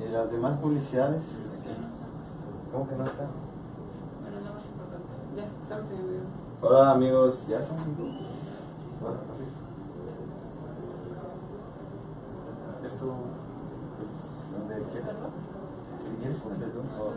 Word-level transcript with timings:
¿Y 0.00 0.08
las 0.12 0.30
demás 0.30 0.58
publicidades? 0.58 1.22
¿Cómo 2.72 2.88
que 2.88 2.96
no 2.96 3.04
está? 3.04 3.26
Bueno, 4.22 4.36
lo 4.46 4.54
más 4.54 4.64
importante. 4.64 5.08
Ya, 5.36 5.44
estamos 5.62 5.90
en 5.90 5.96
el 5.98 6.04
video. 6.04 6.22
Hola 6.62 6.90
amigos, 6.92 7.46
¿ya 7.48 7.58
están 7.60 7.78
en 7.78 7.96
vivo? 7.96 8.08
Esto, 12.86 13.14
pues, 13.96 14.58
donde 14.60 14.90
quieras. 14.90 15.16
Si 16.04 16.16
quieres, 16.22 16.40
ponte 16.40 16.66
tú. 16.66 16.78
o- 16.80 17.14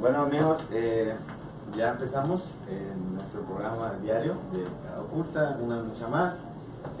Bueno 0.00 0.22
amigos, 0.22 0.60
eh, 0.72 1.16
ya 1.74 1.92
empezamos 1.92 2.44
en 2.68 3.14
nuestro 3.16 3.40
programa 3.42 3.92
diario 4.02 4.34
de 4.52 4.64
Cara 4.84 5.00
Oculta, 5.00 5.58
una 5.62 5.80
lucha 5.82 6.06
más. 6.08 6.34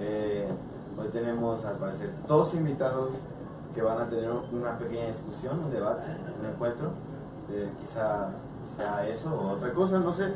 Eh, 0.00 0.48
hoy 0.98 1.08
tenemos 1.08 1.64
al 1.64 1.76
parecer 1.76 2.10
dos 2.26 2.54
invitados 2.54 3.10
que 3.76 3.82
van 3.82 4.00
a 4.00 4.08
tener 4.08 4.30
una 4.30 4.78
pequeña 4.78 5.08
discusión, 5.08 5.64
un 5.64 5.70
debate, 5.70 6.06
un 6.40 6.46
encuentro. 6.46 6.92
Eh, 7.52 7.70
quizá 7.78 8.30
sea 8.74 9.06
eso 9.06 9.28
o 9.28 9.52
otra 9.52 9.72
cosa, 9.74 9.98
no 9.98 10.14
sé. 10.14 10.32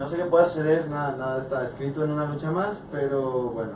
No 0.00 0.08
sé 0.08 0.16
qué 0.16 0.24
pueda 0.24 0.46
suceder, 0.46 0.88
nada, 0.88 1.14
nada 1.16 1.42
está 1.42 1.64
escrito 1.64 2.02
en 2.02 2.12
una 2.12 2.24
lucha 2.24 2.50
más, 2.50 2.76
pero 2.90 3.50
bueno, 3.50 3.72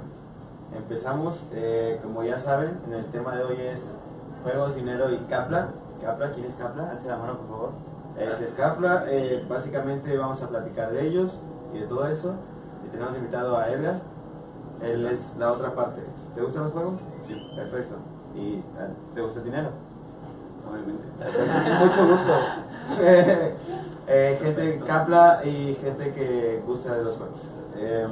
empezamos. 0.75 1.45
Eh, 1.53 2.01
como 2.03 2.25
ya 2.25 2.39
saben, 2.41 2.81
en 2.87 2.95
el 2.95 3.05
tema 3.07 3.37
de 3.37 3.45
hoy 3.45 3.57
es 3.61 3.95
juegos, 4.43 4.77
dinero 4.77 5.13
y 5.13 5.19
Capla. 5.29 5.69
Capla, 6.01 6.33
¿quién 6.33 6.47
es 6.47 6.55
Capla? 6.55 6.91
Alce 6.91 7.09
la 7.09 7.19
mano, 7.19 7.37
por 7.37 7.49
favor. 7.49 7.71
Ese 8.19 8.47
es 8.47 8.53
Capla. 8.53 9.05
Eh, 9.09 9.45
básicamente 9.47 10.17
vamos 10.17 10.41
a 10.41 10.49
platicar 10.49 10.91
de 10.91 11.07
ellos 11.07 11.39
y 11.75 11.81
de 11.81 11.87
todo 11.87 12.07
eso. 12.07 12.33
Y 12.87 12.89
tenemos 12.89 13.15
invitado 13.15 13.59
a 13.59 13.69
Edgar. 13.69 14.01
Él 14.81 15.07
es 15.07 15.37
la 15.37 15.53
otra 15.53 15.75
parte. 15.75 16.01
¿Te 16.35 16.41
gustan 16.41 16.65
los 16.65 16.73
juegos? 16.73 16.95
Sí, 17.27 17.35
Perfecto. 17.55 17.97
¿Y 18.35 18.55
eh, 18.55 18.63
te 19.15 19.21
gusta 19.21 19.39
el 19.41 19.45
dinero? 19.45 19.71
obviamente. 20.69 21.05
Mucho 21.85 22.09
gusto. 22.09 22.33
Eh, 24.09 24.37
gente 24.43 24.83
Capla 24.85 25.41
y 25.45 25.77
gente 25.77 26.13
que 26.13 26.61
gusta 26.67 26.97
de 26.97 27.05
los 27.05 27.15
juegos. 27.17 27.41
Eh, 27.77 28.07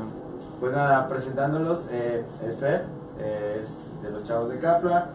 pues 0.61 0.73
nada, 0.73 1.09
presentándolos, 1.09 1.87
eh, 1.91 2.25
es 2.47 2.55
Fer, 2.55 2.85
eh, 3.19 3.61
es 3.61 4.01
de 4.01 4.11
los 4.12 4.23
chavos 4.23 4.51
de 4.51 4.61
Capla. 4.61 5.09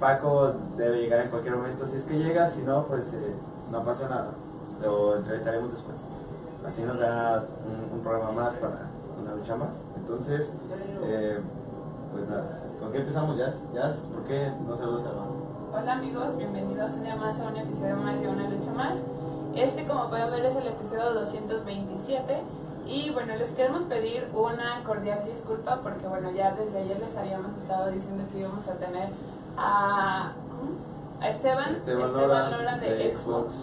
Paco 0.00 0.54
debe 0.78 1.02
llegar 1.02 1.20
en 1.20 1.28
cualquier 1.28 1.54
momento 1.54 1.86
si 1.86 1.98
es 1.98 2.04
que 2.04 2.16
llega, 2.18 2.48
si 2.48 2.62
no, 2.62 2.86
pues 2.86 3.08
no 3.70 3.84
pasa 3.84 4.08
nada. 4.08 4.30
Lo 4.82 5.16
entrevistaremos 5.16 5.70
después. 5.70 5.98
Así 6.66 6.82
nos 6.82 6.98
da 6.98 7.44
un, 7.66 7.98
un 7.98 8.02
programa 8.02 8.32
más 8.32 8.54
para 8.54 8.88
una 9.22 9.34
lucha 9.34 9.54
más. 9.54 9.76
Entonces, 9.96 10.48
pues 12.10 12.28
nada, 12.28 12.65
¿con 12.80 12.92
qué 12.92 12.98
empezamos, 12.98 13.36
Jazz? 13.36 13.54
Jazz, 13.74 13.96
¿por 14.12 14.24
qué 14.24 14.50
no 14.66 14.76
saludas 14.76 15.06
a 15.06 15.12
la 15.12 15.80
Hola 15.80 15.92
amigos, 15.92 16.36
bienvenidos 16.36 16.92
un 16.92 17.04
día 17.04 17.16
más 17.16 17.38
a 17.40 17.48
un 17.48 17.56
episodio 17.56 17.96
más 17.96 18.20
de 18.20 18.28
Una 18.28 18.48
Lucha 18.48 18.72
Más. 18.72 18.98
Este, 19.54 19.86
como 19.86 20.08
pueden 20.08 20.30
ver, 20.30 20.44
es 20.46 20.56
el 20.56 20.66
episodio 20.68 21.12
227. 21.14 22.42
Y 22.86 23.10
bueno, 23.10 23.34
les 23.36 23.50
queremos 23.50 23.82
pedir 23.82 24.28
una 24.32 24.82
cordial 24.84 25.24
disculpa 25.26 25.80
porque 25.82 26.06
bueno, 26.06 26.30
ya 26.30 26.52
desde 26.52 26.78
ayer 26.78 26.98
les 27.00 27.16
habíamos 27.16 27.56
estado 27.56 27.90
diciendo 27.90 28.24
que 28.32 28.38
íbamos 28.38 28.66
a 28.68 28.74
tener 28.74 29.08
a, 29.56 30.32
a 31.20 31.28
Esteban, 31.28 31.74
Esteban 31.74 32.12
Lora, 32.12 32.50
Lora 32.50 32.76
de, 32.76 33.16
Xbox. 33.16 33.54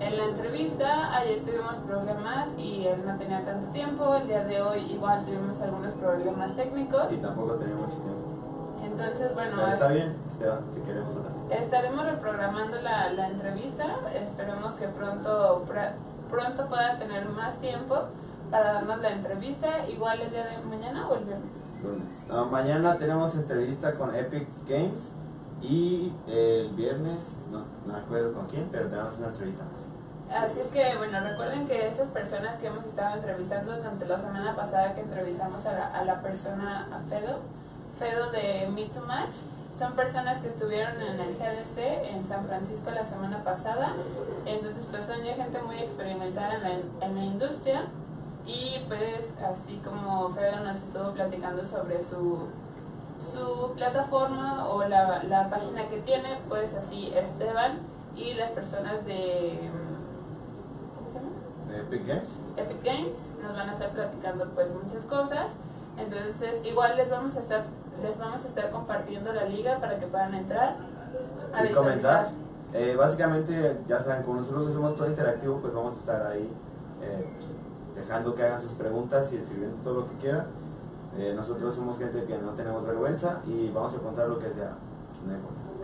En 0.00 0.16
la 0.16 0.24
entrevista, 0.24 1.14
ayer 1.14 1.44
tuvimos 1.44 1.74
problemas 1.86 2.48
y 2.56 2.86
él 2.86 3.02
no 3.06 3.18
tenía 3.18 3.44
tanto 3.44 3.70
tiempo. 3.72 4.14
El 4.14 4.28
día 4.28 4.44
de 4.44 4.62
hoy 4.62 4.80
igual 4.92 5.26
tuvimos 5.26 5.60
algunos 5.60 5.92
problemas 5.92 6.56
técnicos. 6.56 7.12
Y 7.12 7.18
tampoco 7.18 7.54
tenía 7.54 7.76
mucho 7.76 7.98
tiempo. 7.98 8.19
Entonces, 8.90 9.34
bueno, 9.34 9.66
está 9.68 9.86
es- 9.88 9.94
bien, 9.94 10.16
Esteban, 10.32 10.60
te 10.74 10.82
queremos. 10.82 11.14
Estaremos 11.50 12.04
reprogramando 12.04 12.80
la, 12.80 13.12
la 13.12 13.26
entrevista. 13.28 13.84
Esperemos 14.14 14.74
que 14.74 14.88
pronto, 14.88 15.64
pr- 15.68 15.92
pronto 16.30 16.66
pueda 16.68 16.98
tener 16.98 17.28
más 17.28 17.54
tiempo 17.60 17.96
para 18.50 18.72
darnos 18.74 18.98
la 19.00 19.10
entrevista. 19.10 19.88
Igual 19.88 20.20
el 20.20 20.30
día 20.30 20.46
de 20.46 20.58
mañana 20.64 21.08
o 21.08 21.14
el 21.16 21.24
viernes. 21.24 21.50
Lunes. 21.82 22.06
No, 22.28 22.46
mañana 22.46 22.96
tenemos 22.98 23.34
entrevista 23.34 23.94
con 23.94 24.14
Epic 24.14 24.46
Games 24.68 25.08
y 25.62 26.12
el 26.28 26.68
viernes, 26.70 27.18
no, 27.50 27.60
no 27.86 27.92
me 27.92 27.98
acuerdo 27.98 28.32
con 28.34 28.46
quién, 28.46 28.68
pero 28.70 28.88
tenemos 28.88 29.16
una 29.18 29.28
entrevista 29.28 29.64
más. 29.64 30.42
Así 30.44 30.60
es 30.60 30.66
que, 30.68 30.96
bueno, 30.96 31.20
recuerden 31.20 31.66
que 31.66 31.88
estas 31.88 32.06
personas 32.08 32.56
que 32.58 32.68
hemos 32.68 32.84
estado 32.86 33.16
entrevistando, 33.16 33.76
durante 33.76 34.06
la 34.06 34.20
semana 34.20 34.54
pasada 34.54 34.94
que 34.94 35.00
entrevistamos 35.00 35.66
a 35.66 35.72
la, 35.72 35.86
a 35.88 36.04
la 36.04 36.20
persona, 36.20 36.86
a 36.92 37.00
Fedo, 37.08 37.38
Fedo 38.00 38.30
de 38.30 38.66
Meet 38.74 38.94
to 38.94 39.02
Match, 39.02 39.36
son 39.78 39.92
personas 39.92 40.38
que 40.38 40.48
estuvieron 40.48 41.00
en 41.02 41.20
el 41.20 41.36
GDC 41.36 41.78
en 42.10 42.26
San 42.26 42.46
Francisco 42.46 42.90
la 42.90 43.04
semana 43.04 43.44
pasada. 43.44 43.92
Entonces, 44.46 44.86
pues 44.90 45.06
son 45.06 45.22
ya 45.22 45.34
gente 45.34 45.60
muy 45.60 45.76
experimentada 45.76 46.54
en 46.54 46.62
la, 46.62 47.06
en 47.06 47.14
la 47.14 47.24
industria. 47.24 47.84
Y 48.46 48.82
pues, 48.88 49.34
así 49.44 49.82
como 49.84 50.30
Fedo 50.30 50.60
nos 50.64 50.78
estuvo 50.78 51.12
platicando 51.12 51.62
sobre 51.66 52.02
su, 52.02 52.48
su 53.32 53.74
plataforma 53.74 54.66
o 54.66 54.82
la, 54.88 55.22
la 55.24 55.50
página 55.50 55.86
que 55.88 55.98
tiene, 55.98 56.38
pues 56.48 56.72
así 56.72 57.12
Esteban 57.14 57.80
y 58.16 58.32
las 58.32 58.50
personas 58.52 59.04
de. 59.04 59.60
¿Cómo 60.96 61.08
se 61.08 61.14
llama? 61.16 61.30
¿De 61.68 61.80
Epic 61.80 62.06
Games? 62.06 62.28
Epic 62.56 62.82
Games 62.82 63.18
nos 63.42 63.54
van 63.54 63.68
a 63.68 63.72
estar 63.72 63.90
platicando 63.90 64.46
pues 64.54 64.70
muchas 64.72 65.04
cosas 65.04 65.48
entonces 65.98 66.64
igual 66.64 66.96
les 66.96 67.10
vamos 67.10 67.36
a 67.36 67.40
estar 67.40 67.64
les 68.02 68.18
vamos 68.18 68.44
a 68.44 68.48
estar 68.48 68.70
compartiendo 68.70 69.32
la 69.32 69.44
liga 69.44 69.78
para 69.78 69.98
que 69.98 70.06
puedan 70.06 70.34
entrar 70.34 70.76
a 71.52 71.66
y 71.66 71.72
comentar. 71.72 72.30
Eh, 72.72 72.94
básicamente, 72.96 73.78
ya 73.88 74.00
saben, 74.00 74.22
como 74.22 74.40
nosotros 74.40 74.68
hacemos 74.68 74.96
todo 74.96 75.08
interactivo, 75.08 75.56
pues 75.56 75.74
vamos 75.74 75.94
a 75.94 75.98
estar 75.98 76.26
ahí 76.28 76.48
eh, 77.02 77.26
dejando 77.96 78.34
que 78.34 78.42
hagan 78.44 78.60
sus 78.60 78.72
preguntas 78.72 79.32
y 79.32 79.36
escribiendo 79.36 79.76
todo 79.82 80.00
lo 80.00 80.08
que 80.10 80.16
quieran. 80.16 80.46
Eh, 81.18 81.32
nosotros 81.34 81.74
somos 81.74 81.98
gente 81.98 82.24
que 82.24 82.38
no 82.38 82.52
tenemos 82.52 82.86
vergüenza 82.86 83.40
y 83.46 83.68
vamos 83.70 83.94
a 83.94 83.98
contar 83.98 84.28
lo 84.28 84.38
que 84.38 84.50
sea. 84.50 84.74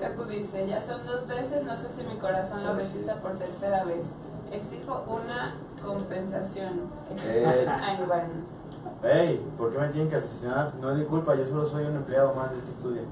Kaku 0.01 0.25
dice 0.25 0.67
ya 0.67 0.81
son 0.81 1.05
dos 1.07 1.27
veces 1.27 1.65
no 1.65 1.77
sé 1.77 1.89
si 1.95 2.07
mi 2.07 2.17
corazón 2.17 2.65
lo 2.65 2.75
resista 2.75 3.17
por 3.17 3.33
tercera 3.33 3.85
vez 3.85 4.05
exijo 4.53 5.05
una 5.09 5.55
compensación 5.85 6.89
Eh. 7.25 7.67
Ay, 7.69 8.05
bueno. 8.07 8.56
Hey, 9.03 9.45
¿por 9.59 9.71
qué 9.71 9.79
me 9.79 9.89
tienen 9.89 10.09
que 10.09 10.17
asesinar? 10.17 10.73
No 10.81 10.91
es 10.91 10.97
mi 10.97 11.05
culpa, 11.05 11.35
yo 11.35 11.47
solo 11.47 11.67
soy 11.67 11.85
un 11.85 11.97
empleado 11.97 12.35
más 12.35 12.51
de 12.51 12.59
este 12.59 12.71
estudio. 12.71 13.03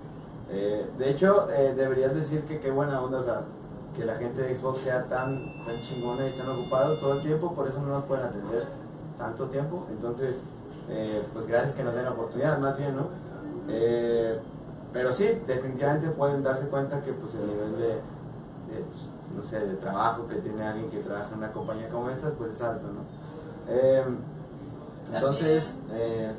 Eh, 0.51 0.89
de 0.99 1.11
hecho, 1.11 1.47
eh, 1.51 1.75
deberías 1.77 2.15
decir 2.15 2.43
que 2.45 2.59
qué 2.59 2.71
buena 2.71 3.03
onda, 3.03 3.19
o 3.19 3.23
sea, 3.23 3.43
que 3.95 4.05
la 4.05 4.15
gente 4.15 4.43
de 4.43 4.57
Xbox 4.57 4.81
sea 4.81 5.05
tan, 5.05 5.65
tan 5.67 5.81
chingona 5.83 6.25
y 6.27 6.31
están 6.31 6.49
ocupados 6.49 6.99
todo 7.01 7.15
el 7.15 7.23
tiempo, 7.23 7.55
por 7.55 7.69
eso 7.69 7.81
no 7.81 7.89
nos 7.89 8.05
pueden 8.05 8.25
atender 8.25 8.67
tanto 9.19 9.47
tiempo. 9.49 9.87
Entonces, 9.91 10.37
eh, 10.89 11.23
pues 11.35 11.47
gracias 11.47 11.75
que 11.75 11.85
nos 11.85 11.95
den 11.95 12.05
la 12.05 12.13
oportunidad, 12.13 12.59
más 12.59 12.79
bien, 12.79 12.97
¿no? 12.97 13.09
Pero 14.93 15.13
sí, 15.13 15.29
definitivamente 15.47 16.09
pueden 16.11 16.43
darse 16.43 16.67
cuenta 16.67 17.03
que 17.03 17.13
pues 17.13 17.35
el 17.35 17.47
nivel 17.47 17.79
de, 17.79 17.99
pues, 18.69 19.37
no 19.37 19.43
sé, 19.43 19.67
de 19.67 19.75
trabajo 19.75 20.27
que 20.29 20.37
tiene 20.37 20.67
alguien 20.67 20.89
que 20.89 21.01
trabaja 21.01 21.29
en 21.33 21.39
una 21.39 21.53
compañía 21.53 21.89
como 21.89 22.11
esta, 22.11 22.31
pues 22.31 22.53
es 22.53 22.63
alto, 22.63 22.87
¿no? 22.89 23.03
Entonces, 25.13 25.75
eh, 25.93 26.33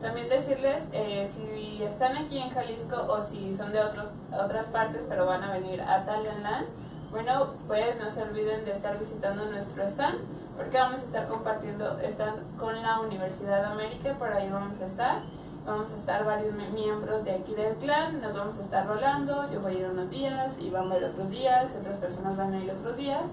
También 0.00 0.28
decirles, 0.28 0.82
eh, 0.92 1.28
si 1.34 1.82
están 1.82 2.16
aquí 2.16 2.38
en 2.38 2.50
Jalisco 2.50 2.96
o 3.08 3.20
si 3.22 3.56
son 3.56 3.72
de 3.72 3.80
otros, 3.80 4.06
otras 4.32 4.66
partes 4.66 5.04
pero 5.08 5.26
van 5.26 5.42
a 5.42 5.52
venir 5.52 5.80
a 5.82 6.04
Talentland, 6.04 6.66
bueno, 7.10 7.48
pues 7.66 7.96
no 7.98 8.08
se 8.10 8.22
olviden 8.22 8.64
de 8.64 8.72
estar 8.72 8.96
visitando 8.98 9.44
nuestro 9.46 9.82
stand, 9.88 10.18
porque 10.56 10.78
vamos 10.78 11.00
a 11.00 11.04
estar 11.04 11.26
compartiendo 11.26 11.98
stand 12.00 12.56
con 12.58 12.80
la 12.80 13.00
Universidad 13.00 13.60
de 13.62 13.66
América, 13.66 14.14
por 14.18 14.32
ahí 14.32 14.48
vamos 14.50 14.80
a 14.80 14.86
estar. 14.86 15.22
Vamos 15.66 15.92
a 15.92 15.96
estar 15.96 16.24
varios 16.24 16.54
mi- 16.54 16.66
miembros 16.68 17.24
de 17.24 17.32
aquí 17.32 17.54
del 17.54 17.74
clan, 17.74 18.22
nos 18.22 18.32
vamos 18.34 18.56
a 18.56 18.62
estar 18.62 18.86
rolando, 18.86 19.50
yo 19.52 19.60
voy 19.60 19.76
a 19.76 19.78
ir 19.80 19.86
unos 19.86 20.08
días, 20.08 20.58
y 20.58 20.70
van 20.70 20.90
a 20.90 20.96
ir 20.96 21.04
otros 21.04 21.28
días, 21.28 21.68
otras 21.78 21.96
personas 21.98 22.38
van 22.38 22.54
a 22.54 22.58
ir 22.64 22.70
otros 22.70 22.96
días. 22.96 23.24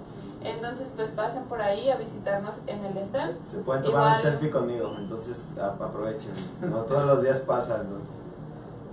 Entonces, 0.46 0.88
pues 0.96 1.10
pasen 1.10 1.44
por 1.44 1.62
ahí 1.62 1.90
a 1.90 1.96
visitarnos 1.98 2.56
en 2.68 2.86
el 2.86 2.98
stand. 3.00 3.36
se 3.50 3.58
pueden 3.60 3.84
tomar 3.84 4.18
un 4.18 4.22
selfie 4.22 4.50
conmigo, 4.52 4.94
entonces 4.98 5.38
aprovechen. 5.58 6.32
No 6.62 6.78
todos 6.80 7.06
los 7.06 7.22
días 7.22 7.40
pasa, 7.40 7.80
entonces. 7.82 8.10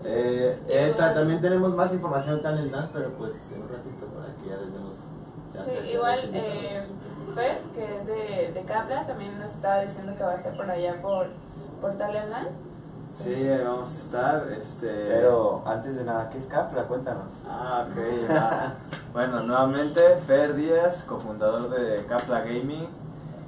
Eh, 0.05 0.59
eh, 0.69 0.95
ta- 0.97 1.15
también 1.15 1.41
tenemos 1.41 1.75
más 1.75 1.93
información 1.93 2.37
en 2.37 2.43
Talentland, 2.43 2.91
pero 2.93 3.11
pues 3.11 3.33
en 3.55 3.63
un 3.63 3.69
ratito 3.69 4.07
para 4.07 4.35
que 4.35 4.49
ya 4.49 4.57
les 4.57 4.73
demos. 4.73 4.93
Sí, 5.65 5.91
igual 5.91 6.19
eh, 6.33 6.83
Fer, 7.35 7.61
que 7.75 7.97
es 7.99 8.07
de, 8.07 8.53
de 8.53 8.67
también 9.07 9.39
nos 9.39 9.53
estaba 9.53 9.81
diciendo 9.83 10.15
que 10.17 10.25
va 10.25 10.33
a 10.33 10.35
estar 10.37 10.57
por 10.57 10.69
allá 10.71 11.01
por, 11.01 11.27
por 11.81 11.93
Talentland. 11.99 12.49
Sí, 13.19 13.35
ahí 13.35 13.63
vamos 13.65 13.93
a 13.93 13.99
estar. 13.99 14.49
Este... 14.53 14.87
Pero 14.87 15.63
antes 15.67 15.97
de 15.97 16.05
nada, 16.05 16.29
¿qué 16.29 16.39
es 16.39 16.47
Capra? 16.47 16.85
Cuéntanos. 16.85 17.31
Ah, 17.49 17.87
ok. 17.89 18.73
bueno, 19.13 19.43
nuevamente, 19.43 20.01
Fer 20.27 20.55
Díaz, 20.55 21.05
cofundador 21.05 21.69
de 21.71 22.05
Capla 22.07 22.41
Gaming. 22.41 22.89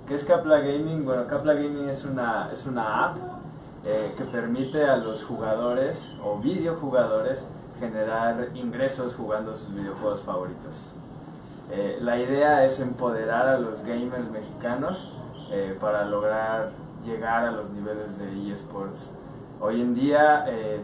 ¿Qué 0.07 0.15
es 0.15 0.25
Capla 0.25 0.59
Gaming? 0.59 1.05
Bueno, 1.05 1.27
Capla 1.27 1.55
Gaming 1.55 1.89
es 1.89 2.05
una, 2.05 2.51
es 2.53 2.67
una 2.67 3.07
app 3.07 3.17
eh, 3.87 4.15
que 4.17 4.25
permite 4.25 4.85
a 4.85 4.97
los 4.97 5.25
jugadores 5.25 6.11
o 6.23 6.39
videojugadores 6.39 7.47
generar 7.81 8.49
ingresos 8.55 9.15
jugando 9.15 9.55
sus 9.55 9.75
videojuegos 9.75 10.21
favoritos. 10.21 10.75
Eh, 11.71 11.99
la 12.01 12.19
idea 12.19 12.65
es 12.65 12.79
empoderar 12.81 13.49
a 13.49 13.59
los 13.59 13.83
gamers 13.83 14.31
mexicanos 14.31 15.11
eh, 15.51 15.77
para 15.81 16.05
lograr 16.05 16.71
llegar 17.05 17.45
a 17.45 17.51
los 17.51 17.71
niveles 17.71 18.19
de 18.19 18.53
eSports. 18.53 19.11
Hoy 19.67 19.81
en 19.81 19.95
día 19.95 20.45
eh, 20.47 20.79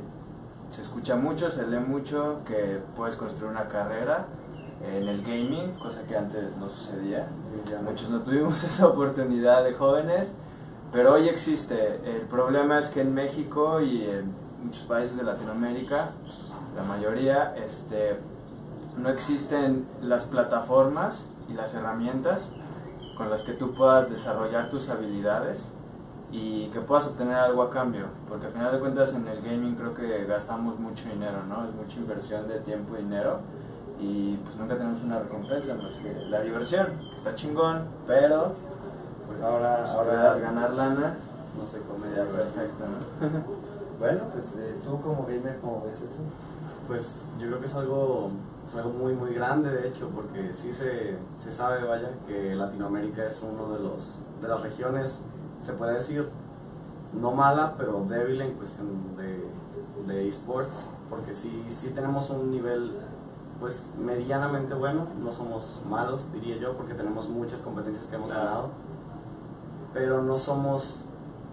se 0.70 0.80
escucha 0.80 1.14
mucho, 1.14 1.50
se 1.50 1.66
lee 1.66 1.80
mucho 1.80 2.40
que 2.46 2.80
puedes 2.96 3.14
construir 3.14 3.50
una 3.50 3.68
carrera 3.68 4.24
en 4.82 5.06
el 5.06 5.20
gaming, 5.20 5.72
cosa 5.72 6.00
que 6.08 6.16
antes 6.16 6.56
no 6.56 6.66
sucedía. 6.70 7.26
Muchos 7.84 8.08
no 8.08 8.20
tuvimos 8.20 8.64
esa 8.64 8.86
oportunidad 8.86 9.64
de 9.64 9.74
jóvenes, 9.74 10.32
pero 10.94 11.12
hoy 11.12 11.28
existe. 11.28 12.00
El 12.06 12.22
problema 12.22 12.78
es 12.78 12.88
que 12.88 13.02
en 13.02 13.12
México 13.12 13.82
y 13.82 14.02
en 14.02 14.32
muchos 14.64 14.84
países 14.84 15.14
de 15.18 15.24
Latinoamérica, 15.24 16.12
la 16.74 16.82
mayoría, 16.82 17.54
este, 17.56 18.16
no 18.96 19.10
existen 19.10 19.84
las 20.00 20.24
plataformas 20.24 21.16
y 21.50 21.52
las 21.52 21.74
herramientas 21.74 22.48
con 23.18 23.28
las 23.28 23.42
que 23.42 23.52
tú 23.52 23.74
puedas 23.74 24.08
desarrollar 24.08 24.70
tus 24.70 24.88
habilidades 24.88 25.68
y 26.32 26.68
que 26.68 26.80
puedas 26.80 27.06
obtener 27.06 27.34
algo 27.34 27.62
a 27.62 27.70
cambio, 27.70 28.06
porque 28.28 28.46
al 28.46 28.52
final 28.52 28.72
de 28.72 28.78
cuentas 28.78 29.12
en 29.14 29.26
el 29.26 29.40
gaming 29.42 29.74
creo 29.74 29.94
que 29.94 30.24
gastamos 30.26 30.78
mucho 30.78 31.08
dinero, 31.08 31.38
¿no? 31.48 31.64
Es 31.68 31.74
mucha 31.74 31.98
inversión 31.98 32.46
de 32.48 32.60
tiempo 32.60 32.94
y 32.96 33.02
dinero 33.02 33.38
y 33.98 34.36
pues 34.36 34.56
nunca 34.56 34.76
tenemos 34.76 35.02
una 35.02 35.18
recompensa 35.18 35.74
más 35.74 35.92
que 35.94 36.12
la 36.30 36.40
diversión, 36.40 36.86
que 37.10 37.16
está 37.16 37.34
chingón, 37.34 37.82
pero 38.06 38.52
pues 39.26 39.42
Ahora- 39.42 39.86
si 39.86 39.92
ahora- 39.96 40.08
puedas 40.10 40.40
ganar 40.40 40.70
lana, 40.72 41.16
No 41.58 41.66
se 41.66 41.78
come 41.80 42.06
ya 42.16 42.24
perfecto, 42.24 42.84
¿no? 42.86 43.28
Bueno, 43.98 44.20
pues 44.32 44.44
eh, 44.56 44.80
tú 44.84 45.00
como 45.02 45.26
gamer, 45.26 45.58
¿cómo 45.60 45.82
ves 45.84 45.96
esto? 46.00 46.20
Pues 46.86 47.32
yo 47.40 47.48
creo 47.48 47.60
que 47.60 47.66
es 47.66 47.74
algo, 47.74 48.30
es 48.66 48.74
algo 48.76 48.90
muy 48.90 49.14
muy 49.14 49.34
grande 49.34 49.68
de 49.70 49.88
hecho, 49.88 50.08
porque 50.14 50.52
sí 50.56 50.72
se, 50.72 51.16
se 51.42 51.52
sabe, 51.52 51.84
vaya, 51.86 52.08
que 52.26 52.54
Latinoamérica 52.54 53.24
es 53.26 53.42
uno 53.42 53.74
de 53.74 53.80
los 53.82 54.04
de 54.40 54.48
las 54.48 54.60
regiones, 54.62 55.18
se 55.60 55.72
puede 55.72 55.94
decir, 55.94 56.28
no 57.12 57.32
mala, 57.32 57.74
pero 57.76 58.04
débil 58.08 58.40
en 58.40 58.54
cuestión 58.54 58.88
de, 59.16 60.12
de 60.12 60.28
esports, 60.28 60.84
porque 61.08 61.34
sí, 61.34 61.64
sí 61.68 61.90
tenemos 61.90 62.30
un 62.30 62.50
nivel 62.50 62.92
pues 63.58 63.84
medianamente 63.98 64.72
bueno, 64.74 65.06
no 65.22 65.30
somos 65.30 65.80
malos, 65.88 66.32
diría 66.32 66.56
yo, 66.56 66.76
porque 66.76 66.94
tenemos 66.94 67.28
muchas 67.28 67.60
competencias 67.60 68.06
que 68.06 68.16
hemos 68.16 68.30
ganado, 68.30 68.68
pero 69.92 70.22
no 70.22 70.38
somos 70.38 71.00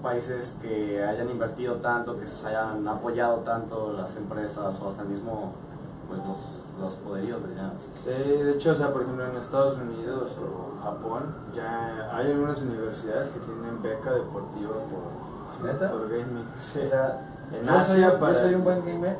países 0.01 0.56
que 0.62 1.03
hayan 1.03 1.30
invertido 1.30 1.75
tanto, 1.75 2.18
que 2.18 2.25
se 2.25 2.48
hayan 2.48 2.88
apoyado 2.88 3.38
tanto 3.39 3.92
las 3.94 4.15
empresas 4.15 4.80
o 4.80 4.88
hasta 4.88 5.01
el 5.01 5.10
mismo 5.10 5.51
pues 6.07 6.19
los, 6.25 6.38
los 6.79 6.94
poderíos 6.95 7.41
de 7.47 7.53
allá. 7.53 7.71
Sí, 8.03 8.09
de 8.44 8.51
hecho, 8.51 8.71
o 8.71 8.75
sea, 8.75 8.91
por 8.94 9.01
ejemplo, 9.01 9.25
en 9.25 9.35
Estados 9.38 9.77
Unidos 9.77 10.31
o 10.38 10.83
Japón, 10.83 11.35
ya 11.56 12.09
hay 12.15 12.31
algunas 12.31 12.59
universidades 12.59 13.29
que 13.29 13.39
tienen 13.39 13.81
beca 13.81 14.12
deportiva 14.13 14.74
por, 14.74 15.65
¿Neta? 15.65 15.91
por 15.91 16.09
gaming. 16.09 16.45
Sí. 16.59 16.79
O 16.85 16.89
sea, 16.89 17.19
En 17.51 17.65
yo, 17.65 17.83
soy, 17.83 18.01
yo 18.01 18.33
soy 18.39 18.56
un 18.56 18.63
buen 18.63 18.85
gamer 18.85 19.18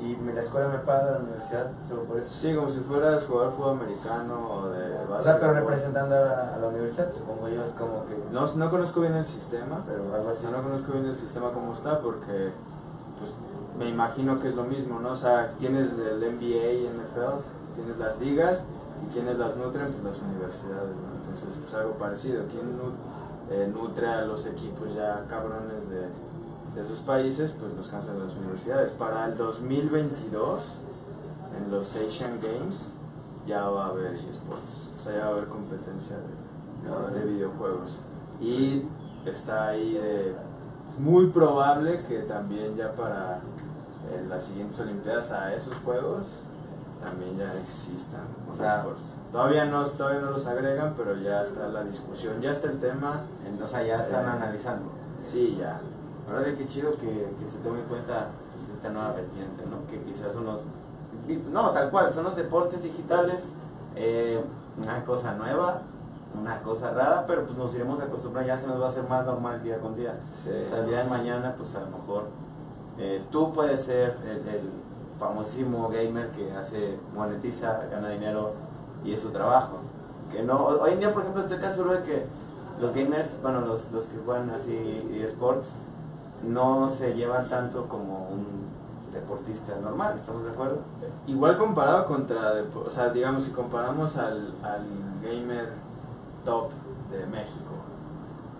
y 0.00 0.16
la 0.16 0.42
escuela 0.42 0.68
me 0.68 0.78
paga 0.78 1.12
la 1.12 1.18
universidad 1.18 1.70
solo 1.88 2.02
por 2.02 2.18
eso. 2.18 2.28
Sí, 2.28 2.54
como 2.56 2.68
si 2.70 2.80
fueras 2.80 3.24
jugador 3.24 3.52
fútbol 3.52 3.78
americano 3.78 4.34
o 4.50 4.68
de 4.70 4.96
O 5.08 5.22
sea, 5.22 5.38
pero 5.38 5.52
representando 5.54 6.16
a 6.16 6.20
la, 6.20 6.54
a 6.54 6.58
la 6.58 6.68
universidad, 6.68 7.12
supongo 7.12 7.48
yo, 7.48 7.62
es 7.64 7.70
como 7.72 8.04
que... 8.06 8.16
No, 8.32 8.52
no 8.52 8.70
conozco 8.70 9.00
bien 9.00 9.14
el 9.14 9.26
sistema, 9.26 9.84
Pero 9.86 10.02
algo 10.14 10.30
así. 10.30 10.44
no, 10.44 10.50
no 10.50 10.62
conozco 10.62 10.92
bien 10.92 11.06
el 11.06 11.16
sistema 11.16 11.50
como 11.52 11.72
está 11.74 12.00
porque 12.00 12.50
pues, 13.20 13.30
me 13.78 13.88
imagino 13.88 14.40
que 14.40 14.48
es 14.48 14.54
lo 14.54 14.64
mismo, 14.64 15.00
¿no? 15.00 15.12
O 15.12 15.16
sea, 15.16 15.52
tienes 15.58 15.90
el 15.92 16.20
NBA 16.20 16.72
y 16.72 16.88
NFL, 16.88 17.42
tienes 17.76 17.98
las 17.98 18.20
ligas 18.20 18.60
y 19.04 19.12
quienes 19.12 19.38
las 19.38 19.56
nutren, 19.56 19.92
pues 19.92 20.04
las 20.04 20.22
universidades, 20.22 20.94
¿no? 20.96 21.12
Entonces, 21.32 21.60
pues 21.60 21.74
algo 21.74 21.92
parecido. 21.94 22.44
¿Quién 22.50 22.78
eh, 23.50 23.72
nutre 23.72 24.06
a 24.06 24.22
los 24.22 24.46
equipos 24.46 24.94
ya 24.94 25.24
cabrones 25.28 25.88
de, 25.88 26.08
de 26.74 26.86
esos 26.86 27.00
países? 27.00 27.52
Pues 27.58 27.74
los 27.74 27.88
cansan 27.88 28.18
las 28.18 28.34
universidades. 28.36 28.90
Para 28.92 29.26
el 29.26 29.36
2022, 29.36 30.60
en 31.56 31.70
los 31.70 31.96
Asian 31.96 32.38
Games, 32.40 32.86
ya 33.46 33.68
va 33.68 33.86
a 33.86 33.88
haber 33.88 34.14
eSports, 34.14 34.90
o 34.98 35.02
sea, 35.02 35.12
ya 35.12 35.20
va 35.20 35.26
a 35.26 35.30
haber 35.30 35.48
competencia 35.48 36.16
de, 36.16 37.18
de 37.18 37.26
videojuegos. 37.32 37.90
Y 38.40 38.82
está 39.24 39.68
ahí 39.68 39.94
de, 39.94 40.34
es 40.92 41.00
muy 41.00 41.26
probable 41.28 42.02
que 42.08 42.20
también 42.20 42.76
ya 42.76 42.92
para 42.92 43.40
eh, 44.10 44.26
las 44.28 44.44
siguientes 44.44 44.78
Olimpiadas 44.80 45.30
a 45.30 45.54
esos 45.54 45.74
juegos 45.84 46.24
también 47.02 47.36
ya 47.36 47.52
existan 47.66 48.22
O 48.52 48.56
sea. 48.56 48.84
Todavía 49.32 49.64
no, 49.64 49.84
todavía 49.86 50.20
no 50.20 50.30
los 50.30 50.46
agregan, 50.46 50.94
pero 50.96 51.16
ya 51.16 51.42
está 51.42 51.66
la 51.68 51.82
discusión, 51.84 52.40
ya 52.40 52.50
está 52.50 52.68
el 52.68 52.78
tema. 52.78 53.22
O 53.62 53.66
sea, 53.66 53.82
ya 53.82 54.00
están 54.02 54.26
Eh, 54.26 54.30
analizando. 54.30 54.90
Sí, 55.30 55.56
ya. 55.58 55.80
Ahora 56.30 56.44
qué 56.44 56.66
chido 56.68 56.92
que, 56.92 57.06
que 57.08 57.50
se 57.50 57.58
tome 57.64 57.80
en 57.80 57.86
cuenta 57.86 58.28
pues, 58.52 58.76
esta 58.76 58.90
nueva 58.90 59.12
vertiente, 59.12 59.64
¿no? 59.68 59.86
Que 59.90 59.98
quizás 60.04 60.34
unos... 60.36 60.60
No, 61.50 61.70
tal 61.70 61.90
cual, 61.90 62.12
son 62.12 62.24
los 62.24 62.36
deportes 62.36 62.82
digitales, 62.82 63.44
eh, 63.96 64.42
una 64.80 65.04
cosa 65.04 65.34
nueva, 65.34 65.82
una 66.38 66.60
cosa 66.62 66.90
rara, 66.90 67.24
pero 67.26 67.44
pues 67.44 67.56
nos 67.56 67.74
iremos 67.74 68.00
acostumbrando, 68.00 68.48
ya 68.48 68.58
se 68.58 68.66
nos 68.66 68.80
va 68.80 68.86
a 68.86 68.88
hacer 68.88 69.08
más 69.08 69.24
normal 69.26 69.62
día 69.62 69.78
con 69.78 69.94
día. 69.96 70.14
Sí. 70.44 70.50
O 70.66 70.68
sea, 70.68 70.78
el 70.78 70.86
día 70.86 70.98
de 70.98 71.10
mañana, 71.10 71.54
pues 71.56 71.74
a 71.74 71.80
lo 71.80 71.98
mejor 71.98 72.24
eh, 72.98 73.22
tú 73.30 73.52
puedes 73.52 73.84
ser 73.84 74.16
el, 74.24 74.48
el 74.48 74.70
famosísimo 75.18 75.88
gamer 75.88 76.28
que 76.30 76.52
hace, 76.52 76.98
monetiza, 77.14 77.86
gana 77.90 78.08
dinero 78.08 78.52
y 79.04 79.12
es 79.12 79.20
su 79.20 79.30
trabajo. 79.30 79.78
Que 80.30 80.42
no, 80.42 80.64
hoy 80.64 80.92
en 80.92 81.00
día, 81.00 81.12
por 81.12 81.22
ejemplo, 81.22 81.42
estoy 81.42 81.58
casi 81.58 81.74
seguro 81.74 81.94
de 81.94 82.02
que 82.02 82.26
los 82.80 82.94
gamers, 82.94 83.28
bueno, 83.42 83.60
los, 83.60 83.90
los 83.92 84.06
que 84.06 84.18
juegan 84.24 84.50
así 84.50 85.20
esports, 85.22 85.68
no 86.42 86.90
se 86.90 87.14
llevan 87.14 87.48
tanto 87.48 87.86
como 87.88 88.28
un 88.30 88.72
deportista 89.12 89.76
normal, 89.76 90.16
¿estamos 90.16 90.44
de 90.44 90.50
acuerdo? 90.50 90.78
Igual 91.26 91.58
comparado 91.58 92.06
contra, 92.06 92.54
o 92.74 92.90
sea, 92.90 93.10
digamos, 93.10 93.44
si 93.44 93.50
comparamos 93.50 94.16
al, 94.16 94.54
al 94.62 94.86
gamer 95.22 95.68
top 96.44 96.70
de 97.10 97.26
México 97.26 97.72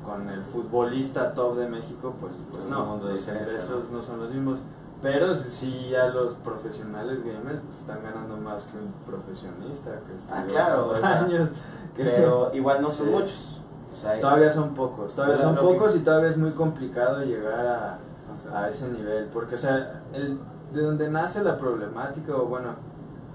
con 0.04 0.28
el 0.28 0.42
futbolista 0.42 1.32
top 1.32 1.56
de 1.56 1.68
México, 1.68 2.14
pues, 2.20 2.32
pues 2.50 2.64
Es 2.64 2.70
no, 2.70 2.82
un 2.82 2.88
mundo 2.90 3.08
los 3.08 3.20
ingresos 3.22 3.84
¿no? 3.90 4.02
son 4.02 4.20
los 4.20 4.30
mismos. 4.30 4.58
Pero 5.00 5.34
sí 5.34 5.88
ya 5.90 6.06
los 6.08 6.34
profesionales 6.34 7.18
gamers 7.24 7.60
pues, 7.60 7.78
están 7.80 8.02
ganando 8.04 8.36
más 8.36 8.64
que 8.64 8.78
un 8.78 8.92
profesionista 9.06 9.90
que 9.90 10.32
Ah, 10.32 10.44
claro, 10.48 10.82
dos 10.94 11.02
años. 11.02 11.50
que- 11.96 12.04
Pero 12.04 12.50
igual 12.54 12.82
no 12.82 12.90
son 12.90 13.06
Sí. 13.06 13.12
muchos. 13.12 13.58
O 13.94 14.00
sea, 14.00 14.20
Todavía 14.20 14.52
son 14.52 14.74
pocos, 14.74 15.12
todavía 15.14 15.38
son 15.38 15.54
lo 15.56 15.60
que- 15.60 15.66
pocos 15.74 15.96
y 15.96 16.00
todavía 16.00 16.30
es 16.30 16.36
muy 16.36 16.52
complicado 16.52 17.22
llegar 17.24 17.66
a, 17.66 17.98
O 18.32 18.36
sea, 18.36 18.60
a 18.60 18.68
ese 18.70 18.88
nivel, 18.88 19.26
porque 19.26 19.56
o 19.56 19.58
sea, 19.58 20.02
el, 20.14 20.38
de 20.72 20.82
donde 20.82 21.08
nace 21.10 21.42
la 21.44 21.58
problemática, 21.58 22.34
o 22.34 22.46
bueno, 22.46 22.70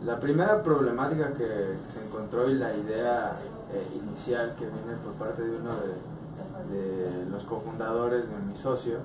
la 0.06 0.20
primera 0.20 0.62
problemática 0.62 1.34
que, 1.34 1.75
se 1.94 2.06
encontró 2.06 2.50
y 2.50 2.56
la 2.56 2.75
idea 2.75 3.38
eh, 3.74 3.88
inicial 3.96 4.56
que 4.58 4.66
viene 4.66 4.98
por 5.04 5.13
parte 5.13 5.42
de 5.42 5.58
uno 5.58 5.72
de, 5.75 6.18
de 6.75 7.25
los 7.30 7.44
cofundadores 7.44 8.30
de 8.30 8.38
mi 8.38 8.56
socio, 8.58 8.98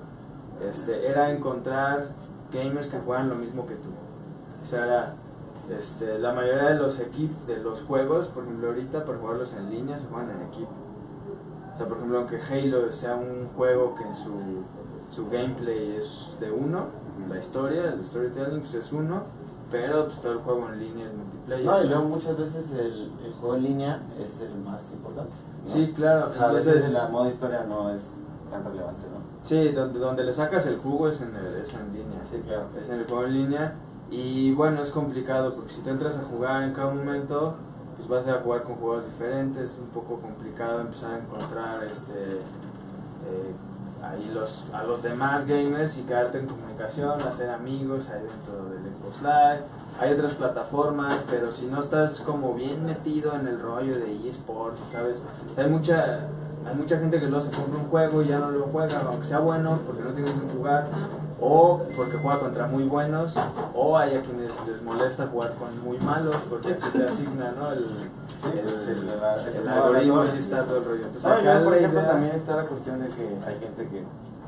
este, 0.61 1.07
era 1.07 1.31
encontrar 1.31 2.07
gamers 2.51 2.87
que 2.87 2.99
juegan 2.99 3.29
lo 3.29 3.35
mismo 3.35 3.65
que 3.65 3.75
tú. 3.75 3.89
O 4.63 4.69
sea, 4.69 4.85
era, 4.85 5.13
este, 5.69 6.19
la 6.19 6.33
mayoría 6.33 6.69
de 6.69 6.75
los 6.75 6.99
equipos, 6.99 7.47
de 7.47 7.57
los 7.57 7.81
juegos, 7.81 8.27
por 8.27 8.43
ejemplo 8.43 8.67
ahorita 8.67 9.05
para 9.05 9.17
jugarlos 9.17 9.53
en 9.53 9.69
línea 9.69 9.97
se 9.97 10.05
juegan 10.05 10.31
en 10.31 10.47
equipo. 10.47 10.71
O 11.73 11.77
sea, 11.77 11.87
por 11.87 11.97
ejemplo, 11.97 12.19
aunque 12.19 12.39
Halo 12.39 12.91
sea 12.91 13.15
un 13.15 13.47
juego 13.55 13.95
que 13.95 14.03
en 14.03 14.15
su, 14.15 14.63
su 15.09 15.29
gameplay 15.29 15.95
es 15.97 16.37
de 16.39 16.51
uno, 16.51 16.85
la 17.29 17.39
historia, 17.39 17.93
el 17.93 18.03
storytelling 18.03 18.59
pues 18.59 18.73
es 18.75 18.91
uno, 18.91 19.23
pero 19.73 20.05
pues 20.05 20.21
todo 20.21 20.31
el 20.33 20.37
juego 20.39 20.69
en 20.71 20.79
línea 20.79 21.07
es 21.07 21.13
multiplayer. 21.13 21.65
No, 21.65 21.83
y 21.83 21.87
luego 21.87 22.03
muchas 22.05 22.37
veces 22.37 22.71
el, 22.71 23.11
el 23.25 23.33
juego 23.41 23.55
en 23.55 23.63
línea 23.63 23.99
es 24.23 24.39
el 24.39 24.55
más 24.63 24.81
importante. 24.93 25.33
¿no? 25.67 25.73
Sí, 25.73 25.93
claro, 25.95 26.29
O 26.29 26.33
sea, 26.33 26.49
a 26.49 26.51
veces 26.53 26.67
entonces... 26.75 26.93
la 26.93 27.07
modo 27.09 27.27
historia 27.27 27.63
no 27.67 27.89
es 27.89 28.01
tan 28.51 28.63
relevante, 28.63 29.01
¿no? 29.11 29.47
Sí, 29.49 29.69
donde, 29.69 29.99
donde 29.99 30.23
le 30.23 30.31
sacas 30.31 30.65
el 30.67 30.77
jugo 30.77 31.09
es 31.09 31.19
en, 31.21 31.35
el- 31.35 31.57
es 31.65 31.73
en 31.73 31.87
línea. 31.91 32.19
Sí, 32.31 32.37
claro. 32.45 32.65
Es 32.79 32.87
en 32.89 32.99
el 32.99 33.05
juego 33.05 33.25
en 33.25 33.33
línea. 33.33 33.73
Y 34.11 34.53
bueno, 34.53 34.81
es 34.83 34.91
complicado 34.91 35.55
porque 35.55 35.73
si 35.73 35.81
te 35.81 35.89
entras 35.89 36.15
a 36.17 36.23
jugar 36.23 36.63
en 36.63 36.73
cada 36.73 36.93
momento, 36.93 37.55
pues 37.97 38.07
vas 38.07 38.27
a 38.27 38.41
jugar 38.41 38.63
con 38.63 38.75
juegos 38.75 39.05
diferentes. 39.05 39.71
Es 39.71 39.77
un 39.79 39.87
poco 39.87 40.19
complicado 40.21 40.81
empezar 40.81 41.11
a 41.15 41.17
encontrar 41.17 41.83
este 41.85 42.33
eh, 42.33 43.53
ahí 44.03 44.29
los, 44.33 44.65
a 44.73 44.83
los 44.83 45.01
demás 45.01 45.45
gamers 45.47 45.97
y 45.97 46.01
quedarte 46.01 46.39
en 46.39 46.47
comunicación, 46.47 47.21
hacer 47.21 47.49
amigos 47.49 48.09
ahí 48.09 48.21
dentro 48.21 48.69
del 48.69 48.93
Xbox 48.93 49.21
Live. 49.21 49.61
Hay 49.99 50.13
otras 50.13 50.33
plataformas, 50.33 51.19
pero 51.29 51.51
si 51.51 51.65
no 51.67 51.81
estás 51.81 52.19
como 52.19 52.53
bien 52.53 52.85
metido 52.85 53.33
en 53.35 53.47
el 53.47 53.59
rollo 53.59 53.97
de 53.97 54.29
eSports, 54.29 54.79
¿sabes? 54.91 55.17
Hay 55.55 55.69
mucha 55.69 56.27
hay 56.67 56.75
mucha 56.75 56.97
gente 56.97 57.19
que 57.19 57.27
luego 57.27 57.45
se 57.45 57.51
compra 57.51 57.79
un 57.79 57.85
juego 57.89 58.21
y 58.21 58.27
ya 58.27 58.39
no 58.39 58.51
lo 58.51 58.65
juega, 58.65 59.01
aunque 59.07 59.27
sea 59.27 59.39
bueno, 59.39 59.79
porque 59.85 60.03
no 60.03 60.09
tiene 60.11 60.31
que 60.31 60.53
jugar, 60.57 60.87
o 61.41 61.81
porque 61.95 62.17
juega 62.17 62.39
contra 62.39 62.67
muy 62.67 62.83
buenos, 62.83 63.33
o 63.75 63.97
hay 63.97 64.15
a 64.17 64.21
quienes 64.21 64.49
les 64.67 64.81
molesta 64.81 65.27
jugar 65.27 65.53
con 65.55 65.83
muy 65.83 65.97
malos, 65.99 66.35
porque 66.49 66.77
se 66.77 66.89
te 66.89 67.03
asigna, 67.07 67.51
¿no? 67.59 67.71
El, 67.71 67.79
el, 67.79 68.59
pues, 68.61 68.87
el- 68.87 69.09
el 69.09 69.57
el 69.61 69.67
algoritmo 69.67 70.25
sí 70.25 70.37
está 70.39 70.63
todo 70.63 70.77
el 70.77 70.85
rollo. 70.85 71.05
Entonces, 71.05 71.23
y 71.23 71.27
acá 71.33 71.41
luego, 71.53 71.65
por 71.65 71.77
ejemplo, 71.77 71.99
idea- 71.99 72.11
también 72.11 72.35
está 72.35 72.55
la 72.55 72.63
cuestión 72.63 72.99
de 73.01 73.07
que 73.09 73.37
hay 73.47 73.59
gente 73.59 73.87
que 73.87 74.03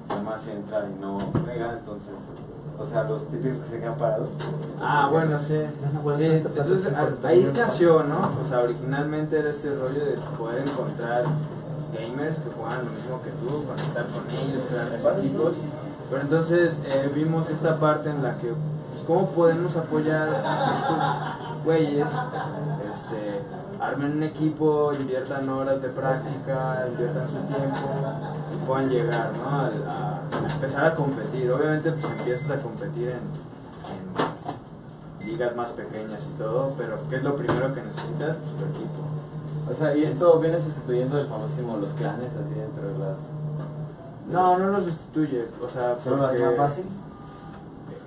además 0.09 0.41
entra 0.47 0.85
y 0.89 1.01
no 1.01 1.17
juega, 1.43 1.73
entonces, 1.73 2.13
o 2.77 2.85
sea, 2.85 3.03
los 3.03 3.27
típicos 3.29 3.57
que 3.59 3.69
se 3.71 3.79
quedan 3.79 3.95
parados. 3.97 4.29
Ah, 4.81 5.07
bueno, 5.11 5.39
sí. 5.39 5.61
Sí, 6.17 6.25
entonces 6.25 6.93
ahí 7.23 7.51
nació, 7.55 8.03
¿no? 8.03 8.31
O 8.43 8.47
sea, 8.49 8.59
originalmente 8.59 9.39
era 9.39 9.49
este 9.49 9.73
rollo 9.73 10.05
de 10.05 10.19
poder 10.37 10.67
encontrar 10.67 11.23
gamers 11.95 12.37
que 12.37 12.49
juegan 12.51 12.85
lo 12.85 12.91
mismo 12.91 13.21
que 13.23 13.31
tú, 13.31 13.65
conectar 13.65 14.05
con 14.07 14.29
ellos, 14.29 14.63
crear 14.69 15.17
equipos. 15.17 15.53
Pero 16.09 16.21
entonces 16.21 16.79
eh, 16.85 17.11
vimos 17.13 17.49
esta 17.49 17.79
parte 17.79 18.09
en 18.09 18.21
la 18.21 18.37
que, 18.37 18.53
pues, 18.91 19.03
¿cómo 19.07 19.29
podemos 19.29 19.75
apoyar 19.75 20.29
a 20.29 20.75
estos 20.77 21.63
güeyes? 21.63 22.07
Este, 22.93 23.41
armen 23.79 24.17
un 24.17 24.23
equipo, 24.23 24.93
inviertan 24.93 25.49
horas 25.49 25.81
de 25.81 25.89
práctica, 25.89 26.85
inviertan 26.89 27.27
su 27.27 27.37
tiempo 27.53 27.89
y 28.53 28.65
puedan 28.65 28.89
llegar, 28.89 29.31
¿no? 29.37 29.49
A 29.49 30.21
empezar 30.53 30.85
a 30.85 30.95
competir. 30.95 31.51
Obviamente, 31.51 31.91
pues 31.91 32.13
empiezas 32.17 32.51
a 32.51 32.61
competir 32.61 33.09
en, 33.09 33.21
en 35.25 35.27
ligas 35.27 35.55
más 35.55 35.71
pequeñas 35.71 36.21
y 36.23 36.37
todo, 36.37 36.73
pero 36.77 36.97
¿qué 37.09 37.17
es 37.17 37.23
lo 37.23 37.35
primero 37.35 37.73
que 37.73 37.81
necesitas? 37.81 38.37
Pues 38.37 38.57
tu 38.57 38.77
equipo. 38.77 39.14
O 39.69 39.73
sea, 39.73 39.95
y 39.95 40.03
esto 40.03 40.39
viene 40.39 40.59
sustituyendo 40.61 41.19
el 41.19 41.27
famosísimo 41.27 41.77
los 41.77 41.89
clanes 41.91 42.31
así 42.33 42.59
dentro 42.59 42.87
de 42.87 42.99
las. 42.99 43.17
No, 44.29 44.57
no 44.57 44.69
lo 44.69 44.81
sustituye, 44.83 45.45
o 45.61 45.67
sea, 45.69 45.97
¿Solo 46.03 46.17
las 46.17 46.29
porque- 46.31 46.45
más 46.45 46.55
fácil? 46.55 46.85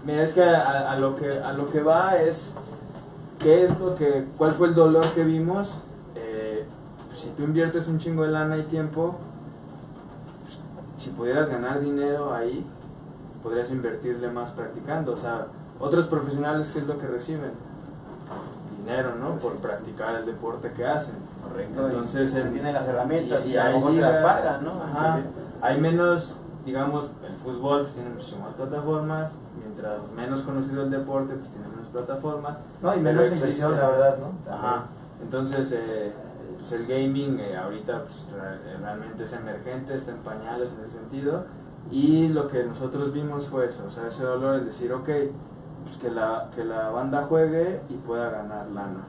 Mira, 0.04 0.22
es 0.22 0.32
que 0.32 0.42
a, 0.42 0.92
a 0.92 0.96
lo 0.98 1.16
que 1.16 1.40
a 1.40 1.52
lo 1.52 1.66
que 1.70 1.82
va 1.82 2.16
es 2.16 2.50
qué 3.40 3.64
es 3.64 3.78
lo 3.78 3.94
que 3.96 4.26
cuál 4.38 4.52
fue 4.52 4.68
el 4.68 4.74
dolor 4.74 5.04
que 5.12 5.24
vimos. 5.24 5.72
Eh, 6.14 6.64
si 7.14 7.28
tú 7.30 7.42
inviertes 7.42 7.88
un 7.88 7.98
chingo 7.98 8.22
de 8.22 8.30
lana 8.30 8.56
y 8.56 8.62
tiempo, 8.62 9.16
pues, 10.44 10.58
si 11.04 11.10
pudieras 11.10 11.48
ganar 11.48 11.80
dinero 11.80 12.32
ahí, 12.32 12.64
podrías 13.42 13.70
invertirle 13.70 14.30
más 14.30 14.50
practicando. 14.50 15.12
O 15.12 15.16
sea, 15.18 15.46
otros 15.80 16.06
profesionales 16.06 16.70
qué 16.72 16.78
es 16.78 16.86
lo 16.86 16.98
que 16.98 17.06
reciben 17.06 17.50
dinero, 18.88 19.14
¿no? 19.20 19.36
Por 19.36 19.56
practicar 19.56 20.14
el 20.16 20.26
deporte 20.26 20.72
que 20.72 20.86
hacen. 20.86 21.14
Correcto. 21.46 21.86
Entonces, 21.88 22.32
y 22.34 22.38
en- 22.38 22.52
tienen 22.52 22.74
las 22.74 22.86
herramientas 22.88 23.46
y, 23.46 23.50
y 23.50 23.56
a 23.56 23.70
lo 23.70 23.78
mejor 23.78 23.94
se 23.94 24.00
las 24.00 24.24
pagan, 24.24 24.64
¿no? 24.64 24.82
Ajá. 24.82 25.20
Hay 25.60 25.80
menos, 25.80 26.32
digamos, 26.64 27.06
el 27.26 27.34
fútbol 27.36 27.82
pues, 27.82 27.94
tiene 27.94 28.10
muchísimas 28.10 28.52
plataformas, 28.54 29.30
mientras 29.58 29.98
menos 30.16 30.40
conocido 30.42 30.82
el 30.84 30.90
deporte, 30.90 31.34
pues 31.34 31.50
tiene 31.50 31.68
menos 31.68 31.86
plataformas. 31.88 32.56
No, 32.82 32.94
y 32.94 33.00
menos 33.00 33.26
inversión, 33.26 33.76
la 33.76 33.88
verdad, 33.88 34.16
¿no? 34.18 34.52
Ajá. 34.52 34.84
Entonces, 35.22 35.70
eh, 35.72 36.12
pues 36.58 36.72
el 36.72 36.86
gaming 36.86 37.38
eh, 37.40 37.56
ahorita 37.56 38.02
pues, 38.04 38.16
re- 38.40 38.78
realmente 38.78 39.24
es 39.24 39.32
emergente, 39.32 39.96
está 39.96 40.12
en 40.12 40.18
pañales 40.18 40.70
en 40.78 40.84
ese 40.84 40.92
sentido. 40.98 41.44
Y 41.90 42.28
lo 42.28 42.48
que 42.48 42.64
nosotros 42.64 43.12
vimos 43.12 43.46
fue 43.46 43.66
eso, 43.66 43.78
o 43.86 43.90
sea, 43.90 44.08
ese 44.08 44.22
dolor 44.22 44.56
es 44.56 44.66
decir, 44.66 44.92
ok, 44.92 45.08
pues 45.88 45.96
que 46.00 46.10
la, 46.10 46.50
que 46.54 46.64
la 46.64 46.90
banda 46.90 47.24
juegue 47.24 47.80
y 47.88 47.94
pueda 47.94 48.28
ganar 48.28 48.66
lana. 48.68 49.04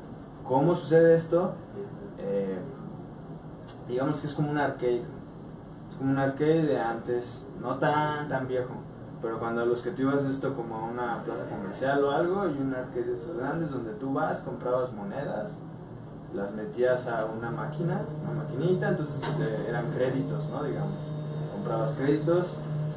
¿Cómo 0.47 0.73
sucede 0.73 1.15
esto? 1.15 1.51
Eh, 2.19 2.57
digamos 3.89 4.21
que 4.21 4.27
es 4.27 4.33
como 4.33 4.49
un 4.49 4.57
arcade. 4.57 5.03
Es 5.91 5.97
como 5.97 6.11
un 6.11 6.17
arcade 6.17 6.63
de 6.63 6.79
antes, 6.79 7.41
no 7.61 7.75
tan, 7.75 8.29
tan 8.29 8.47
viejo. 8.47 8.75
Pero 9.21 9.39
cuando 9.39 9.65
los 9.65 9.81
que 9.81 9.91
tú 9.91 10.03
ibas 10.03 10.23
esto 10.23 10.53
como 10.55 10.75
a 10.75 10.83
una 10.85 11.21
plaza 11.23 11.43
comercial 11.49 12.01
o 12.01 12.11
algo, 12.11 12.47
y 12.47 12.57
un 12.61 12.73
arcade 12.73 13.03
de 13.03 13.13
estos 13.13 13.35
grandes 13.35 13.71
donde 13.71 13.91
tú 13.95 14.13
vas, 14.13 14.37
comprabas 14.39 14.93
monedas, 14.93 15.51
las 16.33 16.53
metías 16.53 17.05
a 17.07 17.25
una 17.25 17.51
máquina, 17.51 18.03
una 18.23 18.43
maquinita, 18.43 18.89
entonces 18.89 19.21
eh, 19.41 19.65
eran 19.67 19.91
créditos, 19.91 20.47
¿no? 20.49 20.63
Digamos. 20.63 20.95
Comprabas 21.51 21.91
créditos, 21.91 22.47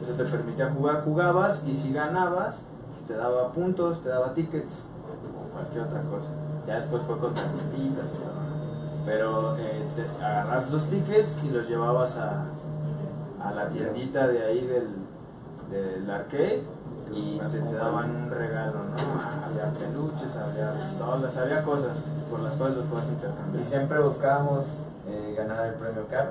eso 0.00 0.12
te 0.16 0.24
permitía 0.24 0.70
jugar, 0.70 1.02
jugabas, 1.04 1.64
y 1.66 1.76
si 1.76 1.92
ganabas, 1.92 2.60
pues 3.06 3.06
te 3.08 3.14
daba 3.14 3.52
puntos, 3.52 4.02
te 4.02 4.08
daba 4.08 4.32
tickets, 4.34 4.72
o 4.72 5.52
cualquier 5.52 5.82
otra 5.84 6.00
cosa. 6.02 6.28
Ya 6.66 6.76
después 6.76 7.02
fue 7.02 7.18
con 7.18 7.34
tarjetitas 7.34 8.06
y. 8.06 8.32
Pero 9.04 9.56
eh, 9.58 9.82
te 9.96 10.24
agarras 10.24 10.70
los 10.70 10.84
tickets 10.86 11.38
y 11.42 11.50
los 11.50 11.68
llevabas 11.68 12.16
a, 12.16 12.44
a 13.44 13.52
la 13.52 13.68
tiendita 13.68 14.28
de 14.28 14.44
ahí 14.44 14.64
del, 14.66 14.86
del 15.70 16.08
arcade 16.08 16.62
y 17.12 17.38
te, 17.38 17.58
te 17.58 17.74
daban 17.74 18.10
un 18.10 18.30
regalo, 18.30 18.74
¿no? 18.74 19.44
Había 19.44 19.72
peluches, 19.76 20.36
había 20.36 20.84
pistolas, 20.84 21.36
había 21.36 21.62
cosas 21.64 21.96
por 22.30 22.40
las 22.40 22.54
cuales 22.54 22.76
los 22.76 22.86
Y 22.86 23.08
intercambiar. 23.08 23.64
siempre 23.64 23.98
buscábamos 24.00 24.66
eh, 25.08 25.34
ganar 25.36 25.66
el 25.66 25.74
premio 25.74 26.06
caro. 26.08 26.30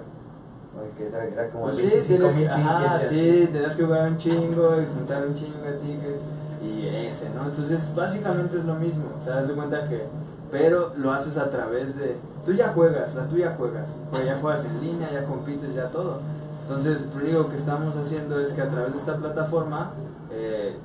Que 0.97 1.07
era, 1.07 1.25
era 1.25 1.49
como 1.49 1.65
Pues 1.65 1.75
sí, 1.75 1.87
25 1.87 2.27
tienes, 2.29 2.49
ajá, 2.49 3.01
y 3.03 3.09
sí, 3.09 3.49
tenías 3.51 3.75
que 3.75 3.83
jugar 3.83 4.07
un 4.07 4.17
chingo 4.17 4.81
y 4.81 4.85
juntar 4.85 5.27
un 5.27 5.35
chingo 5.35 5.61
de 5.65 5.73
tickets 5.73 6.21
y 6.62 6.88
ese, 6.88 7.30
¿no? 7.30 7.46
Entonces, 7.46 7.94
básicamente 7.96 8.58
es 8.58 8.65
lo 8.65 8.75
mismo, 8.75 9.06
o 9.20 9.24
sea, 9.24 9.38
das 9.38 9.48
de 9.48 9.53
cuenta 9.53 9.89
que, 9.89 10.06
pero 10.51 10.94
lo 10.98 11.12
haces 11.12 11.38
a 11.38 11.50
través 11.50 11.98
de, 11.98 12.18
tú 12.46 12.53
ya 12.53 12.70
juegas, 12.70 13.12
o 13.12 13.13
sea, 13.13 13.27
tú 13.27 13.38
ya 13.38 13.56
juegas, 13.56 13.88
pues 14.12 14.25
ya 14.25 14.38
juegas 14.38 14.65
en 14.65 14.82
línea, 14.82 15.12
ya 15.12 15.25
compites, 15.25 15.74
ya 15.74 15.89
todo. 15.89 16.20
Entonces, 16.63 17.00
único 17.15 17.50
que 17.50 17.58
estamos 17.58 17.96
haciendo 17.96 18.39
es 18.39 18.53
que 18.53 18.62
a 18.62 18.70
través 18.70 18.94
de 18.94 19.00
esta 19.00 19.18
plataforma, 19.18 19.91
eh, 20.32 20.77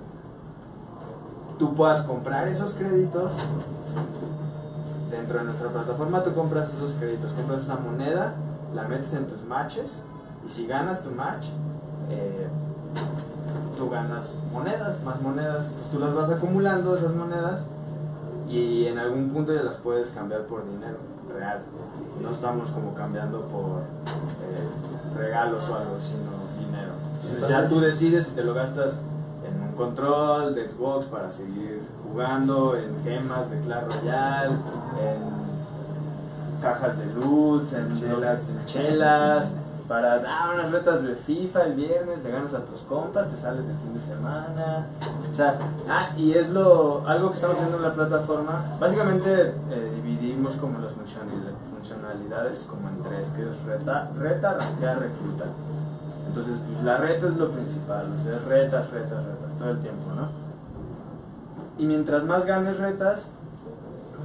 tú 1.59 1.75
puedas 1.75 2.03
comprar 2.03 2.49
esos 2.49 2.73
créditos 2.73 3.31
dentro 5.11 5.39
de 5.39 5.45
nuestra 5.45 5.69
plataforma 5.69 6.23
tú 6.23 6.35
compras 6.35 6.69
esos 6.77 6.93
créditos, 6.93 7.33
compras 7.33 7.63
esa 7.63 7.77
moneda, 7.77 8.35
la 8.75 8.83
metes 8.85 9.15
en 9.15 9.27
tus 9.27 9.43
matches 9.45 9.91
y 10.47 10.51
si 10.51 10.67
ganas 10.67 11.03
tu 11.03 11.11
match, 11.11 11.47
eh, 12.11 12.49
tú 13.77 13.91
ganas 13.91 14.35
monedas, 14.53 15.03
más 15.03 15.21
monedas, 15.21 15.67
Entonces, 15.67 15.93
tú 15.93 15.99
las 15.99 16.15
vas 16.15 16.31
acumulando 16.31 16.97
esas 16.97 17.15
monedas 17.15 17.61
y 18.49 18.87
en 18.87 18.99
algún 18.99 19.31
punto 19.31 19.53
ya 19.53 19.63
las 19.63 19.77
puedes 19.77 20.11
cambiar 20.11 20.43
por 20.43 20.65
dinero 20.65 20.97
real. 21.33 21.61
No 22.23 22.31
estamos 22.31 22.71
como 22.71 22.95
cambiando 22.95 23.41
por 23.43 23.83
eh, 23.83 25.17
regalos 25.17 25.69
o 25.69 25.75
algo, 25.75 25.99
sino 26.01 26.31
dinero. 26.59 26.93
Entonces, 27.23 27.49
ya 27.49 27.69
tú 27.69 27.81
decides 27.81 28.27
si 28.27 28.33
te 28.33 28.43
lo 28.43 28.55
gastas 28.55 28.95
en 29.47 29.63
un 29.63 29.73
control 29.77 30.55
de 30.55 30.69
Xbox 30.71 31.07
para 31.07 31.31
seguir 31.31 31.83
jugando, 32.05 32.77
en 32.77 33.03
gemas 33.05 33.51
de 33.51 33.61
Clash 33.61 33.85
Royale, 33.85 34.55
en 35.01 35.37
cajas 36.63 36.99
de 36.99 37.07
loots, 37.15 37.73
en 37.75 38.01
Chelas. 38.01 38.41
en 38.49 38.67
chelas, 38.67 39.53
para 39.89 40.19
dar 40.19 40.55
unas 40.55 40.71
retas 40.71 41.03
de 41.03 41.15
FIFA 41.15 41.65
el 41.65 41.75
viernes, 41.75 42.23
le 42.23 42.31
ganas 42.31 42.53
a 42.55 42.61
tus 42.65 42.81
compas, 42.83 43.29
te 43.29 43.41
sales 43.41 43.67
el 43.67 43.77
fin 43.77 43.95
de 43.95 44.01
semana. 44.01 44.87
O 45.31 45.35
sea, 45.35 45.59
ah, 45.89 46.11
y 46.17 46.33
es 46.33 46.51
lo 46.51 47.07
algo 47.07 47.31
que 47.31 47.37
estamos 47.37 47.57
haciendo 47.57 47.77
en 47.77 47.83
la 47.83 47.95
plataforma. 47.95 48.65
Básicamente 48.81 49.55
eh, 49.71 49.93
dividimos 49.95 50.57
como 50.57 50.79
las 50.81 50.93
funcionalidades, 50.93 52.67
como 52.69 52.89
en 52.89 53.03
tres, 53.03 53.29
que 53.31 53.45
reta, 53.71 54.11
reta, 54.19 54.55
rankear, 54.55 54.99
recluta. 54.99 55.45
Entonces, 56.29 56.59
pues 56.67 56.85
la 56.85 56.99
reta 56.99 57.29
es 57.29 57.37
lo 57.37 57.51
principal, 57.51 58.07
o 58.11 58.29
es 58.29 58.45
retas, 58.45 58.91
retas, 58.91 59.25
retas, 59.25 59.59
todo 59.59 59.71
el 59.71 59.79
tiempo, 59.79 60.13
¿no? 60.15 60.29
Y 61.79 61.87
mientras 61.87 62.25
más 62.25 62.45
ganes 62.45 62.79
retas, 62.79 63.21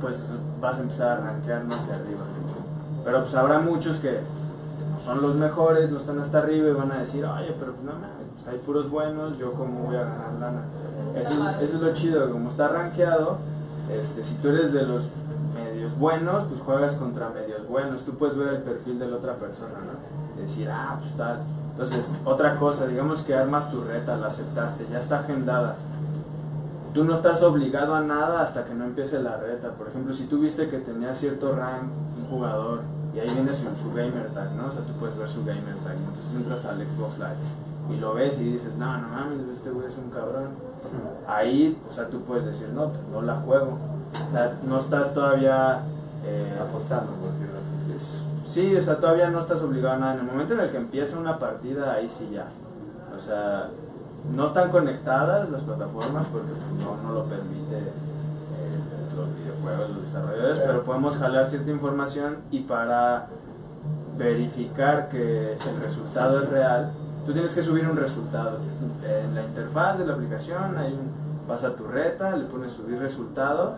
pues 0.02 0.18
vas 0.60 0.78
a 0.78 0.82
empezar 0.82 1.08
a 1.10 1.22
rankear 1.22 1.64
más 1.66 1.80
hacia 1.80 1.96
arriba. 1.96 2.22
Pero 3.04 3.22
pues 3.22 3.36
habrá 3.36 3.60
muchos 3.60 4.00
que 4.00 4.20
son 5.04 5.22
los 5.22 5.36
mejores, 5.36 5.90
no 5.92 5.98
están 5.98 6.20
hasta 6.20 6.40
arriba 6.40 6.70
y 6.70 6.74
van 6.74 6.92
a 6.92 7.00
decir, 7.00 7.26
oye, 7.26 7.56
pero 7.60 7.74
no 7.84 7.92
mames, 7.94 8.28
pues 8.36 8.48
hay 8.48 8.60
puros 8.60 8.90
buenos, 8.90 9.38
yo 9.38 9.54
cómo 9.54 9.86
voy 9.86 9.96
a 9.96 10.02
ganar 10.04 10.34
lana. 10.40 10.62
Eso, 11.16 11.32
es- 11.50 11.62
eso 11.70 11.76
es 11.78 11.82
lo 11.82 11.94
chido, 11.94 12.32
como 12.32 12.50
está 12.50 12.68
rankeado, 12.68 13.38
este, 13.92 14.24
si 14.24 14.36
tú 14.36 14.50
eres 14.50 14.72
de 14.74 14.84
los 14.84 15.04
medios 15.56 15.98
buenos, 15.98 16.44
pues 16.46 16.62
juegas 16.62 16.94
contra 16.96 17.30
medios 17.30 17.68
buenos, 17.68 18.04
tú 18.04 18.14
puedes 18.14 18.38
ver 18.38 18.50
el 18.56 18.62
perfil 18.62 19.00
de 19.00 19.08
la 19.08 19.18
otra 19.18 19.36
persona, 19.36 19.74
¿no? 19.86 20.42
Decir, 20.42 20.70
ah, 20.72 20.98
pues 21.02 21.14
tal. 21.16 21.40
Entonces, 21.72 22.06
otra 22.26 22.58
cosa, 22.58 22.86
digamos 22.88 23.22
que 23.24 23.34
armas 23.36 23.70
tu 23.72 23.82
reta, 23.82 24.16
la 24.18 24.28
aceptaste, 24.28 24.86
ya 24.92 25.00
está 25.00 25.20
agendada. 25.20 25.76
Tú 26.94 27.04
no 27.06 27.16
estás 27.16 27.42
obligado 27.42 27.96
a 27.96 28.02
nada 28.02 28.42
hasta 28.42 28.66
que 28.66 28.74
no 28.74 28.84
empiece 28.86 29.22
la 29.22 29.38
reta. 29.38 29.70
Por 29.70 29.88
ejemplo, 29.88 30.14
si 30.14 30.26
tú 30.26 30.40
viste 30.40 30.68
que 30.70 30.78
tenía 30.80 31.16
cierto 31.16 31.56
rank 31.56 31.84
un 32.20 32.28
jugador 32.30 32.82
y 33.14 33.20
ahí 33.20 33.30
viene 33.34 33.52
su, 33.52 33.64
su 33.76 33.94
gamer 33.94 34.30
tag, 34.34 34.52
¿no? 34.54 34.68
O 34.68 34.72
sea, 34.72 34.82
tú 34.82 34.94
puedes 35.00 35.18
ver 35.18 35.28
su 35.30 35.44
gamer 35.46 35.76
tag. 35.84 35.96
Entonces 35.98 36.34
entras 36.36 36.66
al 36.66 36.78
Xbox 36.78 37.18
Live 37.18 37.96
y 37.96 38.00
lo 38.00 38.14
ves 38.14 38.40
y 38.40 38.54
dices, 38.54 38.76
no, 38.78 38.98
no 38.98 39.08
mames, 39.08 39.40
este 39.54 39.70
güey 39.70 39.88
es 39.88 39.98
un 39.98 40.10
cabrón. 40.12 40.50
Ahí, 41.28 41.78
o 41.90 41.94
sea, 41.94 42.08
tú 42.08 42.22
puedes 42.22 42.46
decir, 42.46 42.70
no, 42.74 42.88
pues 42.90 43.02
no 43.12 43.22
la 43.22 43.36
juego. 43.42 43.78
O 44.30 44.32
sea, 44.32 44.58
no 44.68 44.80
estás 44.80 45.14
todavía... 45.14 45.82
eh, 46.26 46.58
Apostando, 46.62 47.12
por 47.14 47.32
decirlo 47.32 47.60
así. 47.60 48.52
Sí, 48.52 48.76
o 48.76 48.82
sea, 48.82 48.98
todavía 48.98 49.30
no 49.30 49.40
estás 49.40 49.62
obligado 49.62 49.96
a 49.96 49.98
nada. 49.98 50.14
En 50.14 50.20
el 50.20 50.26
momento 50.26 50.54
en 50.54 50.60
el 50.62 50.70
que 50.72 50.78
empieza 50.78 51.18
una 51.18 51.40
partida, 51.40 51.94
ahí 51.94 52.10
sí 52.18 52.30
ya. 52.34 52.48
O 53.16 53.20
sea, 53.20 53.70
no 54.36 54.48
están 54.48 54.70
conectadas 54.70 55.50
las 55.50 55.62
plataformas 55.62 56.26
porque 56.32 56.52
pues, 56.52 56.86
no, 56.86 57.02
no 57.08 57.14
lo 57.14 57.24
permite 57.26 57.92
videojuegos, 59.62 59.96
los 59.96 60.04
desarrolladores, 60.04 60.60
pero 60.60 60.84
podemos 60.84 61.16
jalar 61.18 61.48
cierta 61.48 61.72
información 61.72 62.38
y 62.52 62.62
para 62.62 63.28
verificar 64.18 65.10
que 65.10 65.54
el 65.54 65.82
resultado 65.82 66.44
es 66.44 66.50
real, 66.50 66.92
tú 67.26 67.34
tienes 67.34 67.54
que 67.54 67.64
subir 67.64 67.88
un 67.88 67.98
resultado. 67.98 68.60
En 69.04 69.36
la 69.36 69.44
interfaz 69.44 69.98
de 69.98 70.06
la 70.06 70.14
aplicación 70.14 70.78
hay 70.78 70.94
un, 70.94 71.12
vas 71.48 71.64
a 71.64 71.76
tu 71.76 71.86
reta, 71.86 72.36
le 72.36 72.46
pones 72.46 72.74
subir 72.74 73.00
resultado 73.00 73.76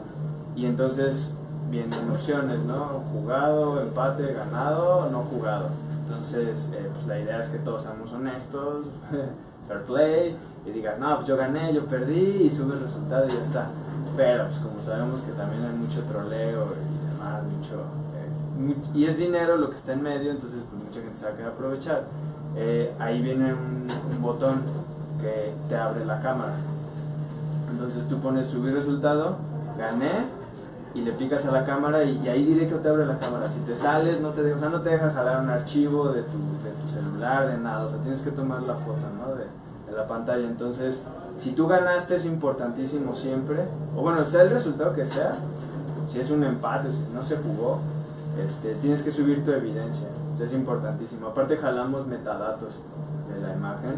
y 0.55 0.65
entonces 0.65 1.33
vienen 1.69 2.11
opciones, 2.11 2.59
¿no? 2.63 3.01
Jugado, 3.11 3.81
empate, 3.81 4.33
ganado, 4.33 5.09
no 5.09 5.23
jugado. 5.23 5.69
Entonces, 6.05 6.69
eh, 6.73 6.89
pues 6.93 7.07
la 7.07 7.19
idea 7.19 7.41
es 7.41 7.49
que 7.49 7.57
todos 7.59 7.83
seamos 7.83 8.11
honestos, 8.11 8.85
fair 9.67 9.81
play, 9.83 10.35
y 10.65 10.72
digas, 10.72 11.00
no, 11.00 11.15
pues 11.15 11.27
yo 11.27 11.38
gané, 11.38 11.74
yo 11.74 11.86
perdí, 11.86 12.43
y 12.43 12.51
subes 12.51 12.79
resultado 12.82 13.27
y 13.27 13.34
ya 13.34 13.41
está. 13.41 13.67
Pero, 14.15 14.46
pues 14.46 14.60
como 14.60 14.82
sabemos 14.82 15.22
que 15.22 15.32
también 15.34 15.63
hay 15.65 15.75
mucho 15.75 16.03
troleo 16.03 16.67
y 16.74 17.12
demás, 17.12 17.43
mucho... 17.43 17.82
eh, 18.15 18.75
y 18.93 19.05
es 19.05 19.17
dinero 19.17 19.58
lo 19.58 19.70
que 19.70 19.75
está 19.75 19.93
en 19.93 20.03
medio, 20.03 20.32
entonces 20.32 20.60
pues 20.70 20.84
mucha 20.84 21.01
gente 21.01 21.17
se 21.17 21.25
va 21.25 21.32
a 21.32 21.34
querer 21.36 21.51
aprovechar. 21.51 22.03
Eh, 22.55 22.93
ahí 23.00 23.22
viene 23.22 23.53
un, 23.53 23.88
un 24.12 24.22
botón 24.22 24.62
que 25.20 25.53
te 25.67 25.75
abre 25.75 26.05
la 26.05 26.22
cámara. 26.22 26.53
Entonces 27.72 28.08
tú 28.08 28.20
pones 28.20 28.48
subir 28.48 28.74
resultado, 28.74 29.38
gané, 29.77 30.27
y 30.93 31.01
le 31.01 31.12
picas 31.13 31.43
a 31.48 31.51
la 31.51 31.65
cámara 31.65 32.03
y, 32.03 32.22
y 32.24 32.29
ahí 32.29 32.46
directo 32.46 32.77
te 32.77 32.88
abre 32.88 33.08
la 33.08 33.17
cámara. 33.17 33.50
Si 33.50 33.58
te 33.62 33.75
sales, 33.75 34.22
no 34.22 34.29
te 34.29 34.43
deja, 34.43 34.58
o 34.58 34.60
sea, 34.60 34.70
no 34.70 34.82
te 34.82 34.91
deja 34.91 35.12
jalar 35.12 35.41
un 35.41 35.50
archivo 35.50 36.10
de 36.10 36.22
tu, 36.22 36.38
de 36.63 36.70
tu 36.70 36.88
celular, 36.93 37.48
de 37.48 37.58
nada, 37.58 37.86
o 37.86 37.89
sea, 37.89 37.98
tienes 37.98 38.22
que 38.22 38.29
tomar 38.29 38.62
la 38.62 38.75
foto, 38.75 39.01
¿no? 39.20 39.34
De, 39.34 39.46
la 39.93 40.07
pantalla. 40.07 40.47
Entonces, 40.47 41.01
si 41.38 41.51
tú 41.51 41.67
ganaste 41.67 42.15
es 42.15 42.25
importantísimo 42.25 43.15
siempre, 43.15 43.63
o 43.95 44.01
bueno, 44.01 44.23
sea 44.25 44.41
el 44.43 44.50
resultado 44.51 44.93
que 44.93 45.05
sea, 45.05 45.33
si 46.12 46.19
es 46.19 46.29
un 46.31 46.43
empate, 46.43 46.91
si 46.91 47.03
no 47.13 47.23
se 47.23 47.38
jugó, 47.38 47.79
este, 48.43 48.73
tienes 48.75 49.01
que 49.03 49.12
subir 49.12 49.45
tu 49.45 49.51
evidencia, 49.51 50.07
o 50.33 50.38
sea, 50.38 50.47
es 50.47 50.53
importantísimo. 50.53 51.27
Aparte 51.27 51.57
jalamos 51.57 52.05
metadatos 52.07 52.73
de 53.33 53.41
la 53.47 53.53
imagen, 53.53 53.95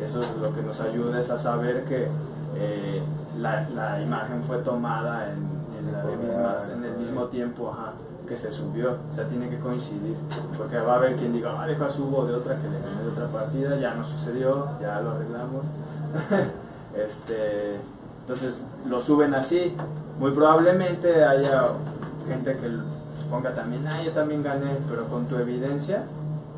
eso 0.00 0.20
es 0.20 0.28
lo 0.40 0.54
que 0.54 0.62
nos 0.62 0.80
ayuda 0.80 1.20
es 1.20 1.30
a 1.30 1.38
saber 1.38 1.84
que 1.84 2.08
eh, 2.56 3.02
la, 3.40 3.68
la 3.70 4.00
imagen 4.02 4.42
fue 4.42 4.58
tomada 4.58 5.26
en, 5.32 5.38
en 5.78 6.28
mismas- 6.28 6.70
en 6.72 6.84
el 6.84 6.96
mismo 6.98 7.24
tiempo 7.26 7.70
ajá, 7.72 7.92
que 8.26 8.36
se 8.36 8.50
subió, 8.50 8.96
o 9.10 9.14
sea, 9.14 9.26
tiene 9.28 9.48
que 9.48 9.58
coincidir, 9.58 10.16
porque 10.56 10.78
va 10.78 10.94
a 10.94 10.96
haber 10.96 11.16
quien 11.16 11.32
diga, 11.32 11.60
ah, 11.60 11.66
deja 11.66 11.88
subo 11.88 12.26
de 12.26 12.34
otra 12.34 12.56
que 12.56 12.68
le 12.68 12.80
gané 12.80 13.02
de 13.02 13.08
otra 13.08 13.26
partida, 13.28 13.76
ya 13.76 13.94
no 13.94 14.04
sucedió, 14.04 14.68
ya 14.80 15.00
lo 15.00 15.12
arreglamos. 15.12 15.64
este, 16.96 17.76
entonces 18.22 18.58
lo 18.86 19.00
suben 19.00 19.34
así, 19.34 19.76
muy 20.18 20.32
probablemente 20.32 21.24
haya 21.24 21.68
gente 22.26 22.52
que 22.54 22.68
pues, 22.68 23.26
ponga 23.30 23.54
también, 23.54 23.86
ah, 23.86 24.02
yo 24.02 24.12
también 24.12 24.42
gané, 24.42 24.78
pero 24.88 25.06
con 25.06 25.26
tu 25.26 25.36
evidencia, 25.36 26.02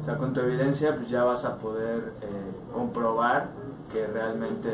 o 0.00 0.04
sea, 0.04 0.16
con 0.16 0.32
tu 0.32 0.40
evidencia 0.40 0.94
pues 0.96 1.08
ya 1.08 1.24
vas 1.24 1.44
a 1.44 1.56
poder 1.56 2.12
eh, 2.22 2.26
comprobar 2.72 3.48
que 3.92 4.06
realmente 4.06 4.70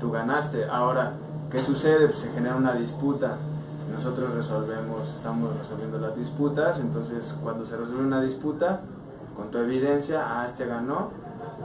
tú 0.00 0.10
ganaste. 0.10 0.66
Ahora, 0.66 1.12
¿qué 1.50 1.60
sucede? 1.60 2.08
Pues 2.08 2.20
se 2.20 2.30
genera 2.30 2.56
una 2.56 2.74
disputa. 2.74 3.36
Nosotros 3.92 4.34
resolvemos, 4.34 5.08
estamos 5.08 5.56
resolviendo 5.56 5.98
las 5.98 6.16
disputas, 6.16 6.78
entonces 6.78 7.34
cuando 7.42 7.66
se 7.66 7.76
resuelve 7.76 8.04
una 8.04 8.20
disputa, 8.20 8.80
con 9.36 9.50
tu 9.50 9.58
evidencia, 9.58 10.24
ah, 10.26 10.46
este 10.46 10.66
ganó, 10.66 11.10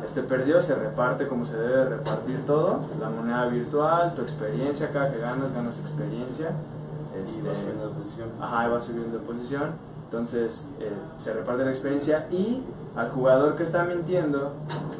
este 0.05 0.21
perdió, 0.23 0.61
se 0.61 0.75
reparte 0.75 1.27
como 1.27 1.45
se 1.45 1.55
debe 1.55 1.85
repartir 1.85 2.45
todo, 2.45 2.81
la 2.99 3.09
moneda 3.09 3.45
virtual, 3.47 4.13
tu 4.15 4.21
experiencia, 4.21 4.91
cada 4.91 5.11
que 5.11 5.19
ganas, 5.19 5.53
ganas 5.53 5.77
experiencia. 5.79 6.51
Y 7.15 7.19
Este, 7.19 7.47
vas 7.47 7.57
subiendo 7.57 7.87
de 7.89 7.93
posición. 7.93 8.29
Ajá, 8.41 8.67
y 8.67 8.71
va 8.71 8.81
subiendo 8.81 9.17
de 9.17 9.23
posición. 9.23 9.63
Entonces 10.05 10.65
eh, 10.79 10.91
se 11.19 11.33
reparte 11.33 11.65
la 11.65 11.71
experiencia 11.71 12.27
y 12.29 12.63
al 12.95 13.09
jugador 13.09 13.55
que 13.55 13.63
está 13.63 13.83
mintiendo 13.83 14.53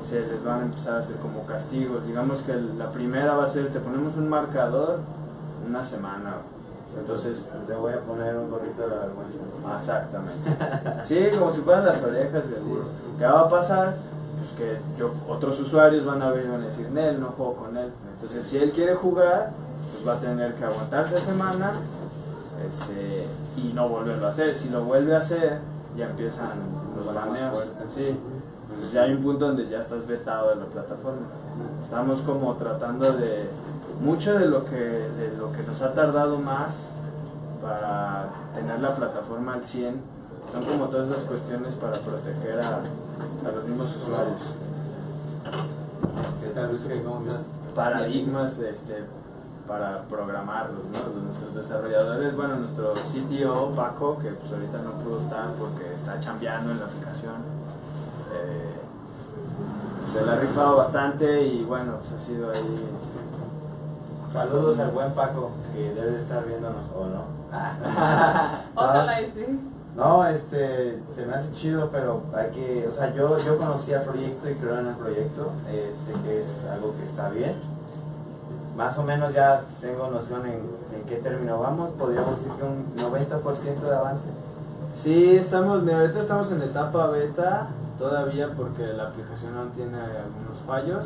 se 0.10 0.22
les 0.22 0.44
van 0.44 0.62
a 0.62 0.64
empezar 0.64 0.96
a 0.96 1.00
hacer 1.00 1.18
como 1.18 1.46
castigos. 1.46 2.08
Digamos 2.08 2.42
que 2.42 2.56
la 2.56 2.92
primera 2.92 3.36
va 3.36 3.46
a 3.46 3.50
ser, 3.50 3.72
te 3.72 3.80
ponemos 3.80 4.16
un 4.16 4.30
marcador 4.30 5.00
una 5.68 5.84
semana. 5.84 6.38
Entonces, 7.00 7.50
te 7.68 7.74
voy 7.74 7.94
a 7.94 8.00
poner 8.02 8.36
un 8.36 8.50
gorrito 8.50 8.84
de 8.84 8.88
la 8.88 8.96
vergüenza. 9.02 9.38
exactamente. 9.78 10.50
Sí, 11.08 11.38
como 11.38 11.52
si 11.52 11.62
fueran 11.62 11.86
las 11.86 12.02
orejas 12.02 12.50
del 12.50 12.62
burro. 12.62 12.86
¿Qué 13.18 13.26
va 13.26 13.42
a 13.42 13.50
pasar? 13.50 13.96
Pues 14.38 14.52
que 14.58 14.78
yo, 14.98 15.12
otros 15.28 15.60
usuarios 15.60 16.06
van 16.06 16.22
a 16.22 16.30
ver 16.30 16.46
y 16.46 16.50
van 16.50 16.62
a 16.62 16.66
decir, 16.66 16.90
Nel, 16.92 17.20
no 17.20 17.28
juego 17.30 17.56
con 17.56 17.78
él. 17.78 17.92
Entonces, 18.16 18.46
si 18.46 18.58
él 18.58 18.72
quiere 18.72 18.96
jugar, 18.96 19.52
pues 19.94 20.08
va 20.08 20.18
a 20.18 20.20
tener 20.20 20.56
que 20.56 20.66
aguantarse 20.66 21.20
semana 21.20 21.74
este, 22.68 23.28
y 23.58 23.74
no 23.74 23.90
volverlo 23.90 24.28
a 24.28 24.30
hacer. 24.30 24.56
Si 24.56 24.70
lo 24.70 24.84
vuelve 24.84 25.16
a 25.16 25.20
hacer, 25.20 25.60
ya 25.98 26.06
empiezan 26.06 26.52
los 26.98 27.08
a 27.08 27.12
baneos. 27.12 27.66
Sí, 27.94 28.18
pues 28.78 28.92
ya 28.92 29.04
hay 29.04 29.14
un 29.14 29.24
punto 29.24 29.48
donde 29.48 29.68
ya 29.68 29.82
estás 29.82 30.06
vetado 30.08 30.50
de 30.50 30.56
la 30.58 30.66
plataforma. 30.66 31.28
Estamos 31.84 32.22
como 32.22 32.56
tratando 32.56 33.12
de 33.14 33.50
mucho 34.04 34.38
de 34.38 34.48
lo 34.48 34.66
que 34.66 34.76
de 34.76 35.34
lo 35.38 35.52
que 35.52 35.64
nos 35.64 35.82
ha 35.82 35.94
tardado 35.94 36.38
más 36.38 36.74
para 37.62 38.28
tener 38.54 38.80
la 38.80 38.96
plataforma 38.96 39.54
al 39.56 39.64
100 39.64 39.96
son 40.52 40.66
como 40.66 40.86
todas 40.90 41.10
esas 41.10 41.24
cuestiones 41.24 41.74
para 41.76 41.98
proteger 42.00 42.60
a, 42.62 42.78
a 43.48 43.52
los 43.56 43.64
mismos 43.66 43.96
usuarios. 43.96 44.42
¿Qué 46.42 46.50
tal, 46.50 46.70
Luis? 46.70 46.82
¿Qué- 46.82 47.02
¿Cómo 47.04 47.22
estás? 47.26 47.42
paradigmas 47.74 48.60
este, 48.60 49.04
para 49.68 50.04
programarlos, 50.04 50.84
¿no? 50.92 51.22
Nuestros 51.24 51.56
desarrolladores, 51.56 52.36
bueno, 52.36 52.58
nuestro 52.58 52.94
CTO 52.94 53.72
Paco, 53.76 54.20
que 54.20 54.30
pues 54.30 54.52
ahorita 54.52 54.78
no 54.80 54.92
pudo 55.04 55.20
estar 55.20 55.48
porque 55.58 55.92
está 55.96 56.20
chambeando 56.20 56.72
en 56.72 56.80
la 56.80 56.86
aplicación, 56.86 57.34
eh, 58.32 58.76
se 60.12 60.22
la 60.24 60.34
ha 60.34 60.40
rifado 60.40 60.78
bastante 60.78 61.42
y 61.48 61.64
bueno, 61.64 61.94
pues 62.02 62.22
ha 62.22 62.26
sido 62.26 62.52
ahí... 62.52 62.86
Saludos 64.34 64.80
al 64.80 64.90
buen 64.90 65.12
Paco, 65.12 65.52
que 65.76 65.94
debe 65.94 66.14
de 66.14 66.22
estar 66.24 66.44
viéndonos 66.48 66.86
o 66.96 67.06
no. 67.06 67.24
Ojalá 68.76 69.22
y 69.22 69.26
sí. 69.28 69.60
No, 69.96 70.26
este, 70.26 70.98
se 71.16 71.26
me 71.28 71.36
hace 71.36 71.54
chido, 71.54 71.90
pero 71.92 72.24
hay 72.36 72.50
que, 72.50 72.88
o 72.88 72.92
sea, 72.92 73.14
yo, 73.14 73.38
yo 73.38 73.60
conocí 73.60 73.92
el 73.92 74.02
proyecto 74.02 74.50
y 74.50 74.56
creo 74.56 74.80
en 74.80 74.88
el 74.88 74.96
proyecto, 74.96 75.52
eh, 75.70 75.94
sé 76.08 76.20
que 76.24 76.42
es 76.42 76.48
algo 76.72 76.96
que 76.98 77.04
está 77.04 77.30
bien. 77.30 77.54
Más 78.76 78.98
o 78.98 79.04
menos 79.04 79.36
ya 79.36 79.62
tengo 79.80 80.08
noción 80.08 80.48
en, 80.48 80.62
en 80.98 81.04
qué 81.08 81.18
término 81.18 81.60
vamos, 81.60 81.92
podríamos 81.92 82.38
decir 82.38 82.52
que 82.54 82.64
un 82.64 82.96
90% 82.96 83.80
de 83.82 83.96
avance. 83.96 84.30
Sí, 85.00 85.38
estamos, 85.38 85.84
mira, 85.84 86.00
ahorita 86.00 86.22
estamos 86.22 86.52
en 86.52 86.64
etapa 86.64 87.06
beta 87.06 87.68
todavía 88.00 88.50
porque 88.58 88.94
la 88.94 89.10
aplicación 89.10 89.56
aún 89.56 89.70
tiene 89.74 90.00
algunos 90.00 90.58
fallos. 90.66 91.04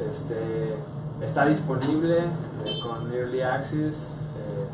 Este, 0.00 0.76
está 1.20 1.46
disponible 1.46 2.18
eh, 2.64 2.80
con 2.82 3.12
Early 3.12 3.40
Access 3.42 3.94
eh, 3.94 4.66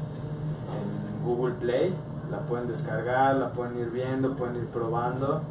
en 0.73 1.25
Google 1.25 1.55
Play. 1.55 1.95
La 2.31 2.39
pueden 2.41 2.69
descargar, 2.69 3.37
la 3.37 3.51
pueden 3.53 3.79
ir 3.79 3.91
viendo, 3.91 4.35
pueden 4.35 4.57
ir 4.57 4.67
probando. 4.67 5.43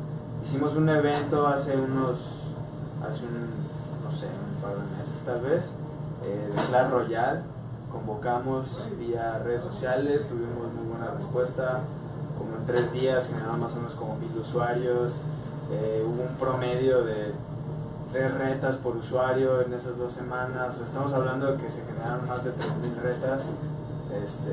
Hicimos 0.44 0.76
un 0.76 0.90
evento 0.90 1.48
hace 1.48 1.76
unos, 1.78 2.48
hace 3.08 3.26
un, 3.26 4.04
no 4.04 4.12
sé, 4.12 4.28
un 4.28 4.62
par 4.62 4.74
de 4.74 4.98
meses 4.98 5.22
tal 5.26 5.42
vez, 5.42 5.64
eh, 6.24 6.52
de 6.56 6.64
Clash 6.68 6.90
Royale. 6.90 7.42
Convocamos 7.92 8.88
vía 8.98 9.40
redes 9.40 9.64
sociales, 9.64 10.28
tuvimos 10.28 10.74
muy 10.74 10.88
buena 10.90 11.12
respuesta 11.12 11.82
como 12.42 12.58
en 12.58 12.66
tres 12.66 12.92
días 12.92 13.28
generaron 13.28 13.60
más 13.60 13.74
o 13.74 13.76
menos 13.76 13.94
como 13.94 14.16
mil 14.16 14.36
usuarios. 14.40 15.14
Eh, 15.72 16.04
hubo 16.06 16.24
un 16.24 16.36
promedio 16.40 17.04
de 17.04 17.34
tres 18.12 18.34
retas 18.34 18.76
por 18.78 18.98
usuario 18.98 19.62
en 19.62 19.74
esas 19.74 19.98
dos 19.98 20.12
semanas. 20.14 20.76
Estamos 20.84 21.14
hablando 21.14 21.48
de 21.48 21.58
que 21.58 21.70
se 21.70 21.82
generaron 21.86 22.28
más 22.28 22.44
de 22.44 22.52
3.000 22.52 23.02
retas 23.02 23.42
este, 24.26 24.52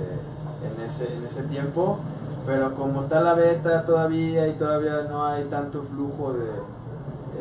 en, 0.66 0.84
ese, 0.84 1.14
en 1.14 1.24
ese 1.26 1.42
tiempo. 1.44 1.98
Pero 2.46 2.74
como 2.74 3.02
está 3.02 3.20
la 3.20 3.34
beta 3.34 3.84
todavía 3.84 4.48
y 4.48 4.54
todavía 4.54 5.02
no 5.08 5.26
hay 5.26 5.44
tanto 5.44 5.82
flujo 5.82 6.32
de, 6.32 6.48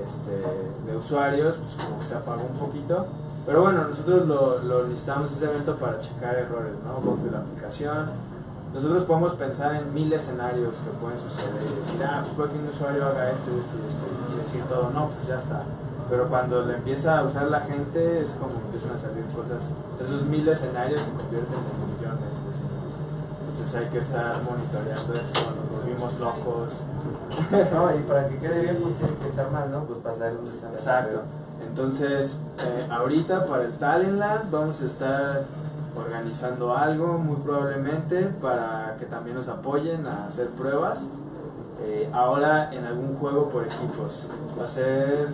este, 0.04 0.92
de 0.92 0.98
usuarios, 0.98 1.56
pues 1.58 1.86
como 1.86 2.00
que 2.00 2.06
se 2.06 2.16
apagó 2.16 2.44
un 2.52 2.58
poquito. 2.58 3.06
Pero 3.46 3.62
bueno, 3.62 3.88
nosotros 3.88 4.28
lo, 4.28 4.60
lo 4.60 4.88
listamos 4.88 5.32
ese 5.32 5.46
evento 5.46 5.78
para 5.78 6.02
checar 6.02 6.36
errores, 6.36 6.74
¿no? 6.86 7.00
Bugs 7.00 7.24
de 7.24 7.32
la 7.32 7.38
aplicación, 7.38 8.10
nosotros 8.74 9.04
podemos 9.04 9.34
pensar 9.36 9.76
en 9.76 9.94
mil 9.94 10.12
escenarios 10.12 10.76
que 10.76 10.92
pueden 11.00 11.18
suceder 11.18 11.56
y 11.64 11.80
decir, 11.80 12.04
ah, 12.04 12.22
pues 12.24 12.36
puede 12.36 12.52
que 12.52 12.60
un 12.60 12.68
usuario 12.68 13.06
haga 13.06 13.32
esto 13.32 13.50
y 13.56 13.60
esto 13.60 13.76
y 13.80 13.88
esto 13.88 14.34
y 14.34 14.44
decir 14.44 14.64
todo, 14.68 14.90
no, 14.94 15.08
pues 15.08 15.28
ya 15.28 15.38
está. 15.38 15.64
Pero 16.10 16.28
cuando 16.30 16.66
le 16.66 16.76
empieza 16.76 17.20
a 17.20 17.24
usar 17.24 17.48
la 17.48 17.62
gente 17.62 18.22
es 18.22 18.32
como 18.32 18.62
empiezan 18.66 18.96
a 18.96 18.98
salir 18.98 19.26
cosas, 19.36 19.74
esos 20.00 20.24
mil 20.24 20.48
escenarios 20.48 21.02
se 21.02 21.12
convierten 21.12 21.54
en 21.54 21.98
millones 21.98 22.32
de 22.32 22.52
escenarios. 22.56 22.96
Entonces 23.52 23.76
hay 23.76 23.88
que 23.88 23.98
estar 24.00 24.36
monitoreando 24.44 25.14
eso, 25.14 25.52
nos 25.52 25.80
volvimos 25.80 26.20
locos. 26.20 26.72
No, 27.74 27.96
y 27.96 28.00
para 28.04 28.28
que 28.28 28.38
quede 28.38 28.62
bien, 28.62 28.78
pues 28.82 28.96
tiene 28.96 29.14
que 29.18 29.28
estar 29.28 29.52
mal, 29.52 29.70
¿no? 29.70 29.84
Pues 29.84 30.00
pasar 30.00 30.34
donde 30.34 30.50
está. 30.50 30.70
Exacto. 30.72 31.22
Entonces, 31.68 32.38
eh, 32.60 32.88
ahorita 32.90 33.46
para 33.46 33.66
el 33.66 33.74
Talentland 33.74 34.50
vamos 34.50 34.82
a 34.82 34.86
estar 34.86 35.44
organizando 35.96 36.76
algo 36.76 37.18
muy 37.18 37.38
probablemente 37.38 38.24
para 38.42 38.96
que 39.00 39.06
también 39.06 39.36
nos 39.36 39.48
apoyen 39.48 40.08
a 40.08 40.28
hacer 40.28 40.48
pruebas. 40.50 41.00
Eh, 41.84 42.10
ahora 42.12 42.74
en 42.74 42.86
algún 42.86 43.18
juego 43.18 43.50
por 43.50 43.64
equipos. 43.64 44.24
Va 44.60 44.66
a 44.66 44.68
ser 44.68 45.28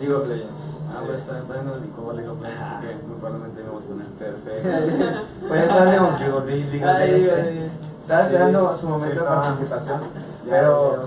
League 0.00 0.14
of 0.14 0.26
Legends. 0.28 0.60
Ah, 0.90 1.04
estar 1.14 1.36
entrando 1.36 1.76
en 1.76 1.82
mi 1.82 1.88
Copa 1.88 2.12
League 2.14 2.28
of 2.28 2.40
Legends, 2.40 2.62
así 2.62 2.86
que 2.86 3.06
muy 3.06 3.16
probablemente 3.20 3.62
me 3.62 3.68
vamos 3.68 3.84
a 3.84 3.86
poner. 3.86 4.06
Perfecto. 4.18 5.20
Pues 5.48 5.68
pase 5.68 5.96
con 5.98 6.18
League 6.18 6.32
of 6.34 6.46
Legends, 6.46 6.74
eh. 7.28 7.70
Estaba 8.00 8.20
Sí, 8.22 8.26
esperando 8.26 8.72
su 8.72 8.80
sí 8.80 8.86
momento 8.86 9.20
de 9.20 9.26
participación. 9.26 10.00
Ya, 10.00 10.50
Pero 10.50 11.02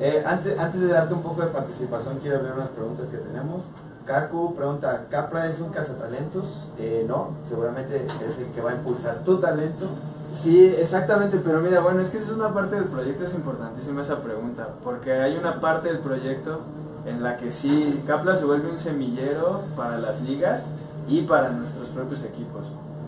eh, 0.00 0.24
antes, 0.26 0.58
antes 0.58 0.80
de 0.80 0.88
darte 0.88 1.12
un 1.14 1.22
poco 1.22 1.42
de 1.42 1.48
participación, 1.48 2.18
quiero 2.22 2.42
ver 2.42 2.52
unas 2.52 2.68
preguntas 2.68 3.08
que 3.08 3.18
tenemos. 3.18 3.62
Kaku 4.06 4.54
pregunta, 4.54 5.04
¿Capra 5.10 5.46
es 5.46 5.60
un 5.60 5.68
cazatalentos? 5.70 6.46
Eh, 6.78 7.04
no, 7.06 7.30
seguramente 7.48 8.06
es 8.06 8.38
el 8.38 8.46
que 8.54 8.60
va 8.60 8.70
a 8.70 8.74
impulsar 8.74 9.18
tu 9.24 9.38
talento. 9.38 9.86
Sí, 10.32 10.74
exactamente, 10.78 11.40
pero 11.44 11.60
mira, 11.60 11.80
bueno, 11.80 12.00
es 12.00 12.08
que 12.08 12.16
esa 12.18 12.28
es 12.28 12.32
una 12.32 12.54
parte 12.54 12.76
del 12.76 12.84
proyecto, 12.84 13.26
es 13.26 13.34
importantísima 13.34 14.02
esa 14.02 14.20
pregunta, 14.22 14.68
porque 14.82 15.12
hay 15.12 15.36
una 15.36 15.60
parte 15.60 15.88
del 15.88 15.98
proyecto 15.98 16.60
en 17.06 17.22
la 17.22 17.36
que 17.36 17.52
sí, 17.52 18.02
Capla 18.06 18.36
se 18.36 18.44
vuelve 18.44 18.70
un 18.70 18.78
semillero 18.78 19.62
para 19.76 19.98
las 19.98 20.20
ligas 20.20 20.64
y 21.08 21.22
para 21.22 21.50
nuestros 21.50 21.88
propios 21.88 22.22
equipos. 22.24 22.62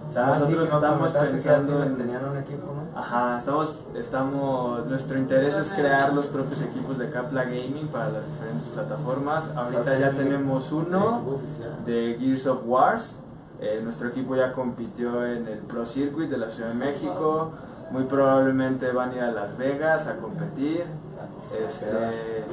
O 0.09 0.13
sea, 0.13 0.27
Ah, 0.27 0.39
nosotros 0.39 0.69
estamos 0.71 1.11
pensando 1.11 1.83
en... 1.85 1.97
tenían 1.97 2.25
un 2.29 2.37
equipo, 2.37 2.67
¿no? 2.75 2.99
Ajá, 3.01 3.39
estamos, 3.39 3.75
estamos, 3.95 4.87
nuestro 4.87 5.19
interés 5.19 5.55
es 5.57 5.71
crear 5.71 6.13
los 6.13 6.27
propios 6.27 6.61
equipos 6.61 6.99
de 6.99 7.09
Capla 7.11 7.45
Gaming 7.45 7.89
para 7.91 8.11
las 8.11 8.27
diferentes 8.27 8.69
plataformas. 8.69 9.49
Ahorita 9.57 9.81
O 9.81 9.85
sea, 9.85 9.99
ya 9.99 10.11
tenemos 10.11 10.71
uno 10.71 11.23
de 11.87 12.17
Gears 12.21 12.47
of 12.47 12.61
Wars. 12.67 13.13
Eh, 13.61 13.81
nuestro 13.83 14.09
equipo 14.09 14.35
ya 14.37 14.53
compitió 14.53 15.25
en 15.25 15.47
el 15.47 15.59
Pro 15.61 15.87
Circuit 15.87 16.29
de 16.29 16.37
la 16.37 16.51
Ciudad 16.51 16.71
de 16.71 16.75
México. 16.75 17.53
Muy 17.91 18.05
probablemente 18.05 18.91
van 18.93 19.11
a 19.11 19.15
ir 19.15 19.23
a 19.23 19.31
Las 19.31 19.57
Vegas 19.57 20.07
a 20.07 20.17
competir. 20.17 20.85
Este, 21.69 22.45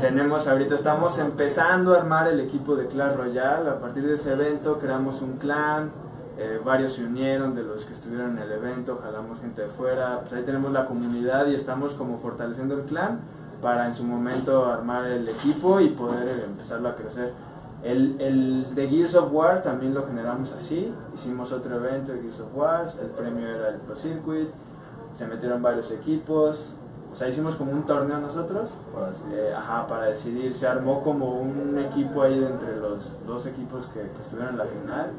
tenemos 0.00 0.46
ahorita 0.46 0.74
estamos 0.74 1.18
empezando 1.18 1.94
a 1.94 1.98
armar 1.98 2.28
el 2.28 2.40
equipo 2.40 2.76
de 2.76 2.86
Clash 2.86 3.16
Royale. 3.16 3.70
A 3.70 3.80
partir 3.80 4.06
de 4.06 4.14
ese 4.14 4.32
evento 4.32 4.78
creamos 4.78 5.22
un 5.22 5.38
clan. 5.38 5.90
eh, 6.38 6.60
varios 6.64 6.94
se 6.94 7.04
unieron 7.04 7.54
de 7.54 7.62
los 7.62 7.84
que 7.84 7.92
estuvieron 7.92 8.36
en 8.36 8.42
el 8.42 8.52
evento, 8.52 9.00
jalamos 9.02 9.40
gente 9.40 9.62
de 9.62 9.68
fuera. 9.68 10.20
Pues 10.20 10.32
ahí 10.32 10.42
tenemos 10.42 10.72
la 10.72 10.86
comunidad 10.86 11.46
y 11.46 11.54
estamos 11.54 11.94
como 11.94 12.18
fortaleciendo 12.18 12.74
el 12.74 12.82
clan 12.82 13.20
para 13.62 13.86
en 13.86 13.94
su 13.94 14.04
momento 14.04 14.66
armar 14.66 15.06
el 15.06 15.28
equipo 15.28 15.80
y 15.80 15.90
poder 15.90 16.28
eh, 16.28 16.44
empezarlo 16.44 16.88
a 16.88 16.96
crecer. 16.96 17.32
El, 17.82 18.20
el 18.20 18.74
de 18.74 18.88
Gears 18.88 19.14
of 19.14 19.32
Wars 19.32 19.62
también 19.62 19.94
lo 19.94 20.06
generamos 20.06 20.52
así. 20.52 20.92
Hicimos 21.14 21.52
otro 21.52 21.76
evento 21.76 22.12
de 22.12 22.20
Gears 22.22 22.40
of 22.40 22.56
Wars. 22.56 22.96
El 23.00 23.08
premio 23.08 23.46
era 23.46 23.68
el 23.68 23.76
Pro 23.76 23.94
Circuit. 23.94 24.48
Se 25.18 25.26
metieron 25.26 25.62
varios 25.62 25.90
equipos. 25.90 26.70
O 27.14 27.16
sea, 27.16 27.28
hicimos 27.28 27.54
como 27.54 27.70
un 27.70 27.84
torneo 27.84 28.18
nosotros. 28.18 28.70
Decir, 29.08 29.38
eh, 29.38 29.54
ajá, 29.56 29.86
para 29.86 30.06
decidir. 30.06 30.52
Se 30.52 30.66
armó 30.66 31.00
como 31.00 31.40
un 31.40 31.78
equipo 31.78 32.22
ahí 32.22 32.40
de 32.40 32.48
entre 32.48 32.76
los 32.76 32.98
dos 33.24 33.46
equipos 33.46 33.86
que, 33.94 34.00
que 34.00 34.20
estuvieron 34.20 34.54
en 34.54 34.58
la 34.58 34.64
final. 34.64 35.10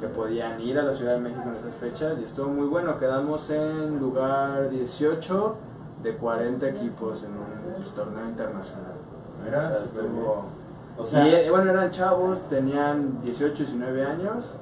Que 0.00 0.06
podían 0.06 0.60
ir 0.60 0.78
a 0.78 0.82
la 0.82 0.92
Ciudad 0.92 1.14
de 1.14 1.20
México 1.20 1.42
en 1.46 1.56
esas 1.56 1.74
fechas. 1.74 2.18
Y 2.20 2.24
estuvo 2.24 2.48
muy 2.48 2.68
bueno. 2.68 2.98
Quedamos 3.00 3.50
en 3.50 3.98
lugar 3.98 4.70
18 4.70 5.56
de 6.04 6.14
40 6.16 6.68
equipos 6.68 7.22
en 7.24 7.30
un 7.30 7.74
pues, 7.76 7.90
torneo 7.94 8.28
internacional. 8.28 8.92
Mira, 9.44 9.66
O 9.66 9.70
sea, 9.70 9.84
estuvo- 9.84 10.02
bien. 10.06 10.60
O 10.98 11.06
sea, 11.06 11.26
y 11.28 11.34
eh, 11.34 11.50
bueno, 11.50 11.70
eran 11.70 11.90
chavos, 11.90 12.38
tenían 12.48 13.22
18, 13.22 13.54
19 13.64 14.04
años, 14.04 14.52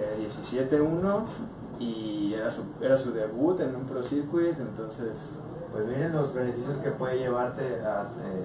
eh, 0.00 0.16
17 0.18 0.80
uno, 0.80 1.24
y 1.78 2.32
era 2.34 2.50
su, 2.50 2.62
era 2.80 2.96
su 2.96 3.12
debut 3.12 3.60
en 3.60 3.76
un 3.76 3.84
Pro 3.84 4.02
Circuit, 4.02 4.58
entonces, 4.58 5.12
Pues 5.78 5.90
miren 5.90 6.12
los 6.12 6.34
beneficios 6.34 6.76
que 6.78 6.90
puede 6.90 7.18
llevarte 7.18 7.62
a 7.62 8.02
eh, 8.02 8.44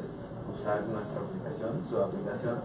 usar 0.53 0.81
nuestra 0.83 1.19
aplicación, 1.19 1.81
su 1.89 1.97
aplicación 1.97 2.57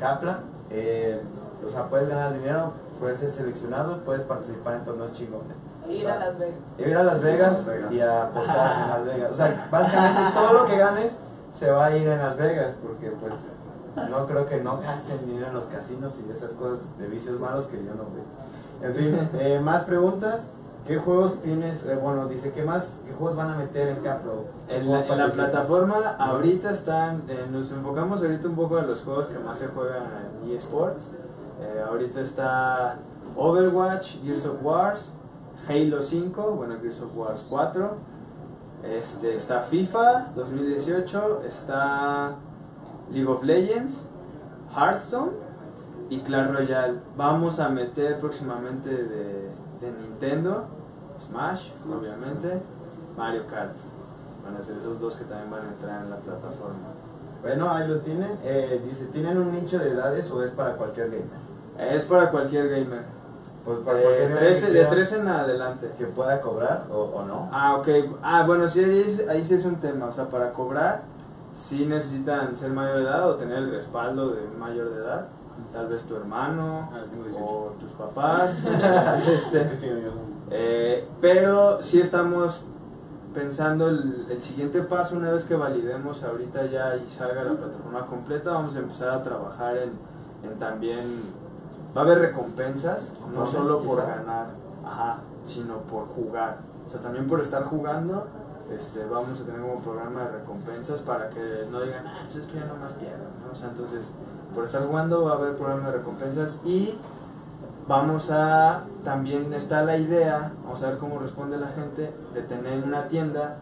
Capla. 0.00 0.40
Eh, 0.68 1.22
o 1.64 1.70
sea, 1.70 1.84
puedes 1.88 2.08
ganar 2.08 2.34
dinero, 2.34 2.72
puedes 2.98 3.20
ser 3.20 3.30
seleccionado, 3.30 3.98
puedes 3.98 4.22
participar 4.22 4.74
en 4.74 4.84
torneos 4.84 5.12
chingones. 5.12 5.56
Ir 5.88 6.08
O 6.08 6.12
a 6.12 6.16
Las 6.16 6.38
Vegas. 6.40 6.58
Ir 6.76 6.96
a 6.96 7.04
Las 7.04 7.20
Vegas, 7.20 7.52
Las 7.52 7.66
Vegas. 7.66 7.92
y 7.92 8.00
a 8.00 8.22
apostar 8.24 8.82
en 8.82 8.88
Las 8.88 9.04
Vegas. 9.04 9.30
O 9.30 9.36
sea, 9.36 9.68
básicamente 9.70 10.20
todo 10.34 10.52
lo 10.54 10.66
que 10.66 10.76
ganes 10.76 11.12
se 11.54 11.70
va 11.70 11.86
a 11.86 11.96
ir 11.96 12.08
en 12.08 12.18
Las 12.18 12.36
Vegas, 12.36 12.74
porque 12.84 13.12
pues 13.12 13.34
no 14.10 14.26
creo 14.26 14.46
que 14.46 14.60
no 14.60 14.80
gasten 14.80 15.24
dinero 15.24 15.46
en 15.46 15.54
los 15.54 15.66
casinos 15.66 16.14
y 16.18 16.32
esas 16.32 16.50
cosas 16.54 16.80
de 16.98 17.06
vicios 17.06 17.38
malos 17.38 17.66
que 17.66 17.76
yo 17.76 17.94
no 17.94 18.06
veo. 18.10 18.90
En 18.90 18.96
fin, 18.96 19.30
eh, 19.38 19.60
más 19.60 19.84
preguntas. 19.84 20.40
¿Qué 20.86 20.98
juegos 20.98 21.40
tienes? 21.42 21.84
Eh, 21.84 21.98
bueno, 22.00 22.28
dice, 22.28 22.52
¿qué 22.52 22.62
más? 22.62 22.98
¿Qué 23.04 23.12
juegos 23.12 23.36
van 23.36 23.50
a 23.50 23.56
meter 23.56 23.88
en 23.88 23.96
Capro? 24.04 24.44
¿Qué 24.68 24.76
en 24.76 24.90
la, 24.90 25.04
en 25.04 25.32
plataforma 25.32 26.14
ahorita 26.16 26.70
están, 26.70 27.24
eh, 27.28 27.44
nos 27.50 27.72
enfocamos 27.72 28.22
ahorita 28.22 28.46
un 28.46 28.54
poco 28.54 28.78
en 28.78 28.86
los 28.86 29.02
juegos 29.02 29.26
que 29.26 29.38
más 29.40 29.58
se 29.58 29.66
juegan 29.66 30.04
en 30.44 30.56
eSports. 30.56 31.02
Eh, 31.60 31.84
ahorita 31.88 32.20
está 32.20 32.98
Overwatch, 33.34 34.22
Gears 34.22 34.46
of 34.46 34.62
Wars, 34.62 35.00
Halo 35.68 36.02
5, 36.02 36.42
bueno, 36.52 36.76
Gears 36.80 37.00
of 37.00 37.16
Wars 37.16 37.44
4. 37.48 37.90
Este, 38.84 39.34
está 39.34 39.62
FIFA 39.62 40.28
2018, 40.36 41.42
está 41.48 42.34
League 43.12 43.28
of 43.28 43.42
Legends, 43.42 44.04
Hearthstone 44.76 45.32
y 46.10 46.20
Clash 46.20 46.52
Royale. 46.52 47.00
Vamos 47.16 47.58
a 47.58 47.70
meter 47.70 48.20
próximamente 48.20 48.90
de, 48.90 49.50
de 49.80 49.90
Nintendo, 50.00 50.75
Smash, 51.20 51.70
obviamente, 51.88 52.60
Mario 53.16 53.46
Kart. 53.50 53.72
Van 54.44 54.56
a 54.56 54.62
ser 54.62 54.76
esos 54.76 55.00
dos 55.00 55.16
que 55.16 55.24
también 55.24 55.50
van 55.50 55.66
a 55.66 55.68
entrar 55.68 56.02
en 56.02 56.10
la 56.10 56.16
plataforma. 56.16 56.94
Bueno, 57.42 57.70
ahí 57.70 57.88
lo 57.88 57.98
tienen. 57.98 58.38
Eh, 58.44 58.80
dice, 58.88 59.06
¿tienen 59.06 59.38
un 59.38 59.52
nicho 59.52 59.78
de 59.78 59.90
edades 59.90 60.30
o 60.30 60.42
es 60.42 60.50
para 60.52 60.72
cualquier 60.74 61.08
gamer? 61.10 61.92
Es 61.94 62.04
para 62.04 62.30
cualquier 62.30 62.68
gamer. 62.68 63.02
Pues 63.64 63.78
para 63.80 63.98
De 63.98 64.02
cualquier 64.04 64.28
gamer 64.28 64.38
13, 64.44 64.60
que 64.60 64.66
de 64.66 64.72
quiera- 64.72 64.90
13 64.90 65.16
en 65.18 65.28
adelante. 65.28 65.90
que 65.98 66.06
pueda 66.06 66.40
cobrar 66.40 66.84
o, 66.92 66.96
o 67.02 67.24
no. 67.24 67.48
Ah, 67.52 67.76
ok. 67.76 67.88
Ah, 68.22 68.44
bueno, 68.46 68.68
sí, 68.68 68.82
ahí, 68.84 69.00
es- 69.20 69.28
ahí 69.28 69.44
sí 69.44 69.54
es 69.54 69.64
un 69.64 69.76
tema. 69.76 70.06
O 70.06 70.12
sea, 70.12 70.26
para 70.26 70.52
cobrar, 70.52 71.02
sí 71.60 71.86
necesitan 71.86 72.56
ser 72.56 72.70
mayor 72.70 72.98
de 72.98 73.02
edad 73.02 73.28
o 73.30 73.34
tener 73.34 73.58
el 73.58 73.70
respaldo 73.72 74.28
de 74.30 74.42
mayor 74.58 74.90
de 74.90 74.96
edad. 75.00 75.26
Tal 75.72 75.88
vez 75.88 76.02
tu 76.02 76.14
hermano 76.16 76.88
Ah, 76.92 77.00
tengo 77.10 77.24
18. 77.24 77.44
o 77.44 77.72
tus 77.80 77.90
papás. 77.92 78.52
Es 79.26 79.42
este. 79.54 79.96
Eh, 80.50 81.06
pero 81.20 81.82
sí 81.82 82.00
estamos 82.00 82.60
pensando 83.34 83.88
el, 83.88 84.26
el 84.30 84.42
siguiente 84.42 84.82
paso, 84.82 85.16
una 85.16 85.30
vez 85.32 85.44
que 85.44 85.54
validemos 85.54 86.22
ahorita 86.22 86.66
ya 86.66 86.96
y 86.96 87.06
salga 87.16 87.44
la 87.44 87.52
plataforma 87.52 88.06
completa, 88.06 88.50
vamos 88.50 88.74
a 88.74 88.78
empezar 88.78 89.10
a 89.10 89.22
trabajar 89.22 89.76
en, 89.76 89.90
en 90.48 90.58
también... 90.58 91.46
Va 91.96 92.02
a 92.02 92.04
haber 92.04 92.18
recompensas, 92.18 93.08
no 93.34 93.46
solo 93.46 93.82
por 93.82 93.96
ganar, 94.06 94.48
ajá, 94.84 95.16
sino 95.46 95.78
por 95.78 96.06
jugar. 96.08 96.58
O 96.86 96.90
sea, 96.90 97.00
también 97.00 97.26
por 97.26 97.40
estar 97.40 97.64
jugando, 97.64 98.26
este, 98.70 99.06
vamos 99.06 99.40
a 99.40 99.44
tener 99.44 99.62
como 99.62 99.80
programa 99.80 100.24
de 100.24 100.32
recompensas 100.32 101.00
para 101.00 101.30
que 101.30 101.66
no 101.70 101.80
digan, 101.80 102.06
ah, 102.06 102.24
pues 102.24 102.44
es 102.44 102.52
que 102.52 102.58
yo 102.58 102.66
nomás 102.66 102.92
pierdo, 102.92 103.24
¿no? 103.42 103.50
O 103.50 103.54
sea, 103.54 103.70
entonces, 103.70 104.08
por 104.54 104.64
estar 104.66 104.86
jugando 104.86 105.24
va 105.24 105.32
a 105.32 105.34
haber 105.36 105.56
programa 105.56 105.86
de 105.86 105.96
recompensas 105.96 106.58
y 106.66 106.98
vamos 107.88 108.30
a, 108.30 108.82
también 109.04 109.52
está 109.52 109.82
la 109.82 109.96
idea, 109.96 110.52
vamos 110.64 110.82
a 110.82 110.90
ver 110.90 110.98
cómo 110.98 111.18
responde 111.18 111.56
la 111.56 111.68
gente, 111.68 112.10
de 112.34 112.42
tener 112.42 112.82
una 112.82 113.08
tienda, 113.08 113.56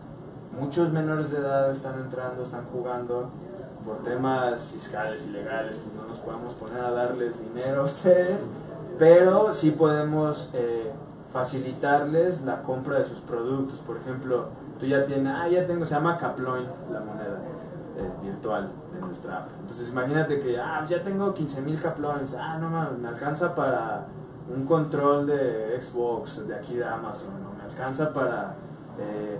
muchos 0.59 0.93
menores 0.93 1.31
de 1.31 1.39
edad 1.39 1.71
están 1.71 1.99
entrando, 2.01 2.43
están 2.43 2.65
jugando, 2.73 3.29
por 3.85 3.99
temas 3.99 4.63
fiscales 4.73 5.25
y 5.29 5.31
legales, 5.31 5.77
pues 5.77 5.95
no 5.95 6.09
nos 6.09 6.19
podemos 6.19 6.55
poner 6.55 6.83
a 6.83 6.91
darles 6.91 7.39
dinero 7.39 7.83
a 7.83 7.85
ustedes, 7.85 8.41
pero 8.99 9.53
sí 9.53 9.73
podemos 9.73 10.51
eh, 10.55 10.91
facilitarles 11.33 12.43
la 12.43 12.63
compra 12.63 13.01
de 13.01 13.05
sus 13.05 13.19
productos, 13.19 13.81
por 13.81 13.99
ejemplo, 13.99 14.47
tú 14.81 14.87
ya 14.87 15.05
tienes, 15.05 15.35
ah, 15.37 15.49
ya 15.49 15.67
tengo, 15.67 15.85
se 15.85 15.95
llama 15.95 16.17
Caploin 16.17 16.67
la 16.91 17.01
moneda 17.01 17.39
eh, 17.99 18.11
virtual 18.23 18.71
nuestra 19.07 19.39
app. 19.39 19.49
Entonces 19.61 19.89
imagínate 19.89 20.41
que, 20.41 20.59
ah, 20.59 20.85
ya 20.89 21.03
tengo 21.03 21.33
15 21.33 21.61
mil 21.63 21.81
Caploins, 21.81 22.35
ah, 22.35 22.59
no 22.59 22.71
mames, 22.71 22.99
me 22.99 23.09
alcanza 23.09 23.55
para 23.55 24.07
un 24.55 24.67
control 24.67 25.27
de 25.27 25.81
Xbox 25.81 26.47
de 26.47 26.55
aquí 26.55 26.75
de 26.75 26.85
Amazon, 26.85 27.31
¿no? 27.43 27.55
me 27.57 27.65
alcanza 27.71 28.13
para, 28.13 28.55
eh, 28.99 29.39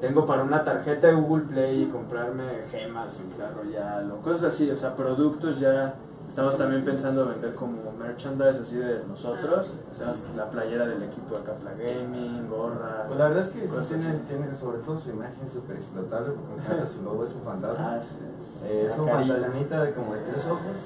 tengo 0.00 0.26
para 0.26 0.42
una 0.42 0.62
tarjeta 0.62 1.08
de 1.08 1.14
Google 1.14 1.44
Play 1.46 1.82
y 1.82 1.86
comprarme 1.86 2.44
gemas 2.70 3.18
en 3.18 3.30
Clash 3.30 3.54
Royale 3.54 4.12
o 4.12 4.18
cosas 4.18 4.54
así, 4.54 4.70
o 4.70 4.76
sea, 4.76 4.94
productos 4.94 5.58
ya 5.58 5.94
Estamos 6.36 6.58
también 6.58 6.84
pensando 6.84 7.28
vender 7.28 7.54
como 7.54 7.80
merchandise 7.98 8.60
así 8.60 8.76
de 8.76 9.02
nosotros, 9.08 9.68
o 9.94 9.96
sea, 9.96 10.12
la 10.36 10.50
playera 10.50 10.84
del 10.86 11.02
equipo 11.04 11.34
de 11.34 11.44
Capla 11.44 11.70
Gaming, 11.72 12.50
gorras. 12.50 13.06
Pues 13.06 13.18
la 13.18 13.28
verdad 13.28 13.44
es 13.44 13.50
que 13.52 13.60
sí 13.62 13.68
cosas 13.68 13.88
tiene, 13.88 14.06
así. 14.08 14.18
tiene 14.28 14.56
sobre 14.60 14.78
todo 14.80 14.98
su 15.00 15.08
imagen 15.08 15.50
súper 15.50 15.76
explotable, 15.76 16.34
porque 16.34 16.52
me 16.56 16.62
encanta 16.62 16.86
su 16.92 17.00
logo, 17.00 17.24
es 17.24 17.32
un 17.32 17.40
fantasma. 17.40 17.94
Ah, 17.96 18.00
sí, 18.02 18.16
sí. 18.20 18.66
Eh, 18.66 18.84
es 18.86 18.96
La 18.98 19.02
un 19.02 19.08
carita. 19.08 19.32
fantasmita 19.34 19.82
de 19.82 19.94
como 19.94 20.12
de 20.12 20.20
tres 20.20 20.44
ojos 20.44 20.76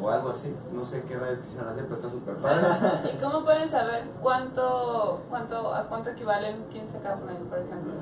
o 0.00 0.10
algo 0.10 0.30
así. 0.30 0.56
No 0.72 0.82
sé 0.82 1.02
qué 1.06 1.18
rayos 1.18 1.40
quisieron 1.40 1.68
hacer, 1.68 1.84
pero 1.84 1.96
está 1.96 2.10
súper 2.10 2.34
padre. 2.36 3.12
¿Y 3.12 3.22
cómo 3.22 3.44
pueden 3.44 3.68
saber 3.68 4.02
cuánto, 4.22 5.20
cuánto, 5.28 5.74
a 5.74 5.82
cuánto 5.90 6.08
equivalen 6.08 6.64
15 6.72 7.00
Kaplan, 7.00 7.36
por 7.50 7.58
ejemplo? 7.58 7.92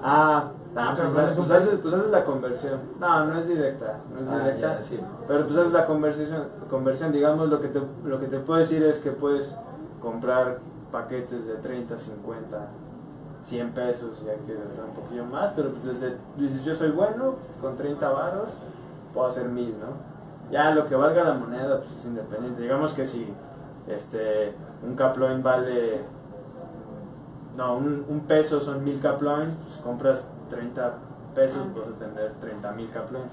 Ah, 0.00 0.50
ah, 0.76 0.94
Ah, 0.98 1.10
pues, 1.14 1.36
pues 1.36 1.50
haces, 1.50 1.78
pues 1.82 1.94
haces 1.94 2.10
la 2.10 2.24
conversión. 2.24 2.80
No, 3.00 3.24
no 3.24 3.38
es 3.40 3.48
directa, 3.48 3.98
no 4.14 4.20
es 4.20 4.28
Ah, 4.28 4.44
directa. 4.44 4.78
ya, 4.78 4.84
sí. 4.84 5.00
Pero 5.26 5.44
pues 5.46 5.56
haces 5.58 5.72
la 5.72 5.86
conversión, 5.86 6.44
conversión, 6.70 7.12
digamos, 7.12 7.48
lo 7.48 7.60
que, 7.60 7.68
te, 7.68 7.80
lo 8.04 8.20
que 8.20 8.26
te 8.26 8.38
puedo 8.38 8.60
decir 8.60 8.82
es 8.82 8.98
que 8.98 9.10
puedes 9.10 9.54
comprar 10.00 10.58
paquetes 10.92 11.46
de 11.46 11.54
30, 11.54 11.98
50, 11.98 12.58
100 13.44 13.70
pesos, 13.72 14.22
ya 14.24 14.34
que 14.34 14.52
un 14.54 14.94
poquillo 14.94 15.24
más, 15.24 15.52
pero 15.56 15.70
pues 15.70 15.84
desde, 15.84 16.16
dices, 16.36 16.64
yo 16.64 16.74
soy 16.74 16.90
bueno, 16.90 17.34
con 17.60 17.76
30 17.76 18.08
varos, 18.08 18.50
puedo 19.14 19.28
hacer 19.28 19.48
1000, 19.48 19.70
¿no? 19.78 20.52
Ya 20.52 20.70
lo 20.72 20.86
que 20.86 20.94
valga 20.94 21.24
la 21.24 21.34
moneda, 21.34 21.78
pues 21.78 21.90
es 21.98 22.04
independiente. 22.04 22.62
Digamos 22.62 22.92
que 22.92 23.04
si 23.06 23.26
este, 23.88 24.52
un 24.86 24.94
caploin 24.94 25.42
vale, 25.42 26.00
no, 27.56 27.76
un, 27.76 28.04
un 28.08 28.20
peso 28.20 28.60
son 28.60 28.84
1000 28.84 29.00
caploins, 29.00 29.54
pues 29.66 29.78
compras 29.78 30.22
30 30.48 30.92
pesos, 31.34 31.60
Ah. 31.62 31.78
vas 31.78 31.88
a 31.88 31.92
tener 31.92 32.32
30 32.40 32.72
mil 32.72 32.90
caploins. 32.90 33.30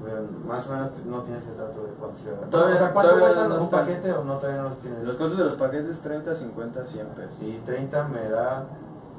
Bueno, 0.00 0.20
más 0.46 0.66
o 0.68 0.72
menos 0.72 0.90
no 1.06 1.22
tienes 1.22 1.46
el 1.46 1.56
dato 1.56 1.82
de 1.82 1.92
cuánto 1.98 2.18
Todavía- 2.50 2.74
o 2.74 2.78
sea, 2.78 2.92
¿cuánto 2.92 3.18
cuesta 3.20 3.48
no 3.48 3.60
un 3.60 3.70
paquete 3.70 4.12
o 4.12 4.24
no 4.24 4.34
todavía 4.38 4.62
no 4.62 4.68
los 4.70 4.78
tienes? 4.78 5.06
Los 5.06 5.16
costos 5.16 5.38
de 5.38 5.44
los 5.44 5.54
paquetes 5.54 6.00
30, 6.00 6.34
50, 6.34 6.84
100 6.84 7.06
pesos. 7.08 7.32
Y 7.40 7.58
30 7.64 8.08
me 8.08 8.28
da 8.28 8.64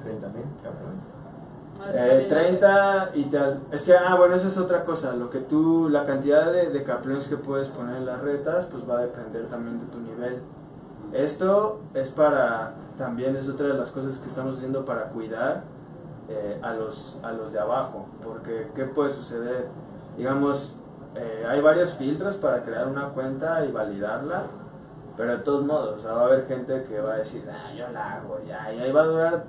30 0.03 0.27
mil. 0.27 0.43
No, 1.77 1.85
Eh, 1.85 1.87
dependiendo 1.87 2.23
de- 2.23 2.29
30 2.29 3.09
y 3.15 3.23
tal. 3.25 3.59
Es 3.71 3.83
que, 3.83 3.95
ah, 3.95 4.15
bueno, 4.15 4.35
eso 4.35 4.47
es 4.49 4.57
otra 4.57 4.83
cosa. 4.85 5.13
Lo 5.13 5.29
que 5.29 5.39
tú, 5.39 5.89
la 5.89 6.05
cantidad 6.05 6.51
de, 6.51 6.69
de 6.69 6.83
caplones 6.83 7.27
que 7.27 7.37
puedes 7.37 7.67
poner 7.69 7.95
en 7.97 8.05
las 8.05 8.21
retas, 8.21 8.65
pues 8.65 8.87
va 8.89 8.99
a 8.99 9.01
depender 9.01 9.47
también 9.47 9.79
de 9.79 9.85
tu 9.87 9.99
nivel. 9.99 10.39
Esto 11.13 11.79
es 11.93 12.09
para, 12.09 12.73
también 12.97 13.35
es 13.35 13.47
otra 13.47 13.67
de 13.67 13.73
las 13.75 13.89
cosas 13.91 14.17
que 14.17 14.27
estamos 14.29 14.57
haciendo 14.57 14.85
para 14.85 15.05
cuidar 15.09 15.63
eh, 16.29 16.59
a, 16.61 16.73
los, 16.73 17.17
a 17.23 17.31
los 17.31 17.51
de 17.51 17.59
abajo. 17.59 18.07
Porque, 18.23 18.69
¿qué 18.75 18.85
puede 18.85 19.11
suceder? 19.11 19.67
Digamos, 20.17 20.73
eh, 21.15 21.45
hay 21.47 21.61
varios 21.61 21.93
filtros 21.93 22.35
para 22.35 22.63
crear 22.63 22.87
una 22.87 23.09
cuenta 23.09 23.65
y 23.65 23.71
validarla. 23.71 24.43
Pero 25.17 25.31
de 25.31 25.43
todos 25.43 25.65
modos, 25.65 25.99
o 25.99 26.01
sea, 26.01 26.11
va 26.11 26.23
a 26.23 26.25
haber 26.25 26.45
gente 26.45 26.83
que 26.89 26.99
va 26.99 27.13
a 27.13 27.17
decir, 27.19 27.49
ah, 27.49 27.73
yo 27.73 27.87
la 27.93 28.15
hago, 28.15 28.37
ya, 28.45 28.73
y 28.73 28.81
ahí 28.81 28.91
va 28.91 29.03
a 29.03 29.05
durar 29.05 29.43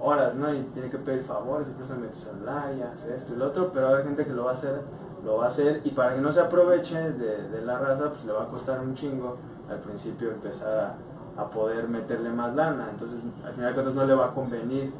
horas, 0.00 0.34
¿no? 0.34 0.50
Y 0.54 0.62
tiene 0.72 0.88
que 0.88 0.96
pedir 0.96 1.22
favores, 1.22 1.66
préstame 1.76 2.06
tu 2.06 2.18
celular, 2.20 2.72
y 2.74 2.80
hace 2.80 3.14
esto 3.14 3.34
y 3.34 3.36
lo 3.36 3.48
otro, 3.48 3.70
pero 3.70 3.84
va 3.84 3.90
a 3.90 3.94
haber 3.96 4.06
gente 4.06 4.24
que 4.24 4.32
lo 4.32 4.44
va 4.44 4.52
a 4.52 4.54
hacer, 4.54 4.80
lo 5.22 5.36
va 5.36 5.44
a 5.44 5.48
hacer, 5.48 5.82
y 5.84 5.90
para 5.90 6.14
que 6.14 6.22
no 6.22 6.32
se 6.32 6.40
aproveche 6.40 6.98
de, 7.12 7.48
de 7.48 7.60
la 7.66 7.78
raza, 7.78 8.08
pues 8.08 8.24
le 8.24 8.32
va 8.32 8.44
a 8.44 8.48
costar 8.48 8.80
un 8.80 8.94
chingo 8.94 9.36
al 9.70 9.76
principio 9.80 10.30
empezar 10.30 10.96
a, 11.36 11.42
a 11.42 11.50
poder 11.50 11.86
meterle 11.86 12.30
más 12.30 12.54
lana, 12.54 12.88
entonces 12.90 13.20
al 13.44 13.52
final 13.52 13.68
de 13.68 13.74
cuentas 13.74 13.94
no 13.94 14.06
le 14.06 14.14
va 14.14 14.28
a 14.28 14.30
convenir. 14.30 14.90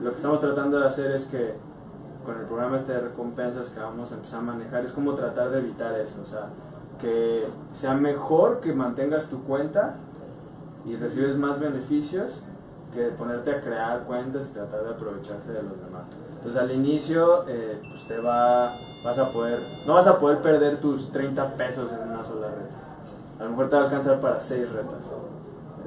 Lo 0.00 0.10
que 0.10 0.16
estamos 0.16 0.40
tratando 0.40 0.80
de 0.80 0.86
hacer 0.86 1.12
es 1.12 1.24
que 1.24 1.54
con 2.24 2.38
el 2.38 2.46
programa 2.46 2.78
este 2.78 2.92
de 2.92 3.00
recompensas 3.00 3.68
que 3.68 3.80
vamos 3.80 4.10
a 4.10 4.14
empezar 4.14 4.40
a 4.40 4.42
manejar, 4.42 4.84
es 4.84 4.92
como 4.92 5.14
tratar 5.14 5.50
de 5.50 5.58
evitar 5.58 5.94
eso, 6.00 6.16
o 6.22 6.26
sea, 6.26 6.48
que 7.00 7.46
sea 7.74 7.94
mejor 7.94 8.60
que 8.60 8.72
mantengas 8.72 9.26
tu 9.26 9.42
cuenta 9.44 9.96
y 10.86 10.96
recibes 10.96 11.36
más 11.36 11.60
beneficios 11.60 12.40
que 12.94 13.08
ponerte 13.08 13.50
a 13.50 13.60
crear 13.60 14.04
cuentas 14.04 14.46
y 14.50 14.54
tratar 14.54 14.84
de 14.84 14.90
aprovecharte 14.90 15.52
de 15.52 15.62
los 15.62 15.78
demás. 15.84 16.04
Entonces 16.36 16.60
al 16.60 16.70
inicio 16.70 17.44
eh, 17.48 17.80
pues 17.88 18.06
te 18.06 18.18
va, 18.18 18.76
vas 19.02 19.18
a 19.18 19.30
poder, 19.30 19.60
no 19.86 19.94
vas 19.94 20.06
a 20.06 20.18
poder 20.18 20.38
perder 20.38 20.80
tus 20.80 21.10
30 21.10 21.54
pesos 21.54 21.90
en 21.92 22.10
una 22.10 22.22
sola 22.22 22.48
reta. 22.48 23.40
A 23.40 23.44
lo 23.44 23.50
mejor 23.50 23.68
te 23.68 23.76
va 23.76 23.82
a 23.82 23.84
alcanzar 23.86 24.20
para 24.20 24.40
6 24.40 24.70
retas, 24.72 24.98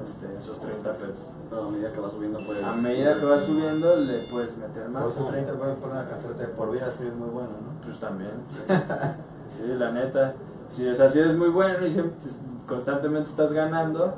este, 0.08 0.26
esos 0.38 0.60
30 0.60 0.92
pesos. 0.94 1.18
Pero 1.50 1.64
a 1.64 1.70
medida 1.70 1.92
que 1.92 2.00
va 2.00 2.10
subiendo, 2.10 2.40
pues. 2.44 2.62
A 2.64 2.72
medida 2.74 3.18
que 3.18 3.24
vas 3.24 3.44
subiendo 3.44 3.96
le 3.96 4.18
puedes 4.26 4.56
meter 4.56 4.86
O 4.86 4.90
más. 4.90 5.12
esos 5.12 5.28
30 5.30 5.52
pueden 5.54 5.76
poner 5.76 5.98
a 5.98 6.08
cansarte 6.08 6.42
de 6.42 6.48
por 6.48 6.70
vida, 6.72 6.86
así 6.88 7.06
es 7.06 7.14
muy 7.14 7.28
bueno, 7.30 7.50
¿no? 7.50 7.80
Pues 7.84 7.98
también. 8.00 8.32
Sí, 8.66 9.66
la 9.78 9.90
neta. 9.92 10.34
Si, 10.70 10.86
o 10.86 10.94
sea, 10.94 11.08
si 11.08 11.18
eres 11.20 11.36
muy 11.36 11.48
bueno 11.48 11.86
y 11.86 11.92
siempre 11.92 12.14
te- 12.22 12.68
constantemente 12.68 13.30
estás 13.30 13.52
ganando, 13.52 14.14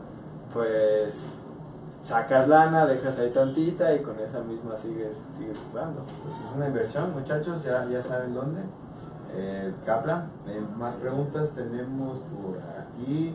pues 0.53 1.15
sacas 2.05 2.49
lana, 2.49 2.87
dejas 2.87 3.19
ahí 3.21 3.31
tantita 3.31 3.95
y 3.95 4.01
con 4.03 4.19
esa 4.19 4.41
misma 4.41 4.77
sigues, 4.79 5.17
sigues 5.39 5.57
jugando. 5.71 6.01
Pues 6.25 6.35
es 6.37 6.57
una 6.57 6.67
inversión, 6.67 7.13
muchachos, 7.13 7.63
ya, 7.63 7.87
ya 7.89 8.03
saben 8.03 8.35
dónde. 8.35 8.63
Eh, 9.33 9.73
Kaplan, 9.87 10.25
eh, 10.49 10.61
más 10.77 10.95
preguntas 10.97 11.51
tenemos 11.51 12.19
por 12.35 12.57
aquí. 12.59 13.33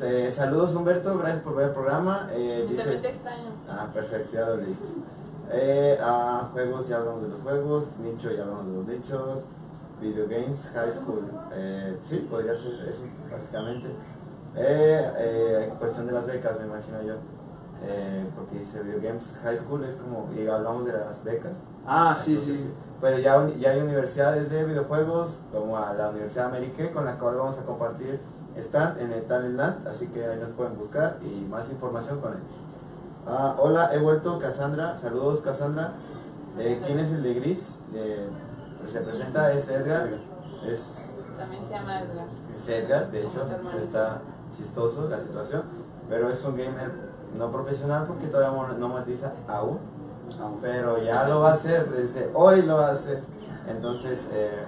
Eh, 0.00 0.30
saludos 0.32 0.74
Humberto, 0.74 1.18
gracias 1.18 1.42
por 1.42 1.56
ver 1.56 1.68
el 1.68 1.72
programa. 1.74 2.28
Eh, 2.32 2.66
Yo 2.70 2.76
también 2.76 3.02
te 3.02 3.08
extraño. 3.08 3.50
ah, 3.68 3.88
perfecto, 3.92 4.32
ya 4.32 4.46
lo 4.46 4.56
leíste. 4.58 4.86
Eh, 5.50 5.98
ah, 6.00 6.48
juegos, 6.52 6.86
ya 6.88 6.96
hablamos 6.98 7.22
de 7.22 7.28
los 7.28 7.40
juegos. 7.40 7.84
Nicho, 8.00 8.30
ya 8.30 8.42
hablamos 8.42 8.66
de 8.66 8.72
los 8.74 8.86
nichos. 8.86 9.40
Video 10.00 10.28
Games 10.28 10.60
High 10.72 10.92
School, 10.92 11.24
eh, 11.52 11.98
sí, 12.08 12.24
podría 12.30 12.54
ser 12.54 12.88
eso, 12.88 13.00
básicamente. 13.32 13.88
Eh, 14.54 15.12
eh, 15.16 15.72
cuestión 15.76 16.06
de 16.06 16.12
las 16.12 16.24
becas, 16.24 16.56
me 16.60 16.66
imagino 16.66 17.02
yo. 17.02 17.14
Eh, 17.82 18.24
porque 18.36 18.60
dice 18.60 18.80
Video 18.82 19.00
Games 19.02 19.24
High 19.42 19.56
School, 19.56 19.82
es 19.84 19.96
como, 19.96 20.28
y 20.36 20.46
hablamos 20.46 20.86
de 20.86 20.92
las 20.92 21.24
becas. 21.24 21.56
Ah, 21.84 22.16
sí, 22.16 22.34
Entonces, 22.34 22.60
sí. 22.60 22.70
Pero 23.00 23.18
ya, 23.18 23.48
ya 23.58 23.70
hay 23.70 23.80
universidades 23.80 24.50
de 24.50 24.64
videojuegos, 24.64 25.30
como 25.50 25.76
a 25.76 25.92
la 25.94 26.10
Universidad 26.10 26.46
América, 26.46 26.92
con 26.92 27.04
la 27.04 27.18
cual 27.18 27.34
vamos 27.34 27.58
a 27.58 27.62
compartir 27.62 28.20
stand 28.62 29.00
en 29.00 29.12
el 29.12 29.22
Talentland, 29.24 29.86
así 29.88 30.06
que 30.08 30.24
ahí 30.24 30.38
nos 30.38 30.50
pueden 30.50 30.76
buscar 30.78 31.16
y 31.22 31.44
más 31.48 31.68
información 31.70 32.20
con 32.20 32.32
ellos. 32.32 32.44
Ah, 33.26 33.56
hola, 33.58 33.90
he 33.94 33.98
vuelto 33.98 34.38
Cassandra, 34.38 34.96
saludos 34.96 35.40
Cassandra. 35.42 35.92
Eh, 36.58 36.80
¿Quién 36.84 36.98
es 36.98 37.12
el 37.12 37.22
de 37.22 37.34
gris? 37.34 37.60
Eh, 37.94 38.26
pues 38.80 38.92
se 38.92 39.00
presenta, 39.00 39.52
es 39.52 39.68
Edgar. 39.68 40.08
Es, 40.66 40.80
También 41.36 41.64
se 41.66 41.70
llama 41.74 42.00
Edgar. 42.00 42.26
es 42.56 42.68
Edgar, 42.68 43.10
de 43.10 43.20
hecho, 43.20 43.46
está 43.82 44.18
chistoso 44.56 45.08
la 45.08 45.20
situación, 45.20 45.62
pero 46.08 46.28
es 46.30 46.44
un 46.44 46.56
gamer 46.56 46.90
no 47.38 47.52
profesional 47.52 48.06
porque 48.06 48.26
todavía 48.26 48.56
no- 48.68 48.72
no 48.78 48.88
monetiza 48.88 49.32
aún 49.46 49.78
pero 50.60 51.02
ya 51.02 51.26
lo 51.26 51.40
va 51.40 51.52
a 51.52 51.54
hacer, 51.54 51.88
desde 51.90 52.30
hoy 52.34 52.60
lo 52.62 52.76
va 52.76 52.88
a 52.88 52.92
hacer. 52.92 53.22
Entonces, 53.66 54.20
eh, 54.32 54.64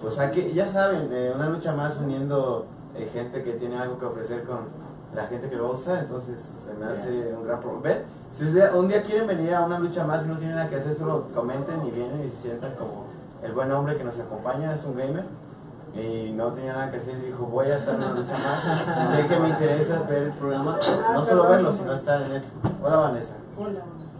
pues 0.00 0.18
aquí, 0.18 0.52
ya 0.54 0.66
saben, 0.66 1.08
eh, 1.12 1.30
una 1.34 1.48
lucha 1.50 1.72
más 1.74 1.96
uniendo 1.98 2.64
eh, 2.96 3.10
gente 3.12 3.42
que 3.42 3.52
tiene 3.52 3.78
algo 3.78 3.98
que 3.98 4.06
ofrecer 4.06 4.44
con 4.44 4.60
la 5.14 5.26
gente 5.26 5.48
que 5.48 5.56
lo 5.56 5.72
usa, 5.72 6.00
entonces 6.00 6.36
se 6.66 6.74
me 6.74 6.86
hace 6.86 7.34
un 7.34 7.46
gran 7.46 7.60
problema. 7.60 7.82
Ven, 7.82 7.98
si 8.36 8.44
usted- 8.46 8.74
un 8.74 8.88
día 8.88 9.02
quieren 9.02 9.26
venir 9.26 9.54
a 9.54 9.64
una 9.64 9.78
lucha 9.78 10.04
más 10.04 10.24
y 10.24 10.28
no 10.28 10.36
tienen 10.36 10.56
nada 10.56 10.68
que 10.68 10.76
hacer, 10.76 10.94
solo 10.96 11.28
comenten 11.34 11.86
y 11.86 11.90
vienen 11.90 12.24
y 12.26 12.30
se 12.30 12.48
sientan 12.48 12.74
como 12.74 13.04
el 13.42 13.52
buen 13.52 13.70
hombre 13.72 13.96
que 13.96 14.04
nos 14.04 14.18
acompaña, 14.18 14.74
es 14.74 14.84
un 14.84 14.96
gamer. 14.96 15.24
Y 15.94 16.32
no 16.32 16.52
tenía 16.52 16.72
nada 16.72 16.90
que 16.90 16.96
hacer 16.96 17.14
y 17.22 17.26
dijo, 17.26 17.44
voy 17.46 17.66
a 17.66 17.76
estar 17.78 17.94
en 17.94 18.02
una 18.02 18.12
lucha 18.14 18.36
más. 18.36 19.10
sé 19.16 19.26
que 19.28 19.38
me 19.38 19.48
interesa 19.50 20.02
ver 20.02 20.24
el 20.24 20.32
programa, 20.32 20.78
no 21.12 21.24
solo 21.24 21.48
verlo, 21.48 21.72
sino 21.72 21.92
estar 21.94 22.22
en 22.22 22.32
él. 22.32 22.42
Hola 22.82 22.96
Vanessa. 22.96 23.34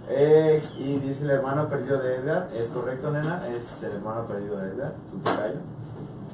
Eh, 0.08 0.62
y 0.78 0.98
dice 0.98 1.24
el 1.24 1.30
hermano 1.30 1.66
perdido 1.68 1.98
de 1.98 2.16
Edgar, 2.16 2.48
es 2.54 2.68
correcto 2.68 3.10
nena, 3.10 3.42
es 3.48 3.82
el 3.82 3.92
hermano 3.96 4.22
perdido 4.26 4.58
de 4.58 4.68
Edgar, 4.70 4.92
tu 5.10 5.18
tocayo. 5.18 5.54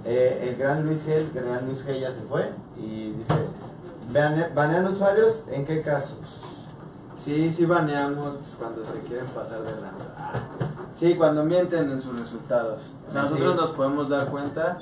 Eh, 0.05 0.49
el 0.51 0.57
gran 0.57 0.85
Luis 0.85 1.05
G, 1.07 1.11
el 1.13 1.31
gran 1.33 1.67
Luis 1.67 1.85
G 1.85 2.01
ya 2.01 2.09
se 2.13 2.21
fue 2.23 2.51
y 2.79 3.11
dice, 3.13 3.35
"Bane- 4.13 4.49
¿banean 4.55 4.87
usuarios? 4.87 5.41
¿En 5.49 5.65
qué 5.67 5.83
casos? 5.83 6.17
Sí, 7.23 7.53
sí 7.53 7.67
baneamos 7.67 8.37
pues, 8.37 8.55
cuando 8.59 8.85
se 8.85 8.99
quieren 9.01 9.27
pasar 9.27 9.61
de 9.63 9.73
lanza. 9.73 10.07
Sí, 10.99 11.15
cuando 11.17 11.45
mienten 11.45 11.91
en 11.91 12.01
sus 12.01 12.19
resultados. 12.19 12.81
O 13.09 13.13
sea, 13.13 13.23
Sí. 13.25 13.29
nosotros 13.31 13.57
nos 13.57 13.71
podemos 13.73 14.09
dar 14.09 14.29
cuenta 14.29 14.79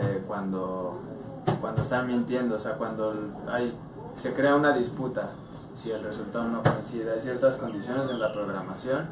eh, 0.00 0.22
cuando, 0.26 0.98
cuando 1.60 1.80
están 1.82 2.06
mintiendo, 2.06 2.56
o 2.56 2.60
sea, 2.60 2.72
cuando 2.74 3.14
hay, 3.50 3.74
se 4.18 4.32
crea 4.34 4.54
una 4.56 4.74
disputa, 4.74 5.30
si 5.76 5.90
el 5.90 6.02
resultado 6.02 6.44
no 6.44 6.62
coincide. 6.62 7.12
Hay 7.12 7.20
ciertas 7.22 7.54
condiciones 7.56 8.10
en 8.10 8.20
la 8.20 8.30
programación, 8.32 9.06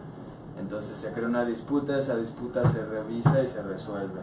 entonces 0.61 0.98
se 0.98 1.11
crea 1.12 1.26
una 1.28 1.44
disputa, 1.46 1.98
esa 1.98 2.16
disputa 2.16 2.62
se 2.70 2.84
revisa 2.84 3.42
y 3.42 3.46
se 3.46 3.62
resuelve. 3.62 4.20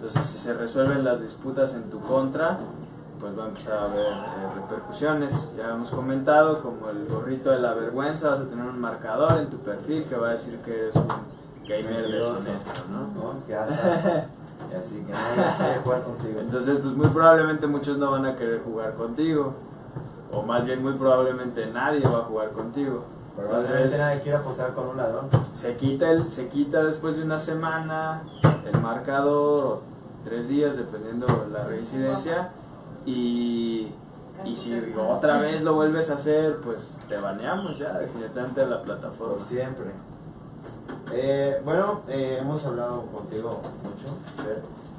Entonces, 0.00 0.30
si 0.30 0.38
se 0.38 0.54
resuelven 0.54 1.04
las 1.04 1.20
disputas 1.20 1.74
en 1.74 1.90
tu 1.90 1.98
contra, 2.00 2.58
pues 3.18 3.36
va 3.36 3.46
a 3.46 3.48
empezar 3.48 3.78
a 3.78 3.84
haber 3.86 4.06
eh, 4.06 4.48
repercusiones. 4.54 5.34
Ya 5.56 5.70
hemos 5.70 5.90
comentado, 5.90 6.62
como 6.62 6.88
el 6.90 7.06
gorrito 7.08 7.50
de 7.50 7.58
la 7.58 7.74
vergüenza, 7.74 8.30
vas 8.30 8.40
a 8.40 8.44
tener 8.44 8.64
un 8.64 8.80
marcador 8.80 9.38
en 9.40 9.50
tu 9.50 9.56
perfil 9.58 10.04
que 10.04 10.14
va 10.14 10.28
a 10.28 10.32
decir 10.32 10.56
que 10.58 10.82
eres 10.82 10.94
un 10.94 11.08
gamer 11.66 12.06
deshonesto, 12.06 12.80
¿no? 12.88 13.08
¿No? 13.20 13.34
Y 13.48 13.52
así 13.52 14.94
que 15.04 15.12
nadie 15.12 15.56
quiere 15.56 15.80
jugar 15.80 16.02
contigo. 16.04 16.40
Entonces, 16.42 16.78
pues 16.78 16.94
muy 16.94 17.08
probablemente 17.08 17.66
muchos 17.66 17.98
no 17.98 18.12
van 18.12 18.26
a 18.26 18.36
querer 18.36 18.62
jugar 18.62 18.94
contigo. 18.94 19.54
O 20.30 20.42
más 20.42 20.64
bien, 20.64 20.80
muy 20.80 20.92
probablemente 20.92 21.66
nadie 21.66 22.06
va 22.06 22.18
a 22.18 22.22
jugar 22.22 22.50
contigo. 22.50 23.02
Probablemente 23.38 23.76
Entonces, 23.84 24.00
nadie 24.00 24.20
quiere 24.22 24.38
apostar 24.38 24.74
con 24.74 24.88
un 24.88 24.96
ladrón. 24.96 25.28
se 25.54 25.76
quita, 25.76 26.10
el, 26.10 26.28
se 26.28 26.48
quita 26.48 26.82
después 26.82 27.16
de 27.16 27.22
una 27.22 27.38
semana 27.38 28.22
el 28.66 28.80
marcador 28.80 29.64
o 29.64 29.82
tres 30.24 30.48
días, 30.48 30.76
dependiendo 30.76 31.26
de 31.26 31.50
la 31.52 31.64
reincidencia. 31.64 32.50
Y, 33.06 33.92
y 34.44 34.56
si 34.56 34.92
otra 34.98 35.40
vez 35.40 35.62
lo 35.62 35.74
vuelves 35.74 36.10
a 36.10 36.14
hacer, 36.14 36.56
pues 36.64 36.90
te 37.08 37.16
baneamos 37.16 37.78
ya 37.78 37.96
definitivamente 37.98 38.60
de 38.60 38.66
la 38.66 38.82
plataforma. 38.82 39.36
Por 39.36 39.46
siempre. 39.46 39.86
Eh, 41.12 41.60
bueno, 41.64 42.00
eh, 42.08 42.38
hemos 42.40 42.64
hablado 42.66 43.02
contigo 43.06 43.60
mucho, 43.84 44.16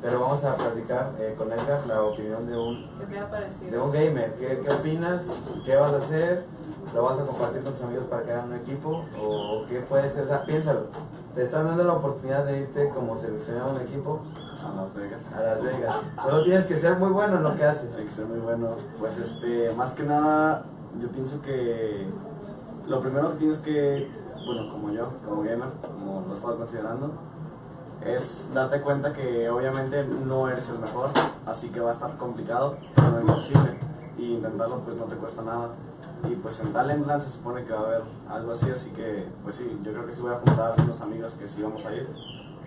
pero 0.01 0.21
vamos 0.21 0.43
a 0.45 0.55
platicar 0.55 1.11
eh, 1.19 1.35
con 1.37 1.51
Edgar 1.51 1.85
la 1.87 2.03
opinión 2.03 2.47
de 2.47 2.57
un, 2.57 2.89
¿Qué 2.99 3.05
te 3.05 3.19
ha 3.19 3.29
parecido? 3.29 3.71
de 3.71 3.79
un 3.79 3.91
gamer. 3.91 4.33
¿Qué, 4.35 4.61
¿Qué 4.63 4.71
opinas? 4.71 5.23
¿Qué 5.65 5.75
vas 5.75 5.93
a 5.93 5.97
hacer? 5.97 6.45
¿Lo 6.93 7.03
vas 7.03 7.19
a 7.19 7.25
compartir 7.25 7.61
con 7.63 7.73
tus 7.73 7.83
amigos 7.83 8.05
para 8.05 8.23
que 8.23 8.31
hagan 8.31 8.49
un 8.49 8.55
equipo? 8.55 9.05
¿O 9.21 9.65
qué 9.67 9.79
puede 9.81 10.09
ser? 10.09 10.23
O 10.23 10.27
sea, 10.27 10.43
piénsalo. 10.43 10.81
Te 11.35 11.43
están 11.43 11.65
dando 11.65 11.83
la 11.83 11.93
oportunidad 11.93 12.45
de 12.45 12.59
irte 12.61 12.89
como 12.89 13.15
seleccionado 13.17 13.69
a 13.69 13.73
un 13.73 13.81
equipo 13.81 14.21
A 14.65 14.75
Las 14.81 14.93
Vegas. 14.95 15.33
a 15.33 15.41
Las 15.41 15.61
Vegas. 15.61 15.95
Solo 16.23 16.43
tienes 16.43 16.65
que 16.65 16.77
ser 16.77 16.97
muy 16.97 17.09
bueno 17.09 17.37
en 17.37 17.43
lo 17.43 17.55
que 17.55 17.63
haces. 17.63 17.95
Hay 17.95 18.05
que 18.05 18.11
ser 18.11 18.25
muy 18.25 18.39
bueno. 18.39 18.69
Pues 18.99 19.17
este, 19.17 19.71
más 19.75 19.93
que 19.93 20.03
nada, 20.03 20.63
yo 20.99 21.07
pienso 21.09 21.41
que 21.41 22.07
lo 22.87 22.99
primero 23.01 23.31
que 23.31 23.37
tienes 23.37 23.59
que, 23.59 24.09
bueno, 24.45 24.71
como 24.71 24.91
yo, 24.91 25.09
como 25.27 25.43
gamer, 25.43 25.69
como 25.81 26.25
lo 26.27 26.33
estaba 26.33 26.55
considerando, 26.55 27.11
es 28.03 28.47
darte 28.53 28.81
cuenta 28.81 29.13
que 29.13 29.49
obviamente 29.49 30.05
no 30.05 30.49
eres 30.49 30.67
el 30.69 30.79
mejor, 30.79 31.09
así 31.45 31.69
que 31.69 31.79
va 31.79 31.91
a 31.91 31.93
estar 31.93 32.17
complicado, 32.17 32.77
pero 32.95 33.11
no 33.11 33.21
imposible. 33.21 33.77
Y 34.17 34.33
intentarlo 34.33 34.79
pues 34.79 34.97
no 34.97 35.05
te 35.05 35.15
cuesta 35.15 35.41
nada. 35.43 35.69
Y 36.23 36.35
pues 36.35 36.59
en 36.59 36.73
Talentland 36.73 37.21
se 37.23 37.31
supone 37.31 37.63
que 37.63 37.71
va 37.73 37.79
a 37.79 37.83
haber 37.83 38.01
algo 38.29 38.51
así, 38.51 38.69
así 38.69 38.89
que 38.91 39.25
pues 39.43 39.55
sí, 39.55 39.79
yo 39.83 39.91
creo 39.93 40.05
que 40.05 40.11
sí 40.11 40.21
voy 40.21 40.33
a 40.33 40.37
juntar 40.37 40.73
a 40.77 40.81
unos 40.81 40.99
amigos 41.01 41.33
que 41.33 41.47
sí 41.47 41.61
vamos 41.61 41.85
a 41.85 41.93
ir, 41.93 42.07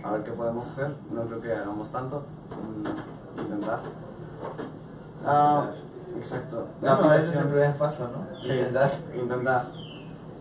a 0.02 0.12
ver 0.12 0.22
qué 0.24 0.32
podemos 0.32 0.66
hacer. 0.66 0.94
No 1.10 1.22
creo 1.22 1.40
que 1.40 1.52
hagamos 1.52 1.90
tanto, 1.90 2.22
mm, 2.50 3.40
intentar. 3.40 3.80
Ah, 5.26 5.66
exacto. 6.16 6.66
La 6.80 6.94
Bueno, 6.96 7.14
ese 7.14 7.30
es 7.30 7.36
el 7.36 7.48
primer 7.48 7.74
paso, 7.76 8.08
¿no? 8.08 8.40
Sí, 8.40 8.52
Intentar. 8.52 8.90
intentar. 9.14 9.66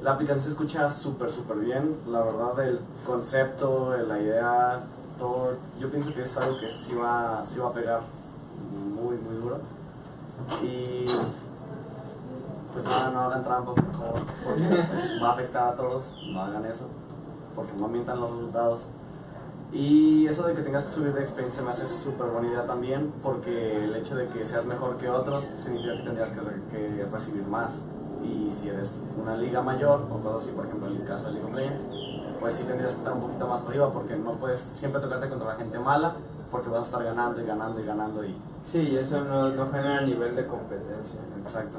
La 0.01 0.13
aplicación 0.13 0.43
se 0.43 0.49
escucha 0.51 0.89
súper, 0.89 1.31
súper 1.31 1.57
bien. 1.57 1.97
La 2.07 2.21
verdad, 2.23 2.59
el 2.67 2.79
concepto, 3.05 3.95
la 4.07 4.19
idea, 4.19 4.79
todo. 5.19 5.53
Yo 5.79 5.91
pienso 5.91 6.11
que 6.13 6.23
es 6.23 6.37
algo 6.37 6.59
que 6.59 6.67
sí 6.69 6.95
va, 6.95 7.43
sí 7.47 7.59
va 7.59 7.67
a 7.69 7.73
pegar 7.73 8.01
muy, 8.95 9.17
muy 9.17 9.35
duro. 9.35 9.59
Y. 10.63 11.05
Pues 12.73 12.85
nada, 12.85 13.11
no 13.11 13.19
hagan 13.21 13.43
trampa, 13.43 13.73
por 13.73 13.91
favor, 13.91 14.19
porque 14.43 14.63
pues, 14.91 15.21
va 15.23 15.29
a 15.29 15.31
afectar 15.33 15.67
a 15.69 15.75
todos. 15.75 16.15
No 16.31 16.41
hagan 16.41 16.65
eso, 16.65 16.85
porque 17.55 17.73
no 17.77 17.87
mientan 17.87 18.19
los 18.19 18.31
resultados. 18.31 18.85
Y 19.73 20.27
eso 20.27 20.43
de 20.43 20.53
que 20.53 20.61
tengas 20.61 20.83
que 20.83 20.89
subir 20.91 21.13
de 21.13 21.21
experiencia 21.21 21.63
me 21.63 21.69
hace 21.69 21.87
súper 21.87 22.27
buena 22.27 22.47
idea 22.49 22.65
también, 22.65 23.11
porque 23.23 23.85
el 23.85 23.95
hecho 23.95 24.15
de 24.15 24.27
que 24.27 24.43
seas 24.45 24.65
mejor 24.65 24.97
que 24.97 25.09
otros 25.09 25.43
significa 25.57 25.95
que 25.95 26.03
tendrías 26.03 26.29
que, 26.31 26.41
re- 26.41 26.61
que 26.71 27.05
recibir 27.11 27.43
más. 27.45 27.71
Y 28.23 28.51
si 28.53 28.67
eres 28.69 28.89
una 29.21 29.35
liga 29.35 29.61
mayor, 29.61 30.05
o 30.11 30.17
cosas 30.21 30.43
así, 30.43 30.51
por 30.51 30.65
ejemplo 30.65 30.87
en 30.89 30.97
el 30.97 31.05
caso 31.07 31.27
de 31.27 31.33
League 31.33 31.47
of 31.47 31.55
Legends, 31.55 31.83
pues 32.39 32.53
sí 32.53 32.63
tendrías 32.63 32.91
que 32.93 32.97
estar 32.99 33.13
un 33.13 33.21
poquito 33.21 33.47
más 33.47 33.61
arriba, 33.61 33.91
porque 33.93 34.15
no 34.17 34.33
puedes 34.33 34.59
siempre 34.75 35.01
tocarte 35.01 35.29
contra 35.29 35.47
la 35.49 35.55
gente 35.55 35.79
mala, 35.79 36.15
porque 36.51 36.69
vas 36.69 36.81
a 36.81 36.83
estar 36.83 37.03
ganando 37.03 37.41
y 37.41 37.45
ganando 37.45 37.79
y 37.79 37.85
ganando 37.85 38.25
y... 38.25 38.35
Sí, 38.71 38.95
eso 38.97 39.21
no, 39.23 39.49
no 39.49 39.65
genera 39.71 40.01
nivel 40.01 40.35
de 40.35 40.45
competencia. 40.45 41.19
Exacto. 41.41 41.77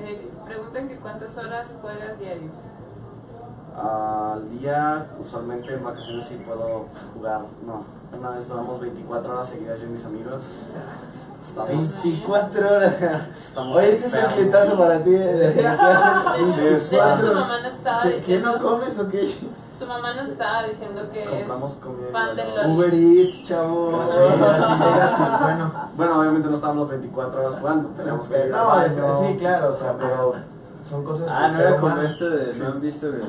Eh, 0.00 0.28
preguntan 0.44 0.88
que 0.88 0.96
cuántas 0.96 1.36
horas 1.36 1.68
juegas 1.80 2.18
diario. 2.18 2.50
Al 3.76 4.50
día, 4.58 5.06
usualmente 5.18 5.74
en 5.74 5.82
vacaciones 5.84 6.26
sí 6.26 6.36
puedo 6.46 6.86
jugar, 7.14 7.40
no, 7.66 7.84
una 8.18 8.30
vez 8.30 8.46
duramos 8.46 8.78
24 8.80 9.32
horas 9.32 9.48
seguidas 9.48 9.80
yo 9.80 9.86
y 9.86 9.90
mis 9.90 10.04
amigos. 10.04 10.44
Estamos, 11.46 12.02
24 12.04 12.70
horas. 12.76 12.94
estamos 13.42 13.76
Oye, 13.76 13.96
este 13.96 14.06
es 14.06 14.24
un 14.24 14.30
clientazo 14.30 14.78
para 14.78 15.02
ti. 15.02 15.10
definitivamente. 15.10 16.38
De 16.38 16.50
hecho, 16.50 16.60
de 16.60 16.76
hecho, 16.76 16.84
su 16.84 16.90
24. 16.90 17.34
mamá 17.34 17.60
nos 17.62 17.74
estaba 17.74 18.02
¿Qué, 18.02 18.22
¿Qué 18.26 18.38
no 18.40 18.58
comes 18.58 18.98
o 18.98 19.08
qué? 19.08 19.34
Su 19.82 19.88
mamá 19.88 20.14
nos 20.14 20.28
estaba 20.28 20.62
diciendo 20.64 21.02
que 21.12 21.22
es 21.24 21.38
Compramos 21.46 21.72
comida. 21.74 22.08
y 22.08 22.12
fan 22.12 22.36
del 22.36 22.48
luego- 22.54 22.62
LOL. 22.68 22.76
Uber 22.78 22.94
Eats, 22.94 23.44
chavos. 23.44 24.10
Sí, 24.12 24.18
llegas 24.20 25.12
y 25.18 25.42
bueno. 25.42 25.72
Bueno, 25.96 26.20
obviamente 26.20 26.48
no 26.48 26.54
estábamos 26.54 26.88
24 26.88 27.40
horas 27.40 27.56
jugando, 27.58 27.88
teníamos 27.90 28.28
que 28.28 28.38
ir 28.46 28.50
No, 28.50 29.26
sí, 29.26 29.36
claro, 29.38 29.72
o 29.74 29.76
sea, 29.78 29.92
pero 29.98 30.34
son 30.88 31.04
cosas 31.04 31.26
Ah, 31.30 31.48
no 31.48 31.60
era 31.60 31.76
como 31.80 31.96
esto 32.02 32.30
de, 32.30 32.52
Sí. 32.52 32.60
¿no 32.60 32.66
han 32.68 32.80
visto 32.80 33.10
de 33.10 33.22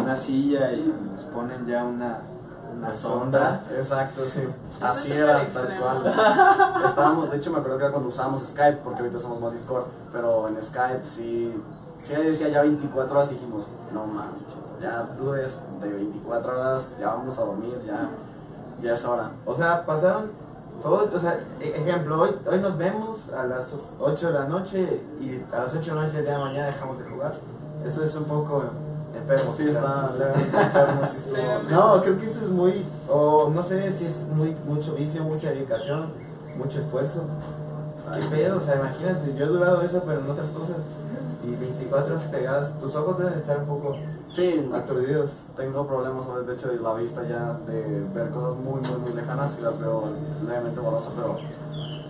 una 0.00 0.16
silla 0.16 0.72
y 0.72 0.94
nos 1.14 1.24
ponen 1.24 1.66
ya 1.66 1.82
una, 1.84 2.18
una 2.76 2.94
sonda? 2.94 3.62
Exacto, 3.76 4.22
sí. 4.30 4.46
Así 4.80 5.10
es 5.12 5.18
era, 5.18 5.46
tal 5.48 5.78
cual. 5.80 6.14
Estábamos, 6.84 7.30
de 7.30 7.36
hecho 7.38 7.50
me 7.50 7.58
acuerdo 7.58 7.78
que 7.78 7.84
era 7.84 7.92
cuando 7.92 8.08
usábamos 8.08 8.40
Skype, 8.46 8.78
porque 8.84 9.00
ahorita 9.00 9.16
usamos 9.16 9.40
más 9.40 9.52
Discord, 9.52 9.84
pero 10.12 10.46
en 10.48 10.62
Skype 10.62 11.02
sí, 11.06 11.54
sí 12.00 12.14
decía 12.14 12.48
ya 12.48 12.62
24 12.62 13.14
horas, 13.16 13.30
dijimos, 13.30 13.68
no 13.92 14.06
manches, 14.06 14.54
ya 14.80 15.08
dudes 15.18 15.60
de 15.82 15.88
24 15.88 16.52
horas, 16.60 16.82
ya 17.00 17.08
vamos 17.08 17.38
a 17.38 17.42
dormir, 17.44 17.80
ya, 17.86 18.08
ya 18.82 18.94
es 18.94 19.04
hora. 19.04 19.30
O 19.44 19.54
sea, 19.56 19.84
pasaron 19.84 20.30
todo, 20.82 21.10
o 21.12 21.18
sea, 21.18 21.40
e- 21.60 21.68
ejemplo, 21.70 22.20
hoy, 22.22 22.30
hoy 22.50 22.60
nos 22.60 22.78
vemos 22.78 23.18
a 23.36 23.44
las 23.44 23.72
8 23.98 24.26
de 24.28 24.32
la 24.32 24.44
noche 24.44 25.00
y 25.20 25.42
a 25.52 25.58
las 25.60 25.74
8 25.74 25.80
de 25.90 25.96
la 25.96 26.02
noche 26.04 26.16
del 26.18 26.24
día 26.26 26.34
de 26.34 26.44
mañana 26.44 26.66
dejamos 26.66 26.98
de 26.98 27.04
jugar. 27.04 27.34
Eso 27.84 28.04
es 28.04 28.14
un 28.14 28.24
poco 28.24 28.62
enfermo. 29.16 29.52
Sí, 29.56 29.68
está 29.68 30.10
enfermo, 30.14 31.02
sí 31.10 31.16
estuvo- 31.16 31.36
Levemente. 31.36 31.72
No, 31.72 32.00
creo 32.02 32.18
que 32.18 32.30
eso 32.30 32.40
es 32.44 32.48
muy, 32.50 32.86
o 33.10 33.50
no 33.52 33.62
sé 33.64 33.92
si 33.94 34.06
es 34.06 34.22
muy 34.32 34.56
mucho 34.66 34.94
vicio, 34.94 35.22
mucha 35.24 35.50
dedicación, 35.50 36.10
mucho 36.56 36.78
esfuerzo. 36.78 37.22
¿Qué 38.14 38.22
pedo? 38.28 38.56
O 38.56 38.60
sea, 38.60 38.76
imagínate, 38.76 39.34
yo 39.36 39.44
he 39.44 39.48
durado 39.48 39.82
eso, 39.82 40.02
pero 40.06 40.20
en 40.20 40.30
otras 40.30 40.48
cosas. 40.50 40.76
Y 41.48 41.56
24 41.56 42.14
horas 42.14 42.26
pegadas, 42.30 42.78
tus 42.78 42.94
ojos 42.94 43.18
deben 43.18 43.34
estar 43.34 43.58
un 43.58 43.66
poco 43.66 43.96
Sí, 44.28 44.70
aturdidos. 44.74 45.30
tengo 45.56 45.86
problemas, 45.86 46.24
¿sabes? 46.26 46.46
De 46.46 46.54
hecho, 46.54 46.68
de 46.68 46.76
la 46.78 46.92
vista 46.94 47.22
ya, 47.26 47.56
de 47.66 48.06
ver 48.14 48.28
cosas 48.30 48.54
muy, 48.58 48.80
muy, 48.82 48.98
muy 49.00 49.12
lejanas 49.14 49.56
y 49.58 49.62
las 49.62 49.78
veo 49.78 50.04
levemente 50.46 50.78
borroso, 50.80 51.10
pero 51.16 51.38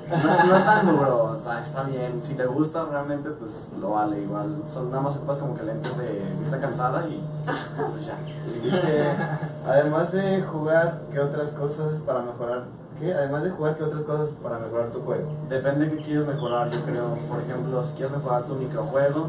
no, 0.08 0.16
es- 0.16 0.44
no 0.46 0.56
es 0.56 0.64
tan 0.64 0.86
duro, 0.86 1.24
o 1.24 1.36
sea, 1.36 1.60
está 1.60 1.82
bien. 1.84 2.20
Si 2.22 2.34
te 2.34 2.46
gusta 2.46 2.84
realmente, 2.90 3.30
pues 3.30 3.68
lo 3.80 3.90
vale 3.90 4.20
igual. 4.22 4.56
Son 4.72 4.90
nada 4.90 5.02
más 5.02 5.14
ocupas 5.16 5.38
como 5.38 5.54
que 5.54 5.62
lentes 5.62 5.96
de 5.96 6.34
vista 6.40 6.58
cansada 6.58 7.06
y 7.06 7.22
pues 7.44 8.06
ya. 8.06 8.16
Sí, 8.44 8.58
dice, 8.64 9.04
además 9.66 10.10
de 10.10 10.42
jugar, 10.42 11.02
¿qué 11.12 11.20
otras 11.20 11.50
cosas 11.50 11.98
para 12.04 12.22
mejorar? 12.22 12.64
¿Qué? 13.00 13.14
Además 13.14 13.44
de 13.44 13.50
jugar, 13.50 13.76
¿qué 13.76 13.84
otras 13.84 14.02
cosas 14.02 14.30
para 14.42 14.58
mejorar 14.58 14.90
tu 14.90 15.00
juego? 15.00 15.28
Depende 15.48 15.86
de 15.86 15.96
qué 15.96 16.02
quieres 16.02 16.26
mejorar, 16.26 16.68
yo 16.70 16.80
creo. 16.80 17.14
Por 17.28 17.40
ejemplo, 17.40 17.84
si 17.84 17.92
quieres 17.92 18.10
mejorar 18.10 18.42
tu 18.44 18.54
microjuego, 18.54 19.28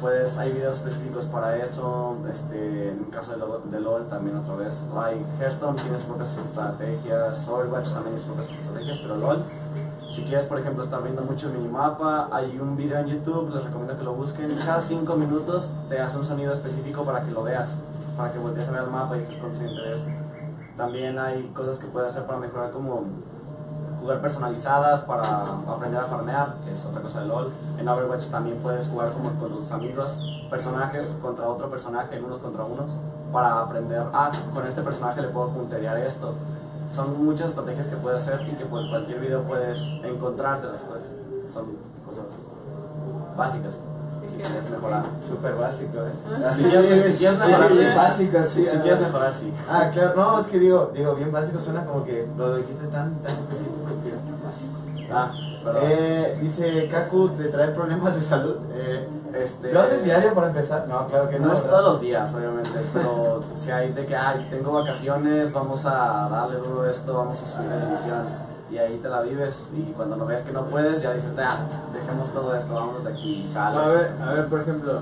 pues 0.00 0.38
hay 0.38 0.52
videos 0.52 0.74
específicos 0.74 1.24
para 1.26 1.56
eso. 1.56 2.16
Este, 2.30 2.90
en 2.90 2.98
el 2.98 3.10
caso 3.10 3.32
de 3.32 3.38
LOL, 3.38 3.70
de 3.70 3.80
LOL 3.80 4.06
también 4.06 4.36
otra 4.36 4.54
vez. 4.54 4.84
Hay 4.96 5.24
Hearthstone 5.40 5.76
tiene 5.80 5.96
sus 5.98 6.06
propias 6.06 6.38
estrategias, 6.38 7.48
Overwatch 7.48 7.92
también 7.92 8.14
tiene 8.14 8.18
sus 8.18 8.26
propias 8.26 8.50
estrategias, 8.50 8.98
pero 8.98 9.16
LOL. 9.16 9.42
Si 10.08 10.22
quieres, 10.22 10.44
por 10.44 10.60
ejemplo, 10.60 10.84
estar 10.84 11.02
viendo 11.02 11.22
mucho 11.22 11.48
el 11.48 11.54
minimapa, 11.54 12.28
hay 12.32 12.58
un 12.58 12.76
video 12.76 13.00
en 13.00 13.06
YouTube, 13.08 13.52
les 13.52 13.64
recomiendo 13.64 13.98
que 13.98 14.04
lo 14.04 14.14
busquen. 14.14 14.56
Cada 14.64 14.80
5 14.80 15.16
minutos 15.16 15.68
te 15.88 16.00
hace 16.00 16.16
un 16.16 16.24
sonido 16.24 16.52
específico 16.52 17.04
para 17.04 17.24
que 17.24 17.32
lo 17.32 17.42
veas, 17.42 17.70
para 18.16 18.32
que 18.32 18.38
voltees 18.38 18.68
a 18.68 18.70
ver 18.70 18.82
el 18.84 18.90
mapa 18.90 19.16
y 19.16 19.20
estés 19.20 19.36
consciente 19.36 19.80
de 19.80 19.94
eso. 19.94 20.04
También 20.78 21.18
hay 21.18 21.42
cosas 21.48 21.76
que 21.76 21.86
puedes 21.88 22.10
hacer 22.10 22.24
para 22.24 22.38
mejorar 22.38 22.70
como 22.70 23.02
jugar 24.00 24.20
personalizadas 24.20 25.00
para 25.00 25.42
aprender 25.66 26.00
a 26.00 26.04
farmear, 26.04 26.54
que 26.64 26.72
es 26.72 26.84
otra 26.84 27.02
cosa 27.02 27.20
de 27.20 27.26
LOL. 27.26 27.50
En 27.78 27.88
Overwatch 27.88 28.26
también 28.28 28.58
puedes 28.58 28.86
jugar 28.86 29.10
como 29.10 29.30
con 29.40 29.50
tus 29.50 29.72
amigos, 29.72 30.16
personajes 30.48 31.16
contra 31.20 31.48
otro 31.48 31.68
personaje, 31.68 32.22
unos 32.22 32.38
contra 32.38 32.64
unos, 32.64 32.92
para 33.32 33.58
aprender, 33.58 34.04
ah, 34.12 34.30
con 34.54 34.66
este 34.68 34.82
personaje 34.82 35.20
le 35.20 35.28
puedo 35.28 35.48
punterear 35.48 35.98
esto. 35.98 36.32
Son 36.94 37.24
muchas 37.24 37.48
estrategias 37.48 37.88
que 37.88 37.96
puedes 37.96 38.22
hacer 38.22 38.48
y 38.48 38.52
que 38.52 38.64
por 38.64 38.88
cualquier 38.88 39.18
video 39.18 39.42
puedes 39.42 39.80
encontrarte 40.04 40.68
después. 40.68 41.02
Son 41.52 41.64
cosas 42.06 42.24
básicas. 43.36 43.74
Sí, 44.28 44.70
mejorar. 44.70 45.02
Súper 45.28 45.54
básico, 45.54 45.98
¿eh? 45.98 46.44
Así 46.46 46.62
Si 46.62 46.68
quieres- 46.68 46.92
es, 46.92 47.06
si 47.06 47.12
quieres 47.18 47.38
mejorar, 47.38 47.72
sí, 47.72 47.78
sí. 47.78 47.84
básico, 47.96 48.38
así. 48.38 48.66
si 48.66 48.76
quieres 48.78 49.00
mejorar, 49.00 49.34
sí. 49.34 49.52
Ah, 49.68 49.90
claro, 49.92 50.12
no, 50.16 50.40
es 50.40 50.46
que 50.46 50.58
digo, 50.58 50.90
digo, 50.94 51.14
bien 51.14 51.32
básico 51.32 51.60
suena 51.60 51.84
como 51.84 52.04
que 52.04 52.26
lo 52.36 52.56
dijiste 52.56 52.86
tan, 52.88 53.14
tan 53.16 53.32
específico 53.36 53.74
que 54.04 54.12
básico. 54.46 55.12
Ah, 55.12 55.32
perdón. 55.64 55.82
Eh, 55.86 56.38
dice 56.42 56.88
Kaku, 56.90 57.30
¿te 57.30 57.44
trae 57.44 57.68
problemas 57.68 58.14
de 58.14 58.20
salud? 58.22 58.56
Eh, 58.74 59.08
este, 59.34 59.72
¿Lo 59.72 59.80
haces 59.80 60.02
diario 60.04 60.34
para 60.34 60.48
empezar? 60.48 60.86
No, 60.88 61.06
claro 61.06 61.28
que 61.28 61.38
no. 61.38 61.46
No 61.48 61.52
es 61.54 61.62
¿verdad? 61.62 61.78
todos 61.78 61.92
los 61.92 62.00
días, 62.00 62.34
obviamente, 62.34 62.70
pero 62.92 63.42
si 63.58 63.70
hay 63.70 63.92
de 63.92 64.04
que, 64.06 64.16
ay, 64.16 64.46
tengo 64.50 64.72
vacaciones, 64.72 65.52
vamos 65.52 65.84
a 65.86 66.28
darle 66.30 66.56
duro 66.56 66.82
a 66.82 66.90
esto, 66.90 67.14
vamos 67.14 67.40
a 67.40 67.46
subir 67.46 67.68
la 67.70 67.86
división. 67.86 68.47
Y 68.70 68.76
ahí 68.76 68.98
te 68.98 69.08
la 69.08 69.22
vives, 69.22 69.70
y 69.74 69.92
cuando 69.92 70.16
lo 70.16 70.26
ves 70.26 70.42
que 70.42 70.52
no 70.52 70.64
puedes, 70.64 71.00
ya 71.00 71.14
dices, 71.14 71.34
ya, 71.34 71.60
dejemos 71.92 72.30
todo 72.32 72.54
esto, 72.54 72.74
vamos 72.74 73.02
de 73.02 73.10
aquí, 73.10 73.42
y 73.42 73.46
sales. 73.46 73.78
A 73.78 73.86
ver, 73.86 74.12
a 74.22 74.32
ver, 74.34 74.46
por 74.48 74.60
ejemplo, 74.60 75.00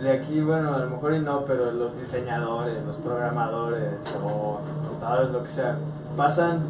de 0.00 0.10
aquí, 0.10 0.40
bueno, 0.40 0.74
a 0.74 0.78
lo 0.78 0.88
mejor 0.88 1.14
y 1.14 1.20
no, 1.20 1.42
pero 1.44 1.70
los 1.70 1.98
diseñadores, 1.98 2.82
los 2.86 2.96
programadores 2.96 3.94
o 4.24 4.58
contadores, 4.88 5.30
lo 5.30 5.42
que 5.42 5.50
sea, 5.50 5.76
pasan 6.16 6.60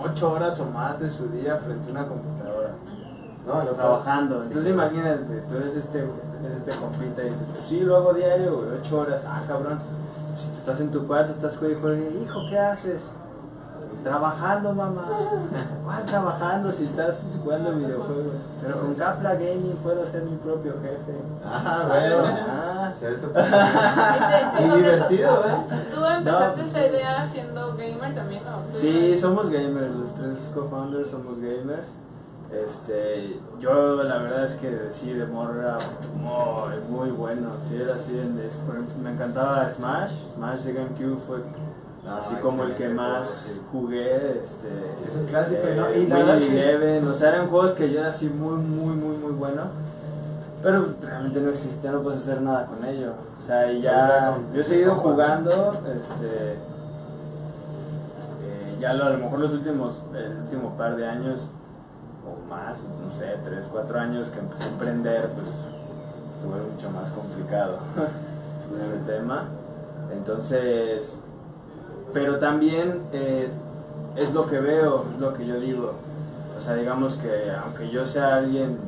ocho 0.00 0.32
horas 0.32 0.60
o 0.60 0.66
más 0.66 1.00
de 1.00 1.10
su 1.10 1.28
día 1.28 1.56
frente 1.56 1.88
a 1.88 1.90
una 1.90 2.06
computadora. 2.06 2.70
No, 3.46 3.64
lo 3.64 3.72
trabajando. 3.72 4.40
Sí, 4.42 4.48
Entonces 4.48 4.72
claro. 4.72 4.90
imagínate, 4.92 5.42
tú 5.48 5.56
eres 5.56 5.76
este, 5.76 5.98
eres 5.98 6.58
este 6.58 6.76
compita 6.76 7.22
y 7.22 7.30
dices, 7.30 7.46
pues 7.52 7.66
sí, 7.66 7.80
lo 7.80 7.96
hago 7.96 8.14
diario, 8.14 8.56
güey, 8.58 8.78
ocho 8.80 9.00
horas. 9.00 9.24
Ah, 9.26 9.42
cabrón. 9.46 9.78
Si 10.38 10.46
tú 10.46 10.58
estás 10.58 10.80
en 10.80 10.90
tu 10.90 11.06
cuarto, 11.06 11.32
estás 11.32 11.56
juegue, 11.58 12.10
hijo, 12.22 12.40
¿qué 12.48 12.58
haces? 12.58 13.00
Trabajando, 14.04 14.74
mamá. 14.74 15.08
¿Cuál 15.84 16.04
trabajando 16.04 16.70
si 16.72 16.84
estás 16.84 17.22
jugando 17.42 17.72
videojuegos? 17.72 18.34
Pero 18.62 18.78
con 18.80 18.94
Capla 18.94 19.32
Gaming 19.34 19.76
puedo 19.82 20.06
ser 20.10 20.22
mi 20.24 20.36
propio 20.36 20.74
jefe. 20.82 21.14
Ah, 21.44 21.84
bueno. 21.88 22.16
Ah, 22.48 22.92
Ser 23.00 23.18
tu 23.20 23.28
Y 24.74 24.76
divertido, 24.76 25.44
¿eh? 25.46 25.84
Tú 25.94 26.04
empezaste 26.04 26.60
No. 26.60 26.66
esta 26.66 26.86
idea 26.86 27.28
siendo 27.32 27.68
gamer 27.76 28.14
también, 28.14 28.42
¿no? 28.44 28.78
Sí, 28.78 29.18
somos 29.18 29.48
gamers, 29.50 29.90
los 29.96 30.14
tres 30.14 30.38
co-founders 30.54 31.10
somos 31.10 31.38
gamers. 31.40 31.86
Este, 32.52 33.40
yo 33.58 34.02
la 34.04 34.18
verdad 34.18 34.44
es 34.44 34.54
que 34.54 34.88
sí, 34.92 35.12
de 35.12 35.26
morra, 35.26 35.76
muy, 36.14 36.78
muy 36.88 37.10
bueno. 37.10 37.48
Sí, 37.68 37.74
era 37.80 37.94
así, 37.94 38.12
en- 38.16 38.38
es- 38.38 38.54
por 38.66 38.76
ejemplo, 38.76 38.94
me 39.02 39.10
encantaba 39.12 39.68
Smash. 39.72 40.12
Smash 40.36 40.60
de 40.60 40.72
GameCube 40.74 41.18
fue 41.26 41.38
Ah, 42.06 42.18
así 42.20 42.34
como 42.36 42.64
el 42.64 42.74
que 42.74 42.88
más 42.88 43.28
jugué. 43.72 44.40
Este, 44.44 44.68
Es 45.08 45.14
un 45.16 45.24
clásico, 45.26 45.66
eh, 45.66 45.74
¿no? 45.76 45.90
Y 45.94 46.06
la 46.06 46.16
verdad 46.18 46.34
Winning 46.36 46.50
es 46.50 46.54
que- 46.64 46.70
Eleven, 46.74 47.08
o 47.08 47.14
sea, 47.14 47.28
eran 47.30 47.48
juegos 47.48 47.72
que 47.72 47.90
yo 47.90 48.00
era 48.00 48.10
así 48.10 48.26
muy, 48.28 48.56
muy, 48.56 48.94
muy, 48.94 49.16
muy 49.16 49.32
bueno. 49.32 49.62
Pero 50.62 50.86
realmente 51.02 51.40
no 51.40 51.50
existía, 51.50 51.92
no 51.92 52.02
puedes 52.02 52.20
hacer 52.20 52.40
nada 52.42 52.66
con 52.66 52.84
ello. 52.84 53.12
O 53.42 53.46
sea, 53.46 53.70
y 53.72 53.80
ya. 53.80 54.36
Yo 54.54 54.60
he 54.60 54.64
seguido 54.64 54.94
jugando, 54.96 55.72
este. 55.94 56.52
eh, 58.42 58.76
ya 58.80 58.92
lo- 58.94 59.04
a 59.04 59.10
lo 59.10 59.18
mejor 59.18 59.38
los 59.40 59.52
últimos, 59.52 59.98
el 60.14 60.36
último 60.44 60.70
par 60.76 60.96
de 60.96 61.06
años, 61.06 61.40
o 62.26 62.48
más, 62.50 62.76
no 63.04 63.10
sé, 63.18 63.36
tres, 63.44 63.66
cuatro 63.70 63.98
años 63.98 64.28
que 64.28 64.40
empecé 64.40 64.64
a 64.64 64.68
emprender, 64.68 65.28
pues 65.30 65.46
se 65.48 66.46
vuelve 66.48 66.70
mucho 66.70 66.90
más 66.90 67.10
complicado 67.10 67.78
ese 68.80 68.96
tema. 69.06 69.44
Entonces, 70.12 71.12
pero 72.14 72.38
también 72.38 73.02
eh, 73.12 73.48
es 74.16 74.32
lo 74.32 74.46
que 74.48 74.58
veo, 74.60 75.04
es 75.12 75.20
lo 75.20 75.34
que 75.34 75.44
yo 75.46 75.60
digo. 75.60 75.92
O 76.56 76.60
sea, 76.62 76.74
digamos 76.74 77.16
que 77.16 77.50
aunque 77.62 77.90
yo 77.90 78.06
sea 78.06 78.36
alguien 78.36 78.78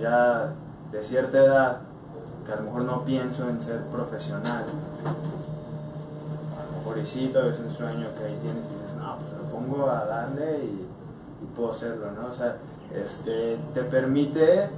ya 0.00 0.50
de 0.92 1.02
cierta 1.02 1.38
edad, 1.38 1.76
que 2.46 2.52
a 2.52 2.56
lo 2.56 2.62
mejor 2.62 2.82
no 2.82 3.02
pienso 3.04 3.48
en 3.48 3.60
ser 3.62 3.80
profesional, 3.86 4.64
a 6.58 6.64
lo 6.72 6.78
mejor 6.78 6.98
y 6.98 7.06
sí, 7.06 7.30
tal 7.32 7.44
vez 7.50 7.58
un 7.58 7.70
sueño 7.70 8.06
que 8.18 8.24
ahí 8.24 8.38
tienes 8.42 8.64
y 8.66 8.74
dices, 8.82 8.96
no, 8.98 9.16
pues 9.16 9.32
me 9.32 9.50
pongo 9.50 9.90
a 9.90 10.04
darle 10.04 10.64
y, 10.64 10.86
y 11.42 11.46
puedo 11.56 11.70
hacerlo, 11.70 12.06
¿no? 12.12 12.28
O 12.28 12.34
sea, 12.34 12.56
este, 12.94 13.58
te 13.74 13.82
permite 13.84 14.68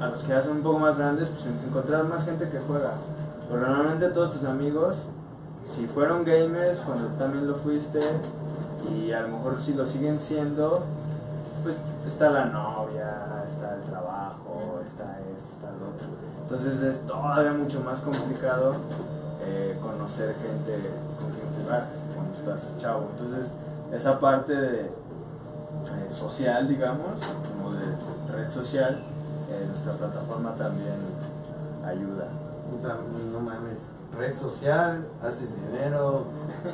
a 0.00 0.06
los 0.06 0.22
que 0.22 0.28
ya 0.28 0.42
son 0.42 0.58
un 0.58 0.62
poco 0.62 0.78
más 0.78 0.96
grandes, 0.96 1.28
pues 1.28 1.46
en- 1.46 1.58
encontrar 1.68 2.04
más 2.04 2.24
gente 2.24 2.48
que 2.48 2.60
juega. 2.60 2.92
Porque 3.48 3.66
normalmente 3.66 4.08
todos 4.10 4.32
tus 4.34 4.44
amigos, 4.44 4.94
si 5.74 5.86
fueron 5.86 6.24
gamers 6.24 6.78
cuando 6.80 7.08
también 7.18 7.46
lo 7.46 7.54
fuiste, 7.54 8.00
y 8.90 9.12
a 9.12 9.20
lo 9.20 9.28
mejor 9.28 9.60
si 9.60 9.74
lo 9.74 9.86
siguen 9.86 10.18
siendo, 10.18 10.84
pues 11.62 11.76
está 12.06 12.30
la 12.30 12.46
novia, 12.46 13.44
está 13.46 13.74
el 13.74 13.82
trabajo, 13.82 14.80
está 14.84 15.18
esto, 15.20 15.48
está 15.56 15.70
lo 15.72 15.90
otro. 15.90 16.08
Entonces 16.42 16.82
es 16.82 17.06
todavía 17.06 17.52
mucho 17.52 17.80
más 17.80 18.00
complicado 18.00 18.76
eh, 19.44 19.78
conocer 19.82 20.34
gente 20.36 20.90
con 21.18 21.30
quien 21.32 21.62
jugar 21.62 21.88
cuando 22.14 22.34
estás 22.38 22.78
chavo. 22.80 23.08
Entonces 23.12 23.52
esa 23.92 24.18
parte 24.18 24.54
de, 24.54 24.80
eh, 24.80 24.90
social, 26.10 26.68
digamos, 26.68 27.18
como 27.48 27.72
de 27.72 27.84
red 28.34 28.50
social, 28.50 29.02
eh, 29.50 29.66
nuestra 29.68 29.92
plataforma 29.92 30.54
también 30.54 30.96
ayuda. 31.84 32.28
No 33.32 33.40
mames. 33.40 33.97
Red 34.18 34.36
social, 34.36 35.06
haces 35.22 35.48
dinero, 35.70 36.24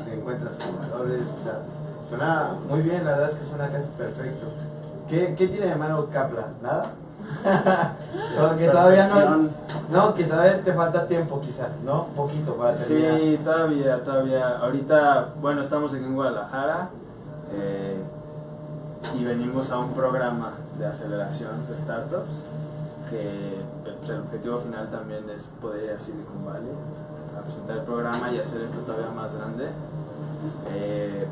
te 0.06 0.14
encuentras 0.14 0.54
jugadores, 0.54 1.22
o 1.22 1.44
sea, 1.44 1.60
suena 2.08 2.54
muy 2.68 2.80
bien, 2.80 3.04
la 3.04 3.12
verdad 3.12 3.30
es 3.32 3.36
que 3.36 3.46
suena 3.46 3.68
casi 3.68 3.86
perfecto. 3.98 4.46
¿Qué, 5.08 5.34
qué 5.36 5.48
tiene 5.48 5.66
de 5.66 5.76
mano 5.76 6.06
Capla? 6.10 6.46
¿Nada? 6.62 6.92
Que 8.58 8.68
todavía 8.68 9.08
no, 9.08 9.48
no, 9.90 10.14
que 10.14 10.24
todavía 10.24 10.62
te 10.62 10.72
falta 10.72 11.06
tiempo 11.06 11.40
quizá, 11.40 11.68
¿no? 11.84 12.06
Poquito 12.16 12.54
para 12.54 12.74
terminar. 12.74 13.18
Sí, 13.18 13.40
todavía, 13.44 14.04
todavía. 14.04 14.58
Ahorita, 14.58 15.28
bueno, 15.40 15.62
estamos 15.62 15.92
aquí 15.92 16.04
en 16.04 16.14
Guadalajara 16.14 16.90
eh, 17.52 17.96
y 19.14 19.24
venimos 19.24 19.70
a 19.70 19.78
un 19.78 19.92
programa 19.92 20.54
de 20.78 20.86
aceleración 20.86 21.66
de 21.68 21.76
startups 21.82 22.30
que 23.10 23.60
pues, 23.84 24.10
el 24.10 24.20
objetivo 24.20 24.58
final 24.58 24.90
también 24.90 25.28
es 25.30 25.44
poder 25.60 25.84
ir 25.84 25.90
a 25.92 25.98
Silicon 25.98 26.44
Valley 26.44 26.72
presentar 27.44 27.78
el 27.78 27.82
programa 27.84 28.30
y 28.30 28.38
hacer 28.38 28.62
esto 28.62 28.78
todavía 28.80 29.10
más 29.10 29.34
grande. 29.34 29.68
Eh, 30.72 31.26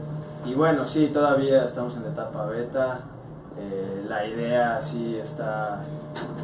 y 0.44 0.54
bueno, 0.54 0.86
sí, 0.86 1.10
todavía 1.12 1.64
estamos 1.64 1.96
en 1.96 2.04
etapa 2.04 2.46
beta. 2.46 3.00
Eh, 3.58 4.04
la 4.08 4.26
idea 4.26 4.80
sí 4.80 5.16
está, 5.16 5.80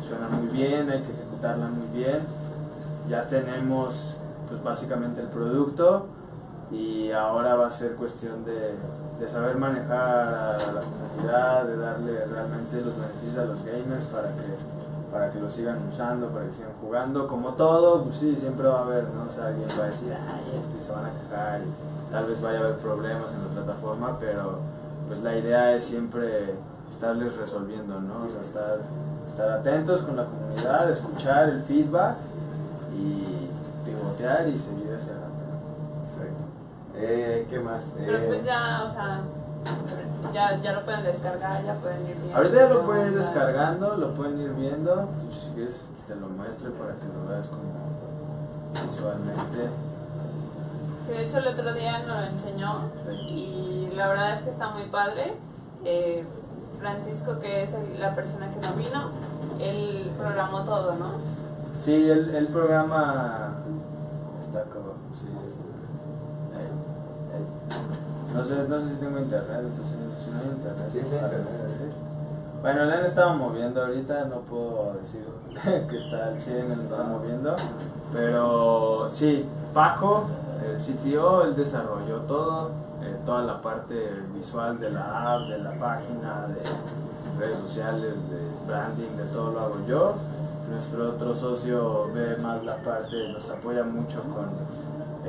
suena 0.06 0.28
muy 0.28 0.48
bien, 0.48 0.90
hay 0.90 1.02
que 1.02 1.12
ejecutarla 1.12 1.66
muy 1.66 1.86
bien. 1.98 2.20
Ya 3.08 3.28
tenemos 3.28 4.16
pues 4.48 4.62
básicamente 4.62 5.20
el 5.20 5.28
producto 5.28 6.06
y 6.70 7.10
ahora 7.12 7.54
va 7.54 7.68
a 7.68 7.70
ser 7.70 7.92
cuestión 7.94 8.44
de, 8.44 8.74
de 9.18 9.28
saber 9.30 9.56
manejar 9.56 10.34
a 10.34 10.72
la 10.72 10.80
comunidad, 10.82 11.64
de 11.64 11.76
darle 11.76 12.24
realmente 12.26 12.80
los 12.82 12.94
beneficios 12.96 13.38
a 13.38 13.44
los 13.44 13.64
gamers 13.64 14.04
para 14.12 14.28
que 14.28 14.77
para 15.12 15.30
que 15.32 15.40
lo 15.40 15.50
sigan 15.50 15.78
usando, 15.88 16.28
para 16.28 16.44
que 16.46 16.52
sigan 16.52 16.72
jugando, 16.80 17.26
como 17.26 17.50
todo, 17.54 18.04
pues 18.04 18.16
sí, 18.16 18.36
siempre 18.38 18.68
va 18.68 18.80
a 18.80 18.82
haber, 18.82 19.04
¿no? 19.04 19.24
O 19.30 19.32
sea, 19.34 19.46
alguien 19.48 19.68
va 19.78 19.84
a 19.84 19.86
decir, 19.86 20.12
ay, 20.12 20.58
esto, 20.58 20.76
y 20.78 20.84
se 20.84 20.92
van 20.92 21.06
a 21.06 21.10
quejar, 21.10 21.60
y 21.62 22.12
tal 22.12 22.26
vez 22.26 22.40
vaya 22.40 22.58
a 22.58 22.62
haber 22.62 22.76
problemas 22.76 23.26
en 23.32 23.44
la 23.44 23.62
plataforma, 23.62 24.16
pero 24.20 24.58
pues 25.08 25.22
la 25.22 25.36
idea 25.36 25.74
es 25.74 25.84
siempre 25.84 26.54
estarles 26.92 27.36
resolviendo, 27.36 28.00
¿no? 28.00 28.26
O 28.26 28.28
sea, 28.28 28.42
estar, 28.42 28.78
estar 29.28 29.50
atentos 29.50 30.02
con 30.02 30.16
la 30.16 30.24
comunidad, 30.24 30.90
escuchar 30.90 31.48
el 31.48 31.62
feedback 31.62 32.16
y 32.96 33.48
pivotear 33.86 34.48
y 34.48 34.58
seguir 34.58 34.94
hacia 34.94 35.12
adelante. 35.12 35.44
Perfecto. 36.16 36.42
Eh, 36.96 37.46
¿Qué 37.48 37.60
más? 37.60 37.82
Pero 37.96 38.18
Eh, 38.18 38.24
pues 38.26 38.44
ya, 38.44 38.84
o 38.84 38.92
sea, 38.92 39.20
ya, 40.32 40.60
ya 40.62 40.72
lo 40.72 40.84
pueden 40.84 41.04
descargar, 41.04 41.64
ya 41.64 41.74
pueden 41.74 42.06
ir 42.06 42.16
viendo. 42.16 42.36
Ahorita 42.36 42.54
ya 42.56 42.68
lo 42.74 42.86
pueden 42.86 43.06
ir 43.12 43.18
descargando, 43.18 43.96
lo 43.96 44.14
pueden 44.14 44.40
ir 44.40 44.50
viendo. 44.50 45.08
Si 45.32 45.50
quieres, 45.54 45.74
te 46.06 46.14
lo 46.16 46.28
muestro 46.28 46.70
para 46.72 46.92
que 46.94 47.06
lo 47.06 47.28
veas 47.28 47.46
como 47.48 47.62
visualmente. 48.90 49.68
Sí, 51.06 51.12
de 51.12 51.26
hecho 51.26 51.38
el 51.38 51.46
otro 51.48 51.72
día 51.74 51.98
nos 52.00 52.16
lo 52.16 52.22
enseñó 52.24 52.90
y 53.28 53.90
la 53.94 54.08
verdad 54.08 54.34
es 54.34 54.42
que 54.42 54.50
está 54.50 54.70
muy 54.70 54.84
padre. 54.84 55.34
Eh, 55.84 56.24
Francisco, 56.78 57.40
que 57.40 57.64
es 57.64 57.70
la 57.98 58.14
persona 58.14 58.50
que 58.50 58.60
no 58.66 58.74
vino, 58.74 59.10
él 59.58 60.12
programó 60.16 60.62
todo, 60.64 60.94
¿no? 60.94 61.12
Sí, 61.84 62.08
el, 62.08 62.34
el 62.34 62.46
programa 62.48 63.54
está 64.44 64.62
como. 64.64 64.92
sí, 65.18 65.26
sí. 65.26 66.56
ahí, 66.56 66.66
ahí. 67.34 68.17
No, 68.34 68.44
sé, 68.44 68.54
no 68.68 68.78
sé 68.80 68.88
si 68.90 68.94
tengo 68.96 69.18
internet, 69.18 69.60
entonces 69.60 69.96
si 70.24 70.30
no 70.30 70.38
hay 70.40 70.48
internet. 70.48 70.88
Sí, 70.92 70.98
internet. 70.98 71.92
Bueno, 72.60 72.84
le 72.86 72.92
han 72.94 73.04
estado 73.06 73.34
moviendo 73.34 73.80
ahorita, 73.84 74.24
no 74.26 74.36
puedo 74.40 74.94
decir 75.00 75.24
que 75.88 75.96
está 75.96 76.26
al 76.26 76.38
100, 76.40 76.56
él 76.72 76.72
está 76.72 77.02
moviendo. 77.04 77.54
Pero 78.12 79.10
sí, 79.12 79.46
Paco, 79.72 80.24
el 80.66 80.76
CTO, 80.78 81.44
él 81.44 81.56
desarrolló 81.56 82.16
todo. 82.26 82.70
eh, 83.02 83.16
toda 83.24 83.42
la 83.42 83.62
parte 83.62 83.94
visual 84.34 84.78
de 84.80 84.90
la 84.90 85.34
app, 85.34 85.42
de 85.48 85.58
la 85.58 85.70
página, 85.72 86.46
de 86.48 87.38
redes 87.38 87.58
sociales, 87.58 88.14
de 88.28 88.40
branding, 88.66 89.16
de 89.16 89.24
todo 89.32 89.52
lo 89.52 89.60
hago 89.60 89.76
yo. 89.86 90.14
Nuestro 90.68 91.10
otro 91.10 91.34
socio 91.34 92.08
ve 92.12 92.36
más 92.38 92.62
la 92.64 92.76
parte, 92.78 93.28
nos 93.32 93.48
apoya 93.48 93.84
mucho 93.84 94.20
con, 94.24 94.46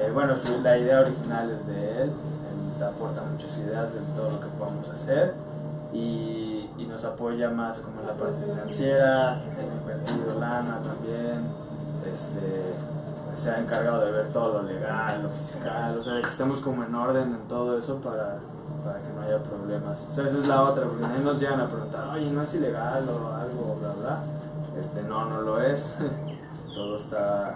eh, 0.02 0.10
bueno, 0.14 0.36
su- 0.36 0.62
la 0.62 0.78
idea 0.78 1.02
original 1.02 1.50
es 1.52 1.68
de 1.68 2.02
él, 2.04 2.12
aporta 2.86 3.22
muchas 3.24 3.58
ideas 3.58 3.94
de 3.94 4.00
todo 4.16 4.32
lo 4.32 4.40
que 4.40 4.48
podamos 4.58 4.88
hacer 4.90 5.34
y, 5.94 6.70
y 6.78 6.86
nos 6.88 7.04
apoya 7.04 7.50
más 7.50 7.80
como 7.80 8.02
en 8.02 8.08
la 8.08 8.14
parte 8.14 8.42
financiera, 8.46 9.42
en 9.60 9.78
invertido 9.82 10.40
lana 10.40 10.80
también, 10.84 11.48
este, 12.06 12.74
se 13.42 13.52
ha 13.52 13.60
encargado 13.60 14.06
de 14.06 14.12
ver 14.12 14.28
todo 14.34 14.62
lo 14.62 14.64
legal, 14.64 15.24
lo 15.24 15.30
fiscal, 15.30 15.98
o 15.98 16.04
sea, 16.04 16.22
que 16.22 16.30
estemos 16.30 16.60
como 16.60 16.84
en 16.84 16.94
orden 16.94 17.30
en 17.34 17.48
todo 17.48 17.78
eso 17.78 17.96
para, 17.98 18.38
para 18.84 19.00
que 19.00 19.14
no 19.16 19.22
haya 19.22 19.40
problemas. 19.44 19.98
O 20.10 20.14
sea, 20.14 20.26
esa 20.26 20.38
es 20.38 20.48
la 20.48 20.62
otra, 20.64 20.86
porque 20.86 21.06
ahí 21.06 21.24
nos 21.24 21.40
llegan 21.40 21.62
a 21.62 21.68
preguntar, 21.68 22.10
oye, 22.14 22.30
¿no 22.30 22.42
es 22.44 22.54
ilegal 22.54 23.08
o 23.10 23.34
algo, 23.34 23.78
bla, 23.80 23.94
bla? 23.94 24.20
Este, 24.80 25.02
no, 25.04 25.26
no 25.26 25.42
lo 25.42 25.62
es, 25.62 25.86
todo 26.74 26.98
está 26.98 27.56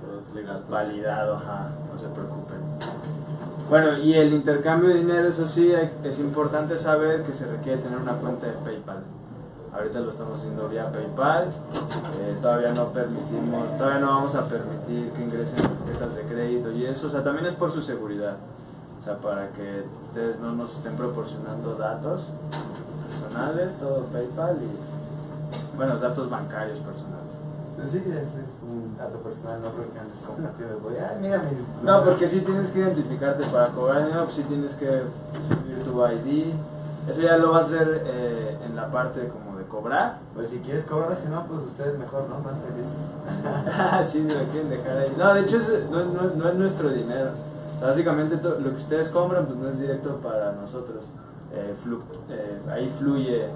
Todo 0.00 0.20
es 0.20 0.34
legal. 0.34 0.58
pues. 0.58 0.70
validado, 0.70 1.36
ajá, 1.36 1.68
no 1.92 1.98
se 1.98 2.06
preocupen. 2.08 2.58
Bueno, 3.74 3.98
y 3.98 4.14
el 4.14 4.32
intercambio 4.32 4.90
de 4.90 4.98
dinero, 4.98 5.26
eso 5.26 5.48
sí, 5.48 5.72
es 6.04 6.20
importante 6.20 6.78
saber 6.78 7.24
que 7.24 7.34
se 7.34 7.44
requiere 7.44 7.82
tener 7.82 7.98
una 7.98 8.12
cuenta 8.12 8.46
de 8.46 8.52
PayPal. 8.52 9.02
Ahorita 9.74 9.98
lo 9.98 10.10
estamos 10.10 10.38
haciendo 10.38 10.68
vía 10.68 10.92
PayPal, 10.92 11.48
eh, 11.48 12.36
todavía 12.40 12.72
no 12.72 12.92
permitimos, 12.92 13.76
todavía 13.76 13.98
no 13.98 14.06
vamos 14.06 14.32
a 14.36 14.46
permitir 14.46 15.10
que 15.10 15.24
ingresen 15.24 15.56
tarjetas 15.56 16.14
de 16.14 16.22
crédito 16.22 16.70
y 16.70 16.86
eso, 16.86 17.08
o 17.08 17.10
sea, 17.10 17.24
también 17.24 17.46
es 17.46 17.54
por 17.54 17.72
su 17.72 17.82
seguridad, 17.82 18.36
o 19.00 19.04
sea, 19.04 19.16
para 19.16 19.48
que 19.48 19.82
ustedes 20.04 20.38
no 20.38 20.52
nos 20.52 20.72
estén 20.72 20.94
proporcionando 20.94 21.74
datos 21.74 22.28
personales, 23.08 23.76
todo 23.80 24.04
PayPal 24.04 24.56
y, 24.62 25.76
bueno, 25.76 25.96
datos 25.96 26.30
bancarios 26.30 26.78
personales. 26.78 27.23
Pues 27.76 27.90
sí, 27.90 27.98
es, 28.06 28.28
es 28.38 28.50
un 28.62 28.96
dato 28.96 29.18
personal, 29.18 29.60
no 29.62 29.70
creo 29.70 29.92
que 29.92 29.98
andes 29.98 30.18
compartiendo. 30.24 30.78
Voy, 30.80 30.94
ay, 30.96 31.16
mira 31.20 31.38
mi. 31.38 31.50
No, 31.84 32.04
porque 32.04 32.28
sí 32.28 32.40
tienes 32.40 32.70
que 32.70 32.78
identificarte 32.80 33.46
para 33.48 33.68
cobrar 33.68 34.04
dinero, 34.06 34.24
pues 34.24 34.36
sí 34.36 34.42
tienes 34.44 34.72
que 34.74 35.02
subir 35.48 35.82
tu 35.84 36.06
ID. 36.06 36.54
Eso 37.10 37.20
ya 37.20 37.36
lo 37.36 37.50
vas 37.52 37.64
a 37.64 37.66
hacer 37.66 38.02
eh, 38.06 38.56
en 38.64 38.76
la 38.76 38.90
parte 38.90 39.28
como 39.28 39.58
de 39.58 39.64
cobrar. 39.64 40.18
Pues 40.34 40.48
si 40.50 40.58
quieres 40.60 40.84
cobrar, 40.84 41.16
si 41.20 41.28
no, 41.28 41.44
pues 41.46 41.60
ustedes 41.66 41.98
mejor, 41.98 42.26
¿no? 42.28 42.38
Más 42.38 42.54
felices. 42.64 44.08
Sí, 44.12 44.26
se 44.30 44.38
lo 44.38 44.50
quieren 44.50 44.70
dejar 44.70 44.96
ahí. 44.98 45.14
No, 45.18 45.34
de 45.34 45.40
hecho 45.42 45.56
es- 45.58 45.90
no, 45.90 46.00
es- 46.00 46.06
no 46.06 46.20
es- 46.28 46.34
no 46.36 46.48
es 46.48 46.54
nuestro 46.54 46.88
dinero. 46.90 47.30
O 47.76 47.78
sea, 47.80 47.88
básicamente 47.88 48.36
lo 48.42 48.56
que 48.70 48.76
ustedes 48.76 49.08
compran 49.10 49.46
pues 49.46 49.58
no 49.58 49.68
es 49.68 49.78
directo 49.80 50.16
para 50.22 50.52
nosotros. 50.52 51.04
Eh, 51.52 51.74
flu- 51.84 52.00
eh, 52.30 52.60
ahí 52.70 52.92
fluye 52.98 53.48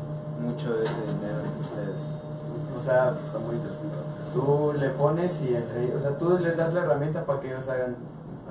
mucho 0.43 0.75
de 0.75 0.85
ese 0.85 1.01
dinero 1.07 1.39
entre 1.45 1.61
ustedes. 1.61 2.01
O 2.79 2.83
sea, 2.83 3.14
Está 3.24 3.39
muy 3.39 3.57
interesante. 3.57 3.97
tú 4.33 4.74
le 4.79 4.89
pones 4.91 5.41
y 5.43 5.55
entre. 5.55 5.95
O 5.97 6.01
sea, 6.01 6.16
tú 6.18 6.39
les 6.39 6.57
das 6.57 6.72
la 6.72 6.81
herramienta 6.81 7.24
para 7.24 7.41
que 7.41 7.49
ellos 7.49 7.68
hagan 7.68 7.97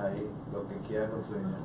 ahí 0.00 0.30
lo 0.52 0.68
que 0.68 0.76
quieran 0.86 1.10
con 1.10 1.22
su 1.24 1.32
dinero. 1.34 1.58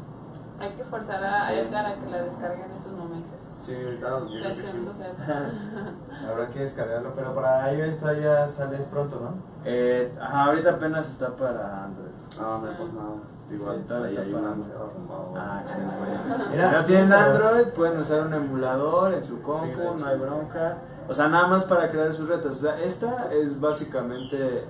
Hay 0.60 0.70
que 0.72 0.84
forzar 0.86 1.24
a 1.24 1.48
Sí. 1.48 1.54
Edgar 1.56 1.86
a 1.86 1.96
que 1.96 2.10
la 2.10 2.22
descargue 2.24 2.64
en 2.66 2.72
estos 2.72 2.94
momentos. 2.94 3.32
Sí, 3.62 3.74
ahorita 3.76 4.10
yo 4.10 4.26
creo 4.28 4.42
que 4.42 4.54
Presión 4.62 4.82
sí. 4.82 4.88
social. 4.88 5.12
Habrá 6.32 6.50
que 6.50 6.60
descargarlo, 6.60 7.12
pero 7.16 7.34
para 7.36 7.74
iOS 7.74 7.98
todavía 7.98 8.48
sales 8.48 8.82
pronto, 8.92 9.20
¿no? 9.22 9.34
Eh, 9.66 10.12
ajá, 10.22 10.46
ahorita 10.46 10.70
apenas 10.72 11.08
está 11.10 11.30
para 11.30 11.86
Android. 11.86 12.12
No, 12.40 12.58
no 12.60 12.68
pasa 12.72 12.92
nada. 12.94 13.16
Igual, 13.52 13.84
Sí, 13.88 14.18
hay 14.18 14.32
parando. 14.34 14.66
arrumbado. 14.74 15.34
Ah, 15.38 15.62
excelente. 15.62 16.50
Mira, 16.52 16.70
si 16.70 16.76
no 16.76 16.86
tienen. 16.86 17.14
Android, 17.14 17.68
pueden 17.68 18.00
usar 18.02 18.22
un 18.22 18.34
emulador 18.34 19.14
en 19.14 19.24
su 19.24 19.42
compu, 19.42 19.96
no 20.00 20.06
hay 20.06 20.18
bronca. 20.18 20.78
O 21.10 21.14
sea, 21.14 21.28
nada 21.28 21.48
más 21.48 21.64
para 21.66 21.90
crear 21.90 22.14
sus 22.14 22.28
retos. 22.28 22.58
O 22.58 22.62
sea, 22.62 22.82
esta 22.82 23.34
es 23.34 23.60
básicamente 23.60 24.64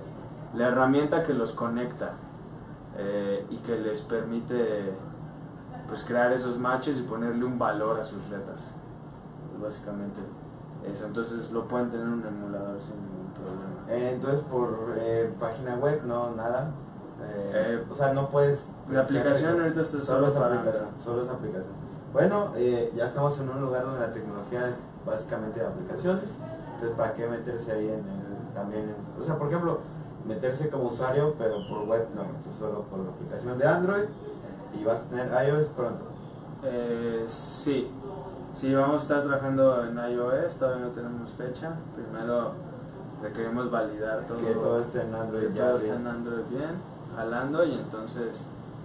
la 0.54 0.68
herramienta 0.68 1.24
que 1.24 1.32
los 1.32 1.52
conecta 1.52 2.12
eh, 2.98 3.46
y 3.50 3.56
que 3.58 3.78
les 3.78 4.00
permite 4.00 4.92
pues 5.88 6.02
crear 6.04 6.32
esos 6.32 6.58
matches 6.58 6.98
y 6.98 7.02
ponerle 7.02 7.44
un 7.44 7.58
valor 7.58 8.00
a 8.00 8.04
sus 8.04 8.28
retas. 8.28 8.60
Básicamente 9.62 10.20
eso. 10.90 11.06
Entonces 11.06 11.50
lo 11.52 11.64
pueden 11.64 11.90
tener 11.90 12.06
en 12.06 12.12
un 12.14 12.26
emulador 12.26 12.78
sin 12.80 12.96
ningún 12.96 13.32
problema. 13.32 13.90
Eh, 13.90 14.14
entonces, 14.14 14.40
por 14.50 14.94
eh, 14.96 15.32
página 15.38 15.76
web, 15.76 16.02
no, 16.04 16.34
nada. 16.34 16.70
O 17.90 17.94
sea, 17.94 18.12
no 18.12 18.28
puedes. 18.28 18.60
La 18.90 19.00
aplicación 19.00 19.60
ahorita 19.60 19.80
está 19.80 19.98
solo 19.98 20.04
solo 20.04 20.26
es 20.26 20.32
para 20.34 20.46
aplicación. 20.56 20.88
Solo 21.02 21.22
es 21.22 21.28
aplicación. 21.28 21.83
Bueno, 22.14 22.52
eh, 22.56 22.92
ya 22.96 23.06
estamos 23.06 23.36
en 23.40 23.48
un 23.50 23.60
lugar 23.60 23.82
donde 23.84 23.98
la 24.00 24.12
tecnología 24.12 24.68
es 24.68 24.76
básicamente 25.04 25.58
de 25.58 25.66
aplicaciones. 25.66 26.30
Entonces, 26.74 26.96
¿para 26.96 27.12
qué 27.12 27.26
meterse 27.26 27.72
ahí 27.72 27.88
en 27.88 27.94
el, 28.08 28.54
también? 28.54 28.84
en- 28.84 29.20
o 29.20 29.24
sea, 29.24 29.36
por 29.36 29.48
ejemplo, 29.48 29.80
meterse 30.26 30.68
como 30.70 30.84
usuario, 30.84 31.34
pero 31.36 31.56
por 31.68 31.80
web, 31.88 32.06
no, 32.14 32.22
solo 32.58 32.82
por 32.82 33.00
la 33.00 33.10
aplicación 33.10 33.58
de 33.58 33.66
Android 33.66 34.04
y 34.80 34.84
vas 34.84 35.00
a 35.00 35.02
tener 35.04 35.26
iOS 35.48 35.66
pronto. 35.76 36.04
Eh, 36.62 37.26
sí, 37.28 37.90
sí, 38.60 38.72
vamos 38.72 39.00
a 39.00 39.02
estar 39.02 39.22
trabajando 39.24 39.84
en 39.84 39.98
iOS, 39.98 40.54
todavía 40.56 40.86
no 40.86 40.92
tenemos 40.92 41.30
fecha. 41.32 41.72
Primero 41.96 42.52
requerimos 43.22 43.72
validar 43.72 44.20
todo, 44.28 44.38
Que 44.38 44.54
todo 44.54 44.80
esté 44.80 45.02
en 45.02 45.14
Android 45.16 45.48
que 45.48 45.54
ya 45.54 45.66
todo 45.70 45.78
bien. 45.78 45.90
esté 45.94 46.00
en 46.00 46.06
Android 46.06 46.44
bien, 46.48 46.70
jalando 47.16 47.64
y 47.64 47.72
entonces 47.74 48.36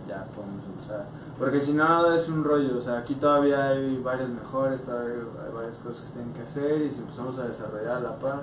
ya 0.08 0.26
podemos 0.36 0.64
usar. 0.84 1.06
Porque 1.40 1.60
si 1.62 1.72
no 1.74 2.12
es 2.14 2.28
un 2.28 2.44
rollo, 2.44 2.78
o 2.78 2.82
sea, 2.82 2.98
aquí 3.00 3.16
todavía 3.16 3.70
hay 3.70 3.98
varias 4.04 4.28
mejores, 4.30 4.82
todavía 4.84 5.14
hay 5.16 5.54
varias 5.56 5.76
cosas 5.78 6.02
que 6.08 6.12
tienen 6.14 6.34
que 6.34 6.42
hacer 6.44 6.82
y 6.82 6.92
si 6.92 7.00
empezamos 7.00 7.40
a 7.40 7.44
desarrollar 7.48 7.96
a 7.98 8.00
la 8.02 8.16
par 8.16 8.40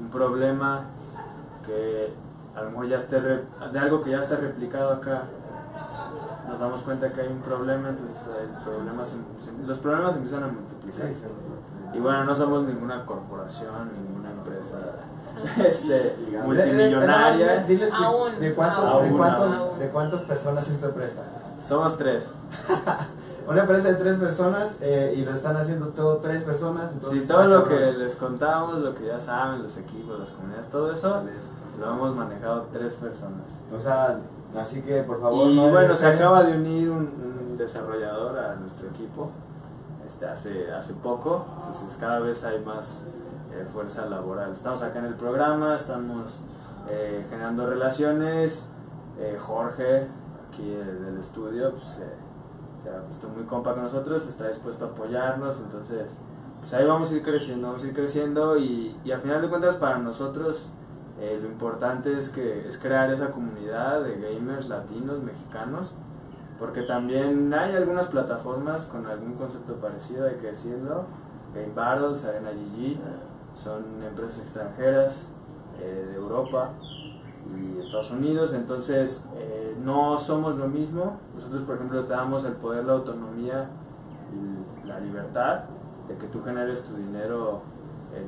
un 0.00 0.08
problema 0.08 0.84
que 1.66 2.12
a 2.56 2.62
lo 2.62 2.70
mejor 2.70 2.86
ya 2.88 2.96
esté 2.96 3.20
re- 3.20 3.44
de 3.72 3.78
algo 3.78 4.02
que 4.02 4.10
ya 4.10 4.22
está 4.22 4.36
replicado 4.36 4.90
acá 4.94 5.24
nos 6.48 6.58
damos 6.58 6.80
cuenta 6.82 7.12
que 7.12 7.20
hay 7.20 7.28
un 7.28 7.40
problema 7.42 7.90
entonces 7.90 8.16
el 8.40 8.64
problema 8.64 9.04
se- 9.04 9.10
se- 9.12 9.66
los 9.66 9.78
problemas 9.78 10.16
empiezan 10.16 10.44
a 10.44 10.48
Sí, 10.48 10.54
multiplicar 10.54 11.08
sí. 11.14 11.96
y 11.96 12.00
bueno 12.00 12.24
no 12.24 12.34
somos 12.34 12.62
ninguna 12.64 13.04
corporación 13.04 13.90
ninguna 13.94 14.30
empresa 14.30 14.78
este 15.68 16.06
Eh, 16.08 16.16
eh, 16.32 16.40
multimillonaria 16.44 17.46
nada 17.46 17.58
más, 17.58 17.68
Diles 17.68 17.90
de- 17.90 17.96
Aún, 18.04 18.40
de, 18.40 18.54
cuánto- 18.54 18.80
aún, 18.88 19.04
de 19.10 19.16
cuántos, 19.18 19.54
aún. 19.54 19.78
de 19.78 19.88
cuántas 19.90 20.22
personas 20.22 20.68
es 20.68 20.80
tu 20.80 20.86
empresa. 20.86 21.22
Somos 21.66 21.96
tres 21.98 22.30
Una 23.48 23.62
empresa 23.62 23.88
de 23.88 23.94
tres 23.94 24.16
personas 24.18 24.70
eh, 24.80 25.14
y 25.16 25.24
lo 25.24 25.32
están 25.32 25.56
haciendo 25.56 25.88
todo 25.88 26.18
tres 26.18 26.42
personas. 26.44 26.92
entonces 26.92 27.26
todo 27.26 27.42
está 27.42 27.50
lo 27.50 27.64
que 27.64 27.92
les 27.92 28.14
contamos 28.14 28.78
lo 28.78 28.94
que 28.94 29.06
ya 29.06 29.18
saben 29.18 29.62
los 29.62 29.76
equipos 29.76 30.20
las 30.20 30.30
comunidades 30.30 30.68
todo 30.70 30.92
eso 30.92 31.22
lo 31.80 31.90
hemos 31.90 32.14
manejado 32.14 32.66
tres 32.72 32.94
personas 32.94 33.46
O 33.76 33.80
sea, 33.80 34.18
así 34.60 34.82
que 34.82 35.02
por 35.02 35.20
favor 35.20 35.48
y 35.50 35.56
no 35.56 35.70
bueno, 35.70 35.96
se 35.96 36.06
acaba 36.06 36.44
de 36.44 36.56
unir 36.56 36.90
un, 36.90 36.98
un 36.98 37.56
desarrollador 37.56 38.38
a 38.38 38.54
nuestro 38.56 38.88
equipo 38.88 39.30
este, 40.06 40.26
hace, 40.26 40.70
hace 40.72 40.92
poco, 40.94 41.46
entonces 41.66 41.96
cada 41.98 42.20
vez 42.20 42.44
hay 42.44 42.62
más 42.64 43.02
eh, 43.52 43.64
fuerza 43.72 44.06
laboral. 44.06 44.52
Estamos 44.52 44.82
acá 44.82 44.98
en 44.98 45.06
el 45.06 45.14
programa, 45.14 45.76
estamos 45.76 46.32
eh, 46.88 47.24
generando 47.30 47.66
relaciones. 47.68 48.66
eh, 49.18 49.36
Jorge, 49.40 50.06
aquí 50.50 50.68
del 50.68 51.18
estudio, 51.18 51.70
pues, 51.72 51.98
eh, 51.98 52.90
ha 52.90 53.08
visto 53.08 53.28
muy 53.28 53.44
compa 53.44 53.74
con 53.74 53.84
nosotros, 53.84 54.26
está 54.26 54.48
dispuesto 54.48 54.86
a 54.86 54.88
apoyarnos, 54.88 55.56
entonces 55.58 56.06
pues 56.60 56.74
ahí 56.74 56.86
vamos 56.86 57.10
a 57.10 57.14
ir 57.14 57.22
creciendo, 57.22 57.68
vamos 57.68 57.82
a 57.82 57.86
ir 57.86 57.94
creciendo 57.94 58.58
y, 58.58 58.96
y 59.04 59.12
al 59.12 59.20
final 59.20 59.40
de 59.42 59.48
cuentas 59.48 59.76
para 59.76 59.98
nosotros 59.98 60.68
eh, 61.20 61.38
lo 61.40 61.48
importante 61.48 62.18
es 62.18 62.30
que 62.30 62.66
es 62.66 62.78
crear 62.78 63.12
esa 63.12 63.30
comunidad 63.30 64.02
de 64.02 64.18
gamers 64.20 64.68
latinos, 64.68 65.22
mexicanos, 65.22 65.90
porque 66.58 66.82
también 66.82 67.52
hay 67.52 67.76
algunas 67.76 68.06
plataformas 68.06 68.84
con 68.84 69.06
algún 69.06 69.34
concepto 69.34 69.74
parecido, 69.74 70.26
hay 70.26 70.36
que 70.36 70.48
decirlo. 70.48 71.04
Game 71.54 71.72
Battles, 71.74 72.24
Arena 72.24 72.50
GG, 72.50 72.96
son 73.62 74.02
empresas 74.02 74.40
extranjeras 74.40 75.16
eh, 75.80 76.06
de 76.08 76.14
Europa 76.14 76.70
y 77.56 77.80
Estados 77.80 78.10
Unidos, 78.10 78.52
entonces 78.52 79.22
eh, 79.36 79.76
no 79.84 80.18
somos 80.18 80.56
lo 80.56 80.68
mismo. 80.68 81.18
Nosotros, 81.36 81.62
por 81.62 81.76
ejemplo, 81.76 82.04
te 82.04 82.12
damos 82.12 82.44
el 82.44 82.52
poder, 82.52 82.84
la 82.84 82.94
autonomía 82.94 83.68
y 84.32 84.86
la 84.86 85.00
libertad 85.00 85.60
de 86.08 86.16
que 86.16 86.26
tú 86.26 86.42
generes 86.42 86.82
tu 86.82 86.96
dinero 86.96 87.62
eh, 88.14 88.24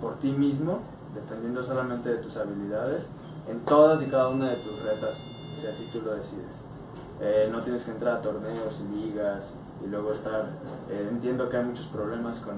por 0.00 0.16
ti 0.16 0.32
mismo, 0.32 0.80
dependiendo 1.14 1.62
solamente 1.62 2.10
de 2.10 2.16
tus 2.16 2.36
habilidades, 2.36 3.06
en 3.48 3.60
todas 3.60 4.02
y 4.02 4.06
cada 4.06 4.28
una 4.28 4.50
de 4.50 4.56
tus 4.56 4.80
retas, 4.82 5.22
si 5.60 5.66
así 5.66 5.88
tú 5.92 6.00
lo 6.02 6.14
decides. 6.14 6.52
Eh, 7.20 7.48
no 7.50 7.62
tienes 7.62 7.82
que 7.84 7.92
entrar 7.92 8.16
a 8.16 8.22
torneos 8.22 8.80
y 8.80 8.96
ligas 8.96 9.50
y 9.84 9.88
luego 9.88 10.12
estar. 10.12 10.46
eh, 10.90 11.08
entiendo 11.10 11.48
que 11.48 11.56
hay 11.56 11.64
muchos 11.64 11.86
problemas 11.86 12.38
con 12.38 12.54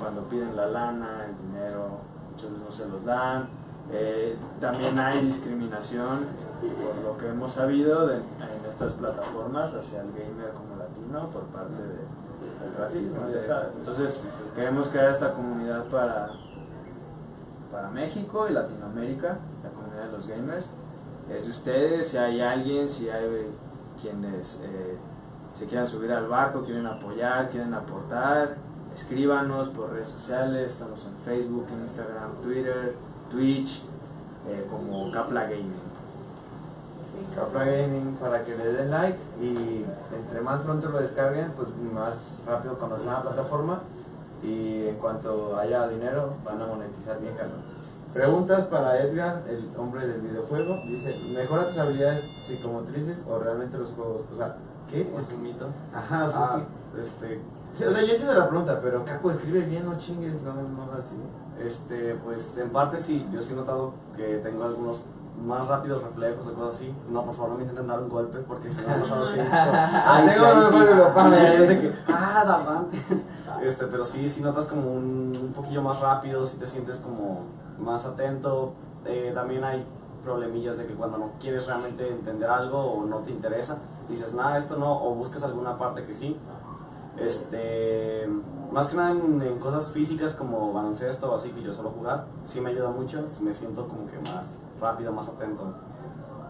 cuando 0.00 0.22
piden 0.22 0.56
la 0.56 0.66
lana, 0.66 1.26
el 1.26 1.36
dinero, 1.46 1.88
muchas 2.32 2.50
veces 2.50 2.64
no 2.64 2.72
se 2.72 2.88
los 2.88 3.04
dan. 3.04 3.48
Eh, 3.92 4.36
también 4.60 4.98
hay 4.98 5.20
discriminación, 5.26 6.26
por 6.60 7.04
lo 7.04 7.18
que 7.18 7.28
hemos 7.28 7.52
sabido, 7.52 8.06
de- 8.06 8.16
en 8.16 8.64
estas 8.68 8.92
plataformas 8.94 9.72
hacia 9.74 10.00
el 10.00 10.08
gamer 10.12 10.50
como 10.52 10.76
latino 10.76 11.28
por 11.30 11.42
parte 11.44 11.74
de, 11.74 12.64
del 12.66 12.76
racismo. 12.76 13.16
Entonces, 13.78 14.18
queremos 14.54 14.88
crear 14.88 15.12
esta 15.12 15.32
comunidad 15.32 15.84
para, 15.84 16.30
para 17.70 17.90
México 17.90 18.46
y 18.48 18.52
Latinoamérica, 18.52 19.38
la 19.62 19.70
comunidad 19.70 20.06
de 20.06 20.12
los 20.12 20.26
gamers. 20.26 20.64
Es 21.30 21.44
de 21.44 21.50
ustedes, 21.50 22.08
si 22.08 22.16
hay 22.16 22.40
alguien, 22.40 22.88
si 22.88 23.08
hay 23.08 23.46
quienes 24.00 24.58
eh, 24.62 24.96
se 25.58 25.66
quieran 25.66 25.86
subir 25.86 26.12
al 26.12 26.26
barco, 26.28 26.62
quieren 26.64 26.86
apoyar, 26.86 27.48
quieren 27.50 27.72
aportar, 27.74 28.56
escríbanos 28.94 29.68
por 29.70 29.92
redes 29.92 30.08
sociales, 30.08 30.72
estamos 30.72 31.04
en 31.04 31.16
Facebook, 31.24 31.66
en 31.72 31.82
Instagram, 31.82 32.32
Twitter, 32.42 32.94
Twitch, 33.30 33.82
eh, 34.48 34.66
como 34.70 35.10
Capla 35.10 35.42
Gaming. 35.44 35.86
Sí. 37.10 37.34
Capra 37.34 37.64
Gaming 37.64 38.16
para 38.20 38.44
que 38.44 38.56
le 38.56 38.72
den 38.72 38.90
like 38.90 39.18
y 39.40 39.84
entre 40.14 40.40
más 40.40 40.60
pronto 40.60 40.88
lo 40.88 40.98
descarguen, 40.98 41.52
pues 41.52 41.68
más 41.92 42.14
rápido 42.46 42.78
conocerán 42.78 43.14
la 43.14 43.22
plataforma 43.22 43.80
y 44.42 44.86
en 44.88 44.96
cuanto 44.96 45.56
haya 45.58 45.88
dinero 45.88 46.34
van 46.44 46.60
a 46.60 46.66
monetizar 46.66 47.20
bien 47.20 47.34
cabrón. 47.34 47.76
Preguntas 48.12 48.64
para 48.66 48.98
Edgar, 49.02 49.42
el 49.48 49.68
hombre 49.76 50.06
del 50.06 50.22
videojuego. 50.22 50.80
Dice, 50.86 51.18
¿mejora 51.18 51.68
tus 51.68 51.76
habilidades 51.76 52.24
psicomotrices 52.46 53.18
o 53.28 53.38
realmente 53.38 53.76
los 53.76 53.90
juegos? 53.90 54.22
O 54.32 54.36
sea, 54.38 54.56
¿qué? 54.90 55.00
Es 55.02 55.28
un 55.32 55.42
mito. 55.42 55.66
Ajá, 55.94 56.24
o 56.24 56.30
sea, 56.30 56.40
Ah, 56.54 56.60
es 56.98 57.06
este, 57.08 57.26
que... 57.28 57.40
sí, 57.74 57.84
o 57.84 57.92
sea, 57.92 58.02
yo 58.02 58.10
entiendo 58.12 58.34
la 58.34 58.48
pregunta, 58.48 58.78
pero 58.82 59.04
Caco 59.04 59.30
escribe 59.30 59.60
bien, 59.60 59.84
no 59.86 59.96
chingues, 59.98 60.40
no, 60.42 60.52
no 60.54 60.92
así. 60.92 61.16
Este, 61.64 62.14
pues 62.24 62.56
en 62.58 62.70
parte 62.70 62.98
sí, 63.00 63.26
yo 63.32 63.40
sí 63.40 63.52
he 63.52 63.56
notado 63.56 63.92
que 64.16 64.38
tengo 64.38 64.64
algunos 64.64 64.96
más 65.44 65.66
rápidos 65.68 66.02
reflejos 66.02 66.46
o 66.46 66.52
cosas 66.54 66.74
así. 66.76 66.94
No, 67.10 67.24
por 67.24 67.34
favor, 67.34 67.50
no 67.50 67.56
me 67.56 67.62
intenten 67.62 67.86
dar 67.86 68.00
un 68.00 68.08
golpe 68.08 68.38
porque 68.40 68.68
si 68.70 68.76
no 68.80 68.88
me 68.88 68.94
ha 68.94 69.00
pasado 69.00 69.26
que 69.34 69.40
he 69.40 69.42
dicho, 69.42 69.54
"Ay, 69.54 70.28
Tengo 70.28 70.44
sí, 70.44 70.50
ahí 70.50 70.56
un 70.56 70.64
sí". 70.64 70.72
golpe, 70.72 70.94
lo 70.94 71.34
es 71.36 71.68
de 71.68 71.80
que, 71.80 71.92
ah, 72.08 72.44
davante. 72.46 72.98
Este, 73.62 73.86
pero 73.86 74.04
sí, 74.04 74.28
sí 74.28 74.42
notas 74.42 74.66
como 74.66 74.92
un, 74.92 75.32
un 75.40 75.52
poquillo 75.54 75.82
más 75.82 76.00
rápido, 76.00 76.46
sí 76.46 76.56
te 76.58 76.66
sientes 76.66 76.98
como 76.98 77.40
más 77.78 78.04
atento. 78.04 78.72
Eh, 79.06 79.32
también 79.34 79.64
hay 79.64 79.84
problemillas 80.24 80.76
de 80.78 80.86
que 80.86 80.94
cuando 80.94 81.18
no 81.18 81.30
quieres 81.40 81.66
realmente 81.66 82.08
entender 82.08 82.50
algo 82.50 82.78
o 82.78 83.04
no 83.06 83.18
te 83.18 83.30
interesa, 83.30 83.76
dices, 84.08 84.32
nada, 84.34 84.58
esto 84.58 84.76
no, 84.76 85.02
o 85.04 85.14
buscas 85.14 85.42
alguna 85.42 85.76
parte 85.76 86.04
que 86.04 86.14
sí. 86.14 86.36
Este, 87.18 88.28
más 88.72 88.88
que 88.88 88.96
nada 88.96 89.12
en, 89.12 89.40
en 89.40 89.58
cosas 89.58 89.90
físicas 89.90 90.34
como 90.34 90.72
baloncesto 90.72 91.32
o 91.32 91.36
así 91.36 91.50
que 91.50 91.62
yo 91.62 91.72
suelo 91.72 91.90
jugar, 91.90 92.26
sí 92.44 92.60
me 92.60 92.70
ayuda 92.70 92.90
mucho, 92.90 93.24
me 93.40 93.52
siento 93.52 93.88
como 93.88 94.06
que 94.06 94.18
más 94.18 94.46
rápido, 94.80 95.12
más 95.12 95.28
atento. 95.28 95.72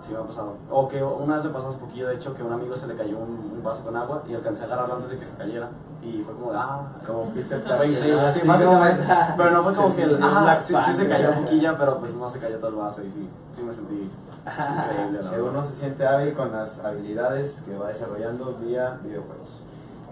Sí 0.03 0.12
me 0.12 0.18
ha 0.18 0.22
pasado. 0.22 0.55
O 0.70 0.86
que 0.88 1.03
una 1.03 1.34
vez 1.36 1.44
me 1.44 1.51
pasó 1.51 1.68
hace 1.68 1.78
poquillo, 1.78 2.09
de 2.09 2.14
hecho, 2.16 2.34
que 2.34 2.42
a 2.42 2.44
un 2.44 2.53
amigo 2.53 2.76
se 2.76 2.86
le 2.86 2.94
cayó 2.97 3.18
un, 3.18 3.53
un 3.57 3.62
vaso 3.62 3.82
con 3.82 3.97
agua 3.97 4.22
y 4.28 4.34
alcancé 4.34 4.62
a 4.62 4.66
agarrarlo 4.66 4.94
antes 4.97 5.11
de 5.11 5.18
que 5.18 5.26
se 5.26 5.34
cayera. 5.36 5.68
Y 6.03 6.22
fue 6.22 6.34
como, 6.34 6.53
ah, 6.53 6.86
Como 7.07 7.24
Peter 7.32 7.61
Sí, 7.62 7.68
Parker. 7.68 7.88
sí, 8.03 8.11
Ah, 8.12 8.30
sí, 8.32 8.40
sí, 8.40 8.47
básicamente. 8.47 9.03
no, 9.03 9.36
Pero 9.36 9.51
no 9.51 9.62
fue 9.64 9.74
como 9.74 9.97
que 9.97 10.03
el, 10.03 10.22
ah, 10.22 10.40
Black 10.42 10.64
sí, 10.64 10.74
sí 10.84 10.94
se 10.94 11.09
cayó 11.09 11.30
un 11.30 11.42
poquilla, 11.44 11.76
pero 11.76 11.99
pues 11.99 12.14
no 12.14 12.30
se 12.30 12.38
cayó 12.38 12.59
todo 12.59 12.68
el 12.70 12.76
vaso 12.76 13.03
y 13.03 13.11
sí, 13.11 13.28
sí 13.53 13.62
me 13.62 13.72
sentí 13.72 14.11
increíble. 14.47 15.22
la 15.22 15.42
uno 15.42 15.64
se 15.64 15.72
siente 15.74 16.07
hábil 16.07 16.32
con 16.34 16.53
las 16.53 16.78
habilidades 16.84 17.61
que 17.66 17.76
va 17.76 17.88
desarrollando 17.88 18.55
vía 18.61 18.99
videojuegos. 19.03 19.49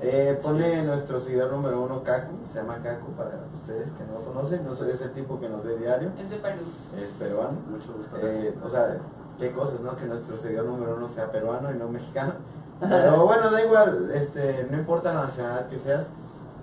Eh, 0.02 0.38
pone 0.42 0.80
Sí. 0.80 0.86
nuestro 0.88 1.20
seguidor 1.20 1.52
número 1.52 1.80
uno, 1.80 2.02
Kaku, 2.02 2.32
se 2.52 2.58
llama 2.58 2.78
Kaku 2.82 3.12
para 3.12 3.30
ustedes 3.54 3.90
que 3.92 4.04
no 4.04 4.18
lo 4.18 4.24
conocen, 4.32 4.64
no 4.66 4.74
soy 4.74 4.90
ese 4.90 5.08
tipo 5.10 5.38
que 5.38 5.48
nos 5.48 5.62
ve 5.64 5.76
diario, 5.78 6.10
Es 6.18 6.28
de 6.28 6.36
Perú. 6.36 6.62
es 7.00 7.10
peruano. 7.12 7.52
Mucho 7.70 7.92
gusto. 7.96 8.16
Eh, 8.20 8.52
o 8.64 8.68
sea, 8.68 8.96
qué 9.38 9.50
cosas, 9.52 9.80
¿no? 9.80 9.96
Que 9.96 10.06
nuestro 10.06 10.36
seguidor 10.36 10.66
número 10.66 10.96
uno 10.96 11.08
sea 11.08 11.30
peruano 11.30 11.70
y 11.72 11.78
no 11.78 11.88
mexicano. 11.88 12.32
Pero 12.80 13.24
bueno, 13.26 13.50
da 13.50 13.62
igual, 13.64 14.10
este, 14.14 14.66
no 14.70 14.76
importa 14.78 15.12
la 15.14 15.24
nacionalidad 15.24 15.68
que 15.68 15.78
seas, 15.78 16.06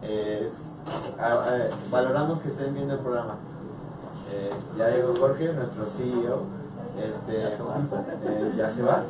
eh, 0.04 0.48
es- 0.48 1.20
a- 1.20 1.34
a- 1.34 1.70
valoramos 1.92 2.40
que 2.40 2.50
estén 2.50 2.74
viendo 2.74 2.94
el 2.96 3.00
programa. 3.00 3.36
Eh, 4.34 4.52
ya 4.78 4.90
llegó 4.90 5.14
Jorge, 5.20 5.52
nuestro 5.54 5.86
CEO, 5.98 6.44
este, 6.98 7.42
Ya 7.44 7.56
se 7.58 7.64
va. 7.64 7.76
eh, 8.26 8.54
ya 8.58 8.70
se 8.70 8.82
va. 8.84 9.04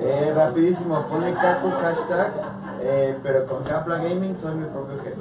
Eh, 0.00 0.32
rapidísimo, 0.34 1.02
pone 1.08 1.32
Caco 1.34 1.70
hashtag, 1.70 2.32
pero 3.22 3.46
con 3.46 3.62
Capla 3.62 3.96
Gaming 3.98 4.36
soy 4.36 4.54
mi 4.56 4.64
propio 4.66 4.96
jefe. 5.02 5.16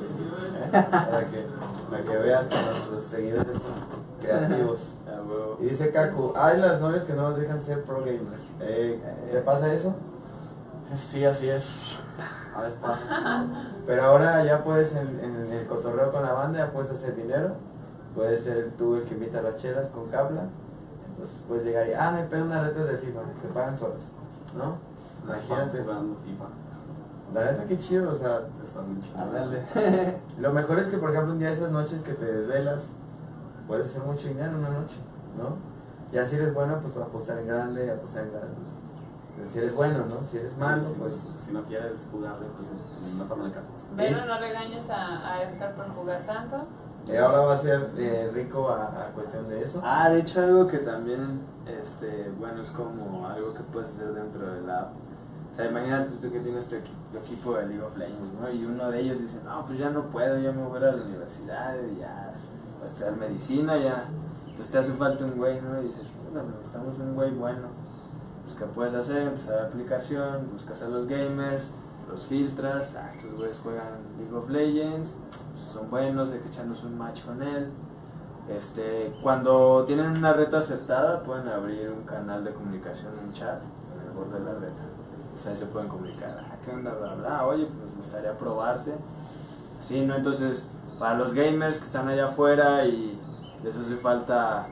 Para, 0.72 1.26
que, 1.30 1.46
para 1.92 2.04
que 2.04 2.18
veas 2.18 2.46
que 2.48 2.56
nuestros 2.56 3.04
seguidores 3.12 3.54
son 3.54 4.20
creativos. 4.22 4.80
Huevo. 5.34 5.58
Y 5.62 5.66
dice 5.66 5.92
Kaku, 5.92 6.34
hay 6.36 6.60
las 6.60 6.80
novias 6.80 7.04
que 7.04 7.14
no 7.14 7.30
nos 7.30 7.38
dejan 7.38 7.64
ser 7.64 7.84
pro 7.84 8.00
gamers. 8.00 8.44
Eh, 8.62 9.00
¿Te 9.32 9.40
pasa 9.42 9.74
eso? 9.74 9.96
Sí, 10.96 11.26
así 11.26 11.50
es. 11.50 11.98
A 12.56 12.62
veces 12.62 12.78
pasa. 12.80 13.46
Pero 13.88 14.04
ahora 14.04 14.44
ya 14.44 14.64
puedes 14.64 14.94
en, 14.96 15.20
en 15.20 15.52
el 15.52 15.66
cotorreo 15.66 16.12
con 16.12 16.24
la 16.24 16.34
banda, 16.34 16.60
ya 16.60 16.72
puedes 16.72 16.92
hacer 16.92 17.16
dinero. 17.16 17.56
Puedes 18.16 18.44
ser 18.44 18.72
tú 18.78 18.96
el 18.96 19.04
que 19.04 19.16
invita 19.16 19.42
las 19.42 19.58
chelas 19.58 19.88
con 19.88 20.08
Capla. 20.10 20.44
Entonces 21.10 21.38
puedes 21.48 21.66
llegar 21.66 21.88
y, 21.88 21.94
ah, 21.94 22.12
me 22.12 22.24
pedo 22.24 22.46
unas 22.46 22.68
retas 22.68 22.88
de 22.88 22.98
FIFA, 22.98 23.20
se 23.42 23.48
pagan 23.50 23.78
solas. 23.78 24.00
¿No? 24.56 24.78
Imagínate. 25.24 25.82
jugando 25.82 26.16
FIFA. 26.24 26.46
La 27.34 27.52
neta, 27.52 27.66
qué 27.66 27.80
chido, 27.80 28.12
o 28.12 28.16
sea, 28.16 28.42
Está 28.64 28.82
muy 28.82 29.02
chido. 29.02 29.20
A 29.20 29.26
darle. 29.26 29.64
lo 30.40 30.54
mejor 30.54 30.80
es 30.80 30.88
que, 30.88 30.98
por 30.98 31.12
ejemplo, 31.12 31.34
un 31.34 31.40
día 31.40 31.50
de 31.50 31.56
esas 31.56 31.72
noches 31.72 32.02
que 32.02 32.14
te 32.14 32.26
desvelas, 32.26 32.82
puedes 33.68 33.88
hacer 33.88 34.04
mucho 34.04 34.28
dinero 34.28 34.50
en 34.50 34.56
una 34.56 34.70
noche, 34.70 34.96
¿no? 35.38 35.56
Ya 36.12 36.28
si 36.28 36.36
eres 36.36 36.54
bueno, 36.54 36.80
pues 36.82 36.96
apostar 36.98 37.38
en 37.40 37.48
grande, 37.48 37.92
apostar 37.92 38.24
en 38.26 38.32
grande. 38.32 38.54
pues. 38.56 38.68
Pero 39.36 39.50
si 39.50 39.58
eres 39.58 39.76
bueno, 39.76 39.98
¿no? 40.08 40.28
Si 40.30 40.38
eres 40.38 40.56
malo, 40.58 40.88
Sí, 40.88 40.96
pues... 41.00 41.14
Si 41.46 41.52
no 41.52 41.64
quieres 41.64 41.94
jugarle, 42.12 42.46
pues 42.56 42.68
mejor 43.18 43.38
no 43.38 43.48
le 43.48 43.52
cargas. 43.52 43.72
Pero 43.98 44.26
no 44.26 44.38
regañes 44.40 44.90
a, 44.90 45.34
a 45.34 45.44
Edgar 45.44 45.74
por 45.74 45.90
jugar 45.90 46.22
tanto. 46.26 46.64
Eh, 47.10 47.18
ahora 47.18 47.40
va 47.42 47.54
a 47.56 47.62
ser 47.62 47.90
eh, 47.98 48.32
rico 48.34 48.70
a, 48.70 48.86
a 48.86 49.08
cuestión 49.14 49.50
de 49.50 49.62
eso. 49.64 49.82
Ah, 49.84 50.10
de 50.10 50.20
hecho 50.22 50.40
algo 50.40 50.68
que 50.68 50.78
también, 50.78 51.42
este, 51.68 52.32
bueno, 52.40 52.62
es 52.62 52.70
como 52.70 53.28
algo 53.28 53.54
que 53.54 53.60
puedes 53.64 53.90
hacer 53.90 54.14
dentro 54.14 54.54
del 54.54 54.70
app. 54.70 54.92
O 55.52 55.56
sea, 55.56 55.66
imagínate 55.66 56.12
tú 56.22 56.32
que 56.32 56.40
tienes 56.40 56.66
tu, 56.70 56.76
equi- 56.76 57.12
tu 57.12 57.18
equipo 57.18 57.56
de 57.56 57.66
League 57.68 57.84
of 57.84 57.98
Legends, 57.98 58.34
¿no? 58.40 58.50
Y 58.50 58.66
uno 58.66 58.90
de 58.90 59.00
ellos 59.02 59.20
dice, 59.20 59.40
no, 59.44 59.66
pues 59.66 59.78
ya 59.80 59.90
no 59.90 60.04
puedo, 60.04 60.40
ya 60.40 60.52
me 60.52 60.64
voy 60.64 60.78
a 60.78 60.80
ir 60.80 60.86
a 60.88 60.92
la 60.94 61.04
universidad, 61.04 61.76
y 61.94 62.00
ya 62.00 62.34
voy 62.80 62.84
a 62.84 62.86
estudiar 62.90 63.16
medicina, 63.18 63.78
ya, 63.78 64.06
pues 64.56 64.70
te 64.70 64.78
hace 64.78 64.94
falta 64.94 65.26
un 65.26 65.36
güey, 65.36 65.60
¿no? 65.62 65.82
Y 65.82 65.88
dices, 65.88 66.08
pues 66.32 66.46
necesitamos 66.46 67.00
un 67.00 67.16
güey 67.16 67.32
bueno. 67.32 67.68
Pues, 68.46 68.58
¿qué 68.58 68.66
puedes 68.66 68.94
hacer? 68.94 69.24
Empezar 69.24 69.56
la 69.56 69.68
aplicación, 69.68 70.50
buscas 70.52 70.82
a 70.82 70.90
los 70.90 71.08
gamers, 71.08 71.72
los 72.10 72.22
filtras, 72.24 72.94
ah, 72.96 73.10
estos 73.16 73.34
güeyes 73.34 73.58
juegan 73.64 74.00
League 74.18 74.36
of 74.36 74.50
Legends, 74.50 75.14
pues, 75.54 75.66
son 75.66 75.90
buenos, 75.90 76.32
hay 76.32 76.40
que 76.40 76.50
echarnos 76.50 76.84
un 76.84 76.98
match 76.98 77.24
con 77.26 77.42
él. 77.42 77.70
Este, 78.50 79.14
cuando 79.24 79.86
tienen 79.88 80.18
una 80.18 80.34
reta 80.34 80.60
aceptada, 80.60 81.24
pueden 81.24 81.48
abrir 81.48 81.90
un 81.90 82.04
canal 82.04 82.44
de 82.44 82.52
comunicación, 82.52 83.14
un 83.26 83.34
chat 83.34 83.62
alrededor 83.94 84.32
de 84.34 84.40
la 84.40 84.60
reta. 84.60 84.84
Pues 85.32 85.48
ahí 85.48 85.56
se 85.56 85.66
pueden 85.66 85.88
comunicar, 85.88 86.38
ah, 86.40 86.56
¿qué 86.64 86.72
onda? 86.72 86.94
Bla, 86.94 87.16
bla, 87.16 87.48
oye, 87.48 87.66
pues 87.66 87.78
me 87.78 88.04
gustaría 88.04 88.38
probarte. 88.38 88.92
Sí, 89.80 90.06
¿no? 90.06 90.16
Entonces, 90.16 90.68
para 91.00 91.18
los 91.18 91.34
gamers 91.34 91.80
que 91.80 91.86
están 91.86 92.08
allá 92.08 92.28
afuera 92.28 92.86
y 92.86 93.20
les 93.64 93.76
hace 93.76 93.96
falta, 93.96 94.68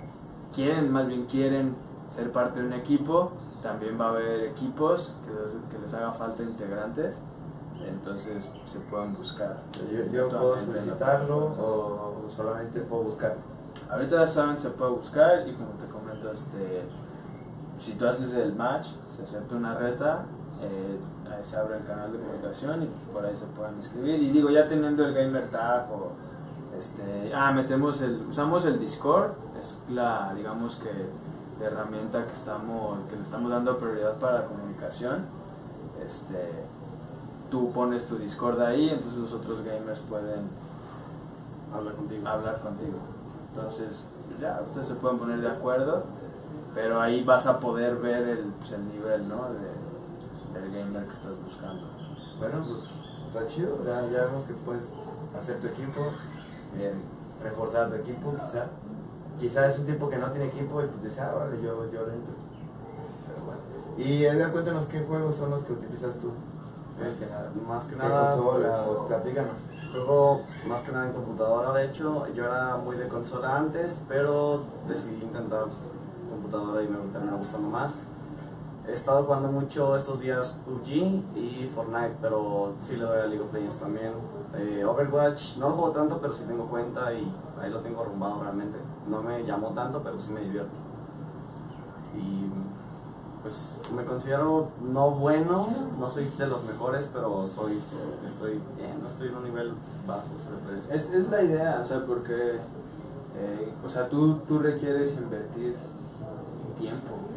quieren, 0.54 0.92
más 0.92 1.08
bien 1.08 1.26
quieren 1.26 1.76
ser 2.14 2.32
parte 2.32 2.60
de 2.60 2.68
un 2.68 2.74
equipo, 2.74 3.32
también 3.64 4.00
va 4.00 4.06
a 4.06 4.10
haber 4.10 4.46
equipos 4.46 5.14
que 5.26 5.32
les, 5.32 5.52
que 5.72 5.80
les 5.82 5.94
haga 5.94 6.12
falta 6.12 6.44
integrantes, 6.44 7.16
entonces 7.88 8.44
se 8.66 8.80
pueden 8.80 9.16
buscar. 9.16 9.58
Yo, 9.74 10.06
yo 10.12 10.30
puedo 10.30 10.58
solicitarlo 10.58 11.38
o 11.38 12.30
solamente 12.36 12.82
puedo 12.82 13.04
buscar. 13.04 13.36
Ahorita 13.90 14.18
ya 14.18 14.28
saben, 14.28 14.60
se 14.60 14.70
puede 14.70 14.92
buscar 14.92 15.48
y 15.48 15.54
como 15.54 15.72
te 15.72 15.88
comento, 15.88 16.32
este, 16.32 16.84
si 17.80 17.94
tú 17.94 18.06
haces 18.06 18.34
el 18.34 18.54
match, 18.54 18.88
se 19.16 19.24
acepta 19.24 19.56
una 19.56 19.76
reta, 19.76 20.26
eh, 20.62 20.98
ahí 21.30 21.44
se 21.44 21.58
abre 21.58 21.78
el 21.78 21.86
canal 21.86 22.12
de 22.12 22.20
comunicación 22.20 22.84
y 22.84 22.86
pues 22.86 23.04
por 23.12 23.26
ahí 23.26 23.36
se 23.36 23.46
pueden 23.58 23.78
inscribir. 23.78 24.22
Y 24.22 24.32
digo, 24.32 24.50
ya 24.50 24.68
teniendo 24.68 25.06
el 25.06 25.14
gamer 25.14 25.50
tag 25.50 25.92
o 25.92 26.12
este, 26.82 27.32
ah, 27.36 27.52
metemos 27.52 28.02
el, 28.02 28.26
usamos 28.28 28.66
el 28.66 28.80
Discord, 28.80 29.34
es 29.60 29.76
la, 29.90 30.34
digamos 30.34 30.78
que, 30.78 30.90
la 31.60 31.68
herramienta 31.68 32.26
que 32.26 32.34
estamos, 32.34 32.98
que 33.08 33.16
le 33.16 33.22
estamos 33.22 33.52
dando 33.52 33.78
prioridad 33.78 34.16
para 34.16 34.40
la 34.40 34.46
comunicación. 34.46 35.26
Este, 36.04 36.66
tú 37.52 37.72
pones 37.72 38.08
tu 38.08 38.18
Discord 38.18 38.60
ahí, 38.62 38.90
entonces 38.90 39.20
los 39.20 39.34
otros 39.34 39.64
gamers 39.64 40.00
pueden 40.10 40.50
Habla 41.72 41.92
contigo. 41.92 42.28
hablar 42.28 42.60
contigo. 42.62 42.98
Entonces, 43.54 44.06
ya, 44.42 44.60
ustedes 44.68 44.88
se 44.88 44.96
pueden 44.96 45.20
poner 45.20 45.40
de 45.40 45.50
acuerdo, 45.50 46.04
pero 46.74 47.00
ahí 47.00 47.24
vas 47.24 47.46
a 47.46 47.60
poder 47.60 47.98
ver 47.98 48.28
el, 48.28 48.46
pues, 48.60 48.72
el 48.72 48.88
nivel, 48.88 49.30
¿no? 49.30 49.50
De, 49.54 50.60
del 50.60 50.72
gamer 50.72 51.06
que 51.06 51.14
estás 51.14 51.44
buscando. 51.46 51.84
Bueno, 52.40 52.66
pues 52.68 52.90
está 53.28 53.48
chido, 53.48 53.78
ya, 53.86 54.02
ya 54.10 54.26
vemos 54.26 54.46
que 54.46 54.54
puedes 54.54 54.92
hacer 55.40 55.60
tu 55.60 55.68
equipo, 55.68 56.02
eh, 56.78 56.94
reforzar 57.44 57.90
tu 57.90 57.96
equipo, 57.96 58.34
quizá. 58.34 58.66
Quizá 59.40 59.68
es 59.72 59.80
un 59.80 59.86
tipo 59.86 60.10
que 60.10 60.18
no 60.18 60.28
tiene 60.32 60.48
equipo 60.48 60.82
y 60.82 60.88
pues 60.88 61.04
dice, 61.04 61.22
ah, 61.22 61.34
vale, 61.38 61.58
yo, 61.62 61.86
yo 61.92 62.06
le 62.06 62.14
entro. 62.14 62.34
Pero 63.28 63.46
bueno. 63.46 63.62
Y 63.98 64.26
Edgar, 64.26 64.52
cuéntanos 64.52 64.86
qué 64.86 65.00
juegos 65.02 65.36
son 65.36 65.50
los 65.50 65.64
que 65.64 65.74
utilizas 65.74 66.16
tú. 66.16 66.32
Más 67.00 67.14
que 67.16 67.26
nada. 67.26 67.52
Más 67.68 67.84
que 67.86 67.94
¿Qué 67.96 68.00
nada, 68.00 68.36
consola? 68.36 68.84
pues, 68.86 68.98
platícanos. 69.08 69.54
Juego 69.92 70.42
más 70.68 70.82
que 70.84 70.92
nada 70.94 71.08
en 71.08 71.14
computadora, 71.14 71.74
de 71.74 71.86
hecho, 71.88 72.26
yo 72.34 72.46
era 72.46 72.78
muy 72.78 72.96
de 72.96 73.10
consola 73.10 73.58
antes, 73.58 74.00
pero 74.08 74.62
decidí 74.88 75.22
intentar 75.22 75.66
computadora 76.30 76.82
y 76.82 76.88
me 76.88 76.98
terminó 77.12 77.38
gustando 77.38 77.68
más. 77.68 77.92
He 78.88 78.94
estado 78.94 79.24
jugando 79.26 79.50
mucho 79.50 79.96
estos 79.98 80.22
días 80.22 80.54
PUBG 80.66 80.88
y 81.36 81.70
Fortnite, 81.76 82.16
pero 82.22 82.74
sí 82.82 82.96
le 82.96 83.04
doy 83.04 83.20
a 83.20 83.26
League 83.26 83.44
of 83.44 83.54
Legends 83.54 83.76
también. 83.76 84.14
Overwatch 84.84 85.58
no 85.58 85.70
lo 85.70 85.76
juego 85.76 85.92
tanto, 85.92 86.20
pero 86.20 86.34
sí 86.34 86.44
tengo 86.48 86.66
cuenta 86.66 87.14
y 87.14 87.32
ahí 87.62 87.70
lo 87.70 87.80
tengo 87.80 88.02
arrumbado 88.02 88.42
realmente. 88.42 88.78
No 89.08 89.22
me 89.22 89.44
llamó 89.44 89.70
tanto, 89.70 90.02
pero 90.04 90.18
sí 90.20 90.30
me 90.32 90.42
divierto. 90.42 90.76
Y 92.18 92.50
pues 93.42 93.72
me 93.96 94.06
considero 94.06 94.70
no 94.82 95.12
bueno, 95.12 95.68
no 96.00 96.08
soy 96.08 96.30
de 96.38 96.48
los 96.48 96.64
mejores, 96.64 97.10
pero 97.12 97.48
soy, 97.48 97.82
estoy 98.26 98.62
bien, 98.78 99.02
no 99.02 99.08
estoy 99.08 99.30
en 99.30 99.36
un 99.36 99.44
nivel 99.44 99.74
bajo, 100.08 100.28
se 100.38 100.50
puede 100.64 100.76
decir. 100.76 100.94
Es, 100.94 101.22
es 101.26 101.30
la 101.32 101.42
idea, 101.42 101.82
o 101.84 101.88
sea, 101.88 102.06
porque, 102.06 102.60
eh, 103.36 103.74
o 103.84 103.90
sea, 103.90 104.08
tú, 104.10 104.36
tú 104.48 104.60
requieres 104.60 105.14
invertir 105.14 105.76
tiempo. 106.80 107.31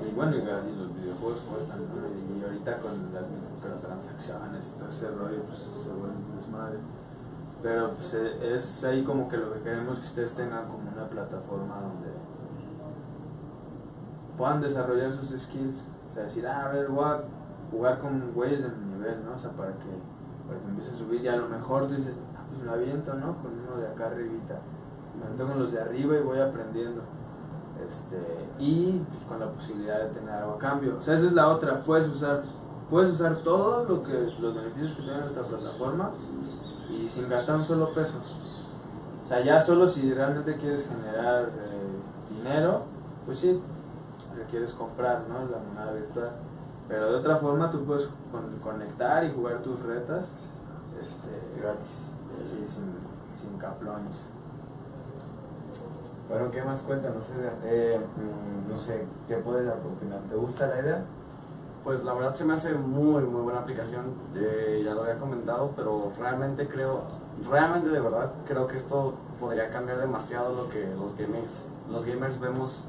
Y 0.00 0.14
bueno, 0.14 0.36
y 0.36 0.40
los 0.40 0.94
videojuegos 0.94 1.40
cuestan, 1.40 1.78
¿no? 1.78 2.38
Y 2.38 2.42
ahorita 2.42 2.78
con 2.78 3.12
las 3.12 3.24
microtransacciones 3.28 4.66
y 4.66 4.78
todo 4.78 4.88
ese 4.88 5.10
rollo, 5.10 5.42
pues 5.44 5.58
se 5.58 5.88
vuelve 5.90 6.16
un 6.16 6.36
desmadre. 6.40 6.78
Pero 7.62 7.90
pues 7.92 8.14
eh, 8.14 8.56
es 8.56 8.84
ahí 8.84 9.04
como 9.04 9.28
que 9.28 9.36
lo 9.36 9.52
que 9.52 9.60
queremos 9.60 9.98
que 9.98 10.06
ustedes 10.06 10.32
tengan 10.32 10.66
como 10.68 10.90
una 10.90 11.06
plataforma 11.06 11.74
donde 11.80 12.08
puedan 14.38 14.62
desarrollar 14.62 15.12
sus 15.12 15.38
skills. 15.38 15.76
O 16.10 16.14
sea, 16.14 16.22
decir, 16.24 16.46
ah, 16.46 16.66
a 16.66 16.72
ver, 16.72 16.88
voy 16.88 17.04
a 17.04 17.20
jugar 17.70 17.98
con 17.98 18.32
güeyes 18.32 18.62
de 18.62 18.68
mi 18.70 18.96
nivel, 18.96 19.24
¿no? 19.24 19.36
O 19.36 19.38
sea, 19.38 19.50
para 19.50 19.72
que, 19.72 19.92
para 20.48 20.58
que 20.58 20.68
empiece 20.68 20.92
a 20.92 20.96
subir 20.96 21.20
y 21.20 21.28
a 21.28 21.36
lo 21.36 21.48
mejor 21.48 21.86
tú 21.86 21.94
dices, 21.94 22.14
ah, 22.34 22.40
pues 22.48 22.62
me 22.64 22.72
aviento, 22.72 23.12
¿no? 23.14 23.36
Con 23.36 23.52
uno 23.52 23.76
de 23.76 23.88
acá 23.88 24.06
arribita. 24.06 24.58
Me 25.18 25.24
aviento 25.24 25.46
con 25.46 25.58
los 25.60 25.72
de 25.72 25.80
arriba 25.80 26.16
y 26.16 26.22
voy 26.22 26.40
aprendiendo. 26.40 27.02
Este, 27.88 28.18
y 28.58 29.00
pues, 29.10 29.24
con 29.24 29.40
la 29.40 29.46
posibilidad 29.50 30.00
de 30.00 30.08
tener 30.10 30.30
algo 30.34 30.52
a 30.54 30.58
cambio. 30.58 30.96
O 30.98 31.02
sea, 31.02 31.14
esa 31.14 31.26
es 31.26 31.32
la 31.32 31.48
otra. 31.48 31.82
Puedes 31.82 32.08
usar, 32.08 32.42
puedes 32.90 33.12
usar 33.14 33.36
todo 33.36 33.84
lo 33.84 34.02
que, 34.02 34.32
los 34.40 34.54
beneficios 34.54 34.92
que 34.92 35.02
tiene 35.02 35.18
nuestra 35.20 35.42
plataforma 35.42 36.10
y 36.90 37.08
sin 37.08 37.28
gastar 37.28 37.56
un 37.56 37.64
solo 37.64 37.92
peso. 37.94 38.14
O 39.24 39.28
sea, 39.28 39.42
ya 39.44 39.60
solo 39.62 39.88
si 39.88 40.12
realmente 40.12 40.56
quieres 40.56 40.86
generar 40.86 41.44
eh, 41.44 42.36
dinero, 42.36 42.82
pues 43.26 43.38
sí, 43.38 43.60
requieres 44.36 44.72
comprar 44.72 45.22
¿no? 45.28 45.34
la 45.50 45.58
moneda 45.58 45.92
virtual. 45.92 46.30
Pero 46.88 47.10
de 47.10 47.16
otra 47.16 47.36
forma 47.36 47.70
tú 47.70 47.84
puedes 47.84 48.08
con- 48.32 48.58
conectar 48.62 49.24
y 49.24 49.30
jugar 49.32 49.58
tus 49.62 49.80
retas 49.80 50.24
este, 51.00 51.60
Gratis. 51.60 51.86
sí, 52.50 52.66
sin, 52.68 53.48
sin 53.48 53.58
caplones. 53.58 54.16
Bueno, 56.30 56.50
¿qué 56.52 56.62
más 56.62 56.80
cuéntanos, 56.82 57.24
Edgar? 57.36 57.54
Eh, 57.64 57.98
mm, 58.16 58.70
no 58.72 58.78
sé, 58.78 59.04
¿qué 59.26 59.36
puedes 59.38 59.68
opinar? 59.68 60.20
¿Te 60.28 60.36
gusta 60.36 60.68
la 60.68 60.80
idea? 60.80 61.02
Pues 61.82 62.04
la 62.04 62.14
verdad 62.14 62.34
se 62.34 62.44
me 62.44 62.52
hace 62.52 62.72
muy 62.74 63.22
muy 63.24 63.40
buena 63.42 63.60
aplicación, 63.60 64.04
eh, 64.36 64.82
ya 64.84 64.94
lo 64.94 65.02
había 65.02 65.18
comentado, 65.18 65.70
pero 65.74 66.12
realmente 66.18 66.68
creo, 66.68 67.00
realmente 67.50 67.88
de 67.88 67.98
verdad 68.00 68.30
creo 68.46 68.66
que 68.68 68.76
esto 68.76 69.14
podría 69.40 69.70
cambiar 69.70 69.98
demasiado 69.98 70.54
lo 70.54 70.68
que 70.68 70.86
los 70.94 71.16
gamers, 71.16 71.50
los 71.90 72.04
gamers 72.04 72.38
vemos 72.38 72.84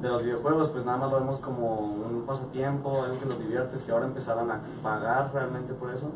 de 0.00 0.08
los 0.08 0.22
videojuegos, 0.22 0.68
pues 0.70 0.84
nada 0.86 0.96
más 0.96 1.10
lo 1.10 1.18
vemos 1.18 1.38
como 1.40 1.80
un 1.80 2.22
pasatiempo, 2.24 3.02
algo 3.02 3.18
que 3.18 3.26
nos 3.26 3.38
divierte, 3.40 3.78
si 3.80 3.90
ahora 3.90 4.06
empezaran 4.06 4.48
a 4.50 4.60
pagar 4.82 5.30
realmente 5.34 5.74
por 5.74 5.90
eso, 5.92 6.06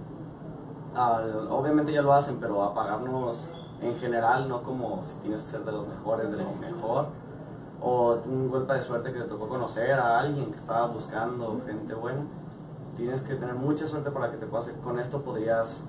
al- 0.95 1.49
obviamente 1.51 1.93
ya 1.93 2.01
lo 2.01 2.13
hacen, 2.15 2.37
pero 2.41 2.63
a 2.63 2.73
pagarnos 2.73 3.39
en 3.83 3.99
general, 3.99 4.49
no 4.49 4.63
como 4.63 5.03
si 5.03 5.15
tienes 5.17 5.43
que 5.43 5.51
ser 5.51 5.65
de 5.65 5.73
los 5.73 5.87
mejores, 5.87 6.31
de 6.31 6.37
los 6.37 6.57
mejor, 6.57 7.07
o 7.83 8.17
un 8.27 8.49
golpe 8.51 8.75
de 8.75 8.81
suerte 8.81 9.13
que 9.13 9.21
te 9.21 9.25
tocó 9.25 9.49
conocer 9.49 9.93
a 9.95 10.21
alguien 10.21 10.47
que 10.53 10.57
estaba 10.57 10.87
buscando 10.87 11.61
gente 11.67 11.95
buena. 11.95 12.23
Tienes 12.97 13.23
que 13.23 13.35
tener 13.35 13.55
mucha 13.55 13.87
suerte 13.87 14.11
para 14.11 14.31
que 14.31 14.37
te 14.37 14.47
pase. 14.47 14.73
Con 14.85 14.99
esto 15.01 15.21
podrías, 15.23 15.81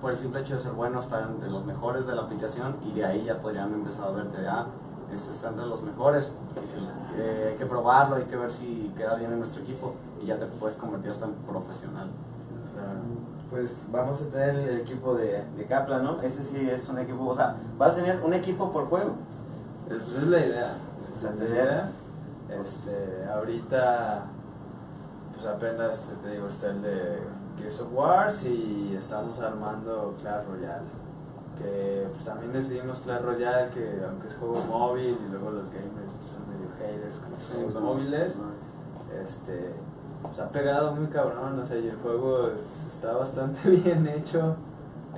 por 0.00 0.12
el 0.12 0.18
simple 0.18 0.40
hecho 0.40 0.54
de 0.54 0.60
ser 0.60 0.72
bueno, 0.72 1.00
estar 1.00 1.22
entre 1.22 1.50
los 1.50 1.64
mejores 1.64 2.06
de 2.06 2.14
la 2.14 2.22
aplicación 2.22 2.76
y 2.86 2.92
de 2.92 3.04
ahí 3.04 3.24
ya 3.24 3.38
podrían 3.38 3.72
empezar 3.72 4.08
a 4.08 4.10
verte, 4.12 4.46
ah, 4.46 4.66
este 5.12 5.32
está 5.32 5.48
entre 5.48 5.66
los 5.66 5.82
mejores, 5.82 6.30
eh, 7.16 7.48
hay 7.50 7.58
que 7.58 7.66
probarlo, 7.66 8.16
hay 8.16 8.24
que 8.24 8.36
ver 8.36 8.52
si 8.52 8.92
queda 8.96 9.16
bien 9.16 9.32
en 9.32 9.40
nuestro 9.40 9.62
equipo 9.62 9.94
y 10.22 10.26
ya 10.26 10.38
te 10.38 10.46
puedes 10.46 10.76
convertir 10.76 11.10
hasta 11.10 11.26
en 11.26 11.32
profesional. 11.32 12.08
Pues 13.50 13.82
vamos 13.90 14.20
a 14.22 14.26
tener 14.26 14.54
el 14.54 14.80
equipo 14.80 15.14
de, 15.14 15.42
de 15.56 15.64
Kaplan, 15.64 16.04
¿no? 16.04 16.22
Ese 16.22 16.44
sí 16.44 16.70
es 16.70 16.88
un 16.88 16.98
equipo, 16.98 17.26
o 17.26 17.34
sea, 17.34 17.56
vas 17.76 17.92
a 17.92 17.94
tener 17.96 18.20
un 18.22 18.32
equipo 18.32 18.70
por 18.70 18.86
juego. 18.86 19.14
Pues 19.88 20.02
es 20.02 20.28
la 20.28 20.38
idea. 20.38 20.74
O 21.16 21.20
sea, 21.20 21.34
idea. 21.34 21.90
Este, 22.48 23.28
ahorita, 23.28 24.22
pues 25.34 25.46
apenas 25.46 26.12
te 26.22 26.30
digo, 26.30 26.46
está 26.46 26.68
el 26.68 26.82
de 26.82 27.18
Gears 27.58 27.80
of 27.80 27.92
Wars 27.92 28.44
y 28.44 28.96
estamos 28.96 29.38
armando 29.40 30.14
Clash 30.20 30.44
Royale. 30.46 30.86
Que 31.58 32.06
pues 32.12 32.24
también 32.24 32.52
decidimos 32.52 33.00
Clash 33.00 33.22
Royale, 33.22 33.70
que 33.70 34.00
aunque 34.08 34.28
es 34.28 34.34
juego 34.36 34.64
móvil 34.64 35.18
y 35.26 35.30
luego 35.30 35.50
los 35.50 35.66
gamers 35.70 36.10
pues, 36.18 36.30
son 36.30 36.48
medio 36.48 36.70
haters 36.78 37.18
con 37.18 37.32
los 37.32 37.42
juegos 37.50 37.82
móviles, 37.82 38.34
este, 39.24 39.74
pues 40.22 40.38
ha 40.40 40.48
pegado 40.50 40.94
muy 40.94 41.06
cabrón, 41.08 41.58
o 41.58 41.66
sea, 41.66 41.78
y 41.78 41.88
el 41.88 41.96
juego 41.96 42.48
está 42.92 43.12
bastante 43.12 43.68
bien 43.70 44.06
hecho, 44.06 44.56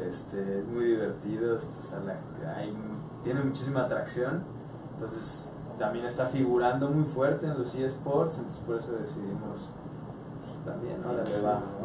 este, 0.01 0.61
es 0.61 0.67
muy 0.67 0.85
divertido, 0.85 1.57
este, 1.57 1.81
o 1.81 1.83
sea, 1.83 1.99
la- 2.01 2.57
hay- 2.57 2.73
tiene 3.25 3.41
muchísima 3.43 3.83
atracción, 3.83 4.43
entonces 4.95 5.45
también 5.79 6.07
está 6.07 6.27
figurando 6.27 6.89
muy 6.89 7.05
fuerte 7.05 7.47
en 7.47 7.59
los 7.59 7.75
eSports, 7.75 8.39
entonces 8.39 8.63
por 8.67 8.77
eso 8.77 8.93
decidimos 8.93 9.59
pues, 10.45 10.65
también, 10.65 10.97
¿no? 11.03 11.09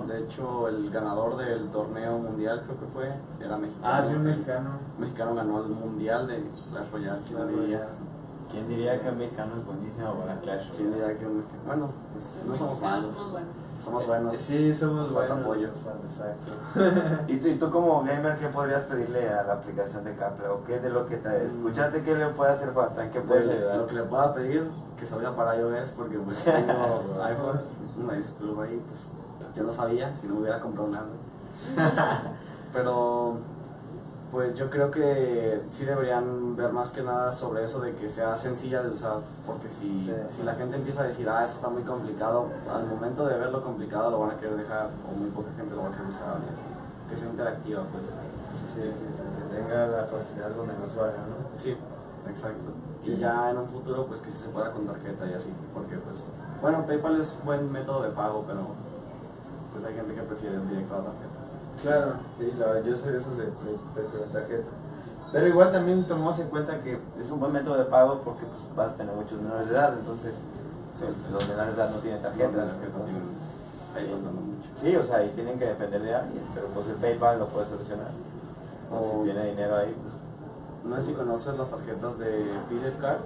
De 0.07 0.19
hecho, 0.23 0.67
el 0.67 0.89
ganador 0.91 1.37
del 1.37 1.67
torneo 1.69 2.17
mundial, 2.19 2.61
creo 2.65 2.79
que 2.79 2.85
fue, 2.87 3.11
era 3.43 3.57
mexicano. 3.57 3.93
Ah, 3.93 4.03
sí, 4.03 4.13
un 4.13 4.23
mexicano. 4.23 4.69
mexicano 4.99 5.35
ganó 5.35 5.63
el 5.63 5.69
mundial 5.69 6.27
de 6.27 6.43
Clash 6.71 6.91
Royale. 6.91 7.21
¿Quién 8.51 8.67
diría? 8.67 8.93
Royale. 8.93 9.01
¿Quién 9.01 9.01
diría 9.01 9.01
que 9.01 9.09
un 9.09 9.17
mexicano 9.17 9.51
es 9.57 9.65
buenísimo 9.65 10.13
para 10.15 10.39
Clash? 10.41 10.69
¿Quién 10.75 10.91
diría 10.93 11.17
que 11.17 11.25
un 11.25 11.37
mexicano? 11.37 11.63
Bueno, 11.65 11.89
pues 12.13 12.25
no 12.47 12.55
somos 12.55 12.81
malos. 12.81 13.15
Somos 13.15 13.31
buenos. 13.31 13.49
Somos 13.83 14.07
buenos. 14.07 14.37
Sí, 14.37 14.73
somos 14.75 15.11
buenos. 15.13 15.39
apoyo. 15.39 15.67
Exacto. 16.09 17.23
¿Y 17.31 17.37
tú, 17.37 17.47
y 17.47 17.55
tú 17.55 17.69
como 17.69 18.03
gamer 18.03 18.37
qué 18.37 18.47
podrías 18.47 18.83
pedirle 18.83 19.29
a 19.29 19.43
la 19.43 19.53
aplicación 19.53 20.03
de 20.03 20.15
Kaplan? 20.15 20.51
¿O 20.51 20.63
qué 20.65 20.79
de 20.79 20.89
lo 20.89 21.05
que 21.07 21.17
te 21.17 21.29
Mm. 21.29 21.47
escuchaste 21.47 22.01
que 22.03 22.15
le 22.15 22.27
puede 22.29 22.51
hacer 22.53 22.71
falta? 22.71 23.03
¿En 23.03 23.11
qué 23.11 23.21
puedes 23.21 23.45
Pues, 23.45 23.57
ayudar? 23.57 23.77
lo 23.77 23.87
que 23.87 23.93
le 23.95 24.03
pueda 24.03 24.33
pedir, 24.33 24.67
que 24.99 25.05
salga 25.05 25.35
para 25.35 25.55
iOS, 25.57 25.89
porque 25.91 26.17
pues 26.17 26.37
tengo 26.43 27.23
iPhone. 27.23 27.61
Una 28.03 28.13
disculpa 28.13 28.63
ahí, 28.63 28.81
pues 28.89 29.01
yo 29.55 29.63
no 29.63 29.71
sabía, 29.71 30.15
si 30.15 30.27
no 30.27 30.39
hubiera 30.39 30.59
comprado 30.59 30.89
nada. 30.89 31.05
Pero, 32.73 33.37
pues 34.31 34.53
yo 34.55 34.69
creo 34.69 34.91
que 34.91 35.61
sí 35.71 35.85
deberían 35.85 36.55
ver 36.55 36.73
más 36.73 36.91
que 36.91 37.01
nada 37.01 37.31
sobre 37.31 37.63
eso 37.63 37.79
de 37.79 37.95
que 37.95 38.09
sea 38.09 38.35
sencilla 38.35 38.83
de 38.83 38.89
usar, 38.89 39.19
porque 39.45 39.69
si, 39.69 40.05
Sí. 40.05 40.13
si 40.31 40.43
la 40.43 40.55
gente 40.55 40.75
empieza 40.75 41.01
a 41.01 41.05
decir, 41.07 41.29
ah, 41.29 41.43
eso 41.45 41.55
está 41.55 41.69
muy 41.69 41.83
complicado, 41.83 42.47
al 42.69 42.85
momento 42.87 43.25
de 43.25 43.37
verlo 43.37 43.63
complicado 43.63 44.11
lo 44.11 44.19
van 44.19 44.31
a 44.31 44.37
querer 44.37 44.57
dejar, 44.57 44.89
o 45.09 45.17
muy 45.17 45.29
poca 45.29 45.47
gente 45.55 45.75
lo 45.75 45.83
va 45.83 45.87
a 45.87 45.91
querer 45.91 46.07
usar, 46.07 46.37
y 46.47 46.53
así. 46.53 46.61
que 47.09 47.15
sea 47.15 47.29
interactiva, 47.29 47.83
pues. 47.93 48.05
Sí, 48.75 48.81
sí, 48.83 49.07
sí. 49.15 49.23
Que 49.39 49.55
tenga 49.55 49.87
la 49.87 50.03
facilidad 50.11 50.51
con 50.57 50.69
el 50.69 50.75
usuario, 50.83 51.15
¿no? 51.23 51.57
Sí, 51.57 51.77
exacto. 52.27 52.69
Y 53.05 53.15
ya 53.15 53.49
en 53.51 53.57
un 53.59 53.67
futuro, 53.69 54.05
pues 54.07 54.19
que 54.19 54.29
sí 54.29 54.39
se 54.39 54.49
pueda 54.49 54.73
con 54.73 54.85
tarjeta 54.85 55.25
y 55.25 55.33
así, 55.33 55.53
porque 55.73 55.95
pues, 55.95 56.17
bueno, 56.61 56.85
PayPal 56.85 57.21
es 57.21 57.33
buen 57.45 57.71
método 57.71 58.03
de 58.03 58.09
pago, 58.09 58.43
pero 58.45 58.59
pues 59.71 59.85
hay 59.85 59.95
gente 59.95 60.13
que 60.15 60.21
prefiere 60.23 60.55
el 60.57 60.67
directo 60.67 60.95
a 60.95 60.97
la 60.97 61.03
tarjeta. 61.05 61.26
Claro, 61.81 62.13
sí, 62.39 62.53
la 62.57 62.79
yo 62.81 62.95
soy 62.97 63.11
de 63.13 63.19
esos 63.19 63.37
de, 63.37 63.45
de, 63.45 63.51
de 63.51 64.25
la 64.25 64.31
tarjeta. 64.33 64.69
Pero 65.31 65.47
igual 65.47 65.71
también 65.71 66.05
tomamos 66.07 66.39
en 66.39 66.47
cuenta 66.47 66.81
que 66.81 66.93
es 66.93 67.29
un 67.31 67.39
buen 67.39 67.51
método 67.51 67.77
de 67.77 67.85
pago 67.85 68.21
porque 68.23 68.45
pues, 68.45 68.75
vas 68.75 68.91
a 68.91 68.95
tener 68.95 69.13
muchos 69.13 69.39
menores 69.41 69.67
de 69.69 69.75
edad, 69.75 69.93
entonces 69.93 70.33
pues, 70.99 71.15
los 71.31 71.47
menores 71.49 71.75
de 71.75 71.81
edad 71.81 71.91
no 71.91 71.97
tienen 71.99 72.21
tarjetas. 72.21 72.69
entonces, 72.83 73.15
Ahí 73.95 74.07
mucho. 74.07 74.69
sí, 74.81 74.95
o 74.95 75.03
sea, 75.03 75.23
y 75.25 75.29
tienen 75.29 75.59
que 75.59 75.65
depender 75.65 76.01
de 76.01 76.15
alguien, 76.15 76.43
pero 76.53 76.67
pues 76.67 76.87
el 76.87 76.95
PayPal 76.95 77.39
lo 77.39 77.47
puede 77.47 77.67
solucionar. 77.67 78.11
O 78.91 79.03
si 79.03 79.23
tiene 79.25 79.45
dinero 79.49 79.75
ahí, 79.75 79.93
pues 80.01 80.89
No 80.89 80.95
sé 80.95 81.01
si 81.09 81.13
conoces 81.13 81.57
las 81.57 81.69
tarjetas 81.69 82.17
de 82.17 82.45
Card 83.01 83.17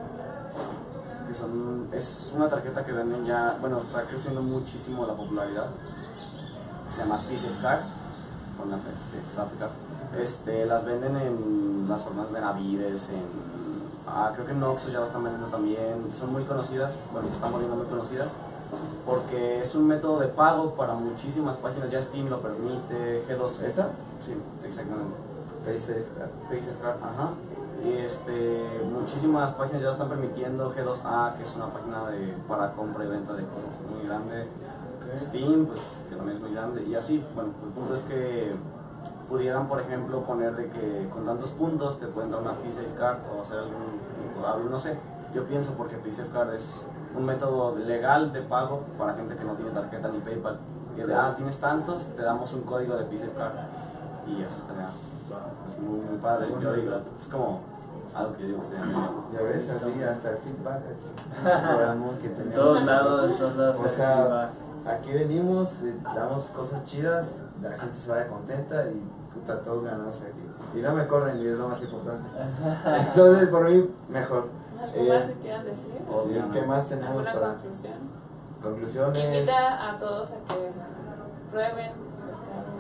que 1.28 1.34
son, 1.36 1.88
es 1.94 2.32
una 2.36 2.50
tarjeta 2.50 2.84
que 2.84 2.92
venden 2.92 3.26
ya, 3.26 3.58
bueno, 3.62 3.78
está 3.78 4.04
creciendo 4.04 4.42
muchísimo 4.42 5.06
la 5.06 5.14
popularidad. 5.14 5.68
Se 6.94 7.02
llama 7.04 7.24
Card 7.62 8.01
con 8.62 8.72
la. 8.72 8.80
Este, 10.22 10.66
las 10.66 10.86
venden 10.86 11.16
en 11.16 11.86
las 11.90 12.02
formas 12.02 12.32
de 12.32 12.42
Navides, 12.42 13.10
en, 13.10 13.26
ah, 14.08 14.32
creo 14.34 14.46
que 14.46 14.52
en 14.52 14.62
Oxxo 14.64 14.90
ya 14.90 15.00
las 15.00 15.08
están 15.08 15.24
vendiendo 15.24 15.48
también. 15.48 16.12
Son 16.18 16.32
muy 16.32 16.44
conocidas, 16.44 17.00
bueno, 17.12 17.28
se 17.28 17.36
están 17.36 17.52
volviendo 17.52 17.76
muy 17.76 17.88
conocidas. 17.88 18.32
porque 19.06 19.62
es 19.62 19.76
un 19.76 19.88
método 19.88 20.20
de 20.20 20.28
pago 20.28 20.76
para 20.76 20.94
muchísimas 20.94 21.58
páginas, 21.58 21.90
ya 21.90 22.02
Steam 22.02 22.30
lo 22.30 22.40
permite, 22.40 23.26
G2. 23.28 23.62
¿Esta? 23.64 23.90
Sí, 24.20 24.34
exactamente. 24.64 25.16
PaySafeCard. 25.66 26.30
PaySafeCard, 26.50 26.98
ajá. 27.04 27.30
Y 27.84 27.94
este, 27.98 28.62
muchísimas 28.86 29.54
páginas 29.54 29.82
ya 29.82 29.88
lo 29.88 29.94
están 29.94 30.10
permitiendo, 30.10 30.74
G2A, 30.74 31.36
que 31.36 31.44
es 31.44 31.56
una 31.56 31.68
página 31.68 32.10
de, 32.12 32.34
para 32.48 32.72
compra 32.74 33.04
y 33.04 33.08
venta 33.08 33.34
de 33.34 33.44
cosas 33.44 33.74
muy 33.90 34.08
grande, 34.08 34.48
Steam, 35.18 35.66
pues, 35.66 35.80
que 36.10 36.16
también 36.16 36.38
es 36.38 36.44
muy 36.44 36.54
grande, 36.54 36.84
y 36.84 36.96
así, 36.96 37.24
bueno, 37.36 37.52
el 37.64 37.72
punto 37.72 37.96
es 37.96 38.02
que 38.02 38.56
pudieran, 39.30 39.68
por 39.68 39.80
ejemplo, 39.80 40.22
poner 40.24 40.56
de 40.56 40.70
que 40.70 41.08
con 41.10 41.26
tantos 41.26 41.52
puntos 41.52 41.98
te 42.00 42.08
pueden 42.08 42.32
dar 42.32 42.42
una 42.42 42.54
PaySafeCard 42.54 43.20
o 43.34 43.42
hacer 43.42 43.60
algún 43.60 44.00
tipo 44.22 44.42
de 44.42 44.48
algo, 44.48 44.70
no 44.70 44.78
sé. 44.78 44.98
Yo 45.34 45.46
pienso 45.46 45.72
porque 45.72 45.96
PaySafeCard 45.96 46.54
es 46.54 46.76
un 47.16 47.26
método 47.26 47.76
legal 47.78 48.34
de 48.34 48.42
pago 48.42 48.84
para 48.98 49.14
gente 49.14 49.36
que 49.36 49.46
no 49.46 49.54
tiene 49.54 49.72
tarjeta 49.72 50.10
ni 50.10 50.20
PayPal. 50.20 50.58
Que 50.96 51.06
de, 51.06 51.16
ah, 51.16 51.34
tienes 51.38 51.58
tantos, 51.58 52.04
te 52.16 52.22
damos 52.22 52.52
un 52.54 52.64
código 52.64 52.98
de 52.98 53.06
PaySafeCard 53.06 53.54
y 54.28 54.42
eso 54.42 54.58
estaría 54.58 54.90
es 55.70 55.82
muy, 55.82 56.00
muy 56.02 56.18
padre. 56.18 56.48
Yo 56.62 56.74
digo, 56.74 56.96
es 57.18 57.28
como 57.28 57.62
algo 58.14 58.36
que 58.36 58.42
yo 58.42 58.48
digo 58.50 58.60
que 58.60 58.68
estaría 58.68 58.86
muy 58.86 59.08
Ya 59.34 59.42
ves, 59.42 59.70
así 59.70 60.04
hasta 60.04 60.30
el 60.32 60.38
feedback 60.38 60.82
aquí. 60.92 62.22
Que 62.22 62.42
En 62.42 62.52
todos 62.54 62.84
lados, 62.84 63.32
en 63.32 63.38
todos 63.38 63.56
lados. 63.56 63.80
O 63.80 63.90
sea, 63.90 64.50
aquí 64.86 65.12
venimos, 65.12 65.70
eh, 65.84 65.96
damos 66.16 66.44
cosas 66.46 66.84
chidas, 66.86 67.38
la 67.62 67.72
gente 67.72 68.00
se 68.00 68.10
vaya 68.10 68.28
contenta 68.28 68.84
y 68.86 69.02
puta, 69.34 69.62
todos 69.62 69.84
ganamos 69.84 70.16
aquí. 70.22 70.78
Y 70.80 70.82
no 70.82 70.94
me 70.94 71.06
corren 71.08 71.40
y 71.42 71.48
es 71.48 71.58
lo 71.58 71.68
más 71.70 71.82
importante. 71.82 72.28
Entonces, 73.10 73.50
por 73.50 73.70
mí, 73.70 73.90
mejor. 74.10 74.48
¿Algo 74.82 74.94
Eh, 74.96 75.10
más 75.20 75.28
que 75.28 75.34
quieran 75.34 75.66
decir? 75.66 75.92
Sí, 76.08 76.42
¿Qué 76.54 76.62
más 76.66 76.86
tenemos 76.88 77.10
¿Alguna 77.28 77.34
para 77.34 77.54
conclusión? 77.54 77.94
conclusiones? 78.62 79.26
Invita 79.26 79.90
a 79.92 79.98
todos 80.00 80.30
a 80.32 80.36
que 80.54 80.72
prueben, 81.52 81.92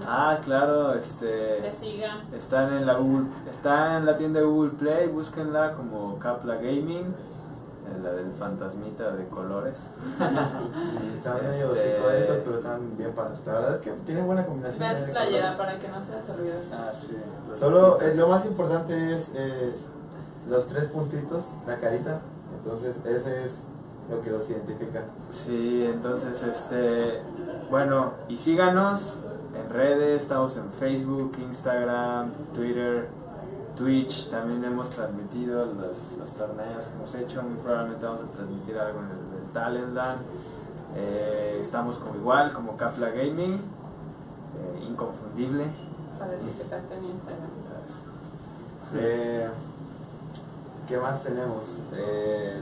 Ah, 0.07 0.39
claro, 0.43 0.93
que 0.93 0.99
este. 0.99 1.71
sigan. 1.79 2.21
Están 2.33 2.73
en 2.73 2.87
la 2.87 2.95
Google, 2.95 3.27
está 3.49 3.97
en 3.97 4.05
la 4.07 4.17
tienda 4.17 4.39
de 4.39 4.45
Google 4.47 4.71
Play, 4.71 5.07
búsquenla 5.09 5.73
como 5.73 6.17
Capla 6.17 6.55
Gaming, 6.55 7.13
la 8.03 8.11
del 8.13 8.31
fantasmita 8.33 9.11
de 9.11 9.27
colores. 9.27 9.75
Y 11.03 11.15
están 11.17 11.37
medio 11.43 11.73
Este- 11.73 11.95
psicodélicos, 11.95 12.37
pero 12.45 12.57
están 12.57 12.97
bien 12.97 13.11
padres. 13.13 13.39
La 13.45 13.53
verdad 13.53 13.75
es 13.75 13.81
que 13.81 13.91
tienen 14.05 14.25
buena 14.25 14.45
combinación. 14.45 14.79
Vean 14.79 14.97
su 14.99 15.05
de 15.05 15.11
playera 15.11 15.55
colores. 15.55 15.57
para 15.57 15.79
que 15.79 15.87
no 15.87 16.03
se 16.03 16.11
les 16.15 16.29
olvide. 16.29 16.61
Ah, 16.73 16.91
sí. 16.93 17.17
los 17.49 17.59
Solo 17.59 18.01
eh, 18.01 18.13
lo 18.15 18.27
más 18.27 18.45
importante 18.45 19.15
es 19.15 19.23
eh, 19.35 19.73
los 20.49 20.67
tres 20.67 20.85
puntitos, 20.85 21.43
la 21.67 21.77
carita. 21.77 22.19
Entonces, 22.57 22.95
ese 23.05 23.45
es 23.45 23.51
lo 24.09 24.21
que 24.21 24.29
los 24.29 24.49
identifica. 24.49 25.01
Sí, 25.31 25.85
entonces, 25.85 26.41
este, 26.43 27.21
bueno, 27.69 28.11
y 28.27 28.37
síganos 28.37 29.17
en 29.55 29.69
redes, 29.73 30.21
estamos 30.23 30.55
en 30.57 30.69
Facebook, 30.79 31.33
Instagram, 31.39 32.31
Twitter, 32.53 33.07
Twitch, 33.75 34.29
también 34.29 34.63
hemos 34.63 34.89
transmitido 34.91 35.65
los, 35.65 35.97
los 36.19 36.29
torneos 36.35 36.85
que 36.85 36.93
hemos 36.95 37.15
hecho, 37.15 37.41
muy 37.43 37.55
probablemente 37.55 38.05
vamos 38.05 38.21
a 38.29 38.31
transmitir 38.31 38.77
algo 38.77 38.99
en 38.99 39.05
el, 39.05 39.31
del 39.41 39.51
Talentland. 39.53 40.21
Eh, 40.95 41.59
estamos 41.61 41.95
como 41.97 42.15
igual, 42.15 42.51
como 42.53 42.75
Capla 42.77 43.09
Gaming, 43.09 43.53
eh, 43.55 44.85
inconfundible. 44.89 45.65
Para 46.19 46.33
etiquetarte 46.33 46.95
en 46.95 47.05
Instagram. 47.05 47.49
Eh, 48.93 49.49
¿Qué 50.87 50.97
más 50.97 51.23
tenemos? 51.23 51.63
Eh, 51.93 52.61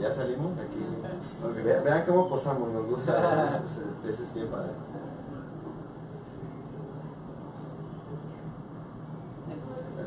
ya 0.00 0.12
salimos 0.12 0.52
aquí. 0.58 0.82
Ve- 1.62 1.80
vean 1.80 2.04
cómo 2.06 2.28
posamos, 2.28 2.70
nos 2.70 2.86
gusta. 2.86 3.60
Eso, 3.64 3.80
es- 4.02 4.10
eso 4.14 4.22
es 4.22 4.34
bien 4.34 4.48
padre. 4.48 4.70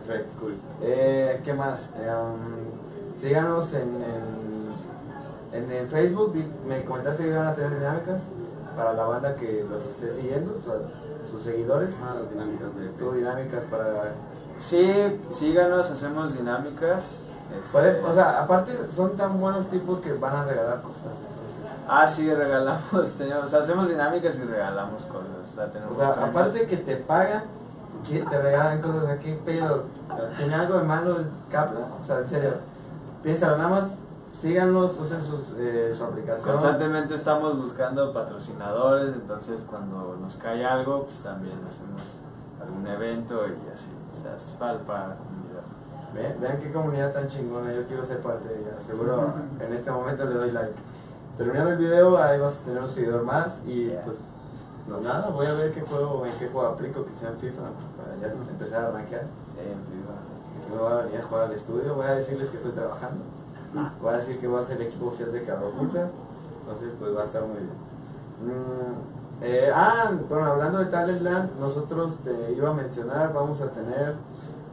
Perfecto, 0.08 0.34
cool. 0.40 0.56
Eh, 0.82 1.42
¿Qué 1.44 1.54
más? 1.54 1.90
Um, 1.96 3.20
síganos 3.22 3.74
en, 3.74 4.02
en, 4.02 5.64
en 5.64 5.72
el 5.72 5.88
Facebook. 5.88 6.34
Me 6.68 6.84
comentaste 6.86 7.24
que 7.24 7.30
iban 7.30 7.48
a 7.48 7.54
tener 7.56 7.78
dinámicas 7.78 8.22
para 8.76 8.94
la 8.94 9.04
banda 9.04 9.36
que 9.36 9.66
los 9.70 9.84
esté 9.84 10.16
siguiendo, 10.16 10.54
su- 10.64 11.30
sus 11.32 11.44
seguidores. 11.44 11.90
Ah, 12.04 12.16
las 12.22 12.30
dinámicas 12.32 12.76
de 12.76 12.88
Tuvo 12.90 13.12
dinámicas 13.14 13.64
para... 13.70 14.14
Sí, 14.60 15.20
síganos, 15.32 15.90
hacemos 15.92 16.34
dinámicas. 16.36 17.04
este, 17.56 17.72
Puede- 17.72 18.02
o 18.02 18.14
sea, 18.14 18.42
aparte 18.42 18.72
son 18.96 19.16
tan 19.18 19.40
buenos 19.40 19.70
tipos 19.70 20.00
que 20.00 20.14
van 20.14 20.36
a 20.36 20.46
regalar 20.46 20.82
cosas. 20.82 21.02
entonces, 21.04 21.84
Ah, 21.90 22.08
sí, 22.08 22.34
regalamos, 22.34 23.12
tenemos, 23.18 23.54
hacemos 23.54 23.90
dinámicas 23.90 24.36
y 24.38 24.44
regalamos 24.44 25.04
cosas. 25.04 25.28
La 25.56 25.66
o 25.66 25.68
tenemos 25.68 25.98
sea, 25.98 26.14
premios. 26.14 26.30
aparte 26.36 26.66
que 26.66 26.78
te 26.78 26.96
pagan, 26.98 27.44
que 28.06 28.22
te 28.22 28.42
regalan 28.42 28.82
cosas, 28.82 29.06
¿a 29.08 29.20
qué 29.20 29.34
pedo? 29.46 29.86
¿Tiene 30.38 30.56
algo 30.56 30.78
de 30.78 30.84
malo 30.84 31.18
el 31.18 31.28
Capla? 31.52 31.88
O 32.00 32.04
sea, 32.04 32.20
en 32.20 32.28
serio, 32.28 32.54
piénsalo, 33.24 33.58
nada 33.58 33.70
más 33.70 33.90
síganos, 34.40 34.98
usen 35.00 35.22
sus, 35.22 35.56
eh, 35.58 35.94
su 35.96 36.04
aplicación. 36.04 36.48
Constantemente 36.52 37.16
estamos 37.16 37.58
buscando 37.58 38.14
patrocinadores, 38.14 39.16
entonces 39.16 39.60
cuando 39.70 40.18
nos 40.22 40.36
cae 40.36 40.66
algo, 40.66 41.06
pues 41.06 41.20
también 41.22 41.58
hacemos 41.68 42.02
algún 42.62 42.86
evento 42.88 43.48
y 43.48 43.74
así. 43.74 43.90
O 44.14 44.22
sea, 44.22 44.36
es 44.36 44.44
para, 44.60 44.78
para 44.80 45.08
la 45.10 45.16
comunidad. 45.16 45.64
Vean, 46.14 46.36
vean 46.40 46.60
qué 46.60 46.72
comunidad 46.72 47.12
tan 47.14 47.28
chingona, 47.28 47.74
yo 47.74 47.86
quiero 47.86 48.06
ser 48.06 48.20
parte 48.20 48.48
de 48.48 48.60
ella. 48.60 48.72
Seguro 48.86 49.34
en 49.60 49.74
este 49.74 49.92
momento 49.92 50.26
le 50.26 50.34
doy 50.36 50.52
like. 50.52 50.74
Terminando 51.38 51.72
el 51.72 51.78
video, 51.78 52.18
ahí 52.18 52.40
vas 52.40 52.58
a 52.58 52.66
tener 52.66 52.82
un 52.82 52.90
seguidor 52.90 53.24
más 53.24 53.62
y 53.66 53.88
Yeah. 53.88 54.02
pues 54.04 54.18
no 54.88 55.02
nada, 55.02 55.30
voy 55.30 55.46
a 55.46 55.54
ver 55.54 55.74
qué 55.74 55.82
juego, 55.82 56.26
en 56.26 56.34
qué 56.40 56.48
juego 56.48 56.68
aplico 56.68 57.06
que 57.06 57.14
sea 57.20 57.30
en 57.30 57.38
FIFA 57.38 57.64
para 57.98 58.16
ya 58.22 58.34
empezar 58.34 58.86
a 58.86 58.92
rankear. 58.92 59.24
Sí, 59.54 59.60
en. 59.60 59.98
Que 60.64 60.74
me 60.74 60.82
voy 60.82 60.92
a 60.92 60.96
venir 61.04 61.20
a 61.20 61.24
jugar 61.24 61.44
al 61.46 61.54
estudio, 61.54 61.96
voy 61.96 62.06
a 62.06 62.16
decirles 62.16 62.50
que 62.50 62.58
estoy 62.58 62.72
trabajando. 62.72 63.24
Voy 64.02 64.14
a 64.14 64.18
decir 64.18 64.40
que 64.40 64.48
voy 64.48 64.62
a 64.62 64.66
ser 64.66 64.78
el 64.82 64.88
equipo 64.88 65.08
oficial 65.08 65.32
de 65.32 65.44
Carro 65.44 65.68
Oculta. 65.68 66.10
Entonces 66.62 66.90
pues 67.00 67.16
va 67.16 67.22
a 67.22 67.26
estar 67.26 67.44
muy 67.44 67.58
bien. 67.58 67.88
Mm, 68.44 69.44
eh, 69.44 69.72
ah, 69.74 70.12
bueno, 70.28 70.46
hablando 70.46 70.80
de 70.80 70.86
Talentland, 70.86 71.60
nosotros 71.60 72.18
te 72.24 72.52
iba 72.54 72.70
a 72.70 72.74
mencionar, 72.74 73.34
vamos 73.34 73.62
a 73.62 73.70
tener 73.70 74.16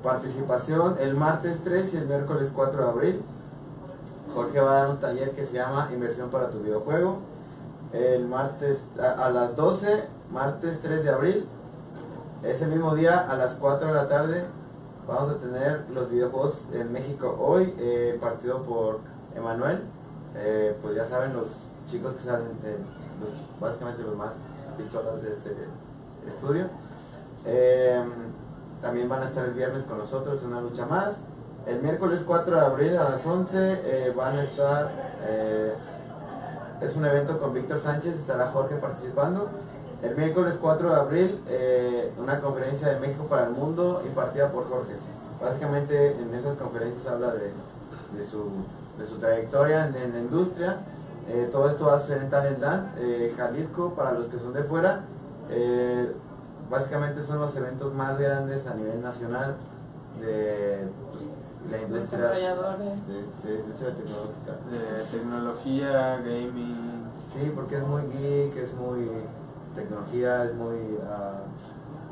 participación 0.02 0.96
el 1.00 1.14
martes 1.14 1.58
3 1.64 1.94
y 1.94 1.96
el 1.98 2.06
miércoles 2.06 2.50
4 2.54 2.82
de 2.82 2.88
abril. 2.90 3.22
Jorge 4.32 4.60
va 4.60 4.70
a 4.72 4.74
dar 4.82 4.90
un 4.90 4.96
taller 4.98 5.32
que 5.32 5.46
se 5.46 5.54
llama 5.54 5.88
Inversión 5.92 6.30
para 6.30 6.50
tu 6.50 6.60
videojuego. 6.60 7.18
El 7.94 8.26
martes 8.26 8.78
a, 8.98 9.30
las 9.30 9.54
12, 9.54 10.02
martes 10.32 10.80
3 10.82 11.04
de 11.04 11.10
abril. 11.10 11.46
Ese 12.42 12.66
mismo 12.66 12.92
día 12.96 13.20
a 13.20 13.36
las 13.36 13.54
4 13.54 13.86
de 13.86 13.94
la 13.94 14.08
tarde 14.08 14.44
vamos 15.06 15.30
a 15.30 15.38
tener 15.38 15.84
los 15.90 16.10
videojuegos 16.10 16.54
en 16.72 16.92
México 16.92 17.36
hoy, 17.38 17.72
eh, 17.78 18.18
partido 18.20 18.62
por 18.62 18.98
Emanuel. 19.36 19.82
Eh, 20.36 20.76
pues 20.82 20.96
ya 20.96 21.06
saben 21.06 21.34
los 21.34 21.46
chicos 21.88 22.14
que 22.14 22.24
salen, 22.24 22.60
de, 22.62 22.78
básicamente 23.60 24.02
los 24.02 24.16
más 24.16 24.32
pistolas 24.76 25.22
de 25.22 25.28
este 25.28 25.54
estudio. 26.26 26.64
Eh, 27.46 28.02
también 28.82 29.08
van 29.08 29.22
a 29.22 29.26
estar 29.26 29.44
el 29.44 29.54
viernes 29.54 29.84
con 29.84 29.98
nosotros 29.98 30.42
en 30.42 30.48
una 30.48 30.60
lucha 30.62 30.84
más. 30.84 31.18
El 31.64 31.80
miércoles 31.80 32.22
4 32.26 32.56
de 32.56 32.60
abril 32.60 32.96
a 32.96 33.10
las 33.10 33.24
11 33.24 33.56
eh, 33.56 34.12
van 34.16 34.36
a 34.36 34.42
estar, 34.42 34.90
es 36.80 36.96
un 36.96 37.04
evento 37.04 37.38
con 37.38 37.54
Víctor 37.54 37.80
Sánchez, 37.82 38.16
estará 38.16 38.48
Jorge 38.48 38.76
participando. 38.76 39.48
El 40.02 40.16
miércoles 40.16 40.56
4 40.60 40.90
de 40.90 40.96
abril, 40.96 41.40
eh, 41.48 42.12
una 42.18 42.40
conferencia 42.40 42.88
de 42.88 43.00
México 43.00 43.24
para 43.24 43.46
el 43.46 43.52
Mundo 43.52 44.02
impartida 44.04 44.50
por 44.50 44.68
Jorge. 44.68 44.92
Básicamente 45.40 46.16
en 46.20 46.34
esas 46.34 46.56
conferencias 46.56 47.06
habla 47.06 47.32
de, 47.32 47.52
de 48.16 48.26
su, 48.26 48.50
de 48.98 49.06
su 49.06 49.16
trayectoria 49.18 49.86
en, 49.86 50.12
la 50.12 50.18
industria. 50.18 50.78
Eh, 51.28 51.48
todo 51.50 51.70
esto 51.70 51.86
va 51.86 51.96
a 51.96 52.00
suceder 52.00 52.22
en 52.22 52.30
Talentland, 52.30 52.98
eh, 52.98 53.32
Jalisco, 53.36 53.94
para 53.94 54.12
los 54.12 54.26
que 54.26 54.38
son 54.38 54.52
de 54.52 54.62
fuera. 54.64 55.00
Básicamente 56.70 57.22
son 57.22 57.40
los 57.40 57.54
eventos 57.56 57.94
más 57.94 58.18
grandes 58.18 58.66
a 58.66 58.74
nivel 58.74 59.02
nacional 59.02 59.56
de 60.20 60.88
pues, 61.12 61.24
la 61.70 61.80
industria 61.82 62.28
de, 62.28 63.48
de 63.50 63.60
industria 63.60 63.94
tecnológica. 63.94 64.52
De 64.70 65.04
tecnología, 65.10 66.16
gaming. 66.18 67.04
Sí, 67.32 67.52
porque 67.54 67.76
es 67.76 67.82
muy 67.86 68.02
geek, 68.12 68.56
es 68.56 68.74
muy 68.74 69.08
tecnología, 69.74 70.44
es 70.44 70.54
muy 70.54 70.98
ah, 71.10 71.40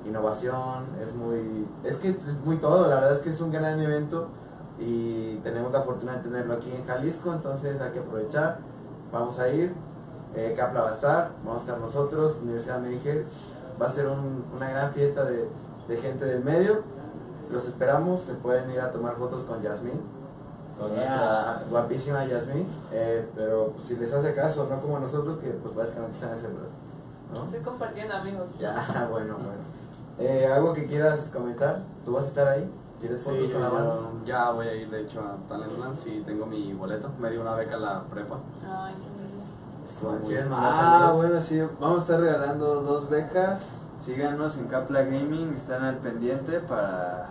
innovación, 0.07 0.85
es 1.03 1.15
muy... 1.15 1.67
Es 1.85 1.97
que 1.97 2.11
es 2.11 2.17
muy 2.45 2.57
todo, 2.57 2.89
la 2.89 2.97
verdad 2.97 3.15
es 3.15 3.21
que 3.21 3.31
es 3.31 3.41
un 3.41 3.53
gran 3.53 3.79
evento 3.81 4.29
y 4.81 5.37
tenemos 5.45 5.73
la 5.73 5.83
fortuna 5.83 6.17
de 6.17 6.23
tenerlo 6.23 6.55
aquí 6.55 6.73
en 6.73 6.85
Jalisco, 6.87 7.33
entonces 7.33 7.81
hay 7.81 7.91
que 7.93 8.01
aprovechar, 8.01 8.59
vamos 9.13 9.39
a 9.39 9.49
ir, 9.49 9.73
eh, 10.35 10.55
Capla 10.57 10.81
va 10.83 10.91
a 10.91 10.95
estar, 10.95 11.31
vamos 11.45 11.59
a 11.59 11.65
estar 11.67 11.79
nosotros, 11.79 12.39
Universidad 12.43 12.81
Medicare, 12.81 13.25
va 13.81 13.87
a 13.87 13.93
ser 13.93 14.09
un- 14.09 14.45
una 14.57 14.71
gran 14.71 14.93
fiesta 14.93 15.25
de, 15.25 15.47
de 15.89 15.97
gente 15.99 16.25
del 16.25 16.43
medio, 16.43 16.81
los 17.53 17.65
esperamos, 17.67 18.23
se 18.23 18.35
pueden 18.35 18.71
ir 18.71 18.81
a 18.81 18.91
tomar 18.91 19.17
fotos 19.17 19.45
con 19.45 19.63
Yasmín, 19.63 20.01
con 20.79 20.91
Yeah. 20.91 20.97
nuestra 20.97 21.63
guapísima 21.71 22.25
Yasmin. 22.25 22.67
Eh, 22.93 23.29
pero 23.37 23.73
pues, 23.77 23.87
si 23.89 23.97
les 23.97 24.13
hace 24.13 24.35
caso, 24.35 24.67
no 24.69 24.81
como 24.81 24.99
nosotros 24.99 25.37
que 25.39 25.51
pues 25.51 25.75
básicamente 25.75 26.17
están 26.17 26.35
ese 26.37 26.49
¿no? 26.49 27.45
Estoy 27.45 27.61
compartiendo, 27.61 28.15
amigos. 28.15 28.49
Ya, 28.59 29.07
bueno, 29.11 29.35
bueno. 29.37 29.63
Eh, 30.19 30.47
¿Algo 30.47 30.73
que 30.75 30.87
quieras 30.87 31.31
comentar? 31.33 31.81
¿Tú 32.05 32.13
vas 32.13 32.25
a 32.25 32.29
estar 32.29 32.49
ahí? 32.49 32.69
¿Quieres 33.01 33.23
fotos 33.23 33.47
Sí, 33.47 33.53
con 33.53 33.63
la 33.63 33.69
banda? 33.69 33.95
ya 34.25 34.51
voy 34.51 34.67
a 34.69 34.75
ir 34.75 34.89
de 34.91 35.01
hecho 35.03 35.21
a 35.21 35.37
Talentland, 35.49 35.99
sí 35.99 36.23
tengo 36.25 36.47
mi 36.47 36.73
boleto, 36.73 37.09
me 37.19 37.31
dio 37.31 37.41
una 37.41 37.55
beca 37.55 37.77
a 37.77 37.79
la 37.79 38.03
prepa. 38.03 38.37
Ay, 38.65 38.95
qué 38.95 40.07
lindo. 40.07 40.19
Muy 40.21 40.29
¿Quieres 40.29 40.47
mandar 40.49 40.71
Ah, 40.75 41.13
bueno, 41.13 41.43
sí, 41.43 41.61
vamos 41.81 41.99
a 41.99 42.01
estar 42.03 42.21
regalando 42.21 42.83
dos 42.83 43.09
becas. 43.11 43.63
Síganos 44.05 44.57
en 44.57 44.67
Capla 44.67 45.03
Gaming, 45.03 45.55
están 45.57 45.85
al 45.85 45.97
pendiente 45.99 46.59
para 46.61 47.29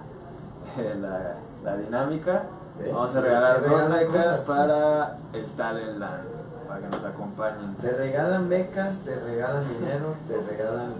la, 1.01 1.35
la 1.63 1.77
dinámica. 1.77 2.43
Vamos 2.91 3.15
a 3.15 3.21
regalar 3.21 3.61
dos 3.61 3.89
becas 3.89 4.07
cosas. 4.07 4.39
para 4.39 5.17
el 5.33 5.45
Talent 5.51 5.97
Land, 5.99 6.23
para 6.67 6.79
que 6.79 6.87
nos 6.87 7.03
acompañen. 7.03 7.75
Te 7.75 7.91
regalan 7.91 8.49
becas, 8.49 8.95
te 9.05 9.15
regalan 9.15 9.67
dinero, 9.67 10.15
te 10.27 10.41
regalan 10.41 10.93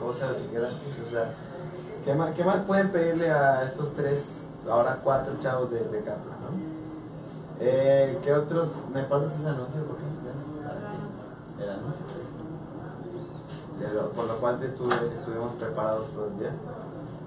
cosas 0.00 0.36
gratis, 0.52 1.00
o 1.06 1.10
sea, 1.10 1.30
¿qué 2.04 2.14
más, 2.14 2.34
qué 2.34 2.44
más 2.44 2.56
pueden 2.66 2.90
pedirle 2.90 3.30
a 3.30 3.64
estos 3.64 3.94
tres, 3.94 4.42
ahora 4.68 4.98
cuatro 5.02 5.34
chavos 5.40 5.70
de, 5.70 5.80
de 5.80 5.98
Capla, 5.98 6.34
no? 6.42 6.58
Eh, 7.60 8.18
¿Qué 8.22 8.32
otros, 8.32 8.68
me 8.92 9.02
pasas 9.04 9.34
ese 9.34 9.48
anuncio, 9.48 9.82
por 9.84 9.96
ejemplo? 9.96 10.30
El 11.60 11.70
anuncio, 11.70 12.02
pues. 12.06 12.28
Por 14.14 14.26
lo 14.26 14.36
cual 14.38 14.58
te 14.58 14.66
estuve, 14.66 14.94
estuvimos 14.94 15.52
preparados 15.54 16.08
todo 16.10 16.26
el 16.26 16.38
día. 16.38 16.50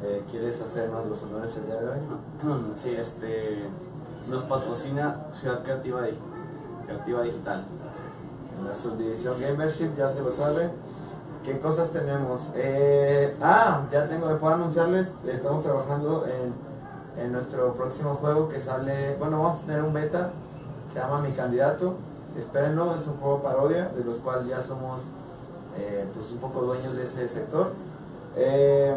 Eh, 0.04 0.24
¿Quieres 0.32 0.60
hacernos 0.62 1.06
los 1.08 1.22
honores 1.24 1.56
el 1.58 1.66
día 1.68 1.76
de 1.76 1.88
hoy? 1.90 2.00
Sí, 2.78 2.96
este 2.96 3.66
nos 4.28 4.44
patrocina 4.44 5.26
Ciudad 5.32 5.62
Creativa, 5.64 6.02
Dig- 6.02 6.86
Creativa 6.86 7.22
Digital. 7.24 7.64
En 8.60 8.68
la 8.68 8.74
subdivisión 8.76 9.40
Gamership, 9.40 9.96
ya 9.98 10.12
se 10.12 10.22
lo 10.22 10.32
sabe. 10.32 10.70
¿Qué 11.44 11.60
cosas 11.60 11.90
tenemos? 11.90 12.40
Eh, 12.56 13.36
ah, 13.42 13.82
ya 13.92 14.08
tengo, 14.08 14.28
puedo 14.38 14.54
anunciarles, 14.54 15.08
estamos 15.26 15.64
trabajando 15.64 16.26
en, 16.28 17.24
en 17.24 17.32
nuestro 17.32 17.74
próximo 17.74 18.14
juego 18.16 18.48
que 18.48 18.62
sale, 18.62 19.16
bueno, 19.18 19.42
vamos 19.42 19.64
a 19.64 19.66
tener 19.66 19.82
un 19.82 19.92
beta, 19.94 20.30
se 20.94 21.00
llama 21.00 21.20
Mi 21.22 21.32
Candidato, 21.32 21.96
espérenlo, 22.38 22.94
es 22.96 23.08
un 23.08 23.18
juego 23.18 23.42
parodia, 23.42 23.90
de 23.90 24.04
los 24.04 24.18
cuales 24.18 24.48
ya 24.48 24.62
somos 24.64 25.02
eh, 25.80 26.06
pues 26.14 26.30
un 26.32 26.38
poco 26.38 26.62
dueños 26.62 26.96
de 26.96 27.06
ese 27.06 27.28
sector. 27.28 27.72
Eh, 28.36 28.96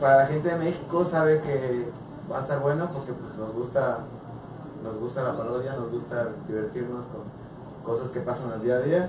para 0.00 0.16
la 0.18 0.26
gente 0.26 0.48
de 0.48 0.56
México 0.56 1.06
sabe 1.10 1.40
que 1.40 1.88
va 2.30 2.38
a 2.38 2.42
estar 2.42 2.60
bueno 2.60 2.88
porque 2.92 3.12
pues, 3.12 3.36
nos 3.36 3.52
gusta 3.52 3.98
nos 4.84 4.98
gusta 4.98 5.22
la 5.22 5.36
parodia, 5.36 5.72
nos 5.76 5.90
gusta 5.90 6.28
divertirnos 6.46 7.04
con 7.06 7.22
cosas 7.82 8.10
que 8.10 8.20
pasan 8.20 8.52
al 8.52 8.62
día 8.62 8.76
a 8.76 8.80
día. 8.80 9.08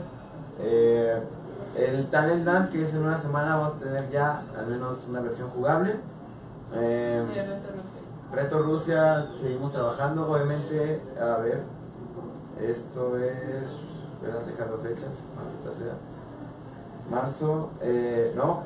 Eh, 0.59 1.21
el 1.75 2.09
Talent 2.09 2.45
Land, 2.45 2.69
que 2.69 2.83
es 2.83 2.93
en 2.93 3.03
una 3.03 3.17
semana, 3.17 3.57
vamos 3.57 3.75
a 3.75 3.83
tener 3.83 4.09
ya 4.09 4.41
al 4.57 4.67
menos 4.67 4.97
una 5.09 5.19
versión 5.19 5.49
jugable. 5.49 5.95
Eh, 6.73 7.23
reto 7.27 7.67
sé. 7.67 8.35
Reto 8.35 8.63
Rusia, 8.63 9.27
seguimos 9.41 9.73
trabajando, 9.73 10.31
obviamente, 10.31 11.01
a 11.19 11.37
ver, 11.39 11.63
esto 12.61 13.17
es, 13.17 13.69
espera, 14.13 14.39
déjame 14.47 14.77
fechas, 14.77 15.11
maldita 15.35 15.71
sea. 15.77 16.14
Marzo, 17.09 17.69
eh, 17.81 18.33
no, 18.35 18.63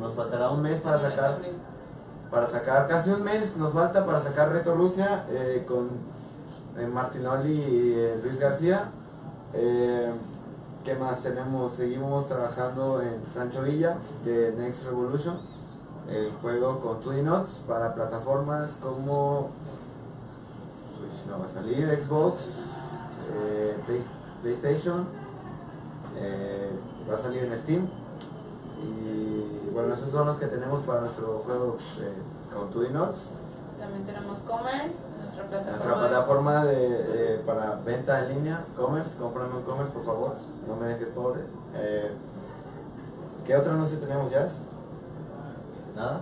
nos 0.00 0.14
faltará 0.14 0.50
un 0.50 0.62
mes 0.62 0.80
para 0.80 0.98
sacar 1.00 1.38
para 2.30 2.46
sacar 2.48 2.88
casi 2.88 3.10
un 3.10 3.22
mes 3.22 3.56
nos 3.56 3.72
falta 3.72 4.04
para 4.04 4.20
sacar 4.22 4.50
Reto 4.50 4.74
Rusia 4.74 5.24
eh, 5.30 5.64
con 5.68 5.88
eh, 6.78 6.86
Martinoli 6.86 7.52
y 7.52 8.20
Luis 8.22 8.38
García. 8.40 8.90
¿Qué 9.52 10.94
más 10.96 11.20
tenemos? 11.20 11.74
Seguimos 11.74 12.26
trabajando 12.26 13.00
en 13.00 13.22
Sancho 13.32 13.62
Villa 13.62 13.96
de 14.24 14.52
Next 14.52 14.84
Revolution, 14.84 15.36
el 16.10 16.32
juego 16.42 16.80
con 16.80 17.00
2D 17.02 17.22
Notes 17.22 17.54
para 17.68 17.94
plataformas 17.94 18.70
como 18.82 19.50
Switch 20.98 21.26
no 21.30 21.38
va 21.38 21.46
a 21.46 21.54
salir, 21.54 21.88
Xbox, 22.04 22.40
Play- 23.86 24.04
PlayStation, 24.42 25.06
va 27.10 27.14
a 27.16 27.22
salir 27.22 27.44
en 27.44 27.58
Steam. 27.62 27.88
Y 28.82 29.70
bueno, 29.70 29.94
esos 29.94 30.10
son 30.10 30.26
los 30.26 30.36
que 30.38 30.46
tenemos 30.46 30.84
para 30.84 31.00
nuestro 31.00 31.42
juego 31.44 31.78
eh, 32.00 32.12
con 32.52 32.72
2D 32.72 32.90
Notes. 32.90 33.20
También 33.78 34.04
tenemos 34.04 34.38
Commerce, 34.40 34.94
nuestra 35.20 35.44
plataforma. 35.44 35.76
Nuestra 35.76 36.08
plataforma 36.08 36.64
de, 36.64 37.34
eh, 37.34 37.42
para 37.44 37.76
venta 37.84 38.24
en 38.24 38.34
línea, 38.36 38.64
Commerce, 38.76 39.10
cómprame 39.18 39.56
un 39.56 39.62
Commerce 39.62 39.92
por 39.92 40.04
favor, 40.04 40.36
no 40.66 40.76
me 40.76 40.88
dejes 40.88 41.08
pobre. 41.08 41.40
Eh, 41.74 42.12
¿Qué 43.46 43.56
otro 43.56 43.72
anuncio 43.72 43.98
tenemos 43.98 44.30
ya? 44.30 44.48
¿Nada? 45.96 46.20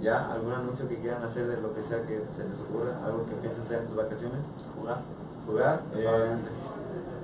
¿Ya? 0.00 0.32
¿Algún 0.32 0.52
anuncio 0.52 0.88
que 0.88 1.00
quieran 1.00 1.22
hacer 1.24 1.48
de 1.48 1.60
lo 1.60 1.74
que 1.74 1.82
sea 1.82 2.02
que 2.02 2.22
se 2.36 2.44
les 2.44 2.60
ocurra? 2.60 3.04
¿Algo 3.04 3.26
que 3.26 3.34
piensen 3.34 3.64
hacer 3.64 3.80
en 3.80 3.88
sus 3.88 3.96
vacaciones? 3.96 4.40
Jugar. 4.78 4.98
¿Jugar? 5.46 5.80
Eh. 5.94 6.36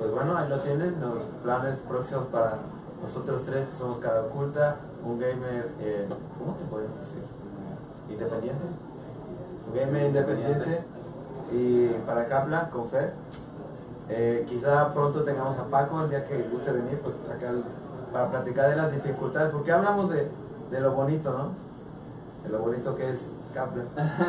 Pues 0.04 0.16
bueno, 0.16 0.36
ahí 0.36 0.50
lo 0.50 0.58
tienen, 0.60 0.96
los 1.00 1.22
planes 1.42 1.78
próximos 1.88 2.26
para 2.26 2.58
nosotros 3.02 3.40
tres 3.46 3.66
que 3.68 3.74
somos 3.74 4.00
cara 4.00 4.20
oculta, 4.20 4.76
un 5.02 5.18
gamer, 5.18 5.70
eh, 5.80 6.06
¿cómo 6.38 6.54
te 6.56 6.64
podemos 6.66 6.98
decir? 7.00 7.22
Independiente. 8.10 8.64
Un 9.66 9.74
gamer 9.74 10.02
independiente. 10.04 10.84
Y 11.52 11.88
para 12.06 12.28
Capla, 12.28 12.68
con 12.68 12.90
Fer. 12.90 13.14
Eh, 14.10 14.44
quizá 14.46 14.92
pronto 14.92 15.22
tengamos 15.22 15.56
a 15.56 15.64
Paco 15.64 16.02
el 16.02 16.10
día 16.10 16.26
que 16.26 16.42
guste 16.52 16.72
venir, 16.72 17.00
pues 17.00 17.14
acá 17.34 17.50
para 18.12 18.30
platicar 18.30 18.68
de 18.68 18.76
las 18.76 18.92
dificultades, 18.92 19.52
porque 19.52 19.72
hablamos 19.72 20.10
de, 20.10 20.28
de 20.70 20.80
lo 20.80 20.92
bonito, 20.92 21.32
¿no? 21.32 21.48
De 22.44 22.50
lo 22.50 22.58
bonito 22.58 22.94
que 22.94 23.08
es 23.08 23.20
Capla. 23.54 23.84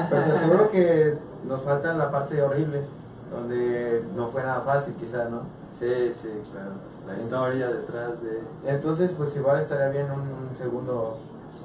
Pero 0.10 0.24
te 0.24 0.32
aseguro 0.32 0.70
que 0.70 1.18
nos 1.46 1.62
falta 1.64 1.94
la 1.96 2.10
parte 2.12 2.42
horrible, 2.42 2.84
donde 3.30 4.06
no 4.16 4.30
fue 4.30 4.42
nada 4.42 4.62
fácil, 4.62 4.94
quizá, 4.94 5.26
¿no? 5.26 5.65
Sí, 5.80 6.14
sí, 6.22 6.30
claro. 6.52 6.72
La 7.08 7.18
historia 7.18 7.68
detrás 7.68 8.22
de... 8.24 8.42
Entonces, 8.66 9.12
pues 9.18 9.36
igual 9.36 9.60
estaría 9.60 9.90
bien 9.90 10.06
un, 10.12 10.22
un 10.22 10.58
segundo 10.58 11.18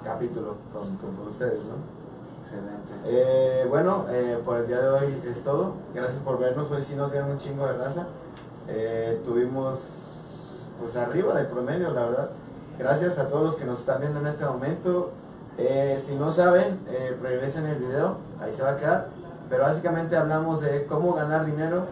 capítulo 0.05 0.57
con, 0.73 0.97
con- 0.97 1.17
con 1.17 1.29
ustedes, 1.29 1.61
¿no? 1.65 2.01
Excelente. 2.43 2.93
Eh, 3.05 3.67
bueno, 3.69 4.07
eh, 4.11 4.39
por 4.45 4.57
el 4.59 4.67
día 4.67 4.81
de 4.81 4.89
hoy 4.89 5.23
es 5.31 5.43
todo. 5.43 5.75
Gracias 5.95 6.19
por 6.23 6.39
vernos. 6.39 6.71
Hoy 6.71 6.83
sí 6.83 6.95
nos 6.97 7.11
vieron 7.13 7.31
un 7.31 7.39
chingo 7.39 7.67
de 7.67 7.75
raza. 7.75 8.07
Eh, 8.69 9.21
tuvimos, 9.25 9.79
pues 10.81 10.97
arriba 10.97 11.35
del 11.35 11.47
promedio, 11.47 11.91
la 11.93 12.05
verdad. 12.07 12.31
Gracias 12.79 13.19
a 13.19 13.29
todos 13.29 13.45
los 13.45 13.57
que 13.57 13.65
nos 13.65 13.79
están 13.81 14.01
viendo 14.01 14.19
en 14.21 14.27
este 14.27 14.45
momento. 14.45 15.11
Eh, 15.59 16.03
si 16.07 16.17
no 16.17 16.33
saben, 16.33 16.81
eh, 16.91 17.17
regresen 17.23 17.67
el 17.67 17.79
video, 17.79 18.17
ahí 18.41 18.53
se 18.53 18.63
va 18.63 18.71
a 18.71 18.77
quedar. 18.77 19.07
Pero 19.49 19.63
básicamente 19.63 20.17
hablamos 20.17 20.61
de 20.61 20.87
cómo 20.87 21.15
ganar 21.15 21.45
dinero 21.47 21.85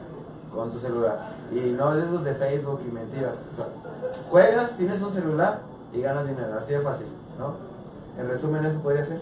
con 0.52 0.70
tu 0.72 0.78
celular. 0.78 1.37
Y 1.52 1.70
no 1.70 1.94
de 1.94 2.04
esos 2.04 2.24
de 2.24 2.34
Facebook 2.34 2.80
y 2.86 2.90
mentiras. 2.90 3.34
O 3.52 3.56
sea, 3.56 3.66
juegas, 4.30 4.76
tienes 4.76 5.00
un 5.02 5.12
celular 5.12 5.60
y 5.92 6.00
ganas 6.02 6.26
dinero. 6.26 6.54
Así 6.58 6.74
de 6.74 6.80
fácil, 6.80 7.06
¿no? 7.38 7.54
En 8.20 8.28
resumen, 8.28 8.64
eso 8.64 8.78
podría 8.80 9.04
ser. 9.04 9.20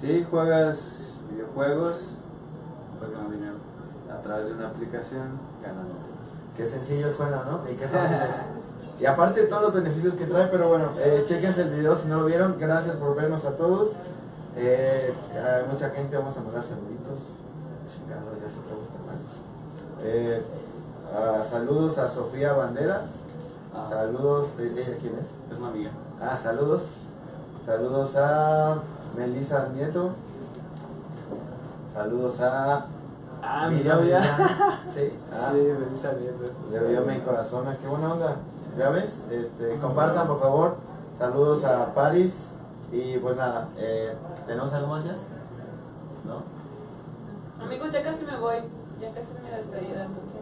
Sí, 0.00 0.26
juegas 0.30 0.76
videojuegos 1.30 1.94
Pues 2.98 3.10
ganar 3.12 3.30
dinero. 3.30 3.54
a 4.12 4.22
través 4.22 4.46
de 4.46 4.52
una 4.52 4.68
aplicación, 4.68 5.38
ganas. 5.62 5.86
Qué 6.56 6.66
sencillo 6.66 7.10
suena, 7.10 7.42
¿no? 7.44 7.68
Y 7.70 7.74
qué 7.76 7.88
fácil 7.88 8.16
es. 8.16 9.00
Y 9.00 9.06
aparte 9.06 9.40
de 9.42 9.46
todos 9.48 9.62
los 9.62 9.74
beneficios 9.74 10.14
que 10.14 10.26
trae, 10.26 10.46
pero 10.48 10.68
bueno, 10.68 10.90
eh, 10.98 11.24
chequense 11.26 11.62
el 11.62 11.70
video 11.70 11.96
si 11.96 12.06
no 12.06 12.20
lo 12.20 12.26
vieron. 12.26 12.56
Gracias 12.58 12.94
por 12.96 13.16
vernos 13.16 13.44
a 13.44 13.50
todos. 13.56 13.90
Eh, 14.56 15.12
hay 15.34 15.72
mucha 15.72 15.90
gente, 15.90 16.16
vamos 16.16 16.36
a 16.36 16.40
mandar 16.40 16.62
saluditos. 16.62 17.18
Chingado, 17.90 18.30
ya 18.38 18.48
se 18.48 18.60
te 18.60 18.74
gusta 18.74 18.98
mal. 19.06 19.16
Eh, 20.04 20.42
ah, 21.14 21.42
saludos 21.50 21.98
a 21.98 22.08
Sofía 22.08 22.52
Banderas. 22.52 23.06
Ah. 23.74 23.86
Saludos, 23.88 24.56
¿de 24.56 24.66
ella 24.70 24.96
quién 25.00 25.14
es? 25.18 25.52
Es 25.52 25.58
una 25.58 25.68
amiga. 25.68 25.90
Ah, 26.20 26.36
saludos. 26.40 26.82
Saludos 27.64 28.14
a 28.16 28.76
Melissa 29.16 29.68
Nieto. 29.74 30.10
Saludos 31.94 32.40
a 32.40 32.86
Ah, 33.44 33.66
mi 33.68 33.76
Miriam 33.76 33.98
novia. 33.98 34.20
Sí, 34.94 35.12
ah, 35.32 35.50
Sí, 35.52 35.58
ven 35.58 35.98
saliendo. 36.00 36.44
le 36.70 36.88
dio 36.88 37.00
mi 37.02 37.18
corazón, 37.20 37.64
qué 37.80 37.88
buena 37.88 38.12
onda. 38.12 38.36
¿Ya 38.78 38.90
ves? 38.90 39.14
Este, 39.30 39.78
compartan 39.80 40.26
por 40.28 40.38
favor. 40.40 40.76
Saludos 41.18 41.64
a 41.64 41.92
Paris. 41.94 42.32
Y 42.92 43.18
pues 43.18 43.36
nada, 43.36 43.68
eh, 43.78 44.14
¿tenemos 44.46 44.72
algo 44.72 44.88
más 44.88 45.04
ya? 45.04 45.16
¿No? 46.26 46.42
Amigos, 47.64 47.90
ya 47.90 48.02
casi 48.04 48.24
me 48.24 48.36
voy. 48.38 48.56
Ya 49.00 49.08
casi 49.08 49.26
es 49.34 49.42
mi 49.42 49.50
despedida, 49.50 50.04
entonces. 50.04 50.41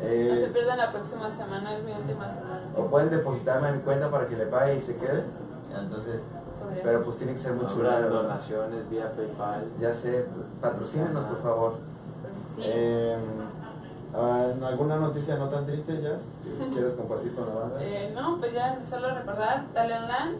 No 0.00 0.04
se 0.04 0.44
Eh, 0.44 0.50
pierdan 0.52 0.78
la 0.78 0.92
próxima 0.92 1.28
semana, 1.36 1.76
es 1.76 1.82
mi 1.84 1.92
última 1.92 2.28
semana. 2.28 2.62
o 2.76 2.82
pueden 2.86 3.10
depositarme 3.10 3.68
a 3.68 3.72
mi 3.72 3.80
cuenta 3.80 4.10
para 4.10 4.26
que 4.26 4.36
le 4.36 4.46
pague 4.46 4.76
y 4.76 4.80
se 4.80 4.96
quede. 4.96 5.24
Entonces, 5.76 6.20
Podría 6.62 6.82
pero 6.82 7.04
pues 7.04 7.16
tiene 7.18 7.32
que 7.34 7.38
ser 7.40 7.52
muy 7.54 7.66
chulo. 7.66 7.90
donaciones 8.08 8.88
vía 8.90 9.12
PayPal. 9.16 9.64
Ya 9.80 9.94
sé, 9.94 10.26
patrocínenos 10.60 11.24
por 11.24 11.42
favor. 11.42 11.72
Porque 12.22 12.62
sí. 12.62 12.62
Eh, 12.64 13.16
¿Alguna 14.66 14.96
noticia 14.96 15.36
no 15.36 15.48
tan 15.48 15.66
triste, 15.66 16.00
Jazz? 16.00 16.20
que 16.42 16.68
¿Quieres 16.74 16.94
compartir 16.94 17.34
con 17.34 17.48
la 17.48 17.54
banda? 17.54 17.76
Eh, 17.82 18.12
no, 18.14 18.38
pues 18.38 18.52
ya 18.54 18.78
solo 18.88 19.14
recordar, 19.14 19.64
Talent 19.74 20.08
Land, 20.08 20.36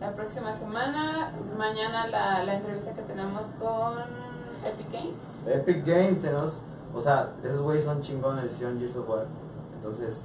la 0.00 0.12
próxima 0.12 0.52
semana, 0.56 1.32
mañana 1.58 2.06
la, 2.08 2.44
la 2.44 2.54
entrevista 2.54 2.92
que 2.92 3.02
tenemos 3.02 3.42
con 3.60 3.94
Epic 4.64 4.92
Games. 4.92 5.24
Epic 5.46 5.84
Games 5.86 6.22
tenemos, 6.22 6.52
o 6.94 7.00
sea, 7.00 7.28
esos 7.44 7.60
güeyes 7.60 7.84
son 7.84 8.00
chingones, 8.02 8.46
hicieron 8.52 8.78
Gears 8.78 8.96
of 8.96 9.08
War. 9.08 9.24
Entonces, 9.76 10.16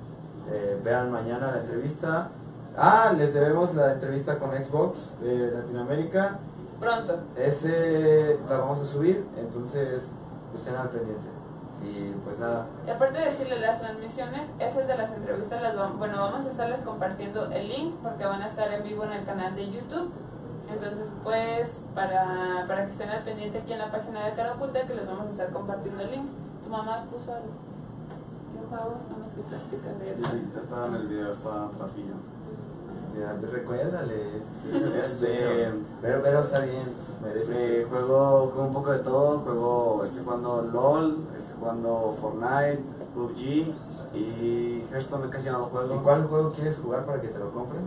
eh, 0.51 0.79
vean 0.83 1.11
mañana 1.11 1.51
la 1.51 1.59
entrevista. 1.59 2.29
Ah, 2.77 3.13
les 3.15 3.33
debemos 3.33 3.73
la 3.75 3.93
entrevista 3.93 4.37
con 4.39 4.51
Xbox 4.51 5.11
de 5.21 5.51
Latinoamérica. 5.51 6.39
Pronto. 6.79 7.17
Ese 7.37 8.39
la 8.49 8.57
vamos 8.57 8.79
a 8.79 8.85
subir, 8.85 9.25
entonces 9.37 10.01
pues 10.51 10.63
estén 10.63 10.75
al 10.75 10.89
pendiente. 10.89 11.27
Y 11.83 12.11
pues 12.23 12.39
nada, 12.39 12.65
Y 12.87 12.89
aparte 12.89 13.19
de 13.19 13.25
decirle 13.25 13.59
las 13.59 13.79
transmisiones, 13.79 14.43
esas 14.57 14.87
de 14.87 14.97
las 14.97 15.11
entrevistas, 15.11 15.61
las 15.61 15.75
vam- 15.75 15.97
bueno, 15.97 16.17
vamos 16.17 16.45
a 16.45 16.49
estarles 16.49 16.79
compartiendo 16.79 17.51
el 17.51 17.67
link 17.67 17.95
porque 18.01 18.25
van 18.25 18.41
a 18.41 18.47
estar 18.47 18.71
en 18.71 18.83
vivo 18.83 19.03
en 19.03 19.11
el 19.13 19.25
canal 19.25 19.53
de 19.55 19.69
YouTube. 19.69 20.09
Entonces, 20.71 21.07
pues, 21.23 21.79
para, 21.93 22.65
para 22.67 22.85
que 22.85 22.91
estén 22.91 23.09
al 23.09 23.23
pendiente 23.23 23.59
aquí 23.59 23.73
en 23.73 23.79
la 23.79 23.91
página 23.91 24.25
de 24.25 24.33
Cara 24.33 24.53
Oculta, 24.53 24.81
que 24.87 24.93
les 24.95 25.05
vamos 25.05 25.27
a 25.27 25.29
estar 25.29 25.49
compartiendo 25.51 26.01
el 26.03 26.11
link. 26.11 26.25
Tu 26.63 26.69
mamá 26.69 27.03
puso 27.11 27.31
algo. 27.33 27.53
¿Qué 28.53 28.59
juegos 28.69 28.97
son 29.07 29.19
los 29.21 29.31
que 29.35 29.41
practicas 29.49 29.99
de 29.99 30.05
Ya 30.55 30.61
estaba 30.61 30.87
en 30.87 30.95
el 30.95 31.07
video, 31.07 31.31
estaba 31.31 31.65
atrasillo. 31.67 32.13
recuérdale. 33.51 34.41
sí, 34.61 34.71
se 34.71 34.89
ve 34.89 34.99
Este- 35.05 35.73
pero, 36.01 36.21
pero 36.23 36.39
está 36.39 36.59
bien, 36.59 36.83
merece. 37.23 37.81
Eh, 37.81 37.85
juego, 37.89 38.51
juego 38.53 38.67
un 38.67 38.73
poco 38.73 38.91
de 38.91 38.99
todo, 38.99 39.39
juego, 39.39 40.01
estoy 40.03 40.23
jugando 40.23 40.61
LOL, 40.73 41.17
estoy 41.37 41.55
jugando 41.59 42.15
Fortnite, 42.21 42.81
PUBG 43.13 43.73
y 44.15 44.85
Hearthstone 44.91 45.29
casi 45.29 45.49
no 45.49 45.59
lo 45.59 45.65
juego. 45.65 45.95
¿Y 45.95 45.99
cuál 45.99 46.23
juego 46.25 46.51
quieres 46.53 46.77
jugar 46.77 47.05
para 47.05 47.19
que 47.21 47.27
te 47.29 47.39
lo 47.39 47.51
compren? 47.51 47.81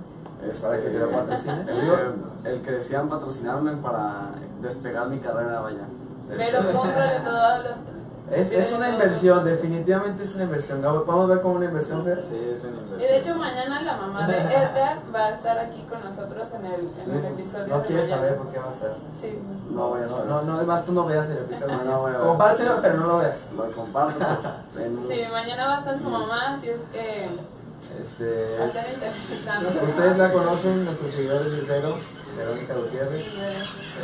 Este, 0.49 0.67
¿Para 0.67 0.81
que 0.81 0.89
te 0.91 0.99
lo 0.99 1.11
patrocine? 1.11 1.63
El, 1.71 2.53
el 2.53 2.63
que 2.63 2.71
decían 2.73 3.09
patrocinarme 3.09 3.77
para 3.77 4.31
despegar 4.61 5.09
mi 5.09 5.19
carrera, 5.19 5.61
vaya. 5.61 5.87
Pero 6.29 6.73
cómprale 6.73 7.21
todos 7.21 7.65
los... 7.65 7.96
Es, 8.31 8.51
es 8.51 8.73
una 8.73 8.89
inversión, 8.91 9.45
definitivamente 9.45 10.25
es 10.25 10.35
una 10.35 10.45
inversión. 10.45 10.83
Gabo, 10.83 11.05
¿Podemos 11.05 11.29
ver 11.29 11.41
como 11.43 11.55
una 11.57 11.67
inversión, 11.67 12.03
Fer? 12.05 12.23
Sí, 12.29 12.35
es 12.35 12.65
una 12.65 12.73
inversión. 12.83 13.01
Y 13.01 13.05
de 13.05 13.17
hecho 13.19 13.35
mañana 13.37 13.83
la 13.83 13.97
mamá 13.99 14.27
de 14.27 14.39
Edgar 14.41 14.99
va 15.15 15.27
a 15.27 15.31
estar 15.31 15.59
aquí 15.59 15.83
con 15.89 16.03
nosotros 16.03 16.49
en 16.55 16.67
el, 16.67 16.91
en 17.05 17.11
el 17.25 17.33
episodio 17.33 17.67
No 17.69 17.79
de 17.81 17.87
quieres 17.87 18.05
mañana. 18.11 18.23
saber 18.27 18.39
por 18.39 18.53
qué 18.53 18.59
va 18.59 18.67
a 18.67 18.71
estar. 18.71 18.95
Sí. 19.21 19.39
No 19.71 19.89
voy 19.91 20.01
a 20.01 20.03
No, 20.03 20.09
saber. 20.09 20.27
no, 20.27 20.43
no, 20.43 20.53
además 20.55 20.85
tú 20.85 20.93
no 20.93 21.07
veas 21.07 21.29
el 21.31 21.39
episodio. 21.39 21.77
No, 21.77 21.85
no 21.85 22.01
voy 22.01 22.11
a 22.15 22.17
ver. 22.19 22.27
Compártelo, 22.27 22.83
pero 22.83 22.95
no 22.97 23.07
lo 23.07 23.19
veas. 23.19 23.39
Lo 23.57 23.73
comparto. 23.73 24.19
Sí, 25.09 25.21
mañana 25.31 25.67
va 25.67 25.77
a 25.77 25.79
estar 25.79 25.99
su 25.99 26.09
mamá, 26.11 26.55
así 26.55 26.69
es 26.71 26.81
que 26.93 27.29
Este, 28.01 28.59
ustedes 29.87 30.19
la 30.19 30.33
conocen, 30.33 30.85
nuestros 30.85 31.13
seguidores 31.13 31.53
de 31.53 31.61
Vero, 31.63 31.97
Verónica 32.37 32.75
Gutiérrez. 32.75 33.23
Sí, 33.25 33.39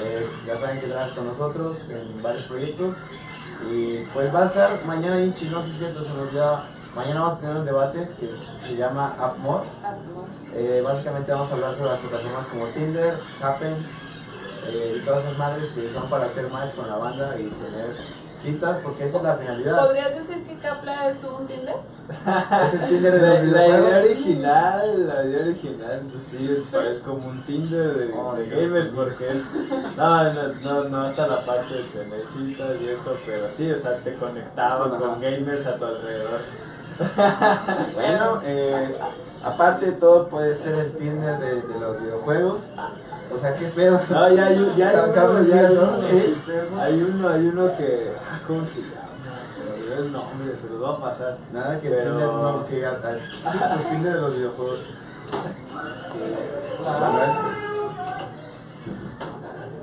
Eh, 0.00 0.26
ya 0.46 0.56
saben 0.56 0.80
que 0.80 0.86
trabaja 0.86 1.14
con 1.14 1.26
nosotros 1.26 1.76
en 1.90 2.22
varios 2.22 2.44
proyectos. 2.44 2.94
Y 3.70 4.04
pues 4.12 4.34
va 4.34 4.42
a 4.42 4.46
estar 4.46 4.84
mañana 4.84 5.16
bien 5.16 5.34
chingón, 5.34 5.64
si 5.64 5.72
cierto, 5.78 6.02
se 6.02 6.10
me 6.10 6.22
olvidaba. 6.22 6.64
Mañana 6.94 7.20
vamos 7.20 7.38
a 7.38 7.40
tener 7.40 7.56
un 7.56 7.64
debate 7.64 8.10
que 8.20 8.30
se 8.66 8.76
llama 8.76 9.14
AppMore. 9.18 9.64
Eh, 10.54 10.82
básicamente 10.84 11.32
vamos 11.32 11.50
a 11.50 11.54
hablar 11.54 11.74
sobre 11.74 11.90
las 11.90 11.98
plataformas 12.00 12.46
como 12.46 12.66
Tinder, 12.66 13.18
Happen 13.40 13.86
eh, 14.68 14.98
y 14.98 15.04
todas 15.04 15.24
esas 15.24 15.38
madres 15.38 15.70
que 15.74 15.90
son 15.90 16.10
para 16.10 16.26
hacer 16.26 16.50
match 16.50 16.74
con 16.74 16.88
la 16.88 16.96
banda 16.96 17.34
y 17.38 17.44
tener 17.44 17.96
citas, 18.42 18.78
porque 18.82 19.06
esa 19.06 19.16
es 19.18 19.22
la 19.22 19.36
finalidad. 19.36 19.84
¿Podrías 19.86 20.14
decir 20.14 20.42
que 20.44 20.58
Capla 20.58 21.08
es 21.08 21.16
un 21.24 21.46
Tinder? 21.46 21.76
Es 22.66 22.74
el 22.74 22.88
Tinder 22.88 23.12
de 23.12 23.20
La, 23.22 23.34
los 23.42 23.52
la 23.52 23.66
idea 23.66 23.78
videojuegos. 23.78 24.04
original, 24.10 25.06
la 25.08 25.24
idea 25.24 25.40
original, 25.42 26.00
pues 26.10 26.24
sí, 26.24 26.50
es, 26.50 26.74
es 26.74 26.98
como 27.00 27.28
un 27.28 27.42
Tinder 27.42 27.94
de, 27.94 28.12
Oh, 28.14 28.34
de 28.34 28.46
gamers 28.48 28.88
porque 28.88 29.30
es, 29.32 29.42
no, 29.96 30.32
no, 30.32 30.48
no, 30.60 30.84
no 30.88 31.02
hasta 31.02 31.26
la 31.28 31.44
parte 31.46 31.74
de 31.74 31.82
tener 31.84 32.24
citas 32.28 32.70
y 32.80 32.88
eso, 32.88 33.16
pero 33.24 33.48
sí, 33.50 33.70
o 33.70 33.78
sea, 33.78 33.96
te 33.98 34.14
conectaba 34.16 34.86
Ajá. 34.86 34.96
con 34.98 35.20
gamers 35.20 35.66
a 35.66 35.76
tu 35.76 35.84
alrededor. 35.84 36.40
Bueno, 37.94 38.40
eh, 38.44 38.96
aparte 39.42 39.86
de 39.86 39.92
todo 39.92 40.28
puede 40.28 40.54
ser 40.54 40.74
el 40.74 40.92
Tinder 40.92 41.38
de, 41.38 41.62
de 41.62 41.80
los 41.80 42.00
videojuegos. 42.00 42.60
O 43.34 43.38
sea, 43.38 43.54
¿qué 43.56 43.66
pedo? 43.68 44.00
No, 44.10 44.28
ya 44.34 44.46
hay, 44.46 44.58
un- 44.58 44.76
ya 44.76 44.88
hay 44.90 44.96
uno, 44.96 45.12
Cabrón, 45.14 45.46
ya 45.46 45.56
hay 45.56 45.64
uno, 45.76 45.80
¿no? 45.92 46.00
sí. 46.08 46.34
Hay 46.80 47.02
uno, 47.02 47.28
hay 47.28 47.46
uno 47.46 47.76
que, 47.76 48.12
ah, 48.30 48.40
¿cómo 48.46 48.64
se 48.66 48.80
llama? 48.80 48.92
Se 49.86 49.94
el 49.98 50.12
nombre, 50.12 50.54
se 50.60 50.68
los 50.70 50.82
va 50.82 50.90
a 50.94 51.00
pasar. 51.00 51.38
Nada 51.52 51.78
que 51.80 51.88
Pero- 51.90 52.10
Tinder 52.10 52.26
no, 52.28 52.64
que 52.66 52.86
a- 52.86 52.90
a- 52.90 53.52
sí, 53.52 53.58
pues 53.74 53.88
Tinder 53.90 54.14
de 54.14 54.20
los 54.20 54.34
videojuegos. 54.36 54.80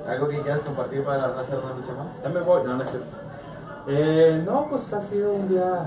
¿Algo 0.08 0.28
que 0.28 0.40
quieras 0.40 0.60
compartir 0.60 1.04
para 1.04 1.18
la 1.18 1.28
raza 1.28 1.52
de 1.56 1.58
una 1.58 1.74
lucha 1.74 1.92
más? 1.92 2.22
Ya 2.22 2.28
me 2.28 2.40
voy, 2.40 2.62
no, 2.64 2.76
no 2.76 2.82
es 2.82 2.90
cierto. 2.90 3.08
Eh, 3.86 4.42
no, 4.44 4.66
pues 4.68 4.92
ha 4.92 5.00
sido 5.02 5.32
un 5.32 5.48
día 5.48 5.84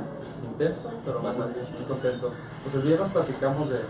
intenso, 0.51 0.89
pero 1.05 1.21
bastante 1.21 1.59
muy 1.77 1.83
contentos. 1.87 2.33
Pues 2.63 2.75
el 2.75 2.81
viernes 2.81 3.09
platicamos 3.09 3.69
de 3.69 3.81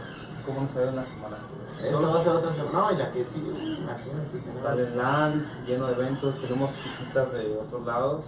cómo 0.45 0.61
nos 0.61 0.75
ha 0.75 0.81
ido 0.81 0.89
en 0.89 0.95
la 0.95 1.03
semana. 1.03 1.35
Esto 1.81 2.11
va 2.13 2.19
a 2.19 2.23
ser 2.23 2.31
otra 2.33 2.53
semana. 2.53 2.79
No, 2.91 2.97
ya 2.97 3.11
que 3.11 3.23
sí, 3.23 3.39
imagínate. 3.39 4.37
tenemos- 4.39 4.63
Talent 4.63 4.95
Land, 4.95 5.65
lleno 5.67 5.87
de 5.87 5.93
eventos, 5.93 6.35
tenemos 6.41 6.71
visitas 6.83 7.31
de 7.33 7.57
otros 7.57 7.85
lados. 7.85 8.21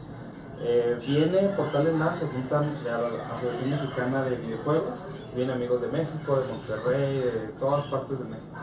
Eh, 0.62 1.00
viene 1.06 1.50
por 1.50 1.70
Talent 1.72 2.00
Land, 2.00 2.20
se 2.20 2.28
juntan 2.28 2.84
de 2.84 2.90
la 2.92 2.98
Asociación 3.34 3.72
Mexicana 3.72 4.24
de 4.24 4.36
Videojuegos, 4.38 4.94
vienen 5.36 5.56
amigos 5.56 5.82
de 5.82 5.88
México, 5.88 6.40
de 6.40 6.48
Monterrey, 6.48 7.18
de 7.20 7.32
todas 7.60 7.84
partes 7.86 8.20
de 8.20 8.26
México. 8.26 8.56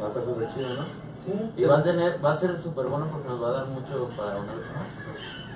Va 0.00 0.06
a 0.06 0.08
estar 0.08 0.24
súper 0.24 0.48
chido, 0.52 0.68
¿no? 0.74 0.82
Sí, 1.24 1.52
Y 1.56 1.64
va 1.64 1.78
a 1.78 1.82
tener, 1.82 2.24
va 2.24 2.32
a 2.32 2.38
ser 2.38 2.58
súper 2.60 2.86
bueno 2.86 3.06
porque 3.10 3.28
nos 3.28 3.42
va 3.42 3.48
a 3.48 3.52
dar 3.52 3.66
mucho 3.66 4.08
para 4.16 4.36
una 4.38 4.54
lucha 4.54 4.70
más. 4.74 4.94
Entonces, 4.98 5.46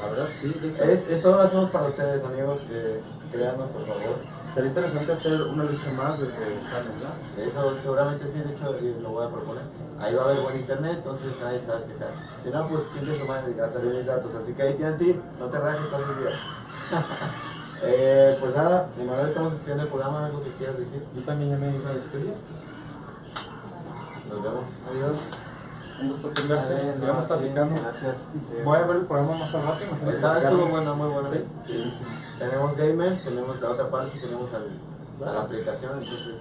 la 0.00 0.06
verdad, 0.10 0.28
sí, 0.40 0.48
de 0.48 0.68
hecho, 0.70 0.84
es, 0.84 1.08
esto 1.10 1.30
lo 1.36 1.42
hacemos 1.42 1.70
para 1.70 1.86
ustedes, 1.88 2.24
amigos. 2.24 2.60
Eh, 2.70 3.00
créanos, 3.32 3.68
por 3.68 3.86
favor. 3.86 4.39
Estaría 4.50 4.70
interesante 4.70 5.12
hacer 5.12 5.42
una 5.42 5.64
lucha 5.64 5.92
más 5.92 6.18
desde 6.18 6.34
Talent 6.34 7.02
Land. 7.02 7.48
Eso 7.48 7.78
seguramente 7.80 8.28
sí, 8.28 8.40
de 8.40 8.52
hecho 8.52 8.74
lo 9.00 9.10
voy 9.10 9.26
a 9.26 9.30
proponer. 9.30 9.62
Ahí 10.00 10.14
va 10.14 10.22
a 10.22 10.24
haber 10.26 10.40
buen 10.40 10.56
internet, 10.56 10.94
entonces 10.96 11.32
nadie 11.40 11.60
se 11.60 11.68
va 11.68 11.76
a 11.76 11.84
quejar. 11.84 12.12
Si 12.42 12.50
no, 12.50 12.68
pues 12.68 12.82
chingue 12.92 13.16
su 13.16 13.26
madre, 13.26 13.54
gastaré 13.54 13.88
mis 13.88 14.06
datos. 14.06 14.34
Así 14.34 14.52
que 14.52 14.72
tip, 14.98 15.16
no 15.38 15.46
te 15.46 15.58
rajes 15.58 15.90
todos 15.90 16.06
los 16.08 16.18
días. 16.18 16.34
eh, 17.82 18.36
pues 18.40 18.56
nada, 18.56 18.88
Emanuel, 18.98 19.28
estamos 19.28 19.52
despidiendo 19.52 19.84
el 19.84 19.88
programa, 19.88 20.26
algo 20.26 20.42
que 20.42 20.50
quieras 20.54 20.78
decir. 20.78 21.02
Yo 21.14 21.22
también 21.22 21.50
ya 21.50 21.56
me 21.56 21.76
iba 21.76 21.90
a 21.90 21.94
despedir. 21.94 22.34
Nos 24.28 24.42
vemos. 24.42 24.64
Adiós. 24.90 25.49
Un 26.00 26.08
gusto 26.10 26.28
tenerte. 26.28 26.80
Sigamos 26.98 27.22
no, 27.22 27.28
platicando. 27.28 27.74
bien, 27.74 27.82
Gracias. 27.84 28.16
Sí. 28.32 28.56
Voy 28.64 28.78
a 28.78 28.82
ver 28.82 28.96
el 28.96 29.06
programa 29.06 29.34
más 29.38 29.54
al 29.54 29.62
rato. 29.62 29.84
imagínate. 29.84 30.16
Está, 30.16 30.38
estuvo 30.42 30.66
bueno, 30.66 30.96
muy 30.96 31.08
bueno. 31.08 31.28
Sí. 31.32 31.44
Sí, 31.66 31.94
sí. 31.98 32.04
Tenemos 32.38 32.76
gamers, 32.76 33.22
tenemos 33.22 33.60
la 33.60 33.68
otra 33.70 33.90
parte, 33.90 34.18
tenemos 34.18 34.48
al- 34.54 35.28
a 35.28 35.32
la 35.32 35.40
aplicación, 35.42 35.92
entonces. 36.02 36.34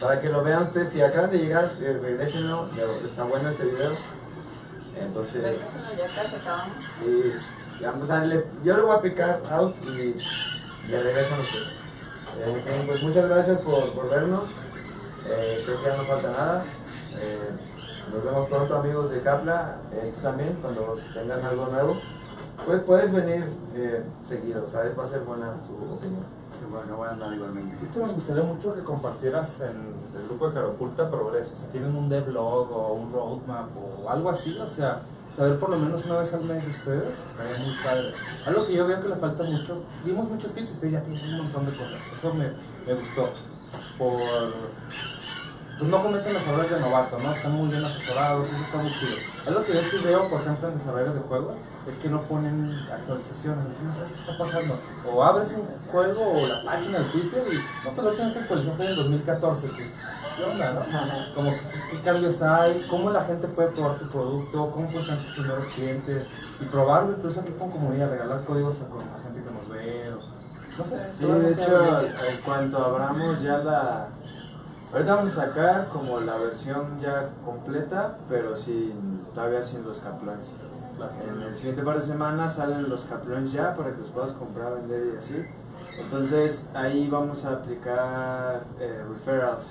Para 0.00 0.20
que 0.20 0.28
lo 0.28 0.42
vean 0.42 0.64
ustedes, 0.64 0.90
si 0.90 1.00
acaban 1.00 1.30
de 1.30 1.38
llegar, 1.38 1.72
eh, 1.80 1.98
regresenlo, 2.02 2.68
está 3.04 3.24
bueno 3.24 3.48
este 3.50 3.64
video. 3.64 3.92
Entonces, 5.00 5.58
ya 5.96 6.06
casi 6.22 6.36
acabamos. 6.36 6.76
sí, 7.02 7.32
yo 8.64 8.76
le 8.76 8.82
voy 8.82 8.96
a 8.96 9.00
picar 9.00 9.40
out 9.50 9.74
y 9.84 10.14
le 10.88 11.02
regresan 11.02 11.40
ustedes. 11.40 11.68
Eh, 12.38 12.84
pues 12.86 13.02
muchas 13.02 13.28
gracias 13.28 13.58
por, 13.58 13.92
por 13.92 14.10
vernos. 14.10 14.44
Eh, 15.26 15.62
creo 15.64 15.82
que 15.82 15.88
ya 15.88 15.96
no 15.96 16.04
falta 16.04 16.30
nada. 16.30 16.64
Eh, 17.18 17.50
nos 18.12 18.24
vemos 18.24 18.48
pronto, 18.48 18.76
amigos 18.76 19.10
de 19.10 19.20
Capla. 19.20 19.76
Eh, 19.92 20.12
tú 20.14 20.22
también, 20.22 20.58
cuando 20.60 20.98
tengan 21.12 21.44
algo 21.44 21.66
nuevo. 21.66 21.96
Pues 22.66 22.80
puedes 22.82 23.12
venir 23.12 23.44
eh, 23.74 24.04
seguido, 24.24 24.66
¿sabes? 24.68 24.96
Va 24.98 25.04
a 25.04 25.08
ser 25.08 25.20
buena 25.20 25.54
tu 25.66 25.94
opinión. 25.94 26.24
Sí, 26.52 26.64
bueno, 26.70 26.96
voy 26.96 27.08
a 27.08 27.10
andar 27.10 27.32
igualmente. 27.32 27.76
Esto 27.84 28.06
me 28.06 28.12
gustaría 28.12 28.42
mucho 28.44 28.74
que 28.74 28.82
compartieras 28.82 29.60
en 29.60 29.94
el 30.18 30.26
grupo 30.28 30.48
de 30.48 30.54
Carapulta 30.54 31.10
Progreso. 31.10 31.50
Si 31.60 31.66
tienen 31.72 31.94
un 31.94 32.08
devlog 32.08 32.70
o 32.72 32.92
un 32.94 33.12
roadmap 33.12 33.68
o 33.76 34.08
algo 34.08 34.30
así, 34.30 34.56
o 34.58 34.68
sea, 34.68 35.02
saber 35.34 35.58
por 35.58 35.70
lo 35.70 35.78
menos 35.78 36.04
una 36.04 36.18
vez 36.20 36.32
al 36.32 36.44
mes 36.44 36.64
de 36.64 36.70
ustedes 36.70 37.18
estaría 37.26 37.58
muy 37.58 37.74
padre. 37.82 38.14
Algo 38.46 38.66
que 38.66 38.74
yo 38.74 38.86
veo 38.86 39.00
que 39.00 39.08
le 39.08 39.16
falta 39.16 39.42
mucho, 39.42 39.82
dimos 40.04 40.30
muchos 40.30 40.52
tips 40.52 40.68
y 40.68 40.72
ustedes 40.72 40.92
ya 40.92 41.02
tienen 41.02 41.24
un 41.24 41.38
montón 41.38 41.66
de 41.66 41.76
cosas. 41.76 42.00
Eso 42.16 42.32
me, 42.32 42.52
me 42.86 42.94
gustó. 42.94 43.30
Por 43.98 44.22
pues 45.78 45.90
no 45.90 46.02
cometen 46.02 46.34
los 46.34 46.46
errores 46.46 46.70
de 46.70 46.80
novato, 46.80 47.18
¿no? 47.18 47.32
Están 47.32 47.52
muy 47.52 47.68
bien 47.68 47.84
asesorados, 47.84 48.46
eso 48.46 48.62
está 48.62 48.78
muy 48.78 48.92
chido. 48.94 49.16
Algo 49.46 49.64
que 49.64 49.74
yo 49.74 49.80
sí 49.82 49.96
veo, 50.04 50.28
por 50.30 50.40
ejemplo, 50.40 50.68
en 50.68 50.74
desarrolladores 50.78 51.14
de 51.16 51.20
juegos, 51.28 51.56
es 51.88 51.96
que 51.96 52.08
no 52.08 52.22
ponen 52.22 52.72
actualizaciones, 52.92 53.64
no 53.82 53.92
sabes 53.94 54.12
qué 54.12 54.20
está 54.20 54.38
pasando. 54.38 54.78
O 55.10 55.22
abres 55.24 55.48
un 55.52 55.66
juego 55.90 56.22
o 56.32 56.46
la 56.46 56.62
página 56.64 56.98
de 57.00 57.04
Twitter 57.06 57.42
y 57.52 57.56
no, 57.56 57.90
pero 57.96 58.08
última 58.08 58.26
vez 58.28 58.36
actualizó 58.36 58.72
fue 58.72 58.84
en 58.84 58.90
el 58.92 58.96
2014. 58.96 59.68
que- 59.70 59.90
¿Qué 60.36 60.42
onda, 60.42 60.72
no? 60.72 60.80
Como, 61.36 61.50
¿qué, 61.52 61.60
qué 61.92 62.00
cambios 62.02 62.42
hay? 62.42 62.84
¿Cómo 62.90 63.10
la 63.10 63.22
gente 63.22 63.46
puede 63.46 63.68
probar 63.68 63.98
tu 63.98 64.08
producto? 64.08 64.68
¿Cómo 64.72 64.90
funcionan 64.90 65.22
tus 65.24 65.34
primeros 65.34 65.66
clientes? 65.74 66.26
Y 66.60 66.64
probarlo 66.64 67.12
incluso 67.16 67.38
aquí 67.40 67.52
con 67.52 67.70
comunidad, 67.70 68.10
regalar 68.10 68.42
códigos 68.44 68.74
a, 68.80 69.16
la 69.16 69.22
gente 69.22 69.42
que 69.44 69.50
nos 69.52 69.68
ve. 69.68 70.12
o- 70.12 70.34
no 70.76 70.84
sé. 70.88 70.96
Sí, 71.20 71.24
de 71.24 71.52
hecho, 71.52 72.00
en 72.00 72.36
cuanto 72.44 72.78
abramos 72.84 73.40
ya 73.42 73.58
la... 73.58 74.08
Ahorita 74.94 75.16
vamos 75.16 75.36
a 75.36 75.46
sacar 75.46 75.88
como 75.88 76.20
la 76.20 76.36
versión 76.36 77.00
ya 77.00 77.30
completa, 77.44 78.16
pero 78.28 78.56
sin 78.56 79.24
todavía 79.34 79.64
sin 79.64 79.82
los 79.82 79.98
caplones. 79.98 80.52
En 81.28 81.42
el 81.42 81.56
siguiente 81.56 81.82
par 81.82 81.98
de 81.98 82.06
semanas 82.06 82.54
salen 82.54 82.88
los 82.88 83.04
caplones 83.06 83.50
ya 83.50 83.74
para 83.74 83.90
que 83.90 84.02
los 84.02 84.10
puedas 84.10 84.30
comprar, 84.34 84.72
vender 84.76 85.14
y 85.14 85.18
así. 85.18 85.44
Entonces 85.98 86.64
ahí 86.74 87.08
vamos 87.08 87.44
a 87.44 87.54
aplicar 87.54 88.62
eh, 88.78 89.04
referrals. 89.08 89.64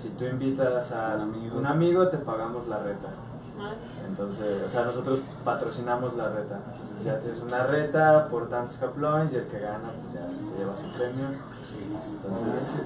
Si 0.00 0.10
tú 0.10 0.26
invitas 0.26 0.92
a 0.92 1.16
Un 1.16 1.22
amigo. 1.22 1.58
un 1.58 1.66
amigo, 1.66 2.06
te 2.06 2.18
pagamos 2.18 2.68
la 2.68 2.78
reta. 2.78 3.08
Entonces, 4.06 4.62
o 4.66 4.68
sea, 4.68 4.84
nosotros 4.84 5.20
patrocinamos 5.44 6.14
la 6.16 6.28
reta. 6.28 6.58
Entonces 6.72 7.04
ya 7.04 7.18
tienes 7.20 7.40
una 7.40 7.64
reta 7.64 8.28
por 8.28 8.48
tantos 8.48 8.76
caplones 8.76 9.32
y 9.32 9.36
el 9.36 9.46
que 9.46 9.58
gana 9.58 9.90
pues 10.02 10.14
ya 10.14 10.26
se 10.28 10.58
lleva 10.58 10.76
su 10.76 10.88
premio. 10.96 11.26
Entonces, 11.32 12.82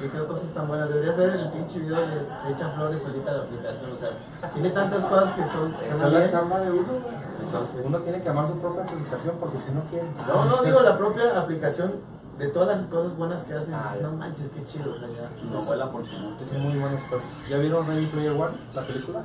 ¿Qué, 0.00 0.10
qué 0.10 0.18
cosas 0.26 0.50
tan 0.52 0.66
buenas? 0.68 0.88
Deberías 0.88 1.16
ver 1.16 1.30
el 1.30 1.50
pinche 1.50 1.78
video 1.78 1.96
de 2.00 2.06
que 2.06 2.52
echa 2.52 2.70
flores 2.70 3.02
solita 3.02 3.32
la 3.32 3.42
aplicación. 3.44 3.92
O 3.92 3.98
sea, 3.98 4.10
tiene 4.54 4.70
tantas 4.70 5.04
cosas 5.04 5.32
que 5.34 5.44
son. 5.46 5.74
Esa 5.80 6.06
es 6.06 6.12
la 6.12 6.30
chamba 6.30 6.60
de 6.60 6.70
uno, 6.70 6.88
güey. 6.88 7.14
Entonces- 7.44 7.84
Uno 7.84 7.98
tiene 7.98 8.22
que 8.22 8.28
amar 8.28 8.46
su 8.46 8.54
propia 8.58 8.82
aplicación 8.84 9.36
porque 9.40 9.58
si 9.58 9.72
no 9.72 9.82
quiere. 9.90 10.06
No, 10.26 10.44
no, 10.44 10.62
digo 10.62 10.80
la 10.80 10.96
propia 10.96 11.38
aplicación 11.38 11.92
de 12.38 12.48
todas 12.48 12.78
las 12.78 12.86
cosas 12.86 13.16
buenas 13.16 13.42
que 13.44 13.54
hacen. 13.54 13.74
Ah, 13.74 13.94
no 14.00 14.12
manches, 14.12 14.48
qué 14.54 14.64
chido. 14.66 14.92
O 14.92 14.94
sea, 14.94 15.08
ya. 15.08 15.28
No 15.50 15.62
vuela 15.62 15.90
porque 15.90 16.10
no. 16.18 16.38
Que 16.38 16.46
son 16.46 16.62
muy 16.62 16.78
buenos 16.78 17.00
pues. 17.10 17.22
¿Ya 17.48 17.58
vieron 17.58 17.86
Ready 17.86 18.06
Player 18.06 18.32
One, 18.32 18.56
la 18.74 18.82
película? 18.82 19.24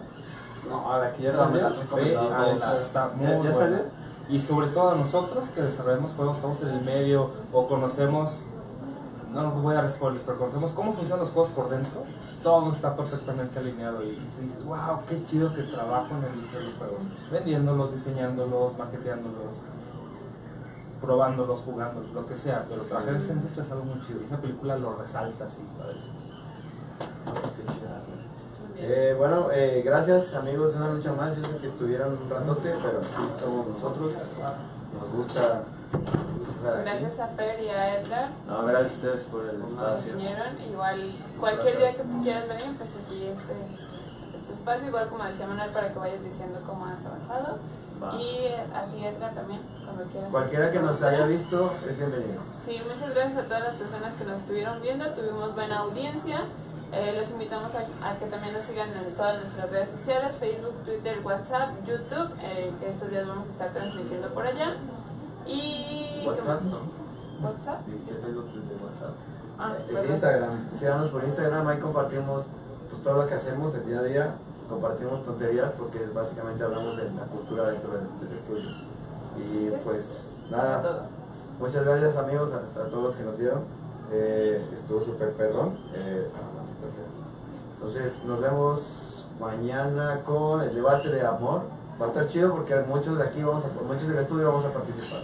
No, 0.70 0.76
ahora 0.92 1.14
que 1.14 1.24
ya 1.24 1.34
salió. 1.34 1.70
la 1.70 1.76
ah, 2.42 2.78
está 2.82 3.12
muy 3.16 3.28
¿Ya- 3.28 3.42
ya 3.44 3.54
salió? 3.54 3.80
Y 4.28 4.40
sobre 4.40 4.68
todo 4.68 4.92
a 4.92 4.96
nosotros 4.96 5.46
que 5.54 5.62
desarrollamos 5.62 6.12
juegos, 6.14 6.38
estamos 6.38 6.62
en 6.62 6.70
el 6.70 6.82
medio 6.82 7.30
o 7.54 7.68
conocemos, 7.68 8.32
no 9.32 9.52
voy 9.52 9.76
a 9.76 9.82
dar 9.82 9.92
spoilers, 9.92 10.24
pero 10.26 10.40
conocemos 10.40 10.72
cómo 10.72 10.94
funcionan 10.94 11.20
los 11.26 11.30
juegos 11.30 11.52
por 11.52 11.70
dentro, 11.70 12.02
todo 12.42 12.72
está 12.72 12.96
perfectamente 12.96 13.60
alineado 13.60 14.04
y 14.04 14.16
dices, 14.16 14.66
wow, 14.66 15.00
qué 15.08 15.24
chido 15.26 15.54
que 15.54 15.64
trabajo 15.64 16.16
en 16.16 16.22
la 16.22 16.30
industria 16.30 16.60
de 16.60 16.66
los 16.66 16.74
juegos, 16.76 17.00
vendiéndolos, 17.32 17.92
diseñándolos, 17.94 18.78
maqueteándolos, 18.78 19.54
probándolos, 21.02 21.60
jugándolos, 21.62 22.12
lo 22.12 22.26
que 22.26 22.36
sea, 22.36 22.66
pero 22.68 22.82
trabajar 22.84 23.10
en 23.10 23.18
esta 23.18 23.34
industria 23.34 23.64
es 23.64 23.72
algo 23.72 23.86
muy 23.86 24.02
chido 24.08 24.22
y 24.22 24.26
esa 24.26 24.38
película 24.38 24.78
lo 24.78 24.96
resalta 24.96 25.46
así, 25.46 25.62
padre. 25.78 25.98
muy 27.26 27.34
bien. 27.42 28.25
Eh, 28.78 29.16
bueno, 29.18 29.50
eh, 29.54 29.82
gracias 29.86 30.34
amigos 30.34 30.74
de 30.74 30.78
una 30.80 30.94
lucha 30.94 31.14
más. 31.14 31.36
Yo 31.38 31.44
sé 31.46 31.58
que 31.58 31.68
estuvieron 31.68 32.18
un 32.22 32.30
ratote, 32.30 32.74
pero 32.84 33.00
aquí 33.00 33.40
somos 33.40 33.68
nosotros. 33.68 34.14
Nos 34.14 35.12
gusta, 35.12 35.64
nos 35.92 36.40
gusta 36.40 36.56
estar 36.58 36.74
aquí. 36.74 36.84
Gracias 36.84 37.20
a 37.20 37.28
Fer 37.28 37.64
y 37.64 37.70
a 37.70 38.00
Edgar 38.00 38.30
No, 38.48 38.66
gracias 38.66 38.92
a 38.92 38.96
ustedes 38.96 39.24
por 39.24 39.46
el 39.46 39.62
espacio. 39.62 40.14
vinieron. 40.14 40.62
Igual, 40.62 41.12
cualquier 41.40 41.78
día 41.78 41.92
que 41.94 42.04
quieras 42.24 42.48
venir, 42.48 42.78
pues 42.78 42.90
aquí 43.04 43.26
este, 43.26 44.38
este 44.38 44.54
espacio. 44.54 44.88
Igual 44.88 45.08
como 45.08 45.24
decía 45.24 45.48
Manuel, 45.48 45.70
para 45.72 45.94
que 45.94 46.00
vayas 46.00 46.24
diciendo 46.24 46.60
cómo 46.66 46.86
has 46.86 47.06
avanzado. 47.06 47.60
Va. 48.04 48.14
Y 48.22 48.48
a 48.76 48.86
ti, 48.92 49.06
Edgar, 49.06 49.34
también, 49.34 49.62
cuando 49.86 50.04
quieras. 50.12 50.30
Cualquiera 50.30 50.70
que 50.70 50.80
nos 50.80 51.02
haya 51.02 51.26
visto 51.26 51.72
es 51.88 51.98
bienvenido. 51.98 52.42
Sí, 52.66 52.82
muchas 52.84 53.14
gracias 53.14 53.38
a 53.38 53.44
todas 53.44 53.64
las 53.64 53.76
personas 53.76 54.14
que 54.16 54.26
nos 54.26 54.42
estuvieron 54.42 54.82
viendo. 54.82 55.10
Tuvimos 55.12 55.56
buena 55.56 55.80
audiencia. 55.80 56.42
Eh, 56.96 57.14
los 57.20 57.30
invitamos 57.32 57.72
a, 57.76 58.10
a 58.10 58.18
que 58.18 58.26
también 58.28 58.54
nos 58.54 58.64
sigan 58.64 58.90
en 58.94 59.14
todas 59.16 59.42
nuestras 59.42 59.70
redes 59.70 59.90
sociales, 59.90 60.32
Facebook, 60.40 60.76
Twitter, 60.86 61.20
WhatsApp, 61.24 61.70
YouTube, 61.86 62.32
eh, 62.42 62.72
que 62.80 62.90
estos 62.90 63.10
días 63.10 63.28
vamos 63.28 63.48
a 63.48 63.52
estar 63.52 63.74
transmitiendo 63.74 64.30
por 64.34 64.46
allá. 64.48 64.76
Y... 65.46 66.22
¿qué 66.24 66.28
WhatsApp? 66.30 66.62
¿no? 66.62 66.80
WhatsApp. 67.48 67.86
Dijiste 67.86 68.14
Facebook 68.16 68.48
de 68.54 68.76
WhatsApp. 68.84 69.14
Ah, 69.60 69.74
Eh, 69.78 69.94
es. 70.04 70.10
Instagram. 70.10 70.70
Síganos 70.80 71.10
por 71.10 71.24
Instagram, 71.24 71.68
ahí 71.68 71.80
compartimos 71.80 72.44
pues, 72.90 73.04
todo 73.04 73.22
lo 73.22 73.28
que 73.28 73.34
hacemos 73.36 73.74
el 73.76 73.86
día 73.86 74.00
a 74.00 74.04
día. 74.04 74.36
Compartimos 74.70 75.24
tonterías 75.24 75.72
porque 75.78 76.02
es 76.04 76.14
básicamente 76.14 76.64
hablamos 76.64 76.98
de 76.98 77.04
la 77.12 77.24
cultura 77.26 77.70
dentro 77.70 77.92
del, 77.92 78.08
del 78.22 78.38
estudio. 78.38 78.70
Y 79.38 79.70
Sí. 79.70 79.74
pues 79.84 80.32
nada, 80.50 80.82
todo. 80.82 81.02
muchas 81.60 81.84
gracias 81.86 82.16
amigos 82.16 82.50
a, 82.54 82.80
a 82.80 82.84
todos 82.86 83.04
los 83.04 83.16
que 83.16 83.24
nos 83.24 83.38
vieron. 83.38 83.64
Eh, 84.12 84.66
estuvo 84.76 85.02
súper 85.04 85.34
perrón. 85.34 85.78
Eh, 85.94 86.30
ah, 86.34 86.56
maldita 86.56 86.88
sea. 86.96 87.06
Entonces 87.86 88.24
nos 88.26 88.42
vemos 88.42 89.28
mañana 89.40 90.22
con 90.26 90.60
el 90.60 90.74
debate 90.74 91.10
de 91.10 91.22
amor. 91.22 91.62
Va 92.02 92.08
a 92.08 92.10
estar 92.10 92.28
chido 92.28 92.52
porque 92.52 92.74
muchos 92.88 93.16
de 93.16 93.24
aquí 93.24 93.44
vamos 93.44 93.64
a, 93.64 93.68
muchos 93.84 94.08
del 94.08 94.18
estudio 94.18 94.48
vamos 94.48 94.66
a 94.66 94.74
participar. 94.74 95.22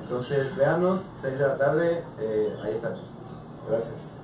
Entonces 0.00 0.54
véanos, 0.54 1.00
6 1.22 1.38
de 1.40 1.44
la 1.44 1.56
tarde, 1.56 2.04
eh, 2.20 2.56
ahí 2.62 2.74
estamos. 2.74 3.00
Gracias. 3.68 4.14